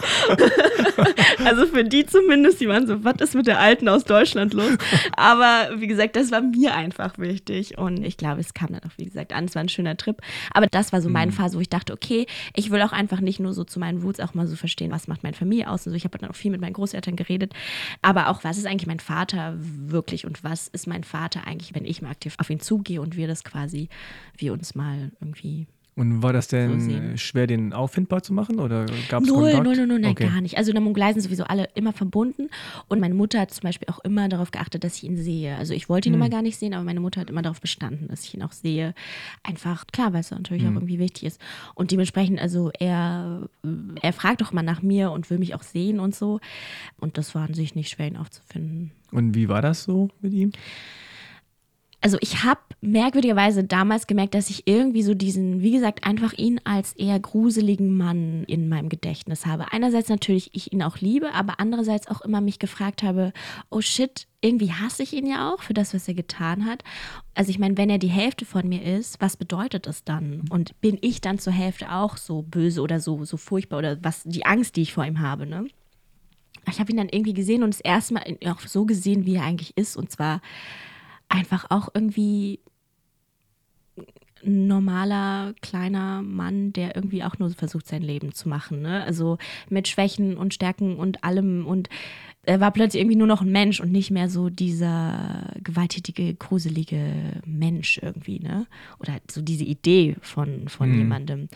also 1.45 1.65
für 1.67 1.83
die 1.83 2.05
zumindest, 2.05 2.59
die 2.59 2.67
waren 2.67 2.87
so, 2.87 3.03
was 3.03 3.15
ist 3.19 3.35
mit 3.35 3.47
der 3.47 3.59
Alten 3.59 3.87
aus 3.87 4.03
Deutschland 4.03 4.53
los? 4.53 4.77
Aber 5.15 5.69
wie 5.77 5.87
gesagt, 5.87 6.15
das 6.15 6.31
war 6.31 6.41
mir 6.41 6.73
einfach 6.73 7.17
wichtig 7.17 7.77
und 7.77 8.03
ich 8.03 8.17
glaube, 8.17 8.41
es 8.41 8.53
kam 8.53 8.69
dann 8.69 8.81
auch, 8.81 8.97
wie 8.97 9.05
gesagt, 9.05 9.33
an. 9.33 9.45
Es 9.45 9.55
war 9.55 9.61
ein 9.61 9.69
schöner 9.69 9.95
Trip. 9.97 10.21
Aber 10.53 10.67
das 10.67 10.91
war 10.91 11.01
so 11.01 11.09
meine 11.09 11.31
Phase, 11.31 11.57
wo 11.57 11.61
ich 11.61 11.69
dachte, 11.69 11.93
okay, 11.93 12.25
ich 12.55 12.71
will 12.71 12.81
auch 12.81 12.91
einfach 12.91 13.21
nicht 13.21 13.39
nur 13.39 13.53
so 13.53 13.63
zu 13.63 13.79
meinen 13.79 14.03
Woods 14.03 14.19
auch 14.19 14.33
mal 14.33 14.47
so 14.47 14.55
verstehen, 14.55 14.91
was 14.91 15.07
macht 15.07 15.23
meine 15.23 15.35
Familie 15.35 15.69
aus 15.69 15.85
und 15.85 15.91
so. 15.91 15.95
Ich 15.95 16.03
habe 16.03 16.17
dann 16.17 16.29
auch 16.29 16.35
viel 16.35 16.51
mit 16.51 16.61
meinen 16.61 16.73
Großeltern 16.73 17.15
geredet, 17.15 17.53
aber 18.01 18.29
auch, 18.29 18.43
was 18.43 18.57
ist 18.57 18.65
eigentlich 18.65 18.87
mein 18.87 18.99
Vater 18.99 19.55
wirklich 19.57 20.25
und 20.25 20.43
was 20.43 20.67
ist 20.67 20.87
mein 20.87 21.03
Vater 21.03 21.45
eigentlich, 21.45 21.75
wenn 21.75 21.85
ich 21.85 22.01
mal 22.01 22.11
aktiv 22.11 22.35
auf 22.37 22.49
ihn 22.49 22.59
zugehe 22.59 23.01
und 23.01 23.15
wir 23.15 23.27
das 23.27 23.43
quasi, 23.43 23.89
wir 24.37 24.53
uns 24.53 24.75
mal 24.75 25.11
irgendwie 25.19 25.67
Und 25.97 26.21
war 26.21 26.33
das 26.33 26.49
So 26.49 26.57
denn 26.57 27.13
äh, 27.13 27.17
schwer, 27.17 27.47
den 27.47 27.71
auffindbar 27.71 28.21
zu 28.21 28.33
machen 28.33 28.59
oder 28.59 28.85
gab 29.07 29.23
es 29.23 29.29
Null, 29.29 29.53
null, 29.63 29.77
null, 29.77 29.87
null, 29.87 29.99
nein, 29.99 30.11
okay. 30.11 30.27
gar 30.27 30.41
nicht. 30.41 30.57
Also 30.57 30.71
in 30.71 30.75
der 30.75 30.83
Mongolei 30.83 31.13
sind 31.13 31.21
sowieso 31.21 31.45
alle 31.45 31.69
immer 31.73 31.93
verbunden. 31.93 32.49
Und 32.89 32.99
meine 32.99 33.13
Mutter 33.13 33.39
hat 33.39 33.51
zum 33.51 33.63
Beispiel 33.63 33.87
auch 33.89 33.99
immer 34.03 34.27
darauf 34.27 34.51
geachtet, 34.51 34.83
dass 34.83 34.97
ich 34.97 35.05
ihn 35.05 35.15
sehe. 35.15 35.55
Also 35.55 35.73
ich 35.73 35.87
wollte 35.87 36.09
ihn 36.09 36.13
Hm. 36.15 36.21
immer 36.21 36.29
gar 36.29 36.41
nicht 36.41 36.57
sehen, 36.57 36.73
aber 36.73 36.83
meine 36.83 36.99
Mutter 36.99 37.21
hat 37.21 37.29
immer 37.29 37.41
darauf 37.41 37.61
bestanden, 37.61 38.09
dass 38.09 38.25
ich 38.25 38.33
ihn 38.33 38.43
auch 38.43 38.51
sehe. 38.51 38.93
Einfach, 39.41 39.87
klar, 39.87 40.11
weil 40.11 40.19
es 40.19 40.31
natürlich 40.31 40.63
Hm. 40.63 40.71
auch 40.71 40.75
irgendwie 40.81 40.99
wichtig 40.99 41.23
ist. 41.23 41.39
Und 41.75 41.91
dementsprechend, 41.91 42.41
also 42.41 42.71
er, 42.77 43.47
er 44.01 44.11
fragt 44.13 44.41
doch 44.41 44.51
mal 44.51 44.63
nach 44.63 44.81
mir 44.81 45.11
und 45.11 45.29
will 45.29 45.37
mich 45.37 45.55
auch 45.55 45.63
sehen 45.63 46.01
und 46.01 46.13
so. 46.13 46.41
Und 46.99 47.17
das 47.17 47.33
war 47.35 47.43
an 47.47 47.53
sich 47.53 47.73
nicht 47.73 47.87
schwer, 47.89 48.07
ihn 48.07 48.17
aufzufinden. 48.17 48.91
Und 49.13 49.33
wie 49.33 49.47
war 49.47 49.61
das 49.61 49.83
so 49.85 50.09
mit 50.19 50.33
ihm? 50.33 50.51
Also 52.05 52.19
ich 52.21 52.43
habe 52.43 52.59
merkwürdigerweise 52.81 53.63
damals 53.63 54.05
gemerkt, 54.05 54.35
dass 54.35 54.51
ich 54.51 54.67
irgendwie 54.67 55.01
so 55.01 55.15
diesen, 55.15 55.63
wie 55.63 55.71
gesagt, 55.71 56.05
einfach 56.05 56.33
ihn 56.33 56.61
als 56.63 56.93
eher 56.93 57.19
gruseligen 57.19 57.97
Mann 57.97 58.43
in 58.43 58.69
meinem 58.69 58.89
Gedächtnis 58.89 59.47
habe. 59.47 59.71
Einerseits 59.71 60.07
natürlich 60.07 60.51
ich 60.53 60.71
ihn 60.71 60.83
auch 60.83 60.99
liebe, 60.99 61.33
aber 61.33 61.59
andererseits 61.59 62.07
auch 62.07 62.21
immer 62.21 62.41
mich 62.41 62.59
gefragt 62.59 63.01
habe, 63.01 63.33
oh 63.71 63.81
shit, 63.81 64.27
irgendwie 64.39 64.71
hasse 64.71 65.01
ich 65.01 65.13
ihn 65.13 65.25
ja 65.25 65.51
auch 65.51 65.63
für 65.63 65.73
das, 65.73 65.95
was 65.95 66.07
er 66.07 66.13
getan 66.13 66.65
hat. 66.65 66.83
Also 67.33 67.49
ich 67.49 67.57
meine, 67.57 67.75
wenn 67.75 67.89
er 67.89 67.97
die 67.97 68.07
Hälfte 68.07 68.45
von 68.45 68.69
mir 68.69 68.83
ist, 68.83 69.19
was 69.19 69.35
bedeutet 69.35 69.87
das 69.87 70.03
dann? 70.03 70.43
Und 70.51 70.79
bin 70.81 70.99
ich 71.01 71.21
dann 71.21 71.39
zur 71.39 71.53
Hälfte 71.53 71.91
auch 71.91 72.17
so 72.17 72.43
böse 72.43 72.83
oder 72.83 72.99
so, 72.99 73.25
so 73.25 73.35
furchtbar 73.35 73.79
oder 73.79 73.97
was 74.03 74.21
die 74.25 74.45
Angst, 74.45 74.75
die 74.75 74.83
ich 74.83 74.93
vor 74.93 75.05
ihm 75.05 75.21
habe, 75.21 75.47
ne? 75.47 75.65
Ich 76.69 76.79
habe 76.79 76.91
ihn 76.91 76.97
dann 76.97 77.09
irgendwie 77.09 77.33
gesehen 77.33 77.63
und 77.63 77.73
das 77.73 77.81
erste 77.81 78.13
Mal 78.13 78.37
auch 78.45 78.59
so 78.59 78.85
gesehen, 78.85 79.25
wie 79.25 79.35
er 79.35 79.43
eigentlich 79.43 79.75
ist. 79.75 79.97
Und 79.97 80.11
zwar 80.11 80.41
einfach 81.35 81.65
auch 81.69 81.89
irgendwie 81.93 82.59
normaler, 84.43 85.53
kleiner 85.61 86.21
Mann, 86.21 86.71
der 86.71 86.95
irgendwie 86.95 87.23
auch 87.23 87.39
nur 87.39 87.49
versucht, 87.51 87.87
sein 87.87 88.01
Leben 88.01 88.33
zu 88.33 88.47
machen. 88.47 88.81
Ne? 88.81 89.03
Also 89.03 89.37
mit 89.69 89.87
Schwächen 89.87 90.37
und 90.37 90.53
Stärken 90.53 90.97
und 90.97 91.23
allem. 91.23 91.65
Und 91.65 91.89
er 92.47 92.59
war 92.59 92.71
plötzlich 92.71 93.01
irgendwie 93.01 93.17
nur 93.17 93.27
noch 93.27 93.41
ein 93.41 93.51
Mensch 93.51 93.79
und 93.79 93.91
nicht 93.91 94.11
mehr 94.11 94.29
so 94.29 94.49
dieser 94.49 95.51
gewalttätige, 95.63 96.33
gruselige 96.35 97.01
Mensch 97.45 97.99
irgendwie. 98.01 98.39
Ne? 98.39 98.67
Oder 98.99 99.17
so 99.29 99.41
diese 99.41 99.63
Idee 99.63 100.15
von, 100.21 100.67
von 100.67 100.89
Mhm. 100.91 100.97
jemandem. 100.97 101.47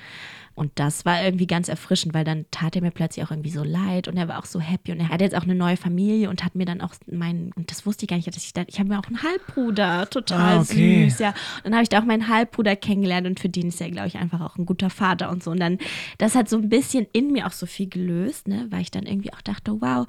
Und 0.56 0.72
das 0.76 1.06
war 1.06 1.24
irgendwie 1.24 1.48
ganz 1.48 1.70
erfrischend, 1.70 2.14
weil 2.14 2.26
dann 2.26 2.46
tat 2.52 2.76
er 2.76 2.82
mir 2.82 2.92
plötzlich 2.92 3.24
auch 3.26 3.32
irgendwie 3.32 3.50
so 3.52 3.64
leid 3.64 4.10
und 4.10 4.18
er 4.18 4.28
war 4.28 4.40
auch 4.40 4.46
so 4.46 4.60
happy 4.60 4.92
und 4.92 5.00
er 5.00 5.08
hat 5.08 5.22
jetzt 5.22 5.34
auch 5.36 5.44
eine 5.44 5.56
neue 5.56 5.78
Familie 5.78 6.30
und 6.30 6.44
hat 6.44 6.56
mir 6.56 6.66
dann 6.66 6.82
auch 6.82 6.94
meinen, 7.10 7.54
und 7.56 7.72
das 7.72 7.86
wusste 7.86 8.04
ich 8.04 8.10
gar 8.10 8.18
nicht, 8.18 8.28
dass 8.28 8.36
ich 8.36 8.52
da, 8.52 8.64
ich 8.68 8.78
habe 8.78 8.90
mir 8.90 9.00
auch 9.00 9.06
einen 9.08 9.24
Halbbruder, 9.24 10.10
total 10.10 10.58
Ah, 10.58 10.62
okay. 10.62 11.08
süß, 11.08 11.20
ja. 11.20 11.30
Und 11.30 11.66
dann 11.66 11.74
habe 11.76 11.84
ich 11.84 11.90
da 11.90 12.00
auch 12.02 12.06
meinen 12.06 12.28
Halbbruder 12.28 12.76
kennengelernt 12.76 13.26
und 13.26 13.40
für 13.40 13.48
den 13.48 13.70
ist 13.70 13.80
er, 13.80 13.90
glaube 13.90 14.10
ich, 14.10 14.18
einfach 14.18 14.42
auch 14.42 14.58
ein 14.58 14.66
guter 14.66 14.90
Vater 14.90 15.30
und 15.32 15.42
so. 15.44 15.52
Und 15.52 15.62
dann, 15.62 15.78
das 16.18 16.36
hat 16.36 16.50
so 16.50 16.58
ein 16.58 16.68
bisschen 16.68 17.08
in 17.14 17.32
mir 17.32 17.48
auch 17.48 17.54
so 17.54 17.66
viel 17.66 17.88
gelöst, 17.88 18.50
ne, 18.50 18.68
weil 18.70 18.82
ich 18.82 18.92
dann 18.92 19.06
irgendwie 19.06 19.32
auch 19.32 19.42
dachte, 19.42 19.80
wow, 19.80 20.08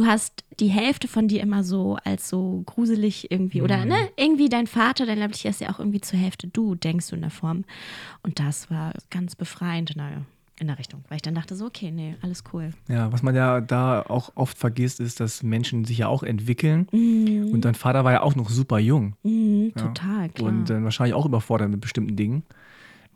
du 0.00 0.06
hast 0.06 0.44
die 0.58 0.68
Hälfte 0.68 1.08
von 1.08 1.28
dir 1.28 1.42
immer 1.42 1.62
so 1.62 1.98
als 2.04 2.28
so 2.28 2.62
gruselig 2.66 3.30
irgendwie 3.30 3.60
oder 3.62 3.84
ne, 3.84 3.96
irgendwie 4.16 4.48
dein 4.48 4.66
Vater, 4.66 5.04
dein 5.04 5.18
leiblicher 5.18 5.50
ist 5.50 5.60
ja 5.60 5.70
auch 5.70 5.78
irgendwie 5.78 6.00
zur 6.00 6.18
Hälfte 6.18 6.48
du, 6.48 6.74
denkst 6.74 7.08
du 7.08 7.16
in 7.16 7.22
der 7.22 7.30
Form. 7.30 7.64
Und 8.22 8.38
das 8.40 8.70
war 8.70 8.94
ganz 9.10 9.36
befreiend 9.36 9.90
in 9.90 9.98
der, 9.98 10.22
in 10.58 10.68
der 10.68 10.78
Richtung, 10.78 11.04
weil 11.08 11.16
ich 11.16 11.22
dann 11.22 11.34
dachte 11.34 11.54
so, 11.54 11.66
okay, 11.66 11.90
nee, 11.90 12.16
alles 12.22 12.44
cool. 12.52 12.70
Ja, 12.88 13.12
was 13.12 13.22
man 13.22 13.34
ja 13.34 13.60
da 13.60 14.02
auch 14.02 14.32
oft 14.36 14.56
vergisst, 14.56 15.00
ist, 15.00 15.20
dass 15.20 15.42
Menschen 15.42 15.84
sich 15.84 15.98
ja 15.98 16.08
auch 16.08 16.22
entwickeln. 16.22 16.86
Mhm. 16.92 17.50
Und 17.52 17.64
dein 17.64 17.74
Vater 17.74 18.04
war 18.04 18.12
ja 18.12 18.22
auch 18.22 18.34
noch 18.34 18.48
super 18.48 18.78
jung. 18.78 19.16
Mhm, 19.22 19.72
Ja. 19.76 19.82
total, 19.88 20.28
klar. 20.30 20.48
Und 20.48 20.70
dann 20.70 20.84
wahrscheinlich 20.84 21.14
auch 21.14 21.26
überfordert 21.26 21.70
mit 21.70 21.80
bestimmten 21.80 22.16
Dingen. 22.16 22.42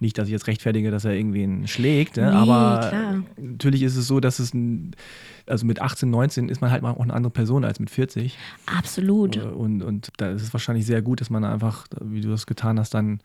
Nicht, 0.04 0.18
dass 0.18 0.28
ich 0.28 0.32
jetzt 0.32 0.46
rechtfertige, 0.48 0.90
dass 0.90 1.06
er 1.06 1.14
irgendwen 1.14 1.66
schlägt, 1.66 2.18
ne? 2.18 2.30
Nee, 2.30 2.36
aber 2.36 2.88
klar. 2.90 3.22
natürlich 3.38 3.82
ist 3.82 3.96
es 3.96 4.06
so, 4.06 4.20
dass 4.20 4.38
es 4.38 4.52
ein, 4.52 4.94
also 5.46 5.64
mit 5.64 5.80
18, 5.80 6.10
19 6.10 6.50
ist 6.50 6.60
man 6.60 6.70
halt 6.70 6.82
mal 6.82 6.90
auch 6.90 7.00
eine 7.00 7.14
andere 7.14 7.30
Person 7.30 7.64
als 7.64 7.80
mit 7.80 7.88
40. 7.88 8.36
Absolut. 8.66 9.38
Und, 9.38 9.82
und 9.82 10.10
da 10.18 10.32
ist 10.32 10.42
es 10.42 10.52
wahrscheinlich 10.52 10.84
sehr 10.84 11.00
gut, 11.00 11.22
dass 11.22 11.30
man 11.30 11.42
einfach, 11.42 11.86
wie 12.02 12.20
du 12.20 12.28
das 12.28 12.44
getan 12.44 12.78
hast, 12.78 12.92
dann 12.92 13.20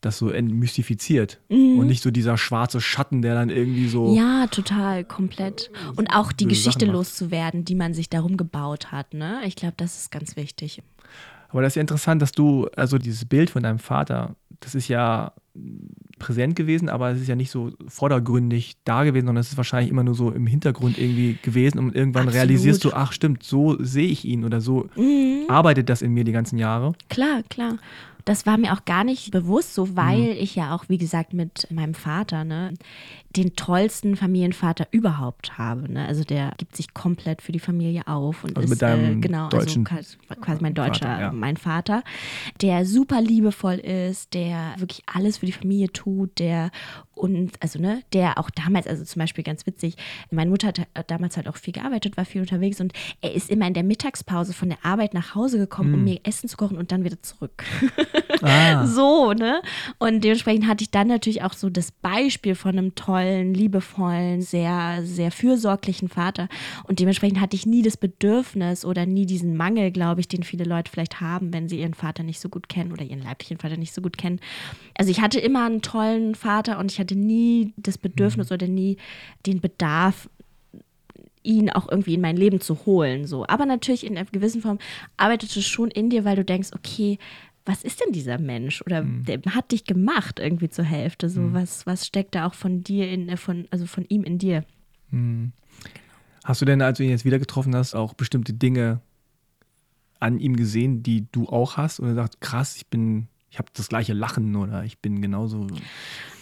das 0.00 0.18
so 0.18 0.30
entmystifiziert. 0.30 1.40
Und 1.48 1.88
nicht 1.88 2.00
so 2.00 2.12
dieser 2.12 2.38
schwarze 2.38 2.80
Schatten, 2.80 3.22
der 3.22 3.34
dann 3.34 3.50
irgendwie 3.50 3.88
so. 3.88 4.10
Mhm. 4.10 4.14
Ja, 4.14 4.46
total, 4.46 5.02
komplett. 5.02 5.72
Und 5.96 6.14
auch 6.14 6.30
die 6.30 6.46
Geschichte 6.46 6.86
loszuwerden, 6.86 7.64
die 7.64 7.74
man 7.74 7.92
sich 7.92 8.08
darum 8.08 8.36
gebaut 8.36 8.92
hat. 8.92 9.14
Ne? 9.14 9.40
Ich 9.46 9.56
glaube, 9.56 9.74
das 9.76 9.98
ist 9.98 10.12
ganz 10.12 10.36
wichtig. 10.36 10.80
Aber 11.48 11.62
das 11.62 11.72
ist 11.72 11.76
ja 11.76 11.80
interessant, 11.80 12.22
dass 12.22 12.30
du, 12.30 12.68
also 12.76 12.98
dieses 12.98 13.24
Bild 13.24 13.50
von 13.50 13.64
deinem 13.64 13.80
Vater, 13.80 14.36
das 14.60 14.74
ist 14.74 14.88
ja 14.88 15.32
präsent 16.18 16.54
gewesen, 16.54 16.88
aber 16.88 17.10
es 17.10 17.20
ist 17.20 17.28
ja 17.28 17.34
nicht 17.34 17.50
so 17.50 17.72
vordergründig 17.88 18.76
da 18.84 19.04
gewesen, 19.04 19.26
sondern 19.26 19.40
es 19.40 19.50
ist 19.50 19.56
wahrscheinlich 19.56 19.90
immer 19.90 20.04
nur 20.04 20.14
so 20.14 20.30
im 20.30 20.46
Hintergrund 20.46 20.98
irgendwie 20.98 21.38
gewesen 21.42 21.78
und 21.78 21.94
irgendwann 21.94 22.28
Absolut. 22.28 22.34
realisierst 22.36 22.84
du, 22.84 22.92
ach 22.92 23.12
stimmt, 23.12 23.42
so 23.42 23.76
sehe 23.82 24.06
ich 24.06 24.24
ihn 24.24 24.44
oder 24.44 24.60
so 24.60 24.88
Mhm. 24.96 25.44
arbeitet 25.48 25.88
das 25.88 26.02
in 26.02 26.12
mir 26.12 26.24
die 26.24 26.32
ganzen 26.32 26.58
Jahre. 26.58 26.92
Klar, 27.08 27.42
klar. 27.48 27.76
Das 28.26 28.44
war 28.44 28.58
mir 28.58 28.74
auch 28.74 28.84
gar 28.84 29.02
nicht 29.02 29.30
bewusst, 29.30 29.74
so 29.74 29.96
weil 29.96 30.18
Mhm. 30.34 30.36
ich 30.38 30.54
ja 30.54 30.74
auch, 30.74 30.84
wie 30.88 30.98
gesagt, 30.98 31.32
mit 31.32 31.66
meinem 31.70 31.94
Vater, 31.94 32.44
ne, 32.44 32.74
den 33.36 33.54
tollsten 33.54 34.16
Familienvater 34.16 34.88
überhaupt 34.90 35.56
habe. 35.56 35.92
Ne? 35.92 36.04
Also 36.06 36.24
der 36.24 36.52
gibt 36.58 36.74
sich 36.76 36.92
komplett 36.94 37.42
für 37.42 37.52
die 37.52 37.60
Familie 37.60 38.06
auf 38.08 38.42
und 38.42 38.56
Also 38.56 38.64
ist 38.64 38.70
mit 38.70 38.82
deinem 38.82 39.18
äh, 39.18 39.20
genau, 39.20 39.48
deutschen 39.48 39.86
also 39.86 40.16
quasi- 40.34 40.60
mein 40.62 40.74
deutscher, 40.74 41.06
Vater, 41.06 41.20
ja. 41.20 41.32
mein 41.32 41.56
Vater, 41.56 42.02
der 42.60 42.84
super 42.84 43.20
liebevoll 43.20 43.74
ist, 43.76 44.34
der 44.34 44.74
wirklich 44.78 45.02
alles 45.06 45.38
für 45.38 45.46
die 45.46 45.52
Familie 45.52 45.92
tut, 45.92 46.38
der 46.40 46.70
und 47.14 47.52
also 47.60 47.78
ne, 47.78 48.02
der 48.14 48.38
auch 48.38 48.48
damals, 48.48 48.86
also 48.86 49.04
zum 49.04 49.20
Beispiel 49.20 49.44
ganz 49.44 49.66
witzig, 49.66 49.94
meine 50.30 50.48
Mutter 50.50 50.68
hat 50.68 50.80
damals 51.10 51.36
halt 51.36 51.48
auch 51.48 51.56
viel 51.56 51.74
gearbeitet, 51.74 52.16
war 52.16 52.24
viel 52.24 52.40
unterwegs 52.40 52.80
und 52.80 52.94
er 53.20 53.34
ist 53.34 53.50
immer 53.50 53.66
in 53.66 53.74
der 53.74 53.82
Mittagspause 53.84 54.54
von 54.54 54.70
der 54.70 54.78
Arbeit 54.84 55.12
nach 55.14 55.34
Hause 55.34 55.58
gekommen, 55.58 55.92
Hm. 55.92 55.98
um 55.98 56.04
mir 56.04 56.20
Essen 56.24 56.48
zu 56.48 56.56
kochen 56.56 56.78
und 56.78 56.90
dann 56.92 57.04
wieder 57.04 57.20
zurück. 57.22 57.62
Ah, 58.42 58.86
So, 58.90 59.32
ne? 59.34 59.60
Und 59.98 60.24
dementsprechend 60.24 60.66
hatte 60.66 60.82
ich 60.82 60.90
dann 60.90 61.08
natürlich 61.08 61.42
auch 61.42 61.52
so 61.52 61.68
das 61.68 61.92
Beispiel 61.92 62.54
von 62.54 62.78
einem 62.78 62.94
tollen, 62.94 63.19
liebevollen, 63.24 64.42
sehr, 64.42 65.00
sehr 65.04 65.30
fürsorglichen 65.30 66.08
Vater. 66.08 66.48
Und 66.84 67.00
dementsprechend 67.00 67.40
hatte 67.40 67.56
ich 67.56 67.66
nie 67.66 67.82
das 67.82 67.96
Bedürfnis 67.96 68.84
oder 68.84 69.06
nie 69.06 69.26
diesen 69.26 69.56
Mangel, 69.56 69.90
glaube 69.90 70.20
ich, 70.20 70.28
den 70.28 70.42
viele 70.42 70.64
Leute 70.64 70.90
vielleicht 70.90 71.20
haben, 71.20 71.52
wenn 71.52 71.68
sie 71.68 71.80
ihren 71.80 71.94
Vater 71.94 72.22
nicht 72.22 72.40
so 72.40 72.48
gut 72.48 72.68
kennen 72.68 72.92
oder 72.92 73.04
ihren 73.04 73.22
leiblichen 73.22 73.58
Vater 73.58 73.76
nicht 73.76 73.94
so 73.94 74.02
gut 74.02 74.18
kennen. 74.18 74.40
Also 74.96 75.10
ich 75.10 75.20
hatte 75.20 75.40
immer 75.40 75.66
einen 75.66 75.82
tollen 75.82 76.34
Vater 76.34 76.78
und 76.78 76.90
ich 76.90 76.98
hatte 76.98 77.16
nie 77.16 77.72
das 77.76 77.98
Bedürfnis 77.98 78.52
oder 78.52 78.66
nie 78.66 78.96
den 79.46 79.60
Bedarf, 79.60 80.28
ihn 81.42 81.70
auch 81.70 81.88
irgendwie 81.90 82.14
in 82.14 82.20
mein 82.20 82.36
Leben 82.36 82.60
zu 82.60 82.84
holen. 82.86 83.26
So. 83.26 83.46
Aber 83.46 83.66
natürlich 83.66 84.04
in 84.04 84.16
einer 84.16 84.26
gewissen 84.30 84.62
Form 84.62 84.78
arbeitet 85.16 85.56
es 85.56 85.66
schon 85.66 85.90
in 85.90 86.10
dir, 86.10 86.24
weil 86.24 86.36
du 86.36 86.44
denkst, 86.44 86.70
okay, 86.74 87.18
was 87.70 87.84
ist 87.84 88.00
denn 88.00 88.12
dieser 88.12 88.38
Mensch? 88.38 88.82
Oder 88.82 89.04
mhm. 89.04 89.24
der 89.24 89.40
hat 89.54 89.70
dich 89.70 89.84
gemacht 89.84 90.40
irgendwie 90.40 90.68
zur 90.68 90.84
Hälfte. 90.84 91.28
So, 91.28 91.40
mhm. 91.40 91.54
was, 91.54 91.86
was 91.86 92.06
steckt 92.06 92.34
da 92.34 92.46
auch 92.46 92.54
von 92.54 92.82
dir 92.82 93.08
in, 93.08 93.28
äh, 93.28 93.36
von, 93.36 93.68
also 93.70 93.86
von 93.86 94.04
ihm 94.08 94.24
in 94.24 94.38
dir? 94.38 94.64
Mhm. 95.10 95.52
Hast 96.42 96.60
du 96.60 96.64
denn, 96.64 96.82
als 96.82 96.98
du 96.98 97.04
ihn 97.04 97.10
jetzt 97.10 97.24
wieder 97.24 97.38
getroffen 97.38 97.76
hast, 97.76 97.94
auch 97.94 98.14
bestimmte 98.14 98.52
Dinge 98.52 99.00
an 100.18 100.40
ihm 100.40 100.56
gesehen, 100.56 101.02
die 101.02 101.26
du 101.30 101.48
auch 101.48 101.76
hast? 101.76 102.00
Oder 102.00 102.14
sagst, 102.14 102.40
krass, 102.40 102.76
ich 102.76 102.88
bin 102.88 103.28
ich 103.50 103.58
habe 103.58 103.68
das 103.74 103.88
gleiche 103.88 104.12
Lachen 104.12 104.54
oder 104.54 104.84
ich 104.84 105.00
bin 105.00 105.20
genauso. 105.20 105.66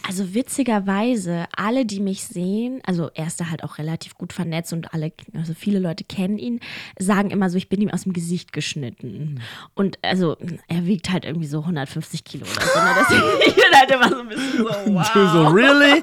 Also 0.07 0.33
witzigerweise, 0.33 1.45
alle, 1.55 1.85
die 1.85 1.99
mich 1.99 2.23
sehen, 2.23 2.81
also 2.85 3.09
er 3.13 3.27
ist 3.27 3.39
da 3.39 3.49
halt 3.49 3.63
auch 3.63 3.77
relativ 3.77 4.15
gut 4.15 4.33
vernetzt 4.33 4.73
und 4.73 4.93
alle, 4.93 5.11
also 5.33 5.53
viele 5.53 5.79
Leute 5.79 6.03
kennen 6.03 6.37
ihn, 6.37 6.59
sagen 6.97 7.31
immer 7.31 7.49
so, 7.49 7.57
ich 7.57 7.69
bin 7.69 7.81
ihm 7.81 7.89
aus 7.89 8.03
dem 8.03 8.13
Gesicht 8.13 8.53
geschnitten. 8.53 9.35
Mhm. 9.35 9.41
Und 9.75 9.99
also 10.01 10.37
er 10.67 10.85
wiegt 10.85 11.11
halt 11.11 11.25
irgendwie 11.25 11.47
so 11.47 11.59
150 11.59 12.23
Kilo 12.23 12.45
oder 12.45 12.61
so. 12.61 12.79
Ne? 12.79 12.95
Deswegen 12.99 13.23
ich 13.47 13.55
bin 13.55 13.63
halt 13.73 13.91
immer 13.91 14.09
so 14.09 14.19
ein 14.19 14.29
bisschen 14.29 14.57
so, 14.57 14.63
wow. 14.93 15.31
so, 15.31 15.47
really? 15.47 16.01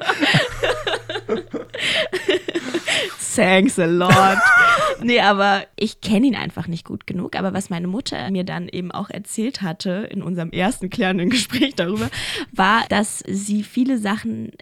Thanks 3.37 3.79
a 3.79 3.85
lot. 3.85 4.39
nee, 5.03 5.21
aber 5.21 5.65
ich 5.77 6.01
kenne 6.01 6.27
ihn 6.27 6.35
einfach 6.35 6.67
nicht 6.67 6.85
gut 6.85 7.07
genug. 7.07 7.37
Aber 7.37 7.53
was 7.53 7.71
meine 7.71 7.87
Mutter 7.87 8.31
mir 8.31 8.45
dann 8.45 8.69
eben 8.69 8.91
auch 8.93 9.11
erzählt 9.11 9.63
hatte 9.63 10.09
in 10.11 10.23
unserem 10.23 10.51
ersten 10.51 10.91
klärenden 10.91 11.31
Gespräch 11.31 11.75
darüber, 11.75 12.11
war, 12.53 12.85
dass 12.89 13.23
sie 13.27 13.63
viele 13.63 13.99
Sachen 13.99 14.53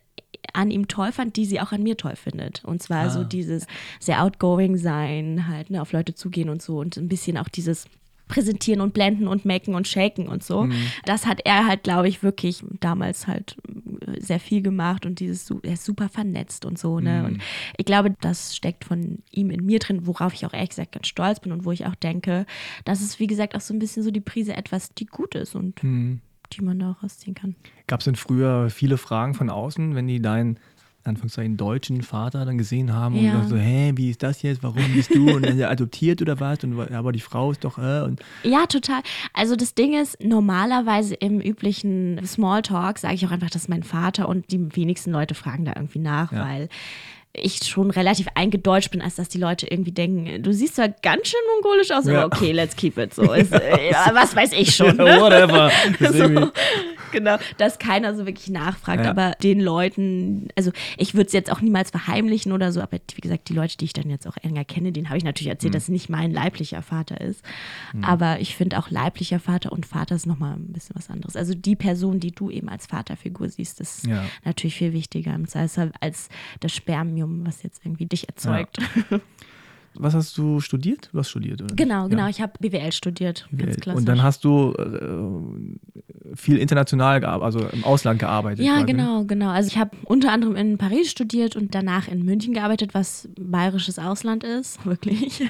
an 0.53 0.71
ihm 0.71 0.89
toll 0.89 1.13
fand, 1.13 1.37
die 1.37 1.47
sie 1.47 1.61
auch 1.61 1.73
an 1.73 1.83
mir 1.83 1.97
toll 1.97 2.17
findet. 2.17 2.65
Und 2.65 2.83
zwar 2.83 3.07
ah. 3.07 3.11
so 3.11 3.25
dieses 3.25 3.67
sehr 3.99 4.23
outgoing 4.23 4.77
sein, 4.77 5.47
halt 5.49 5.71
ne, 5.71 5.81
auf 5.81 5.93
Leute 5.93 6.15
zugehen 6.15 6.49
und 6.49 6.63
so 6.63 6.79
und 6.79 6.97
ein 6.97 7.09
bisschen 7.09 7.39
auch 7.39 7.49
dieses 7.49 7.87
präsentieren 8.35 8.81
und 8.81 8.95
blenden 8.95 9.29
und 9.29 9.45
machen 9.45 9.75
und 9.75 9.87
shaken 9.87 10.27
und 10.27 10.43
so. 10.43 10.65
Mhm. 10.65 10.75
Das 11.05 11.25
hat 11.25 11.41
er 11.45 11.67
halt, 11.67 11.85
glaube 11.85 12.09
ich, 12.09 12.23
wirklich 12.25 12.65
damals 12.81 13.29
halt 13.29 13.57
äh, 14.07 14.21
sehr 14.21 14.41
viel 14.41 14.61
gemacht 14.61 15.07
und 15.07 15.21
dieses, 15.21 15.51
er 15.63 15.75
ist 15.75 15.85
super 15.85 16.09
vernetzt 16.09 16.65
und 16.65 16.77
so, 16.77 16.99
ne? 16.99 17.21
Mhm. 17.21 17.25
Und 17.27 17.43
ich 17.77 17.85
glaube, 17.85 18.15
das 18.21 18.57
steckt 18.57 18.85
von 18.85 19.21
ihm 19.31 19.51
in 19.51 19.65
mir 19.65 19.79
drin, 19.79 20.07
worauf 20.07 20.35
ich 20.35 20.45
auch 20.45 20.53
ehrlich 20.53 20.71
gesagt 20.71 20.93
ganz 20.93 21.07
stolz 21.07 21.39
bin 21.39 21.53
und 21.53 21.65
wo 21.65 21.71
ich 21.71 21.87
auch 21.87 21.95
denke, 21.95 22.45
das 22.85 23.01
ist, 23.01 23.21
wie 23.21 23.29
gesagt, 23.29 23.55
auch 23.55 23.61
so 23.61 23.73
ein 23.73 23.79
bisschen 23.79 24.03
so 24.03 24.11
die 24.11 24.21
Prise 24.21 24.57
etwas, 24.57 24.93
die 24.95 25.07
gut 25.07 25.37
ist 25.37 25.55
und 25.55 25.83
mhm. 25.85 26.21
die 26.53 26.63
man 26.63 26.81
da 26.81 26.97
rausziehen 27.03 27.37
kann. 27.37 27.55
Gab 27.87 28.01
es 28.01 28.05
denn 28.05 28.17
früher 28.17 28.69
viele 28.69 28.99
Fragen 28.99 29.35
von 29.35 29.49
außen, 29.49 29.95
wenn 29.95 30.09
die 30.09 30.21
dein 30.21 30.59
Anführungszeichen 31.05 31.57
deutschen 31.57 32.03
Vater 32.03 32.45
dann 32.45 32.59
gesehen 32.59 32.93
haben 32.93 33.17
ja. 33.17 33.39
und 33.39 33.49
so, 33.49 33.57
hä, 33.57 33.93
wie 33.97 34.11
ist 34.11 34.23
das 34.23 34.43
jetzt, 34.43 34.63
warum 34.63 34.83
bist 34.95 35.15
du 35.15 35.35
und 35.35 35.45
dann 35.45 35.61
adoptiert 35.63 36.23
oder 36.23 36.41
was 36.41 36.65
und 36.65 36.79
aber 36.93 37.13
die 37.13 37.21
Frau 37.21 37.51
ist 37.51 37.65
doch 37.65 37.79
äh, 37.79 38.03
und 38.03 38.21
ja 38.43 38.67
total. 38.67 39.03
Also 39.33 39.57
das 39.57 39.75
Ding 39.75 40.01
ist 40.01 40.23
normalerweise 40.23 41.15
im 41.15 41.41
üblichen 41.41 42.21
Smalltalk 42.25 42.99
sage 42.99 43.15
ich 43.15 43.27
auch 43.27 43.31
einfach, 43.31 43.51
das 43.51 43.63
ist 43.63 43.69
mein 43.69 43.83
Vater 43.83 44.29
und 44.29 44.51
die 44.51 44.77
wenigsten 44.77 45.11
Leute 45.11 45.35
fragen 45.35 45.65
da 45.65 45.73
irgendwie 45.77 45.99
nach, 45.99 46.33
ja. 46.33 46.47
weil 46.47 46.69
ich 47.37 47.65
schon 47.65 47.91
relativ 47.91 48.29
eingedeutscht 48.35 48.91
bin, 48.91 49.03
als 49.03 49.17
dass 49.17 49.29
die 49.29 49.39
Leute 49.39 49.67
irgendwie 49.67 49.93
denken, 49.93 50.43
du 50.43 50.53
siehst 50.53 50.77
zwar 50.77 50.89
ganz 50.89 51.29
schön 51.29 51.41
mongolisch 51.55 51.91
aus, 51.91 52.07
ja. 52.07 52.25
aber 52.25 52.27
okay, 52.27 52.53
let's 52.53 52.77
keep 52.77 52.97
it 52.97 53.13
so. 53.13 53.33
Ist, 53.33 53.53
äh, 53.53 53.93
was 54.13 54.37
weiß 54.37 54.53
ich 54.53 54.75
schon. 54.75 54.97
Ne? 54.97 55.21
whatever. 55.21 55.71
so 56.01 56.51
genau, 57.15 57.37
dass 57.57 57.79
keiner 57.79 58.15
so 58.15 58.27
wirklich 58.27 58.51
nachfragt. 58.51 59.05
Ja. 59.05 59.11
Aber 59.11 59.33
den 59.43 59.61
Leuten, 59.61 60.49
also 60.57 60.71
ich 60.99 61.15
würde 61.15 61.29
es 61.29 61.33
jetzt 61.33 61.51
auch 61.51 61.61
niemals 61.61 61.91
verheimlichen 61.91 62.53
oder 62.53 62.73
so, 62.73 62.81
aber 62.83 62.99
wie 63.15 63.21
gesagt, 63.21 63.49
die 63.49 63.55
Leute, 63.55 63.77
die 63.79 63.87
ich 63.87 63.93
dann 63.95 64.11
jetzt 64.11 64.27
auch 64.27 64.37
enger 64.37 64.65
kenne, 64.65 64.93
denen 64.93 65.09
habe 65.09 65.17
ich 65.17 65.25
natürlich 65.25 65.51
erzählt, 65.51 65.73
mhm. 65.73 65.77
dass 65.77 65.85
es 65.85 65.89
nicht 65.89 66.11
mein 66.11 66.31
leiblicher 66.31 66.83
Vater 66.83 67.21
ist. 67.21 67.43
Mhm. 67.95 68.05
Aber 68.05 68.41
ich 68.41 68.55
finde 68.55 68.79
auch 68.79 68.91
leiblicher 68.91 69.41
Vater 69.41 69.73
und 69.73 69.87
Vater 69.87 70.15
ist 70.17 70.27
nochmal 70.27 70.55
ein 70.55 70.73
bisschen 70.73 70.97
was 70.97 71.09
anderes. 71.09 71.37
Also 71.37 71.55
die 71.55 71.77
Person, 71.77 72.21
die 72.21 72.33
du 72.33 72.51
eben 72.51 72.69
als 72.69 72.87
Vaterfigur 72.87 73.49
siehst, 73.49 73.81
ist 73.81 74.07
ja. 74.07 74.25
natürlich 74.45 74.75
viel 74.77 74.93
wichtiger 74.93 75.39
als 76.01 76.29
das 76.61 76.73
Spermium, 76.73 77.24
was 77.29 77.63
jetzt 77.63 77.85
irgendwie 77.85 78.07
dich 78.07 78.29
erzeugt. 78.29 78.79
Ja. 79.11 79.21
Was 79.97 80.15
hast 80.15 80.37
du 80.37 80.61
studiert? 80.61 81.09
Du 81.13 81.19
hast 81.19 81.31
studiert, 81.31 81.63
oder? 81.63 81.75
Genau, 81.75 82.09
genau. 82.09 82.25
Ja. 82.25 82.29
Ich 82.29 82.41
habe 82.41 82.53
BWL 82.59 82.93
studiert. 82.93 83.47
BWL. 83.51 83.95
Und 83.95 84.09
dann 84.09 84.23
hast 84.23 84.45
du 84.45 84.75
äh, 84.75 86.37
viel 86.37 86.59
international 86.59 87.21
gearbeitet, 87.21 87.45
also 87.45 87.77
im 87.77 87.85
Ausland 87.85 88.19
gearbeitet. 88.19 88.65
Ja, 88.65 88.75
quasi. 88.75 88.87
genau, 88.87 89.25
genau. 89.25 89.51
Also 89.51 89.69
ich 89.69 89.79
habe 89.79 89.97
unter 90.05 90.33
anderem 90.33 90.57
in 90.57 90.79
Paris 90.79 91.11
studiert 91.11 91.55
und 91.55 91.75
danach 91.75 92.09
in 92.09 92.25
München 92.25 92.55
gearbeitet, 92.55 92.95
was 92.95 93.29
bayerisches 93.39 93.99
Ausland 93.99 94.43
ist, 94.43 94.85
wirklich. 94.87 95.43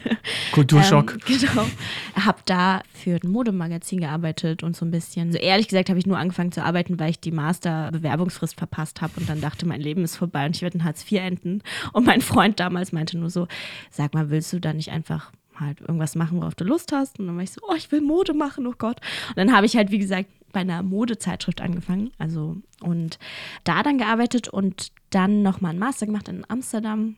Kulturschock. 0.53 1.13
ähm, 1.13 1.39
genau. 1.41 1.67
Habe 2.15 2.39
da 2.45 2.83
für 2.93 3.19
ein 3.23 3.31
Modemagazin 3.31 4.01
gearbeitet 4.01 4.63
und 4.63 4.77
so 4.77 4.85
ein 4.85 4.91
bisschen. 4.91 5.29
Also 5.29 5.39
ehrlich 5.39 5.69
gesagt 5.69 5.89
habe 5.89 5.99
ich 5.99 6.07
nur 6.07 6.19
angefangen 6.19 6.53
zu 6.53 6.63
arbeiten, 6.63 6.99
weil 6.99 7.11
ich 7.11 7.21
die 7.21 7.31
Master-Bewerbungsfrist 7.31 8.57
verpasst 8.57 9.01
habe 9.01 9.13
und 9.17 9.29
dann 9.29 9.41
dachte, 9.41 9.67
mein 9.67 9.81
Leben 9.81 10.05
ist 10.05 10.17
vorbei 10.17 10.47
und 10.47 10.57
ich 10.57 10.63
werde 10.63 10.79
in 10.79 10.85
Hartz 10.85 11.11
IV 11.11 11.21
enden. 11.21 11.63
Und 11.93 12.07
mein 12.07 12.21
Freund 12.21 12.61
damals 12.61 12.93
meinte 12.93 13.17
nur 13.17 13.31
so, 13.31 13.47
sag 13.91 14.13
mal, 14.15 14.31
willst 14.35 14.53
du 14.53 14.61
da 14.61 14.73
nicht 14.73 14.91
einfach 14.91 15.33
halt 15.55 15.81
irgendwas 15.81 16.17
machen, 16.17 16.41
worauf 16.41 16.57
du 16.57 16.65
Lust 16.65 16.91
hast? 16.93 17.21
Und 17.21 17.29
dann 17.29 17.37
war 17.37 17.45
ich 17.45 17.53
so, 17.53 17.61
oh, 17.67 17.75
ich 17.77 17.91
will 17.93 18.01
Mode 18.01 18.35
machen, 18.35 18.67
oh 18.67 18.75
Gott. 18.77 19.01
Und 19.29 19.37
dann 19.37 19.55
habe 19.55 19.67
ich 19.67 19.77
halt, 19.77 19.93
wie 19.93 19.99
gesagt, 19.99 20.29
bei 20.53 20.61
einer 20.61 20.83
Modezeitschrift 20.83 21.61
angefangen, 21.61 22.11
also 22.19 22.57
und 22.81 23.19
da 23.65 23.83
dann 23.83 23.99
gearbeitet 23.99 24.49
und 24.49 24.93
dann 25.11 25.43
nochmal 25.43 25.71
einen 25.71 25.81
Master 25.81 26.07
gemacht 26.07 26.29
in 26.29 26.45
Amsterdam 26.49 27.17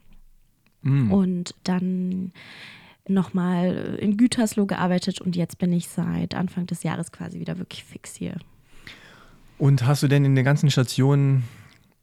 mm. 0.81 1.11
und 1.11 1.55
dann 1.63 2.31
nochmal 3.07 3.97
in 3.99 4.17
Gütersloh 4.17 4.65
gearbeitet 4.65 5.21
und 5.21 5.35
jetzt 5.35 5.59
bin 5.59 5.71
ich 5.71 5.87
seit 5.87 6.35
Anfang 6.35 6.65
des 6.65 6.83
Jahres 6.83 7.11
quasi 7.11 7.39
wieder 7.39 7.57
wirklich 7.59 7.83
fix 7.83 8.15
hier. 8.15 8.37
Und 9.57 9.85
hast 9.85 10.03
du 10.03 10.07
denn 10.07 10.25
in 10.25 10.35
den 10.35 10.45
ganzen 10.45 10.69
Stationen, 10.69 11.43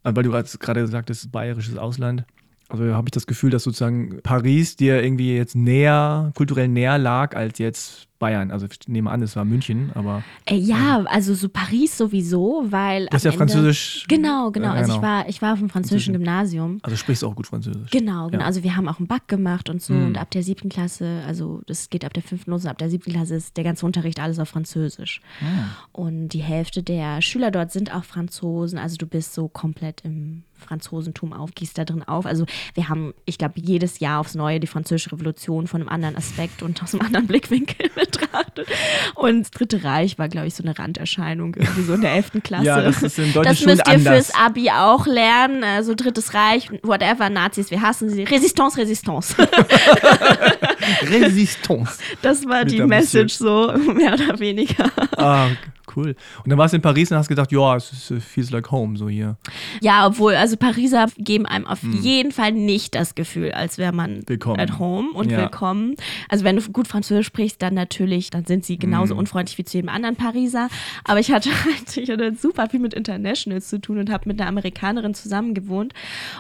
weil 0.03 0.23
du 0.23 0.31
gerade 0.31 0.81
gesagt 0.81 1.11
hast, 1.11 1.31
bayerisches 1.31 1.77
Ausland, 1.77 2.25
also 2.69 2.85
habe 2.95 3.09
ich 3.09 3.13
das 3.13 3.27
Gefühl, 3.27 3.51
dass 3.51 3.65
sozusagen 3.65 4.21
Paris 4.23 4.77
dir 4.77 5.03
irgendwie 5.03 5.37
jetzt 5.37 5.55
näher, 5.55 6.33
kulturell 6.35 6.69
näher 6.69 6.99
lag 6.99 7.37
als 7.37 7.59
jetzt 7.59 8.09
Bayern. 8.25 8.51
Also 8.51 8.67
ich 8.71 8.89
nehme 8.89 9.11
an, 9.11 9.21
es 9.21 9.37
war 9.37 9.45
München, 9.45 9.91
aber. 9.95 10.23
Äh, 10.47 10.57
ja, 10.57 11.01
ähm, 11.01 11.07
also 11.11 11.35
so 11.35 11.51
Paris 11.51 11.99
sowieso, 11.99 12.65
weil. 12.71 13.07
Das 13.11 13.19
ist 13.21 13.25
ja 13.25 13.33
Ende, 13.33 13.39
Französisch. 13.39 14.07
Genau, 14.09 14.51
genau. 14.51 14.69
Äh, 14.69 14.79
also 14.79 14.93
ich 14.93 15.01
genau. 15.01 15.07
war, 15.07 15.29
ich 15.29 15.43
war 15.43 15.53
auf 15.53 15.59
dem 15.59 15.69
französischen 15.69 16.15
Gymnasium. 16.15 16.79
Also 16.83 16.97
sprichst 16.97 17.23
du 17.23 17.27
auch 17.27 17.37
gut 17.37 17.47
Französisch. 17.47 17.91
Genau, 17.91 18.29
genau. 18.29 18.41
Ja. 18.41 18.47
Also 18.47 18.63
wir 18.63 18.77
haben 18.77 18.89
auch 18.89 18.99
einen 18.99 19.09
Back 19.09 19.29
gemacht 19.29 19.69
und 19.69 19.83
so. 19.83 19.93
Mhm. 19.93 20.07
Und 20.07 20.19
ab 20.19 20.31
der 20.31 20.43
siebten 20.43 20.71
Klasse, 20.71 21.23
also 21.27 21.61
das 21.67 21.91
geht 21.91 22.03
ab 22.07 22.15
der 22.15 22.23
fünften 22.23 22.51
los, 22.51 22.65
ab 22.65 22.79
der 22.79 22.89
siebten 22.89 23.13
Klasse 23.13 23.35
ist 23.35 23.59
der 23.59 23.65
ganze 23.65 23.85
Unterricht 23.85 24.19
alles 24.21 24.39
auf 24.39 24.49
Französisch. 24.49 25.21
Mhm. 25.43 25.65
Und 25.93 26.29
die 26.31 26.43
Hälfte 26.43 26.83
der 26.83 27.21
Schüler 27.21 27.51
dort 27.51 27.73
sind 27.73 27.95
auch 27.95 28.05
Franzosen. 28.05 28.79
Also 28.79 28.97
du 28.97 29.07
bist 29.07 29.35
so 29.35 29.49
komplett 29.49 30.01
im 30.03 30.45
Franzosentum 30.65 31.33
auf, 31.33 31.55
gehst 31.55 31.79
da 31.79 31.85
drin 31.85 32.03
auf. 32.03 32.27
Also 32.27 32.47
wir 32.75 32.89
haben, 32.89 33.15
ich 33.25 33.39
glaube, 33.39 33.55
jedes 33.61 34.01
Jahr 34.01 34.21
aufs 34.21 34.35
Neue 34.35 34.61
die 34.61 34.67
französische 34.67 35.13
Revolution 35.13 35.67
von 35.67 35.83
einem 35.83 35.91
anderen 35.91 36.17
Aspekt 36.17 36.63
und 36.63 36.83
aus 36.83 36.95
einem 36.95 37.07
anderen 37.07 37.27
Blickwinkel 37.35 37.91
betrachtet. 38.19 38.69
Und 39.15 39.41
das 39.43 39.51
Dritte 39.51 39.85
Reich 39.85 40.19
war, 40.19 40.29
glaube 40.29 40.47
ich, 40.47 40.55
so 40.55 40.63
eine 40.63 40.79
Randerscheinung, 40.79 41.55
irgendwie 41.55 41.83
so 41.83 41.95
in 41.95 42.01
der 42.01 42.13
11. 42.15 42.33
Klasse. 42.43 42.65
Ja, 42.65 42.81
das 42.81 43.03
ist 43.03 43.19
in 43.19 43.33
deutschen 43.33 43.53
Das 43.53 43.65
müsst 43.67 43.87
ihr 43.87 43.93
anders. 43.95 44.27
fürs 44.27 44.35
Abi 44.35 44.71
auch 44.71 45.07
lernen. 45.07 45.65
Also 45.65 45.95
Drittes 45.95 46.35
Reich, 46.35 46.71
whatever, 46.83 47.31
Nazis, 47.31 47.71
wir 47.71 47.81
hassen 47.83 48.09
sie. 48.11 48.25
Resistance, 48.25 48.77
Resistance. 48.79 49.35
Resistance. 51.11 51.99
Das 52.23 52.47
war 52.47 52.65
die 52.65 52.81
Message 52.83 53.35
so, 53.35 53.73
mehr 53.95 54.15
oder 54.15 54.39
weniger. 54.39 54.91
Ah, 55.17 55.49
cool. 55.97 56.15
Und 56.43 56.51
dann 56.51 56.59
warst 56.59 56.73
du 56.73 56.77
in 56.77 56.83
Paris 56.83 57.11
und 57.11 57.19
hast 57.19 57.29
gedacht, 57.29 57.53
ja, 57.53 57.77
es 57.77 58.11
äh, 58.11 58.21
feels 58.21 58.51
like 58.51 58.71
home, 58.71 58.97
so 58.97 59.09
hier. 59.09 59.37
Ja, 59.81 60.07
obwohl, 60.07 60.35
also 60.35 60.57
Pariser 60.57 61.07
geben 61.19 61.47
einem 61.47 61.67
auf 61.67 61.83
hm. 61.83 62.01
jeden 62.03 62.33
Fall 62.33 62.53
nicht 62.53 62.95
das 62.95 63.15
Gefühl, 63.15 63.53
als 63.53 63.79
wäre 63.79 63.93
man 63.93 64.23
willkommen. 64.27 64.61
at 64.61 64.79
home 64.79 65.11
und 65.13 65.31
ja. 65.31 65.39
willkommen. 65.39 65.95
Also 66.29 66.45
wenn 66.45 66.57
du 66.57 66.63
gut 66.71 66.89
Französisch 66.89 67.27
sprichst, 67.27 67.63
dann 67.63 67.75
natürlich, 67.75 68.31
dann 68.31 68.45
sind 68.45 68.65
sie 68.65 68.79
genauso 68.79 69.13
hm. 69.13 69.21
unfreundlich 69.21 69.59
wie 69.59 69.65
zu 69.65 69.79
jedem 69.79 69.89
anderen 69.89 70.17
Pariser. 70.17 70.69
Aber 71.05 71.21
ich 71.21 71.31
hatte 71.31 71.51
halt, 71.51 71.97
ich 71.97 72.11
hatte 72.11 72.35
super 72.35 72.69
viel 72.69 72.81
mit 72.81 72.95
Internationals 72.95 73.69
zu 73.69 73.81
tun 73.81 73.99
und 73.99 74.11
habe 74.11 74.29
mit 74.29 74.41
einer 74.41 74.49
Amerikanerin 74.49 75.15
zusammen 75.15 75.55
gewohnt. 75.55 75.93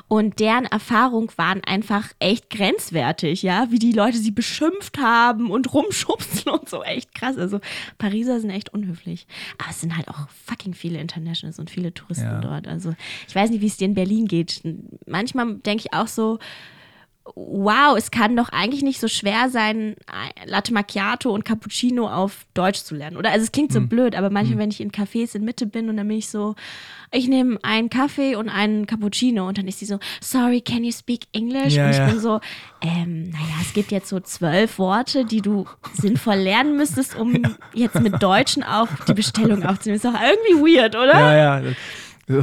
Und 0.08 0.40
deren 0.40 0.64
Erfahrung 0.64 1.30
waren 1.36 1.62
einfach 1.64 2.08
echt 2.18 2.50
grenzwertig, 2.50 3.42
ja, 3.42 3.66
wie 3.70 3.78
die 3.78 3.92
Leute 3.92 4.18
sie 4.18 4.30
beschimpft 4.30 4.98
haben 4.98 5.50
und 5.50 5.72
rumschubsen 5.72 6.50
und 6.52 6.68
so, 6.68 6.82
echt 6.82 7.14
krass. 7.14 7.36
Also 7.36 7.60
Pariser 7.98 8.40
sind 8.40 8.50
echt 8.50 8.72
unhöflich. 8.72 9.26
Aber 9.58 9.70
es 9.70 9.80
sind 9.80 9.96
halt 9.96 10.08
auch 10.08 10.28
fucking 10.46 10.74
viele 10.74 10.98
Internationals 10.98 11.58
und 11.58 11.70
viele 11.70 11.92
Touristen 11.92 12.24
ja. 12.24 12.40
dort. 12.40 12.66
Also 12.66 12.94
ich 13.28 13.34
weiß 13.34 13.50
nicht, 13.50 13.60
wie 13.60 13.66
es 13.66 13.76
dir 13.76 13.86
in 13.86 13.94
Berlin 13.94 14.26
geht. 14.26 14.62
Manchmal 15.06 15.56
denke 15.56 15.84
ich 15.86 15.92
auch 15.92 16.08
so, 16.08 16.38
wow, 17.34 17.96
es 17.96 18.10
kann 18.10 18.36
doch 18.36 18.50
eigentlich 18.50 18.82
nicht 18.82 19.00
so 19.00 19.08
schwer 19.08 19.48
sein, 19.48 19.96
Latte 20.44 20.74
Macchiato 20.74 21.30
und 21.30 21.44
Cappuccino 21.44 22.06
auf 22.08 22.44
Deutsch 22.52 22.82
zu 22.82 22.94
lernen. 22.94 23.16
Oder 23.16 23.30
also 23.30 23.44
es 23.44 23.52
klingt 23.52 23.72
so 23.72 23.80
Mhm. 23.80 23.88
blöd, 23.88 24.14
aber 24.14 24.28
manchmal, 24.28 24.58
wenn 24.58 24.70
ich 24.70 24.80
in 24.80 24.92
Cafés 24.92 25.34
in 25.34 25.42
Mitte 25.44 25.66
bin 25.66 25.88
und 25.88 25.96
dann 25.96 26.06
bin 26.06 26.18
ich 26.18 26.28
so, 26.28 26.54
ich 27.10 27.26
nehme 27.28 27.58
einen 27.62 27.88
Kaffee 27.88 28.34
und 28.36 28.48
einen 28.50 28.86
Cappuccino 28.86 29.48
und 29.48 29.56
dann 29.56 29.66
ist 29.68 29.78
sie 29.78 29.86
so, 29.86 29.98
sorry, 30.20 30.60
can 30.60 30.84
you 30.84 30.92
speak 30.92 31.22
English? 31.32 31.74
Ja, 31.74 31.84
und 31.86 31.90
ich 31.92 31.96
ja. 31.98 32.06
bin 32.06 32.20
so, 32.20 32.40
ähm, 32.82 33.30
naja, 33.30 33.54
es 33.62 33.72
gibt 33.72 33.90
jetzt 33.90 34.08
so 34.10 34.20
zwölf 34.20 34.78
Worte, 34.78 35.24
die 35.24 35.40
du 35.40 35.64
sinnvoll 35.94 36.36
lernen 36.36 36.76
müsstest, 36.76 37.16
um 37.16 37.56
jetzt 37.72 38.00
mit 38.00 38.22
Deutschen 38.22 38.62
auch 38.62 38.88
die 39.08 39.14
Bestellung 39.14 39.64
aufzunehmen. 39.64 39.96
Ist 39.96 40.04
doch 40.04 40.12
irgendwie 40.20 40.76
weird, 40.76 40.94
oder? 40.94 41.18
Ja, 41.18 41.60
ja. 41.62 41.72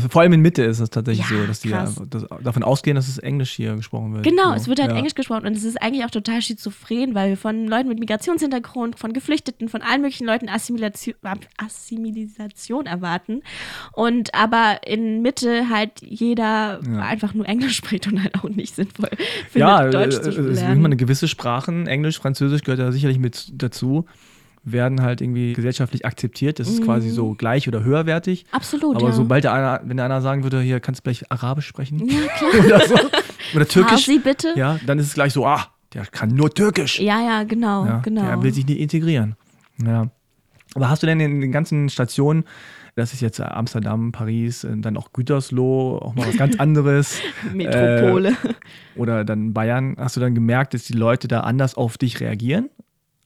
Vor 0.10 0.22
allem 0.22 0.34
in 0.34 0.42
Mitte 0.42 0.64
ist 0.64 0.80
es 0.80 0.90
tatsächlich 0.90 1.30
Ja, 1.30 1.38
so, 1.38 1.48
dass 1.48 1.60
die 1.62 1.70
ja 1.70 1.90
das, 2.10 2.26
davon 2.44 2.64
ausgehen, 2.64 2.96
dass 2.96 3.08
es 3.08 3.18
Englisch 3.18 3.52
hier 3.52 3.76
gesprochen 3.76 4.14
wird. 4.14 4.24
Genau, 4.24 4.50
So, 4.50 4.56
es 4.56 4.68
wird 4.68 4.80
halt 4.80 4.92
ja. 4.92 4.98
Englisch 4.98 5.16
gesprochen 5.16 5.46
und 5.48 5.58
es 5.58 5.64
ist 5.64 5.82
eigentlich 5.82 6.06
auch 6.06 6.12
total 6.12 6.42
schizophren, 6.42 7.16
weil 7.16 7.30
wir 7.30 7.38
von 7.38 7.68
Leuten 7.68 7.90
mit 7.90 8.00
Migrationshintergrund, 8.00 9.00
von 9.00 9.14
Geflüchteten, 9.14 9.70
von 9.70 9.82
allen 9.82 10.02
möglichen 10.02 10.26
Leuten 10.28 10.50
Assimilation, 10.50 11.16
Assimilisation 11.58 12.86
erwarten 12.86 13.42
und 13.94 14.34
aber 14.34 14.80
in 14.86 15.22
Mitte 15.22 15.70
halt 15.70 16.02
jeder 16.02 16.80
Ja. 16.88 17.00
einfach 17.02 17.34
nur 17.34 17.48
Englisch 17.48 17.76
spricht 17.78 18.08
und 18.08 18.22
halt 18.22 18.36
auch 18.36 18.50
nicht 18.50 18.76
sinnvoll 18.76 19.10
findet, 19.50 19.56
Ja, 19.56 19.90
Deutsch 19.90 20.18
äh, 20.18 20.22
zu 20.22 20.30
es 20.30 20.36
sind 20.36 20.46
immer 20.48 20.54
lernen. 20.54 20.86
eine 20.86 20.96
gewisse 20.98 21.28
Sprachen, 21.28 21.88
Englisch, 21.88 22.20
Französisch 22.20 22.62
gehört 22.64 22.80
da 22.80 22.92
sicherlich 22.92 23.20
mit 23.20 23.52
dazu, 23.54 24.06
werden 24.64 25.02
halt 25.02 25.22
irgendwie 25.22 25.54
gesellschaftlich 25.54 26.06
akzeptiert. 26.06 26.60
Das 26.60 26.68
ist 26.68 26.84
quasi 26.84 27.10
so 27.10 27.34
gleich 27.34 27.68
oder 27.68 27.84
höherwertig. 27.84 28.46
Absolut, 28.52 28.96
Aber 28.98 29.06
Mhm. 29.06 29.12
ja. 29.12 29.16
sobald 29.16 29.44
der 29.44 29.54
einer, 29.54 29.82
wenn 29.84 29.98
der 29.98 30.06
einer 30.06 30.22
sagen 30.22 30.44
würde, 30.44 30.62
hier 30.62 30.80
kannst 30.80 31.00
du 31.00 31.04
vielleicht 31.04 31.32
Arabisch 31.32 31.66
sprechen 31.68 32.00
ja, 32.08 32.18
klar. 32.38 32.66
oder 32.66 32.88
so, 32.88 32.96
oder 33.56 33.68
Türkisch, 33.68 34.06
Farsi 34.06 34.20
bitte? 34.20 34.54
ja, 34.56 34.80
dann 34.86 35.00
ist 35.00 35.08
es 35.08 35.14
gleich 35.16 35.34
so, 35.34 35.46
ah, 35.48 35.66
der 35.94 36.06
kann 36.06 36.30
nur 36.30 36.54
Türkisch. 36.54 37.00
Ja, 37.00 37.20
ja, 37.22 37.44
genau, 37.44 37.86
Ja, 37.86 38.00
genau. 38.00 38.22
Der 38.24 38.42
will 38.44 38.54
sich 38.54 38.66
nicht 38.68 38.80
integrieren. 38.80 39.36
Ja. 39.84 40.08
Aber 40.76 40.90
hast 40.90 41.02
du 41.04 41.08
denn 41.08 41.20
in 41.20 41.42
den 41.42 41.52
ganzen 41.52 41.90
Stationen, 41.90 42.46
das 42.96 43.14
ist 43.14 43.22
jetzt 43.22 43.42
Amsterdam, 43.42 44.12
Paris, 44.12 44.64
äh, 44.64 44.78
dann 44.78 44.96
auch 44.96 45.12
Gütersloh, 45.12 45.98
auch 45.98 46.14
mal 46.16 46.28
was 46.28 46.38
ganz 46.38 46.56
anderes, 46.60 47.20
Metropole. 47.54 48.34
oder 48.96 49.26
dann 49.26 49.54
Bayern, 49.54 49.96
hast 49.98 50.16
du 50.16 50.20
dann 50.22 50.36
gemerkt, 50.36 50.74
dass 50.74 50.84
die 50.84 50.94
Leute 50.94 51.28
da 51.28 51.42
anders 51.42 51.76
auf 51.76 51.98
dich 51.98 52.20
reagieren? 52.20 52.70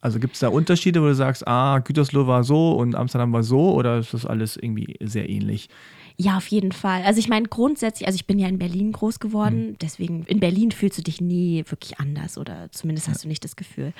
Also 0.06 0.20
gibt 0.20 0.36
es 0.36 0.40
da 0.42 0.50
Unterschiede, 0.50 1.02
wo 1.02 1.08
du 1.08 1.16
sagst, 1.16 1.48
ah, 1.48 1.80
Gütersloh 1.80 2.28
war 2.28 2.44
so 2.44 2.74
und 2.74 2.94
Amsterdam 2.96 3.34
war 3.34 3.42
so, 3.42 3.74
oder 3.74 3.98
ist 3.98 4.14
das 4.14 4.24
alles 4.24 4.56
irgendwie 4.56 4.96
sehr 5.02 5.28
ähnlich? 5.28 5.68
Ja, 6.16 6.38
auf 6.38 6.46
jeden 6.48 6.72
Fall. 6.72 7.02
Also 7.02 7.20
ich 7.20 7.28
meine 7.28 7.48
grundsätzlich, 7.48 8.06
also 8.08 8.16
ich 8.16 8.28
bin 8.28 8.38
ja 8.38 8.48
in 8.48 8.60
Berlin 8.60 8.92
groß 8.92 9.20
geworden, 9.20 9.70
Mhm. 9.72 9.78
deswegen 9.82 10.24
in 10.28 10.40
Berlin 10.40 10.70
fühlst 10.70 11.00
du 11.00 11.02
dich 11.02 11.22
nie 11.22 11.64
wirklich 11.68 12.00
anders 12.00 12.38
oder 12.38 12.68
zumindest 12.72 13.08
hast 13.10 13.24
du 13.24 13.28
nicht 13.28 13.44
das 13.44 13.56
Gefühl. 13.56 13.94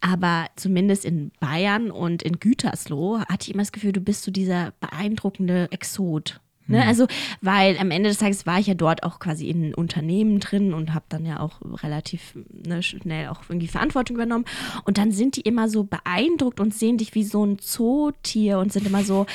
Aber 0.00 0.46
zumindest 0.56 1.04
in 1.04 1.30
Bayern 1.40 1.90
und 1.90 2.22
in 2.22 2.40
Gütersloh 2.40 3.18
hatte 3.20 3.42
ich 3.48 3.50
immer 3.52 3.62
das 3.62 3.72
Gefühl, 3.72 3.92
du 3.92 4.00
bist 4.00 4.22
so 4.24 4.30
dieser 4.30 4.72
beeindruckende 4.80 5.68
Exot. 5.70 6.40
Ne? 6.66 6.78
Mhm. 6.78 6.88
Also, 6.88 7.06
weil 7.40 7.76
am 7.78 7.90
Ende 7.90 8.08
des 8.08 8.18
Tages 8.18 8.46
war 8.46 8.58
ich 8.58 8.66
ja 8.66 8.74
dort 8.74 9.02
auch 9.02 9.18
quasi 9.18 9.48
in 9.48 9.74
Unternehmen 9.74 10.40
drin 10.40 10.72
und 10.72 10.94
habe 10.94 11.04
dann 11.08 11.26
ja 11.26 11.40
auch 11.40 11.60
relativ 11.82 12.36
ne, 12.50 12.82
schnell 12.82 13.28
auch 13.28 13.42
irgendwie 13.48 13.68
Verantwortung 13.68 14.16
übernommen. 14.16 14.46
Und 14.84 14.98
dann 14.98 15.12
sind 15.12 15.36
die 15.36 15.42
immer 15.42 15.68
so 15.68 15.84
beeindruckt 15.84 16.60
und 16.60 16.74
sehen 16.74 16.98
dich 16.98 17.14
wie 17.14 17.24
so 17.24 17.44
ein 17.44 17.58
Zootier 17.58 18.58
und 18.58 18.72
sind 18.72 18.86
immer 18.86 19.04
so, 19.04 19.26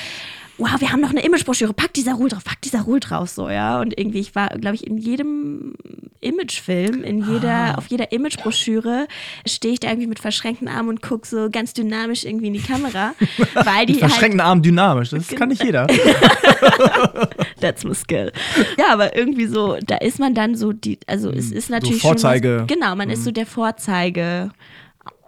wow, 0.60 0.80
wir 0.80 0.92
haben 0.92 1.00
noch 1.00 1.10
eine 1.10 1.24
Imagebroschüre, 1.24 1.72
pack 1.72 1.94
dieser 1.94 2.14
Ruhl 2.14 2.28
drauf, 2.28 2.44
pack 2.44 2.60
dieser 2.62 2.82
Ruhl 2.82 3.00
drauf, 3.00 3.30
so, 3.30 3.48
ja. 3.48 3.80
Und 3.80 3.98
irgendwie, 3.98 4.20
ich 4.20 4.34
war, 4.34 4.48
glaube 4.50 4.76
ich, 4.76 4.86
in 4.86 4.98
jedem 4.98 5.74
Imagefilm, 6.20 7.02
in 7.02 7.26
jeder, 7.26 7.78
auf 7.78 7.86
jeder 7.88 8.12
Imagebroschüre 8.12 9.08
stehe 9.46 9.74
ich 9.74 9.80
da 9.80 9.88
irgendwie 9.88 10.06
mit 10.06 10.18
verschränkten 10.18 10.68
Armen 10.68 10.90
und 10.90 11.02
gucke 11.02 11.26
so 11.26 11.48
ganz 11.50 11.72
dynamisch 11.72 12.24
irgendwie 12.24 12.48
in 12.48 12.52
die 12.52 12.62
Kamera, 12.62 13.14
weil 13.54 13.86
die 13.86 13.94
halt, 13.94 14.10
Verschränkten 14.10 14.40
Arm 14.40 14.62
dynamisch, 14.62 15.10
das 15.10 15.28
kann 15.28 15.48
nicht 15.48 15.64
jeder. 15.64 15.86
that's 17.60 17.84
my 17.84 17.94
skill. 17.94 18.32
Ja, 18.78 18.92
aber 18.92 19.16
irgendwie 19.16 19.46
so, 19.46 19.78
da 19.84 19.96
ist 19.96 20.18
man 20.18 20.34
dann 20.34 20.54
so, 20.54 20.72
die, 20.72 20.98
also 21.06 21.30
es 21.30 21.50
ist 21.50 21.70
natürlich 21.70 22.00
schon 22.00 22.10
Vorzeige. 22.10 22.60
was, 22.60 22.66
genau, 22.66 22.94
man 22.94 23.10
ist 23.10 23.24
so 23.24 23.30
der 23.30 23.46
Vorzeige 23.46 24.50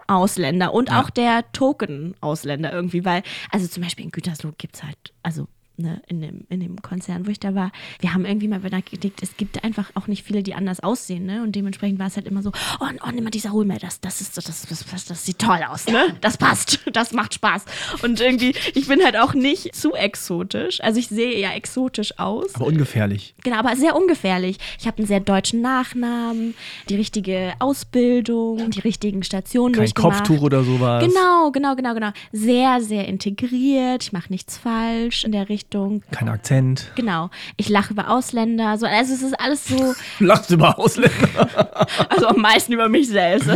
Ausländer 0.06 0.74
und 0.74 0.92
auch 0.92 1.10
der 1.10 1.50
Token-Ausländer 1.52 2.72
irgendwie, 2.72 3.04
weil, 3.04 3.22
also 3.50 3.66
zum 3.66 3.82
Beispiel 3.82 4.04
in 4.04 4.10
Gütersloh 4.10 4.52
gibt 4.56 4.76
es 4.76 4.82
halt, 4.82 5.12
also 5.22 5.46
ne, 5.76 6.02
in, 6.06 6.20
dem, 6.20 6.46
in 6.48 6.60
dem 6.60 6.82
Konzern, 6.82 7.26
wo 7.26 7.30
ich 7.30 7.40
da 7.40 7.54
war, 7.54 7.72
wir 8.00 8.14
haben 8.14 8.24
irgendwie 8.24 8.48
mal 8.48 8.60
benachrichtigt, 8.60 9.22
es 9.22 9.36
gibt 9.36 9.64
einfach 9.64 9.90
auch 9.94 10.06
nicht 10.06 10.24
viele, 10.24 10.42
die 10.42 10.54
anders 10.54 10.80
aussehen, 10.80 11.26
ne? 11.26 11.42
Und 11.42 11.54
dementsprechend 11.56 11.98
war 11.98 12.06
es 12.06 12.16
halt 12.16 12.26
immer 12.26 12.42
so, 12.42 12.52
oh, 12.80 12.86
oh 13.06 13.10
nimm 13.12 13.24
mal 13.24 13.30
dieser 13.30 13.52
Hol 13.52 13.62
das, 13.80 14.00
das 14.00 14.20
ist 14.20 14.36
das, 14.36 14.44
das, 14.44 14.62
das, 14.62 14.84
das, 14.84 15.04
das 15.06 15.24
sieht 15.24 15.38
toll 15.38 15.60
aus, 15.68 15.86
ne? 15.86 16.16
Das 16.20 16.36
passt, 16.36 16.80
das 16.92 17.12
macht 17.12 17.34
Spaß. 17.34 17.64
Und 18.02 18.20
irgendwie, 18.20 18.54
ich 18.74 18.86
bin 18.88 19.02
halt 19.02 19.16
auch 19.16 19.34
nicht 19.34 19.74
zu 19.74 19.94
exotisch. 19.94 20.80
Also 20.82 20.98
ich 20.98 21.08
sehe 21.08 21.38
ja 21.38 21.52
exotisch 21.52 22.18
aus. 22.18 22.54
Aber 22.54 22.66
ungefährlich. 22.66 23.34
Genau, 23.42 23.56
aber 23.56 23.76
sehr 23.76 23.96
ungefährlich. 23.96 24.58
Ich 24.78 24.86
habe 24.86 24.98
einen 24.98 25.06
sehr 25.06 25.20
deutschen 25.20 25.60
Nachnamen, 25.62 26.54
die 26.88 26.96
richtige 26.96 27.54
Ausbildung, 27.58 28.70
die 28.70 28.80
richtigen 28.80 29.22
Stationen 29.22 29.74
Kein 29.74 29.84
durchgemacht. 29.84 30.18
Kopftuch 30.18 30.42
oder 30.42 30.64
sowas. 30.64 31.04
Genau, 31.04 31.50
genau, 31.50 31.74
genau, 31.76 31.94
genau. 31.94 32.10
Sehr, 32.32 32.80
sehr 32.80 33.08
integriert. 33.08 34.02
Ich 34.02 34.12
mache 34.12 34.30
nichts 34.30 34.58
falsch 34.58 35.24
in 35.24 35.32
der 35.32 35.48
Richtung. 35.48 35.61
Kein 35.70 36.28
Akzent. 36.28 36.90
Genau. 36.94 37.30
Ich 37.56 37.68
lache 37.68 37.93
über 37.93 38.10
Ausländer. 38.10 38.76
So, 38.78 38.86
also 38.86 39.12
es 39.14 39.22
ist 39.22 39.39
alles 39.40 39.66
so, 39.66 39.94
Lachst 40.24 40.51
über 40.51 40.78
Ausländer. 40.78 41.86
also 42.10 42.26
am 42.28 42.40
meisten 42.40 42.72
über 42.72 42.89
mich 42.89 43.09
selbst. 43.09 43.48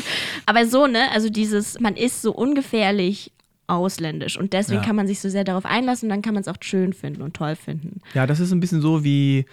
aber 0.46 0.66
so, 0.66 0.86
ne? 0.86 1.10
Also 1.12 1.30
dieses, 1.30 1.80
man 1.80 1.96
ist 1.96 2.22
so 2.22 2.32
ungefährlich 2.32 3.32
ausländisch 3.66 4.36
und 4.38 4.52
deswegen 4.52 4.80
Ja. 4.82 4.86
kann 4.86 4.96
man 4.96 5.06
sich 5.06 5.20
so 5.20 5.28
sehr 5.28 5.44
darauf 5.44 5.64
einlassen 5.64 6.06
und 6.06 6.10
dann 6.10 6.22
kann 6.22 6.34
man 6.34 6.42
es 6.42 6.48
auch 6.48 6.56
schön 6.60 6.92
finden 6.92 7.22
und 7.22 7.34
toll 7.34 7.56
finden. 7.56 8.00
Ja, 8.12 8.26
das 8.26 8.38
ist 8.40 8.52
ein 8.52 8.60
bisschen 8.60 8.82
so 8.82 9.04
wie 9.04 9.46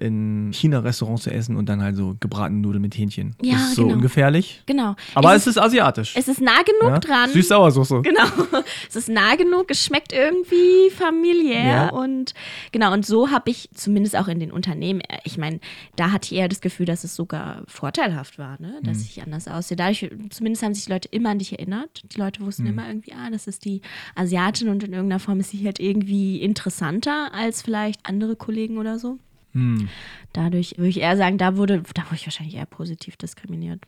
in 0.00 0.50
China-Restaurants 0.52 1.24
zu 1.24 1.30
essen 1.32 1.56
und 1.56 1.68
dann 1.68 1.82
halt 1.82 1.94
so 1.96 2.16
gebratene 2.20 2.60
Nudeln 2.60 2.82
mit 2.82 2.96
Hähnchen. 2.96 3.36
Ja, 3.42 3.52
das 3.54 3.62
ist 3.68 3.74
so 3.76 3.82
genau. 3.84 3.94
ungefährlich. 3.96 4.62
Genau. 4.66 4.96
Aber 5.14 5.34
es 5.34 5.42
es 5.42 5.56
ist 5.56 5.58
asiatisch. 5.58 6.14
Es 6.16 6.28
ist 6.28 6.40
nah 6.40 6.62
genug 6.62 6.90
ja? 6.94 6.98
dran. 6.98 7.30
Süß-Sauersoße. 7.30 8.02
Genau. 8.02 8.24
Es 8.88 8.96
ist 8.96 9.08
nah 9.08 9.36
genug, 9.36 9.66
es 9.70 9.84
schmeckt 9.84 10.12
irgendwie 10.12 10.90
familiär 10.90 11.64
Ja. 11.64 11.88
und 11.90 12.34
genau, 12.72 12.92
und 12.92 13.06
so 13.06 13.30
habe 13.30 13.50
ich 13.50 13.68
zumindest 13.74 14.16
auch 14.16 14.28
in 14.28 14.38
den 14.40 14.50
Unternehmen, 14.52 15.00
äh, 15.02 15.18
ich 15.24 15.38
meine, 15.38 15.60
da 15.96 16.10
hatte 16.12 16.26
ich 16.32 16.38
eher 16.40 16.48
das 16.48 16.60
Gefühl, 16.60 16.86
dass 16.86 17.04
es 17.04 17.14
sogar 17.14 17.62
vorteilhaft 17.68 18.38
war, 18.38 18.60
ne? 18.60 18.80
dass 18.82 18.98
Mhm. 18.98 19.04
ich 19.08 19.22
anders 19.22 19.48
aussehe. 19.48 19.76
Dadurch, 19.76 20.10
zumindest 20.30 20.62
haben 20.62 20.74
sich 20.74 20.84
die 20.86 20.92
Leute 20.92 21.08
immer 21.10 21.30
an 21.30 21.38
dich 21.38 21.52
erinnert. 21.52 22.02
Die 22.14 22.18
Leute 22.18 22.40
wussten 22.44 22.64
Mhm. 22.64 22.68
immer 22.70 22.88
irgendwie, 22.88 23.12
ah, 23.12 23.30
das 23.30 23.46
ist 23.46 23.64
die 23.64 23.80
Asiatin 24.14 24.68
und 24.68 24.82
in 24.84 24.92
irgendeiner 24.92 25.20
Form 25.20 25.40
ist 25.40 25.50
sie 25.50 25.64
halt 25.64 25.78
irgendwie 25.80 26.40
interessanter 26.40 27.32
als 27.32 27.62
vielleicht 27.62 28.00
andere 28.06 28.36
Kollegen 28.36 28.78
oder 28.78 28.98
so. 28.98 29.18
Hm. 29.52 29.88
Dadurch 30.32 30.74
würde 30.76 30.88
ich 30.88 31.00
eher 31.00 31.16
sagen, 31.16 31.38
da 31.38 31.56
wurde, 31.56 31.82
da 31.94 32.04
wurde 32.06 32.16
ich 32.16 32.26
wahrscheinlich 32.26 32.56
eher 32.56 32.66
positiv 32.66 33.16
diskriminiert. 33.16 33.82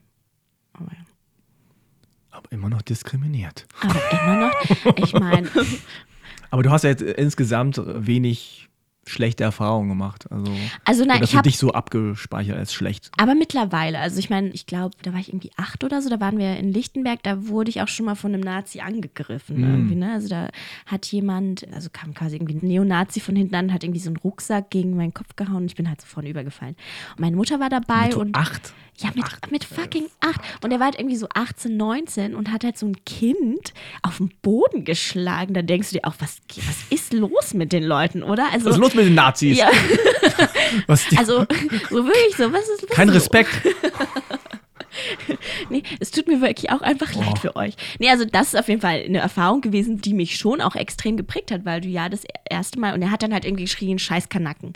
Aber 0.72 0.90
ja. 0.92 1.04
Aber 2.30 2.50
immer 2.50 2.68
noch 2.68 2.82
diskriminiert. 2.82 3.66
Aber 3.80 4.12
immer 4.22 4.36
noch, 4.46 4.96
ich 4.96 5.12
meine, 5.12 5.48
Aber 6.52 6.62
du 6.62 6.70
hast 6.70 6.84
ja 6.84 6.90
jetzt 6.90 7.00
insgesamt 7.00 7.80
wenig 7.86 8.68
schlechte 9.06 9.42
Erfahrungen 9.42 9.88
gemacht. 9.88 10.30
Also, 10.30 10.52
also 10.84 11.04
nein, 11.04 11.16
oder 11.16 11.24
ich 11.24 11.34
habe 11.34 11.48
dich 11.48 11.58
so 11.58 11.72
abgespeichert 11.72 12.56
als 12.56 12.72
schlecht. 12.72 13.10
Aber 13.16 13.34
mittlerweile, 13.34 13.98
also 13.98 14.18
ich 14.18 14.30
meine, 14.30 14.50
ich 14.50 14.66
glaube, 14.66 14.96
da 15.02 15.12
war 15.12 15.20
ich 15.20 15.28
irgendwie 15.28 15.50
acht 15.56 15.82
oder 15.82 16.00
so, 16.00 16.08
da 16.08 16.20
waren 16.20 16.38
wir 16.38 16.56
in 16.56 16.72
Lichtenberg, 16.72 17.22
da 17.22 17.48
wurde 17.48 17.70
ich 17.70 17.82
auch 17.82 17.88
schon 17.88 18.06
mal 18.06 18.14
von 18.14 18.32
einem 18.32 18.42
Nazi 18.42 18.80
angegriffen. 18.80 19.58
Mhm. 19.58 19.64
Irgendwie, 19.64 19.94
ne? 19.96 20.12
Also 20.12 20.28
da 20.28 20.48
hat 20.86 21.06
jemand, 21.06 21.66
also 21.72 21.90
kam 21.92 22.14
quasi 22.14 22.36
irgendwie 22.36 22.54
ein 22.54 22.66
Neonazi 22.66 23.20
von 23.20 23.34
hinten 23.34 23.54
an, 23.56 23.72
hat 23.72 23.82
irgendwie 23.82 24.00
so 24.00 24.10
einen 24.10 24.18
Rucksack 24.18 24.70
gegen 24.70 24.96
meinen 24.96 25.14
Kopf 25.14 25.34
gehauen 25.36 25.56
und 25.56 25.66
ich 25.66 25.76
bin 25.76 25.88
halt 25.88 26.00
so 26.00 26.06
vorne 26.06 26.28
übergefallen. 26.28 26.76
Und 27.16 27.20
meine 27.20 27.36
Mutter 27.36 27.58
war 27.58 27.70
dabei 27.70 28.12
so 28.12 28.20
und. 28.20 28.36
acht? 28.36 28.72
Ja, 28.98 29.10
mit, 29.14 29.24
mit 29.50 29.64
fucking 29.64 30.06
acht. 30.20 30.40
Und 30.62 30.70
er 30.70 30.78
war 30.78 30.86
halt 30.86 30.98
irgendwie 30.98 31.16
so 31.16 31.26
18, 31.34 31.76
19 31.76 32.34
und 32.34 32.52
hat 32.52 32.62
halt 32.62 32.78
so 32.78 32.86
ein 32.86 33.04
Kind 33.04 33.72
auf 34.02 34.18
den 34.18 34.30
Boden 34.42 34.84
geschlagen. 34.84 35.54
Da 35.54 35.62
denkst 35.62 35.90
du 35.90 35.94
dir 35.98 36.04
auch, 36.06 36.14
was, 36.18 36.38
was 36.56 36.76
ist 36.90 37.12
los 37.12 37.54
mit 37.54 37.72
den 37.72 37.82
Leuten, 37.84 38.22
oder? 38.22 38.46
Also, 38.52 38.66
Was 38.66 38.74
ist 38.74 38.80
los 38.80 38.94
mit 38.94 39.06
den 39.06 39.14
Nazis? 39.14 39.58
Ja, 39.58 39.70
also 40.86 41.46
so 41.90 42.04
wirklich 42.04 42.36
so, 42.36 42.52
was 42.52 42.68
ist 42.68 42.82
los? 42.82 42.90
kein? 42.90 43.08
Respekt. 43.08 43.50
Nee, 45.70 45.82
es 46.00 46.10
tut 46.10 46.26
mir 46.26 46.40
wirklich 46.40 46.70
auch 46.70 46.82
einfach 46.82 47.14
leid 47.14 47.38
für 47.38 47.56
euch. 47.56 47.74
Nee, 47.98 48.10
also 48.10 48.24
das 48.24 48.48
ist 48.48 48.58
auf 48.58 48.68
jeden 48.68 48.80
Fall 48.80 49.02
eine 49.04 49.18
Erfahrung 49.18 49.60
gewesen, 49.60 50.00
die 50.00 50.14
mich 50.14 50.36
schon 50.36 50.60
auch 50.60 50.74
extrem 50.74 51.16
geprägt 51.16 51.50
hat, 51.50 51.64
weil 51.64 51.80
du 51.80 51.88
ja 51.88 52.08
das 52.08 52.24
erste 52.48 52.78
Mal, 52.78 52.94
und 52.94 53.02
er 53.02 53.10
hat 53.10 53.22
dann 53.22 53.32
halt 53.32 53.44
irgendwie 53.44 53.64
geschrien, 53.64 53.98
scheiß 53.98 54.28
Kanacken. 54.28 54.72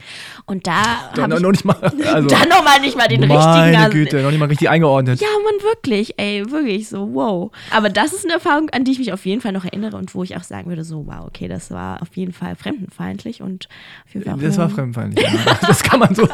Und 0.47 0.67
da 0.67 1.11
Dann 1.15 1.31
noch 1.31 1.37
ich 1.37 1.43
noch 1.43 1.53
nicht 1.53 1.65
mal. 1.65 1.77
Also, 2.07 2.29
dann 2.29 2.49
nochmal 2.49 2.81
nicht 2.81 2.97
mal 2.97 3.09
den 3.09 3.21
richtigen 3.21 3.43
meine 3.43 3.91
Güte, 3.91 4.23
noch 4.23 4.31
nicht 4.31 4.39
mal 4.39 4.47
richtig 4.47 4.69
eingeordnet. 4.71 5.21
Ja, 5.21 5.27
man, 5.45 5.63
wirklich, 5.63 6.15
ey, 6.19 6.51
wirklich 6.51 6.89
so, 6.89 7.13
wow. 7.15 7.51
Aber 7.71 7.89
das 7.89 8.13
ist 8.13 8.25
eine 8.25 8.35
Erfahrung, 8.35 8.71
an 8.71 8.85
die 8.85 8.93
ich 8.93 8.99
mich 8.99 9.13
auf 9.13 9.27
jeden 9.27 9.41
Fall 9.41 9.53
noch 9.53 9.65
erinnere 9.65 9.97
und 9.97 10.15
wo 10.15 10.23
ich 10.23 10.37
auch 10.37 10.43
sagen 10.43 10.69
würde, 10.69 10.85
so, 10.85 11.07
wow, 11.07 11.27
okay, 11.27 11.49
das 11.49 11.71
war 11.71 12.01
auf 12.03 12.17
jeden 12.17 12.33
Fall 12.33 12.55
fremdenfeindlich 12.57 13.43
und 13.43 13.69
auf 14.07 14.15
jeden 14.15 14.27
Fall 14.27 14.39
Das 14.39 14.59
war 14.59 14.71
fremdfeindlich. 14.71 15.27
Ja. 15.27 15.59
Das 15.67 15.83
kann 15.83 16.01
man 16.01 16.15
so. 16.15 16.29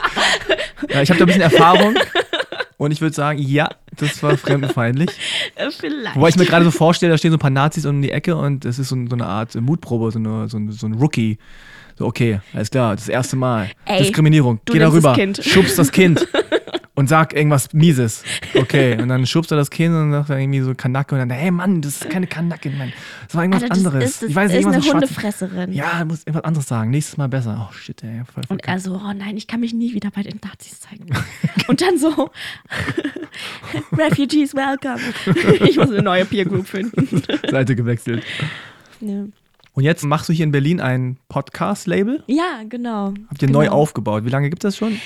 Ja, 0.90 1.00
ich 1.00 1.10
habe 1.10 1.18
da 1.18 1.24
ein 1.24 1.26
bisschen 1.26 1.42
Erfahrung 1.42 1.94
Und 2.82 2.90
ich 2.90 3.00
würde 3.00 3.14
sagen, 3.14 3.38
ja, 3.38 3.68
das 3.96 4.24
war 4.24 4.36
fremdenfeindlich. 4.36 5.10
Äh, 5.54 5.70
Vielleicht. 5.70 6.16
Wobei 6.16 6.28
ich 6.30 6.36
mir 6.36 6.46
gerade 6.46 6.64
so 6.64 6.70
vorstelle, 6.70 7.12
da 7.12 7.18
stehen 7.18 7.30
so 7.30 7.36
ein 7.36 7.40
paar 7.40 7.50
Nazis 7.50 7.84
um 7.84 8.00
die 8.00 8.10
Ecke 8.10 8.34
und 8.34 8.64
das 8.64 8.78
ist 8.78 8.88
so, 8.88 8.96
so 9.06 9.14
eine 9.14 9.26
Art 9.26 9.54
Mutprobe, 9.54 10.10
so, 10.10 10.18
eine, 10.18 10.48
so, 10.48 10.56
ein, 10.56 10.70
so 10.72 10.86
ein 10.86 10.94
Rookie. 10.94 11.38
So, 11.98 12.06
okay, 12.06 12.40
alles 12.54 12.70
klar, 12.70 12.96
das 12.96 13.08
erste 13.08 13.36
Mal. 13.36 13.70
Ey, 13.84 13.98
Diskriminierung. 13.98 14.60
Geh 14.64 14.78
das 14.78 14.90
darüber, 14.90 15.16
schubst 15.42 15.78
das 15.78 15.92
Kind 15.92 16.26
und 16.94 17.08
sag 17.08 17.32
irgendwas 17.34 17.72
Mieses. 17.72 18.22
Okay, 18.54 19.00
und 19.00 19.08
dann 19.08 19.24
schubst 19.26 19.50
er 19.50 19.56
das 19.56 19.70
Kind 19.70 19.94
und 19.94 20.12
sagt 20.12 20.28
er 20.30 20.38
irgendwie 20.38 20.60
so 20.60 20.74
Kanacke 20.74 21.14
und 21.14 21.20
dann, 21.20 21.30
hey 21.30 21.50
Mann, 21.50 21.80
das 21.80 22.02
ist 22.02 22.10
keine 22.10 22.26
Kanacke, 22.26 22.68
Mann. 22.70 22.92
Das 23.26 23.34
war 23.34 23.42
irgendwas 23.44 23.62
Alter, 23.62 23.74
das 23.76 23.86
anderes. 23.86 24.04
ist, 24.10 24.22
das 24.22 24.28
ich 24.30 24.34
weiß 24.36 24.50
ist 24.50 24.56
nicht, 24.58 24.66
eine 24.66 24.76
mit 24.76 24.84
schwarzen- 24.84 24.94
Hundefresserin. 25.08 25.72
Ja, 25.72 26.04
muss 26.04 26.20
irgendwas 26.20 26.44
anderes 26.44 26.66
sagen. 26.68 26.90
Nächstes 26.90 27.16
Mal 27.16 27.28
besser. 27.28 27.68
Oh 27.70 27.72
shit, 27.74 28.02
ey. 28.02 28.22
Voll 28.32 28.44
Und 28.48 28.64
er 28.66 28.78
so, 28.78 28.94
oh 28.94 29.12
nein, 29.16 29.36
ich 29.36 29.46
kann 29.46 29.60
mich 29.60 29.72
nie 29.72 29.94
wieder 29.94 30.10
bei 30.10 30.22
den 30.22 30.38
Nazis 30.44 30.80
zeigen. 30.80 31.06
Und 31.66 31.80
dann 31.80 31.96
so, 31.98 32.30
Refugees, 33.92 34.54
welcome. 34.54 35.00
Ich 35.66 35.76
muss 35.76 35.90
eine 35.90 36.02
neue 36.02 36.24
Peer 36.24 36.44
Group 36.44 36.66
finden. 36.66 37.22
Seite 37.50 37.74
gewechselt. 37.76 38.24
Ja, 39.00 39.24
Und 39.72 39.84
jetzt 39.84 40.04
machst 40.04 40.28
du 40.28 40.32
hier 40.32 40.44
in 40.44 40.52
Berlin 40.52 40.80
ein 40.80 41.16
Podcast-Label. 41.28 42.22
ja 42.26 42.60
genau. 42.68 43.14
Habt 43.28 43.40
ihr 43.42 43.48
genau. 43.48 43.60
neu 43.60 43.68
aufgebaut. 43.70 44.24
Wie 44.24 44.30
lange 44.30 44.50
gibt 44.50 44.62
es 44.64 44.74
das 44.74 44.76
schon? 44.76 45.00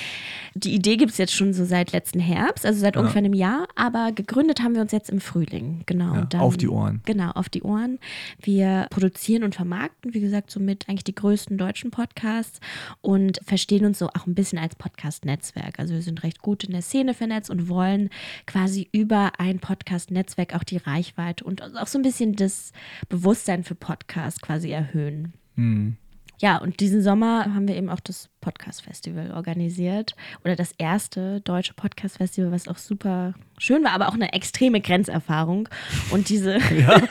Die 0.59 0.73
Idee 0.73 0.97
gibt 0.97 1.11
es 1.11 1.17
jetzt 1.17 1.33
schon 1.33 1.53
so 1.53 1.65
seit 1.65 1.91
letzten 1.91 2.19
Herbst, 2.19 2.65
also 2.65 2.79
seit 2.79 2.95
Ja. 2.95 3.01
ungefähr 3.01 3.19
einem 3.19 3.33
Jahr, 3.33 3.67
aber 3.75 4.11
gegründet 4.11 4.61
haben 4.63 4.73
wir 4.75 4.81
uns 4.81 4.91
jetzt 4.91 5.09
im 5.09 5.19
Frühling, 5.21 5.83
genau. 5.85 6.15
Ja, 6.15 6.21
dann, 6.25 6.41
auf 6.41 6.57
die 6.57 6.67
Ohren. 6.67 7.01
Genau, 7.05 7.31
auf 7.31 7.49
die 7.49 7.61
Ohren. 7.61 7.99
Wir 8.41 8.87
produzieren 8.89 9.43
und 9.43 9.55
vermarkten, 9.55 10.13
wie 10.13 10.19
gesagt, 10.19 10.49
somit 10.51 10.89
eigentlich 10.89 11.03
die 11.03 11.15
größten 11.15 11.57
deutschen 11.57 11.91
Podcasts 11.91 12.59
und 13.01 13.39
verstehen 13.45 13.85
uns 13.85 13.99
so 13.99 14.07
auch 14.09 14.25
ein 14.25 14.35
bisschen 14.35 14.57
als 14.59 14.75
Podcast-Netzwerk. 14.75 15.79
Also 15.79 15.93
wir 15.93 16.01
sind 16.01 16.23
recht 16.23 16.41
gut 16.41 16.63
in 16.63 16.71
der 16.71 16.81
Szene 16.81 17.13
vernetzt 17.13 17.49
und 17.49 17.69
wollen 17.69 18.09
quasi 18.45 18.87
über 18.91 19.33
ein 19.39 19.59
Podcast-Netzwerk 19.59 20.55
auch 20.55 20.63
die 20.63 20.77
Reichweite 20.77 21.43
und 21.43 21.61
auch 21.61 21.87
so 21.87 21.99
ein 21.99 22.03
bisschen 22.03 22.33
das 22.35 22.71
Bewusstsein 23.09 23.63
für 23.63 23.75
Podcasts 23.75 24.41
quasi 24.41 24.71
erhöhen. 24.71 25.33
Hm. 25.55 25.97
Ja, 26.39 26.57
und 26.57 26.79
diesen 26.79 27.01
Sommer 27.01 27.53
haben 27.53 27.67
wir 27.67 27.75
eben 27.75 27.89
auch 27.89 27.99
das 27.99 28.29
Podcast-Festival 28.41 29.31
organisiert. 29.31 30.15
Oder 30.43 30.55
das 30.55 30.71
erste 30.77 31.41
deutsche 31.41 31.73
Podcast-Festival, 31.73 32.51
was 32.51 32.67
auch 32.67 32.77
super 32.77 33.33
schön 33.57 33.83
war, 33.83 33.91
aber 33.91 34.07
auch 34.09 34.13
eine 34.13 34.33
extreme 34.33 34.81
Grenzerfahrung. 34.81 35.67
Und 36.11 36.29
diese. 36.29 36.57
Ja. 36.57 37.01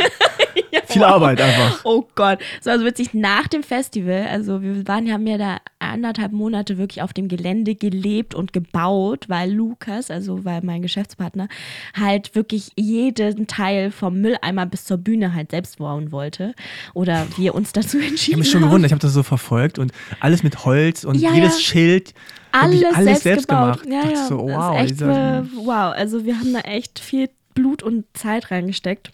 Viel 0.93 1.05
Arbeit 1.05 1.41
einfach. 1.41 1.81
Oh 1.85 2.05
Gott. 2.15 2.39
So, 2.61 2.71
also 2.71 2.85
witzig, 2.85 3.15
nach 3.15 3.49
dem 3.49 3.63
Festival, 3.63 4.27
also 4.31 4.63
wir 4.63 4.87
waren, 4.87 5.11
haben 5.13 5.27
ja 5.27 5.39
da 5.39 5.57
anderthalb 5.79 6.33
Monate 6.33 6.79
wirklich 6.79 7.03
auf 7.03 7.13
dem 7.13 7.29
Gelände 7.29 7.75
gelebt 7.75 8.35
und 8.35 8.53
gebaut, 8.53 9.29
weil 9.29 9.51
Lukas, 9.53 10.11
also 10.11 10.45
weil 10.45 10.61
mein 10.63 10.83
Geschäftspartner, 10.83 11.49
halt 11.95 12.35
wirklich 12.35 12.71
jeden 12.77 13.47
Teil 13.47 13.91
vom 13.91 14.21
Mülleimer 14.21 14.67
bis 14.67 14.85
zur 14.85 14.99
Bühne 14.99 15.35
halt 15.35 15.51
selbst 15.51 15.79
bauen 15.79 16.13
wollte. 16.13 16.55
Oder 16.95 17.27
wir 17.37 17.55
uns 17.55 17.73
dazu 17.73 17.99
Ich 17.99 18.03
habe 18.05 18.11
entschieden 18.11 18.39
mich 18.41 18.51
schon 18.51 18.61
haben. 18.63 18.69
gewundert, 18.71 18.89
ich 18.89 18.93
habe 18.93 19.01
das 19.03 19.13
so 19.13 19.23
verfolgt 19.23 19.79
und 19.79 19.93
alles 20.21 20.43
mit 20.43 20.65
Holz 20.65 21.05
und 21.05 21.17
Ja, 21.17 21.33
jedes 21.33 21.55
ja. 21.55 21.61
Schild. 21.61 22.15
alles, 22.53 22.85
alles 22.85 23.05
selbst, 23.05 23.23
selbst 23.23 23.49
gemacht. 23.49 23.81
Ja, 23.89 24.09
ja. 24.11 24.27
so, 24.27 24.47
Das 24.47 24.57
ist 24.57 24.57
wow, 24.57 24.79
echt, 24.81 25.01
äh, 25.03 25.43
wow. 25.65 25.95
Also 25.95 26.25
wir 26.25 26.39
haben 26.39 26.53
da 26.53 26.61
echt 26.61 26.99
viel 26.99 27.29
Blut 27.55 27.83
und 27.83 28.05
Zeit 28.15 28.51
reingesteckt. 28.51 29.11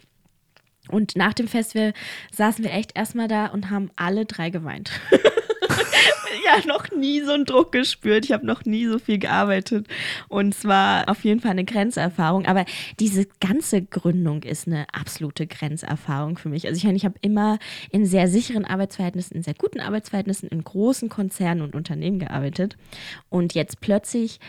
Und 0.89 1.15
nach 1.15 1.33
dem 1.33 1.47
Festival 1.47 1.93
saßen 2.31 2.63
wir 2.63 2.71
echt 2.71 2.95
erstmal 2.95 3.27
da 3.27 3.47
und 3.47 3.69
haben 3.69 3.89
alle 3.95 4.25
drei 4.25 4.49
geweint. 4.49 4.91
ja, 6.45 6.65
noch 6.67 6.91
nie 6.91 7.21
so 7.21 7.31
einen 7.31 7.45
Druck 7.45 7.71
gespürt. 7.71 8.25
Ich 8.25 8.31
habe 8.31 8.45
noch 8.45 8.65
nie 8.65 8.85
so 8.87 8.99
viel 8.99 9.17
gearbeitet. 9.17 9.87
Und 10.27 10.53
es 10.53 10.65
war 10.65 11.09
auf 11.09 11.23
jeden 11.23 11.39
Fall 11.39 11.51
eine 11.51 11.65
Grenzerfahrung. 11.65 12.45
Aber 12.45 12.65
diese 12.99 13.25
ganze 13.39 13.81
Gründung 13.81 14.43
ist 14.43 14.67
eine 14.67 14.85
absolute 14.91 15.47
Grenzerfahrung 15.47 16.37
für 16.37 16.49
mich. 16.49 16.67
Also 16.67 16.77
ich 16.77 16.83
meine, 16.83 16.97
ich 16.97 17.05
habe 17.05 17.15
immer 17.21 17.59
in 17.91 18.05
sehr 18.05 18.27
sicheren 18.27 18.65
Arbeitsverhältnissen, 18.65 19.37
in 19.37 19.43
sehr 19.43 19.53
guten 19.53 19.79
Arbeitsverhältnissen, 19.79 20.49
in 20.49 20.63
großen 20.63 21.09
Konzernen 21.09 21.63
und 21.63 21.75
Unternehmen 21.75 22.19
gearbeitet. 22.19 22.77
Und 23.29 23.53
jetzt 23.53 23.81
plötzlich 23.81 24.39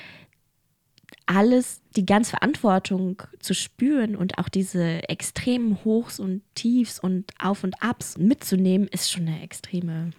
alles, 1.27 1.81
die 1.97 2.07
ganze 2.07 2.31
Verantwortung 2.31 3.23
zu 3.41 3.55
spüren 3.55 4.17
und 4.17 4.39
auch 4.39 4.49
diese 4.49 5.09
extremen 5.09 5.85
Hochs 5.85 6.21
und 6.21 6.43
Tiefs 6.55 6.99
und 6.99 7.33
Auf 7.41 7.65
und 7.65 7.83
Abs 7.83 8.19
mitzunehmen, 8.19 8.89
ist 8.89 9.11
schon 9.11 9.29
eine 9.29 9.43
extreme 9.43 10.11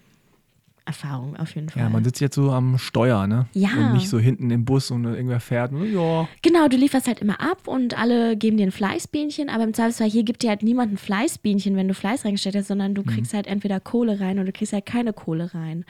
Erfahrung 0.86 1.36
auf 1.36 1.54
jeden 1.54 1.68
Fall. 1.68 1.82
Ja, 1.82 1.88
man 1.88 2.04
sitzt 2.04 2.20
jetzt 2.20 2.36
so 2.36 2.50
am 2.50 2.78
Steuer, 2.78 3.26
ne? 3.26 3.46
Ja. 3.52 3.70
Und 3.76 3.94
nicht 3.94 4.08
so 4.08 4.18
hinten 4.18 4.50
im 4.50 4.64
Bus 4.64 4.90
und 4.90 5.04
irgendwer 5.04 5.40
fährt. 5.40 5.72
Ja. 5.72 6.28
Genau, 6.42 6.68
du 6.68 6.76
lieferst 6.76 7.08
halt 7.08 7.18
immer 7.18 7.40
ab 7.40 7.66
und 7.66 7.98
alle 7.98 8.36
geben 8.36 8.56
dir 8.56 8.66
ein 8.66 8.72
Fleißbienchen, 8.72 9.48
aber 9.48 9.64
im 9.64 9.74
Zweifelsfall 9.74 10.08
hier 10.08 10.22
gibt 10.22 10.42
dir 10.42 10.50
halt 10.50 10.62
niemand 10.62 10.92
ein 10.92 10.96
Fleißbienchen, 10.96 11.76
wenn 11.76 11.88
du 11.88 11.94
Fleiß 11.94 12.24
reingestellt 12.24 12.56
hast, 12.56 12.68
sondern 12.68 12.94
du 12.94 13.02
kriegst 13.02 13.34
halt 13.34 13.46
entweder 13.46 13.80
Kohle 13.80 14.20
rein 14.20 14.38
oder 14.38 14.46
du 14.46 14.52
kriegst 14.52 14.72
halt 14.72 14.86
keine 14.86 15.12
Kohle 15.12 15.52
rein. 15.54 15.84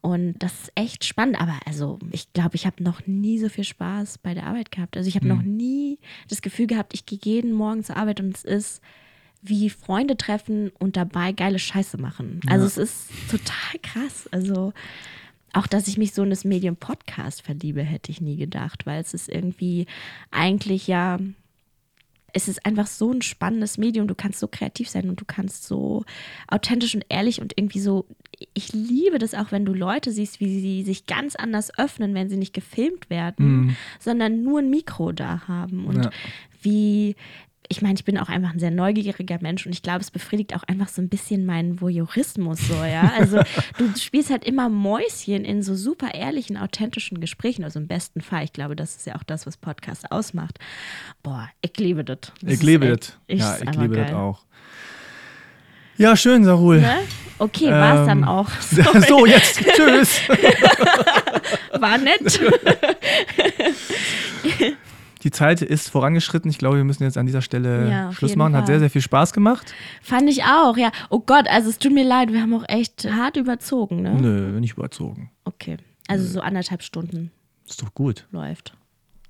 Und 0.00 0.34
das 0.38 0.52
ist 0.54 0.72
echt 0.74 1.04
spannend, 1.04 1.40
aber 1.40 1.54
also 1.66 1.98
ich 2.10 2.32
glaube, 2.32 2.56
ich 2.56 2.66
habe 2.66 2.82
noch 2.82 3.06
nie 3.06 3.38
so 3.38 3.48
viel 3.48 3.64
Spaß 3.64 4.18
bei 4.18 4.34
der 4.34 4.46
Arbeit 4.46 4.70
gehabt. 4.70 4.96
Also 4.96 5.08
ich 5.08 5.16
habe 5.16 5.28
noch 5.28 5.42
nie 5.42 5.98
das 6.28 6.42
Gefühl 6.42 6.66
gehabt, 6.66 6.94
ich 6.94 7.04
gehe 7.04 7.18
jeden 7.22 7.52
Morgen 7.52 7.84
zur 7.84 7.96
Arbeit 7.96 8.20
und 8.20 8.34
es 8.34 8.44
ist 8.44 8.80
wie 9.42 9.70
Freunde 9.70 10.16
treffen 10.16 10.70
und 10.78 10.96
dabei 10.96 11.32
geile 11.32 11.58
Scheiße 11.58 11.96
machen. 11.98 12.40
Also 12.48 12.66
es 12.66 12.76
ist 12.76 13.08
total 13.30 13.78
krass. 13.82 14.28
Also 14.32 14.72
auch, 15.52 15.66
dass 15.66 15.88
ich 15.88 15.96
mich 15.96 16.12
so 16.12 16.22
in 16.22 16.30
das 16.30 16.44
Medium 16.44 16.76
Podcast 16.76 17.42
verliebe, 17.42 17.82
hätte 17.82 18.10
ich 18.10 18.20
nie 18.20 18.36
gedacht, 18.36 18.84
weil 18.86 19.00
es 19.00 19.14
ist 19.14 19.28
irgendwie 19.28 19.86
eigentlich 20.30 20.86
ja, 20.88 21.18
es 22.34 22.46
ist 22.48 22.66
einfach 22.66 22.86
so 22.86 23.10
ein 23.10 23.22
spannendes 23.22 23.78
Medium. 23.78 24.06
Du 24.06 24.14
kannst 24.14 24.38
so 24.40 24.48
kreativ 24.48 24.88
sein 24.90 25.08
und 25.08 25.20
du 25.20 25.24
kannst 25.24 25.66
so 25.66 26.04
authentisch 26.46 26.94
und 26.94 27.06
ehrlich 27.08 27.40
und 27.40 27.54
irgendwie 27.56 27.80
so. 27.80 28.04
Ich 28.54 28.72
liebe 28.72 29.18
das 29.18 29.34
auch, 29.34 29.50
wenn 29.50 29.64
du 29.64 29.72
Leute 29.72 30.12
siehst, 30.12 30.38
wie 30.38 30.60
sie 30.60 30.82
sich 30.84 31.06
ganz 31.06 31.34
anders 31.36 31.76
öffnen, 31.78 32.14
wenn 32.14 32.28
sie 32.28 32.36
nicht 32.36 32.52
gefilmt 32.52 33.08
werden, 33.08 33.76
sondern 33.98 34.42
nur 34.42 34.58
ein 34.60 34.70
Mikro 34.70 35.12
da 35.12 35.48
haben 35.48 35.86
und 35.86 36.04
Ja. 36.04 36.10
wie 36.62 37.16
ich 37.70 37.82
meine, 37.82 37.94
ich 37.94 38.04
bin 38.04 38.16
auch 38.18 38.28
einfach 38.28 38.52
ein 38.52 38.58
sehr 38.58 38.70
neugieriger 38.70 39.38
Mensch 39.40 39.66
und 39.66 39.72
ich 39.72 39.82
glaube, 39.82 40.00
es 40.00 40.10
befriedigt 40.10 40.56
auch 40.56 40.62
einfach 40.64 40.88
so 40.88 41.02
ein 41.02 41.08
bisschen 41.08 41.44
meinen 41.44 41.80
Voyeurismus 41.80 42.66
so, 42.66 42.82
ja. 42.84 43.12
Also 43.18 43.40
du 43.78 43.94
spielst 43.98 44.30
halt 44.30 44.44
immer 44.44 44.68
Mäuschen 44.68 45.44
in 45.44 45.62
so 45.62 45.74
super 45.74 46.14
ehrlichen, 46.14 46.56
authentischen 46.56 47.20
Gesprächen, 47.20 47.64
also 47.64 47.78
im 47.78 47.86
besten 47.86 48.20
Fall. 48.22 48.44
Ich 48.44 48.52
glaube, 48.52 48.74
das 48.74 48.96
ist 48.96 49.06
ja 49.06 49.16
auch 49.16 49.22
das, 49.22 49.46
was 49.46 49.56
Podcast 49.58 50.10
ausmacht. 50.10 50.58
Boah, 51.22 51.48
ich 51.60 51.76
liebe 51.78 52.04
das. 52.04 52.18
Ich 52.46 52.62
liebe 52.62 52.96
das. 52.96 53.18
Ja, 53.28 53.56
ich 53.58 53.76
liebe 53.76 53.96
das 53.96 54.12
auch. 54.12 54.44
Ja, 55.98 56.16
schön, 56.16 56.44
Sarul. 56.44 56.80
Ne? 56.80 57.00
Okay, 57.40 57.70
war 57.70 58.00
es 58.00 58.06
dann 58.06 58.18
Ähm, 58.18 58.24
auch. 58.24 58.48
so, 59.08 59.26
jetzt. 59.26 59.60
Tschüss. 59.76 60.20
War 61.72 61.98
nett. 61.98 62.40
Die 65.22 65.30
Zeit 65.30 65.62
ist 65.62 65.88
vorangeschritten. 65.90 66.50
Ich 66.50 66.58
glaube, 66.58 66.76
wir 66.76 66.84
müssen 66.84 67.02
jetzt 67.02 67.18
an 67.18 67.26
dieser 67.26 67.42
Stelle 67.42 67.90
Ja, 67.90 68.12
Schluss 68.12 68.36
machen. 68.36 68.54
Hat 68.54 68.62
Fall. 68.62 68.66
sehr, 68.74 68.78
sehr 68.80 68.90
viel 68.90 69.02
Spaß 69.02 69.32
gemacht. 69.32 69.74
Fand 70.02 70.28
ich 70.30 70.44
auch, 70.44 70.76
ja. 70.76 70.90
Oh 71.10 71.20
Gott, 71.20 71.46
also 71.48 71.68
es 71.70 71.78
tut 71.78 71.92
mir 71.92 72.04
leid, 72.04 72.32
wir 72.32 72.40
haben 72.42 72.54
auch 72.54 72.64
echt 72.68 73.04
hart 73.10 73.36
überzogen, 73.36 74.02
ne? 74.02 74.14
Nö, 74.14 74.60
nicht 74.60 74.74
überzogen. 74.76 75.30
Okay. 75.44 75.76
Also 76.06 76.24
so 76.26 76.40
anderthalb 76.40 76.82
Stunden 76.82 77.30
Ist 77.68 77.82
doch 77.82 77.92
gut. 77.94 78.26
läuft. 78.30 78.74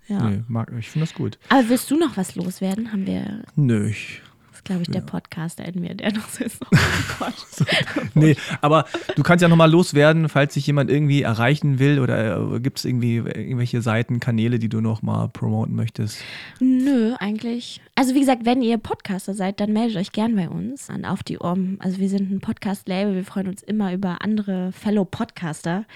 Ja. 0.08 0.22
Nö, 0.28 0.40
mag, 0.48 0.72
ich 0.78 0.88
finde 0.90 1.06
das 1.06 1.14
gut. 1.14 1.38
Aber 1.48 1.68
willst 1.68 1.90
du 1.90 1.98
noch 1.98 2.16
was 2.16 2.34
loswerden? 2.34 2.92
Haben 2.92 3.06
wir, 3.06 3.42
Nö, 3.56 3.88
ich, 3.88 4.22
glaube 4.68 4.82
ich 4.82 4.90
der 4.90 5.00
Podcaster 5.00 5.64
in 5.64 5.80
mir, 5.80 5.94
der 5.94 6.12
noch 6.12 6.28
so 6.28 6.44
ist. 6.44 6.60
Oh 6.62 6.76
Gott. 7.18 7.34
nee, 8.14 8.36
aber 8.60 8.84
du 9.16 9.22
kannst 9.22 9.42
ja 9.42 9.48
nochmal 9.48 9.70
loswerden, 9.70 10.28
falls 10.28 10.52
sich 10.54 10.66
jemand 10.66 10.90
irgendwie 10.90 11.22
erreichen 11.22 11.78
will 11.78 11.98
oder 12.00 12.54
äh, 12.54 12.60
gibt 12.60 12.78
es 12.78 12.84
irgendwie 12.84 13.16
irgendwelche 13.16 13.80
Seiten, 13.80 14.20
Kanäle, 14.20 14.58
die 14.58 14.68
du 14.68 14.82
nochmal 14.82 15.30
promoten 15.30 15.74
möchtest? 15.74 16.20
Nö, 16.60 17.14
eigentlich. 17.18 17.80
Also 17.94 18.14
wie 18.14 18.20
gesagt, 18.20 18.44
wenn 18.44 18.60
ihr 18.60 18.76
Podcaster 18.76 19.32
seid, 19.32 19.58
dann 19.60 19.72
meldet 19.72 19.96
euch 19.96 20.12
gern 20.12 20.36
bei 20.36 20.50
uns 20.50 20.90
an 20.90 21.06
Auf 21.06 21.22
die 21.22 21.38
Ohren. 21.38 21.78
Also 21.80 21.98
wir 21.98 22.10
sind 22.10 22.30
ein 22.30 22.40
Podcast-Label, 22.40 23.14
wir 23.14 23.24
freuen 23.24 23.48
uns 23.48 23.62
immer 23.62 23.94
über 23.94 24.18
andere 24.20 24.70
Fellow-Podcaster, 24.72 25.86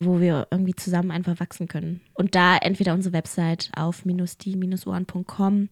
wo 0.00 0.18
wir 0.20 0.48
irgendwie 0.50 0.74
zusammen 0.74 1.10
einfach 1.10 1.38
wachsen 1.40 1.68
können. 1.68 2.00
Und 2.14 2.34
da 2.34 2.56
entweder 2.56 2.94
unsere 2.94 3.12
Website 3.12 3.70
auf-die-ohren.com 3.76 5.68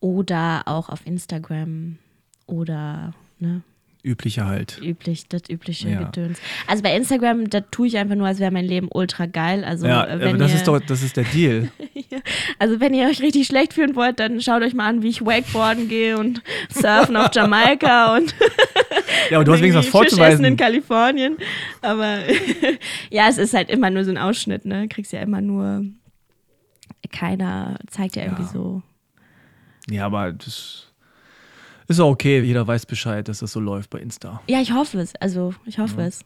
oder 0.00 0.62
auch 0.66 0.88
auf 0.88 1.06
Instagram 1.06 1.91
oder 2.52 3.14
ne, 3.38 3.62
Übliche 4.04 4.44
halt. 4.44 4.80
üblich, 4.82 5.28
das 5.28 5.42
übliche 5.48 5.88
Ja. 5.88 6.02
Gedöns. 6.02 6.38
Also 6.66 6.82
bei 6.82 6.94
Instagram, 6.96 7.48
da 7.50 7.60
tue 7.60 7.86
ich 7.86 7.96
einfach 7.96 8.16
nur, 8.16 8.26
als 8.26 8.40
wäre 8.40 8.50
mein 8.50 8.64
Leben 8.64 8.88
ultra 8.92 9.26
geil. 9.26 9.64
Also 9.64 9.86
ja, 9.86 10.04
äh, 10.04 10.12
aber 10.14 10.32
das 10.38 10.50
ihr, 10.50 10.56
ist 10.56 10.66
doch, 10.66 10.80
das 10.80 11.02
ist 11.02 11.16
der 11.16 11.22
Deal. 11.24 11.70
also 12.58 12.80
wenn 12.80 12.94
ihr 12.94 13.06
euch 13.06 13.22
richtig 13.22 13.46
schlecht 13.46 13.74
fühlen 13.74 13.94
wollt, 13.94 14.18
dann 14.18 14.40
schaut 14.40 14.62
euch 14.62 14.74
mal 14.74 14.88
an, 14.88 15.02
wie 15.04 15.08
ich 15.08 15.24
Wakeboarden 15.24 15.88
gehe 15.88 16.18
und 16.18 16.42
surfen 16.68 17.16
auf 17.16 17.28
Jamaika 17.32 18.16
und 18.16 18.34
Ja, 19.30 19.38
aber 19.38 19.44
du 19.44 19.52
hast 19.52 19.60
wenigstens 19.62 19.86
was 19.94 20.02
irgendwie 20.02 20.22
essen 20.22 20.44
in 20.44 20.56
vorzuweisen. 20.56 20.56
Kalifornien. 20.56 21.36
Aber 21.80 22.18
ja, 23.10 23.28
es 23.28 23.38
ist 23.38 23.54
halt 23.54 23.70
immer 23.70 23.88
nur 23.90 24.04
so 24.04 24.10
ein 24.10 24.18
Ausschnitt, 24.18 24.64
ne? 24.64 24.88
Kriegst 24.88 25.12
ja 25.12 25.20
immer 25.20 25.40
nur 25.40 25.84
keiner 27.12 27.78
zeigt 27.88 28.16
ja 28.16 28.24
irgendwie 28.24 28.42
Ja. 28.42 28.48
so. 28.48 28.82
Ja, 29.88 30.06
aber 30.06 30.32
das 30.32 30.91
ist 31.96 32.00
auch 32.00 32.10
okay. 32.10 32.40
Jeder 32.42 32.66
weiß 32.66 32.86
Bescheid, 32.86 33.26
dass 33.28 33.38
das 33.38 33.52
so 33.52 33.60
läuft 33.60 33.90
bei 33.90 33.98
Insta. 33.98 34.40
Ja, 34.48 34.60
ich 34.60 34.72
hoffe 34.72 34.98
es. 35.00 35.14
Also, 35.16 35.54
ich 35.66 35.78
hoffe 35.78 36.02
es. 36.02 36.24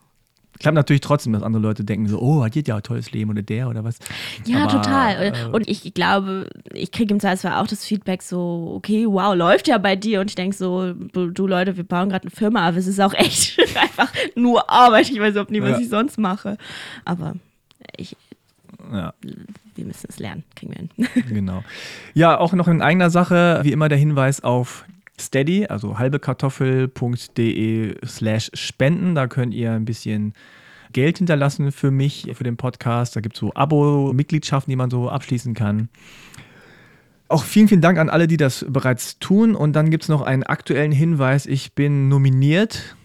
Klappt 0.58 0.74
natürlich 0.74 1.02
trotzdem, 1.02 1.34
dass 1.34 1.42
andere 1.42 1.62
Leute 1.62 1.84
denken 1.84 2.08
so, 2.08 2.18
oh, 2.18 2.42
hat 2.42 2.54
die 2.54 2.62
ja 2.66 2.76
ein 2.76 2.82
tolles 2.82 3.12
Leben 3.12 3.30
oder 3.30 3.42
der 3.42 3.68
oder 3.68 3.84
was. 3.84 3.98
Ja, 4.46 4.62
Aber, 4.64 4.72
total. 4.72 5.22
äh, 5.22 5.32
Und 5.52 5.68
ich 5.68 5.92
glaube, 5.92 6.48
ich 6.72 6.90
kriege 6.92 7.12
im 7.12 7.20
Zweifelsfall 7.20 7.60
auch 7.62 7.66
das 7.66 7.84
Feedback 7.84 8.22
so, 8.22 8.72
okay, 8.74 9.04
wow, 9.06 9.34
läuft 9.34 9.68
ja 9.68 9.76
bei 9.76 9.96
dir. 9.96 10.22
Und 10.22 10.30
ich 10.30 10.34
denke 10.34 10.56
so, 10.56 10.94
du 10.94 11.46
Leute, 11.46 11.76
wir 11.76 11.84
bauen 11.84 12.08
gerade 12.08 12.22
eine 12.22 12.30
Firma, 12.30 12.66
aber 12.66 12.78
es 12.78 12.86
ist 12.86 13.00
auch 13.00 13.12
echt 13.12 13.58
einfach 13.78 14.10
nur 14.34 14.70
Arbeit. 14.70 15.10
Ich 15.10 15.20
weiß 15.20 15.32
überhaupt 15.32 15.50
nicht, 15.50 15.62
was 15.62 15.72
Ja. 15.72 15.78
ich 15.78 15.90
sonst 15.90 16.16
mache. 16.18 16.56
Aber 17.04 17.34
ich, 17.98 18.16
Ja, 18.90 19.12
wir 19.74 19.84
müssen 19.84 20.06
es 20.08 20.18
lernen, 20.18 20.42
kriegen 20.54 20.72
wir 20.72 21.06
hin. 21.06 21.24
genau. 21.34 21.64
Ja, 22.14 22.38
auch 22.38 22.54
noch 22.54 22.66
in 22.68 22.80
eigener 22.80 23.10
Sache, 23.10 23.60
wie 23.62 23.72
immer 23.72 23.90
der 23.90 23.98
Hinweis 23.98 24.42
auf 24.42 24.86
Steady, 25.20 25.66
also 25.66 25.98
halbekartoffel.de 25.98 27.96
slash 28.06 28.50
spenden. 28.54 29.14
Da 29.14 29.26
könnt 29.26 29.54
ihr 29.54 29.72
ein 29.72 29.84
bisschen 29.84 30.34
Geld 30.92 31.18
hinterlassen 31.18 31.72
für 31.72 31.90
mich, 31.90 32.28
für 32.34 32.44
den 32.44 32.56
Podcast. 32.56 33.16
Da 33.16 33.20
gibt 33.20 33.36
es 33.36 33.40
so 33.40 33.52
Abo-Mitgliedschaften, 33.54 34.70
die 34.70 34.76
man 34.76 34.90
so 34.90 35.08
abschließen 35.08 35.54
kann. 35.54 35.88
Auch 37.28 37.42
vielen, 37.44 37.68
vielen 37.68 37.80
Dank 37.80 37.98
an 37.98 38.08
alle, 38.08 38.28
die 38.28 38.36
das 38.36 38.64
bereits 38.68 39.18
tun. 39.18 39.56
Und 39.56 39.72
dann 39.74 39.90
gibt 39.90 40.04
es 40.04 40.08
noch 40.08 40.22
einen 40.22 40.44
aktuellen 40.44 40.92
Hinweis. 40.92 41.46
Ich 41.46 41.72
bin 41.72 42.08
nominiert 42.08 42.96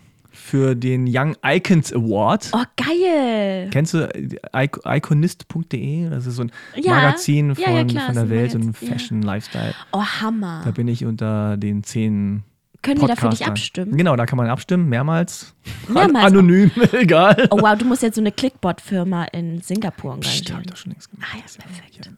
für 0.42 0.76
den 0.76 1.06
Young 1.08 1.36
Icons 1.46 1.94
Award. 1.94 2.50
Oh, 2.54 2.64
geil! 2.76 3.70
Kennst 3.72 3.94
du 3.94 4.00
äh, 4.14 4.28
Ic- 4.54 4.82
iconist.de? 4.86 6.10
Das 6.10 6.26
ist 6.26 6.36
so 6.36 6.44
ein 6.44 6.52
Ja. 6.76 6.94
Magazin 6.96 7.50
Ja, 7.50 7.56
von, 7.66 7.76
ja, 7.76 7.84
klar, 7.86 8.06
von 8.08 8.16
der 8.16 8.30
Welt, 8.30 8.52
so 8.52 8.58
ein 8.58 8.76
ja. 8.82 8.88
Fashion 8.90 9.22
Lifestyle. 9.22 9.74
Oh, 9.94 10.04
Hammer. 10.04 10.62
Da 10.66 10.72
bin 10.72 10.88
ich 10.88 11.06
unter 11.06 11.58
den 11.58 11.84
zehn 11.84 12.44
Können 12.82 13.00
wir 13.02 13.08
da 13.08 13.16
für 13.16 13.30
dich 13.30 13.46
abstimmen? 13.46 13.96
Genau, 13.96 14.16
da 14.16 14.26
kann 14.26 14.38
man 14.38 14.48
abstimmen, 14.48 14.90
mehrmals. 14.90 15.54
Mehrmals. 15.88 16.26
Anonym, 16.26 16.72
egal. 16.94 17.48
Oh, 17.52 17.62
wow, 17.62 17.78
du 17.78 17.86
musst 17.86 18.02
jetzt 18.02 18.16
so 18.16 18.22
eine 18.22 18.32
Clickbot-Firma 18.32 19.26
in 19.26 19.62
Singapur 19.62 20.20
Psst, 20.20 20.50
hab 20.52 20.58
engagieren. 20.58 20.62
ich 20.62 20.68
doch 20.72 20.78
schon 20.78 20.92
längst 20.92 21.12
gemacht. 21.12 21.30
Ah 21.34 21.38
ja, 21.38 21.44
perfekt. 21.64 22.12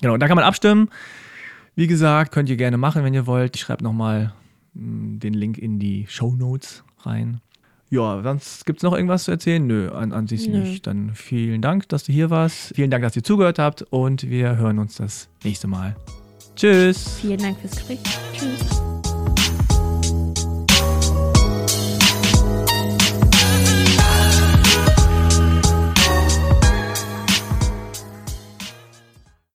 Genau, 0.00 0.16
da 0.16 0.28
kann 0.28 0.36
man 0.36 0.44
abstimmen. 0.44 0.90
Wie 1.74 1.86
gesagt, 1.86 2.32
könnt 2.32 2.48
ihr 2.48 2.56
gerne 2.56 2.76
machen, 2.76 3.02
wenn 3.04 3.14
ihr 3.14 3.26
wollt. 3.26 3.56
Ich 3.56 3.62
schreibe 3.62 3.82
nochmal 3.82 4.32
den 4.74 5.32
Link 5.34 5.58
in 5.58 5.78
die 5.78 6.06
Show 6.08 6.34
Notes 6.36 6.84
rein. 7.00 7.40
Ja, 7.90 8.22
sonst 8.22 8.66
gibt 8.66 8.80
es 8.80 8.82
noch 8.82 8.92
irgendwas 8.92 9.24
zu 9.24 9.30
erzählen? 9.30 9.66
Nö, 9.66 9.90
an, 9.90 10.12
an 10.12 10.26
sich 10.26 10.46
Nö. 10.46 10.58
nicht. 10.60 10.86
Dann 10.86 11.14
vielen 11.14 11.62
Dank, 11.62 11.88
dass 11.88 12.04
du 12.04 12.12
hier 12.12 12.28
warst. 12.28 12.74
Vielen 12.74 12.90
Dank, 12.90 13.02
dass 13.02 13.16
ihr 13.16 13.24
zugehört 13.24 13.58
habt 13.58 13.82
und 13.90 14.28
wir 14.28 14.56
hören 14.56 14.78
uns 14.78 14.96
das 14.96 15.28
nächste 15.42 15.68
Mal. 15.68 15.96
Tschüss. 16.54 17.18
Vielen 17.20 17.38
Dank 17.38 17.58
fürs 17.58 17.76
Gespräch. 17.76 18.00
Tschüss. 18.34 18.87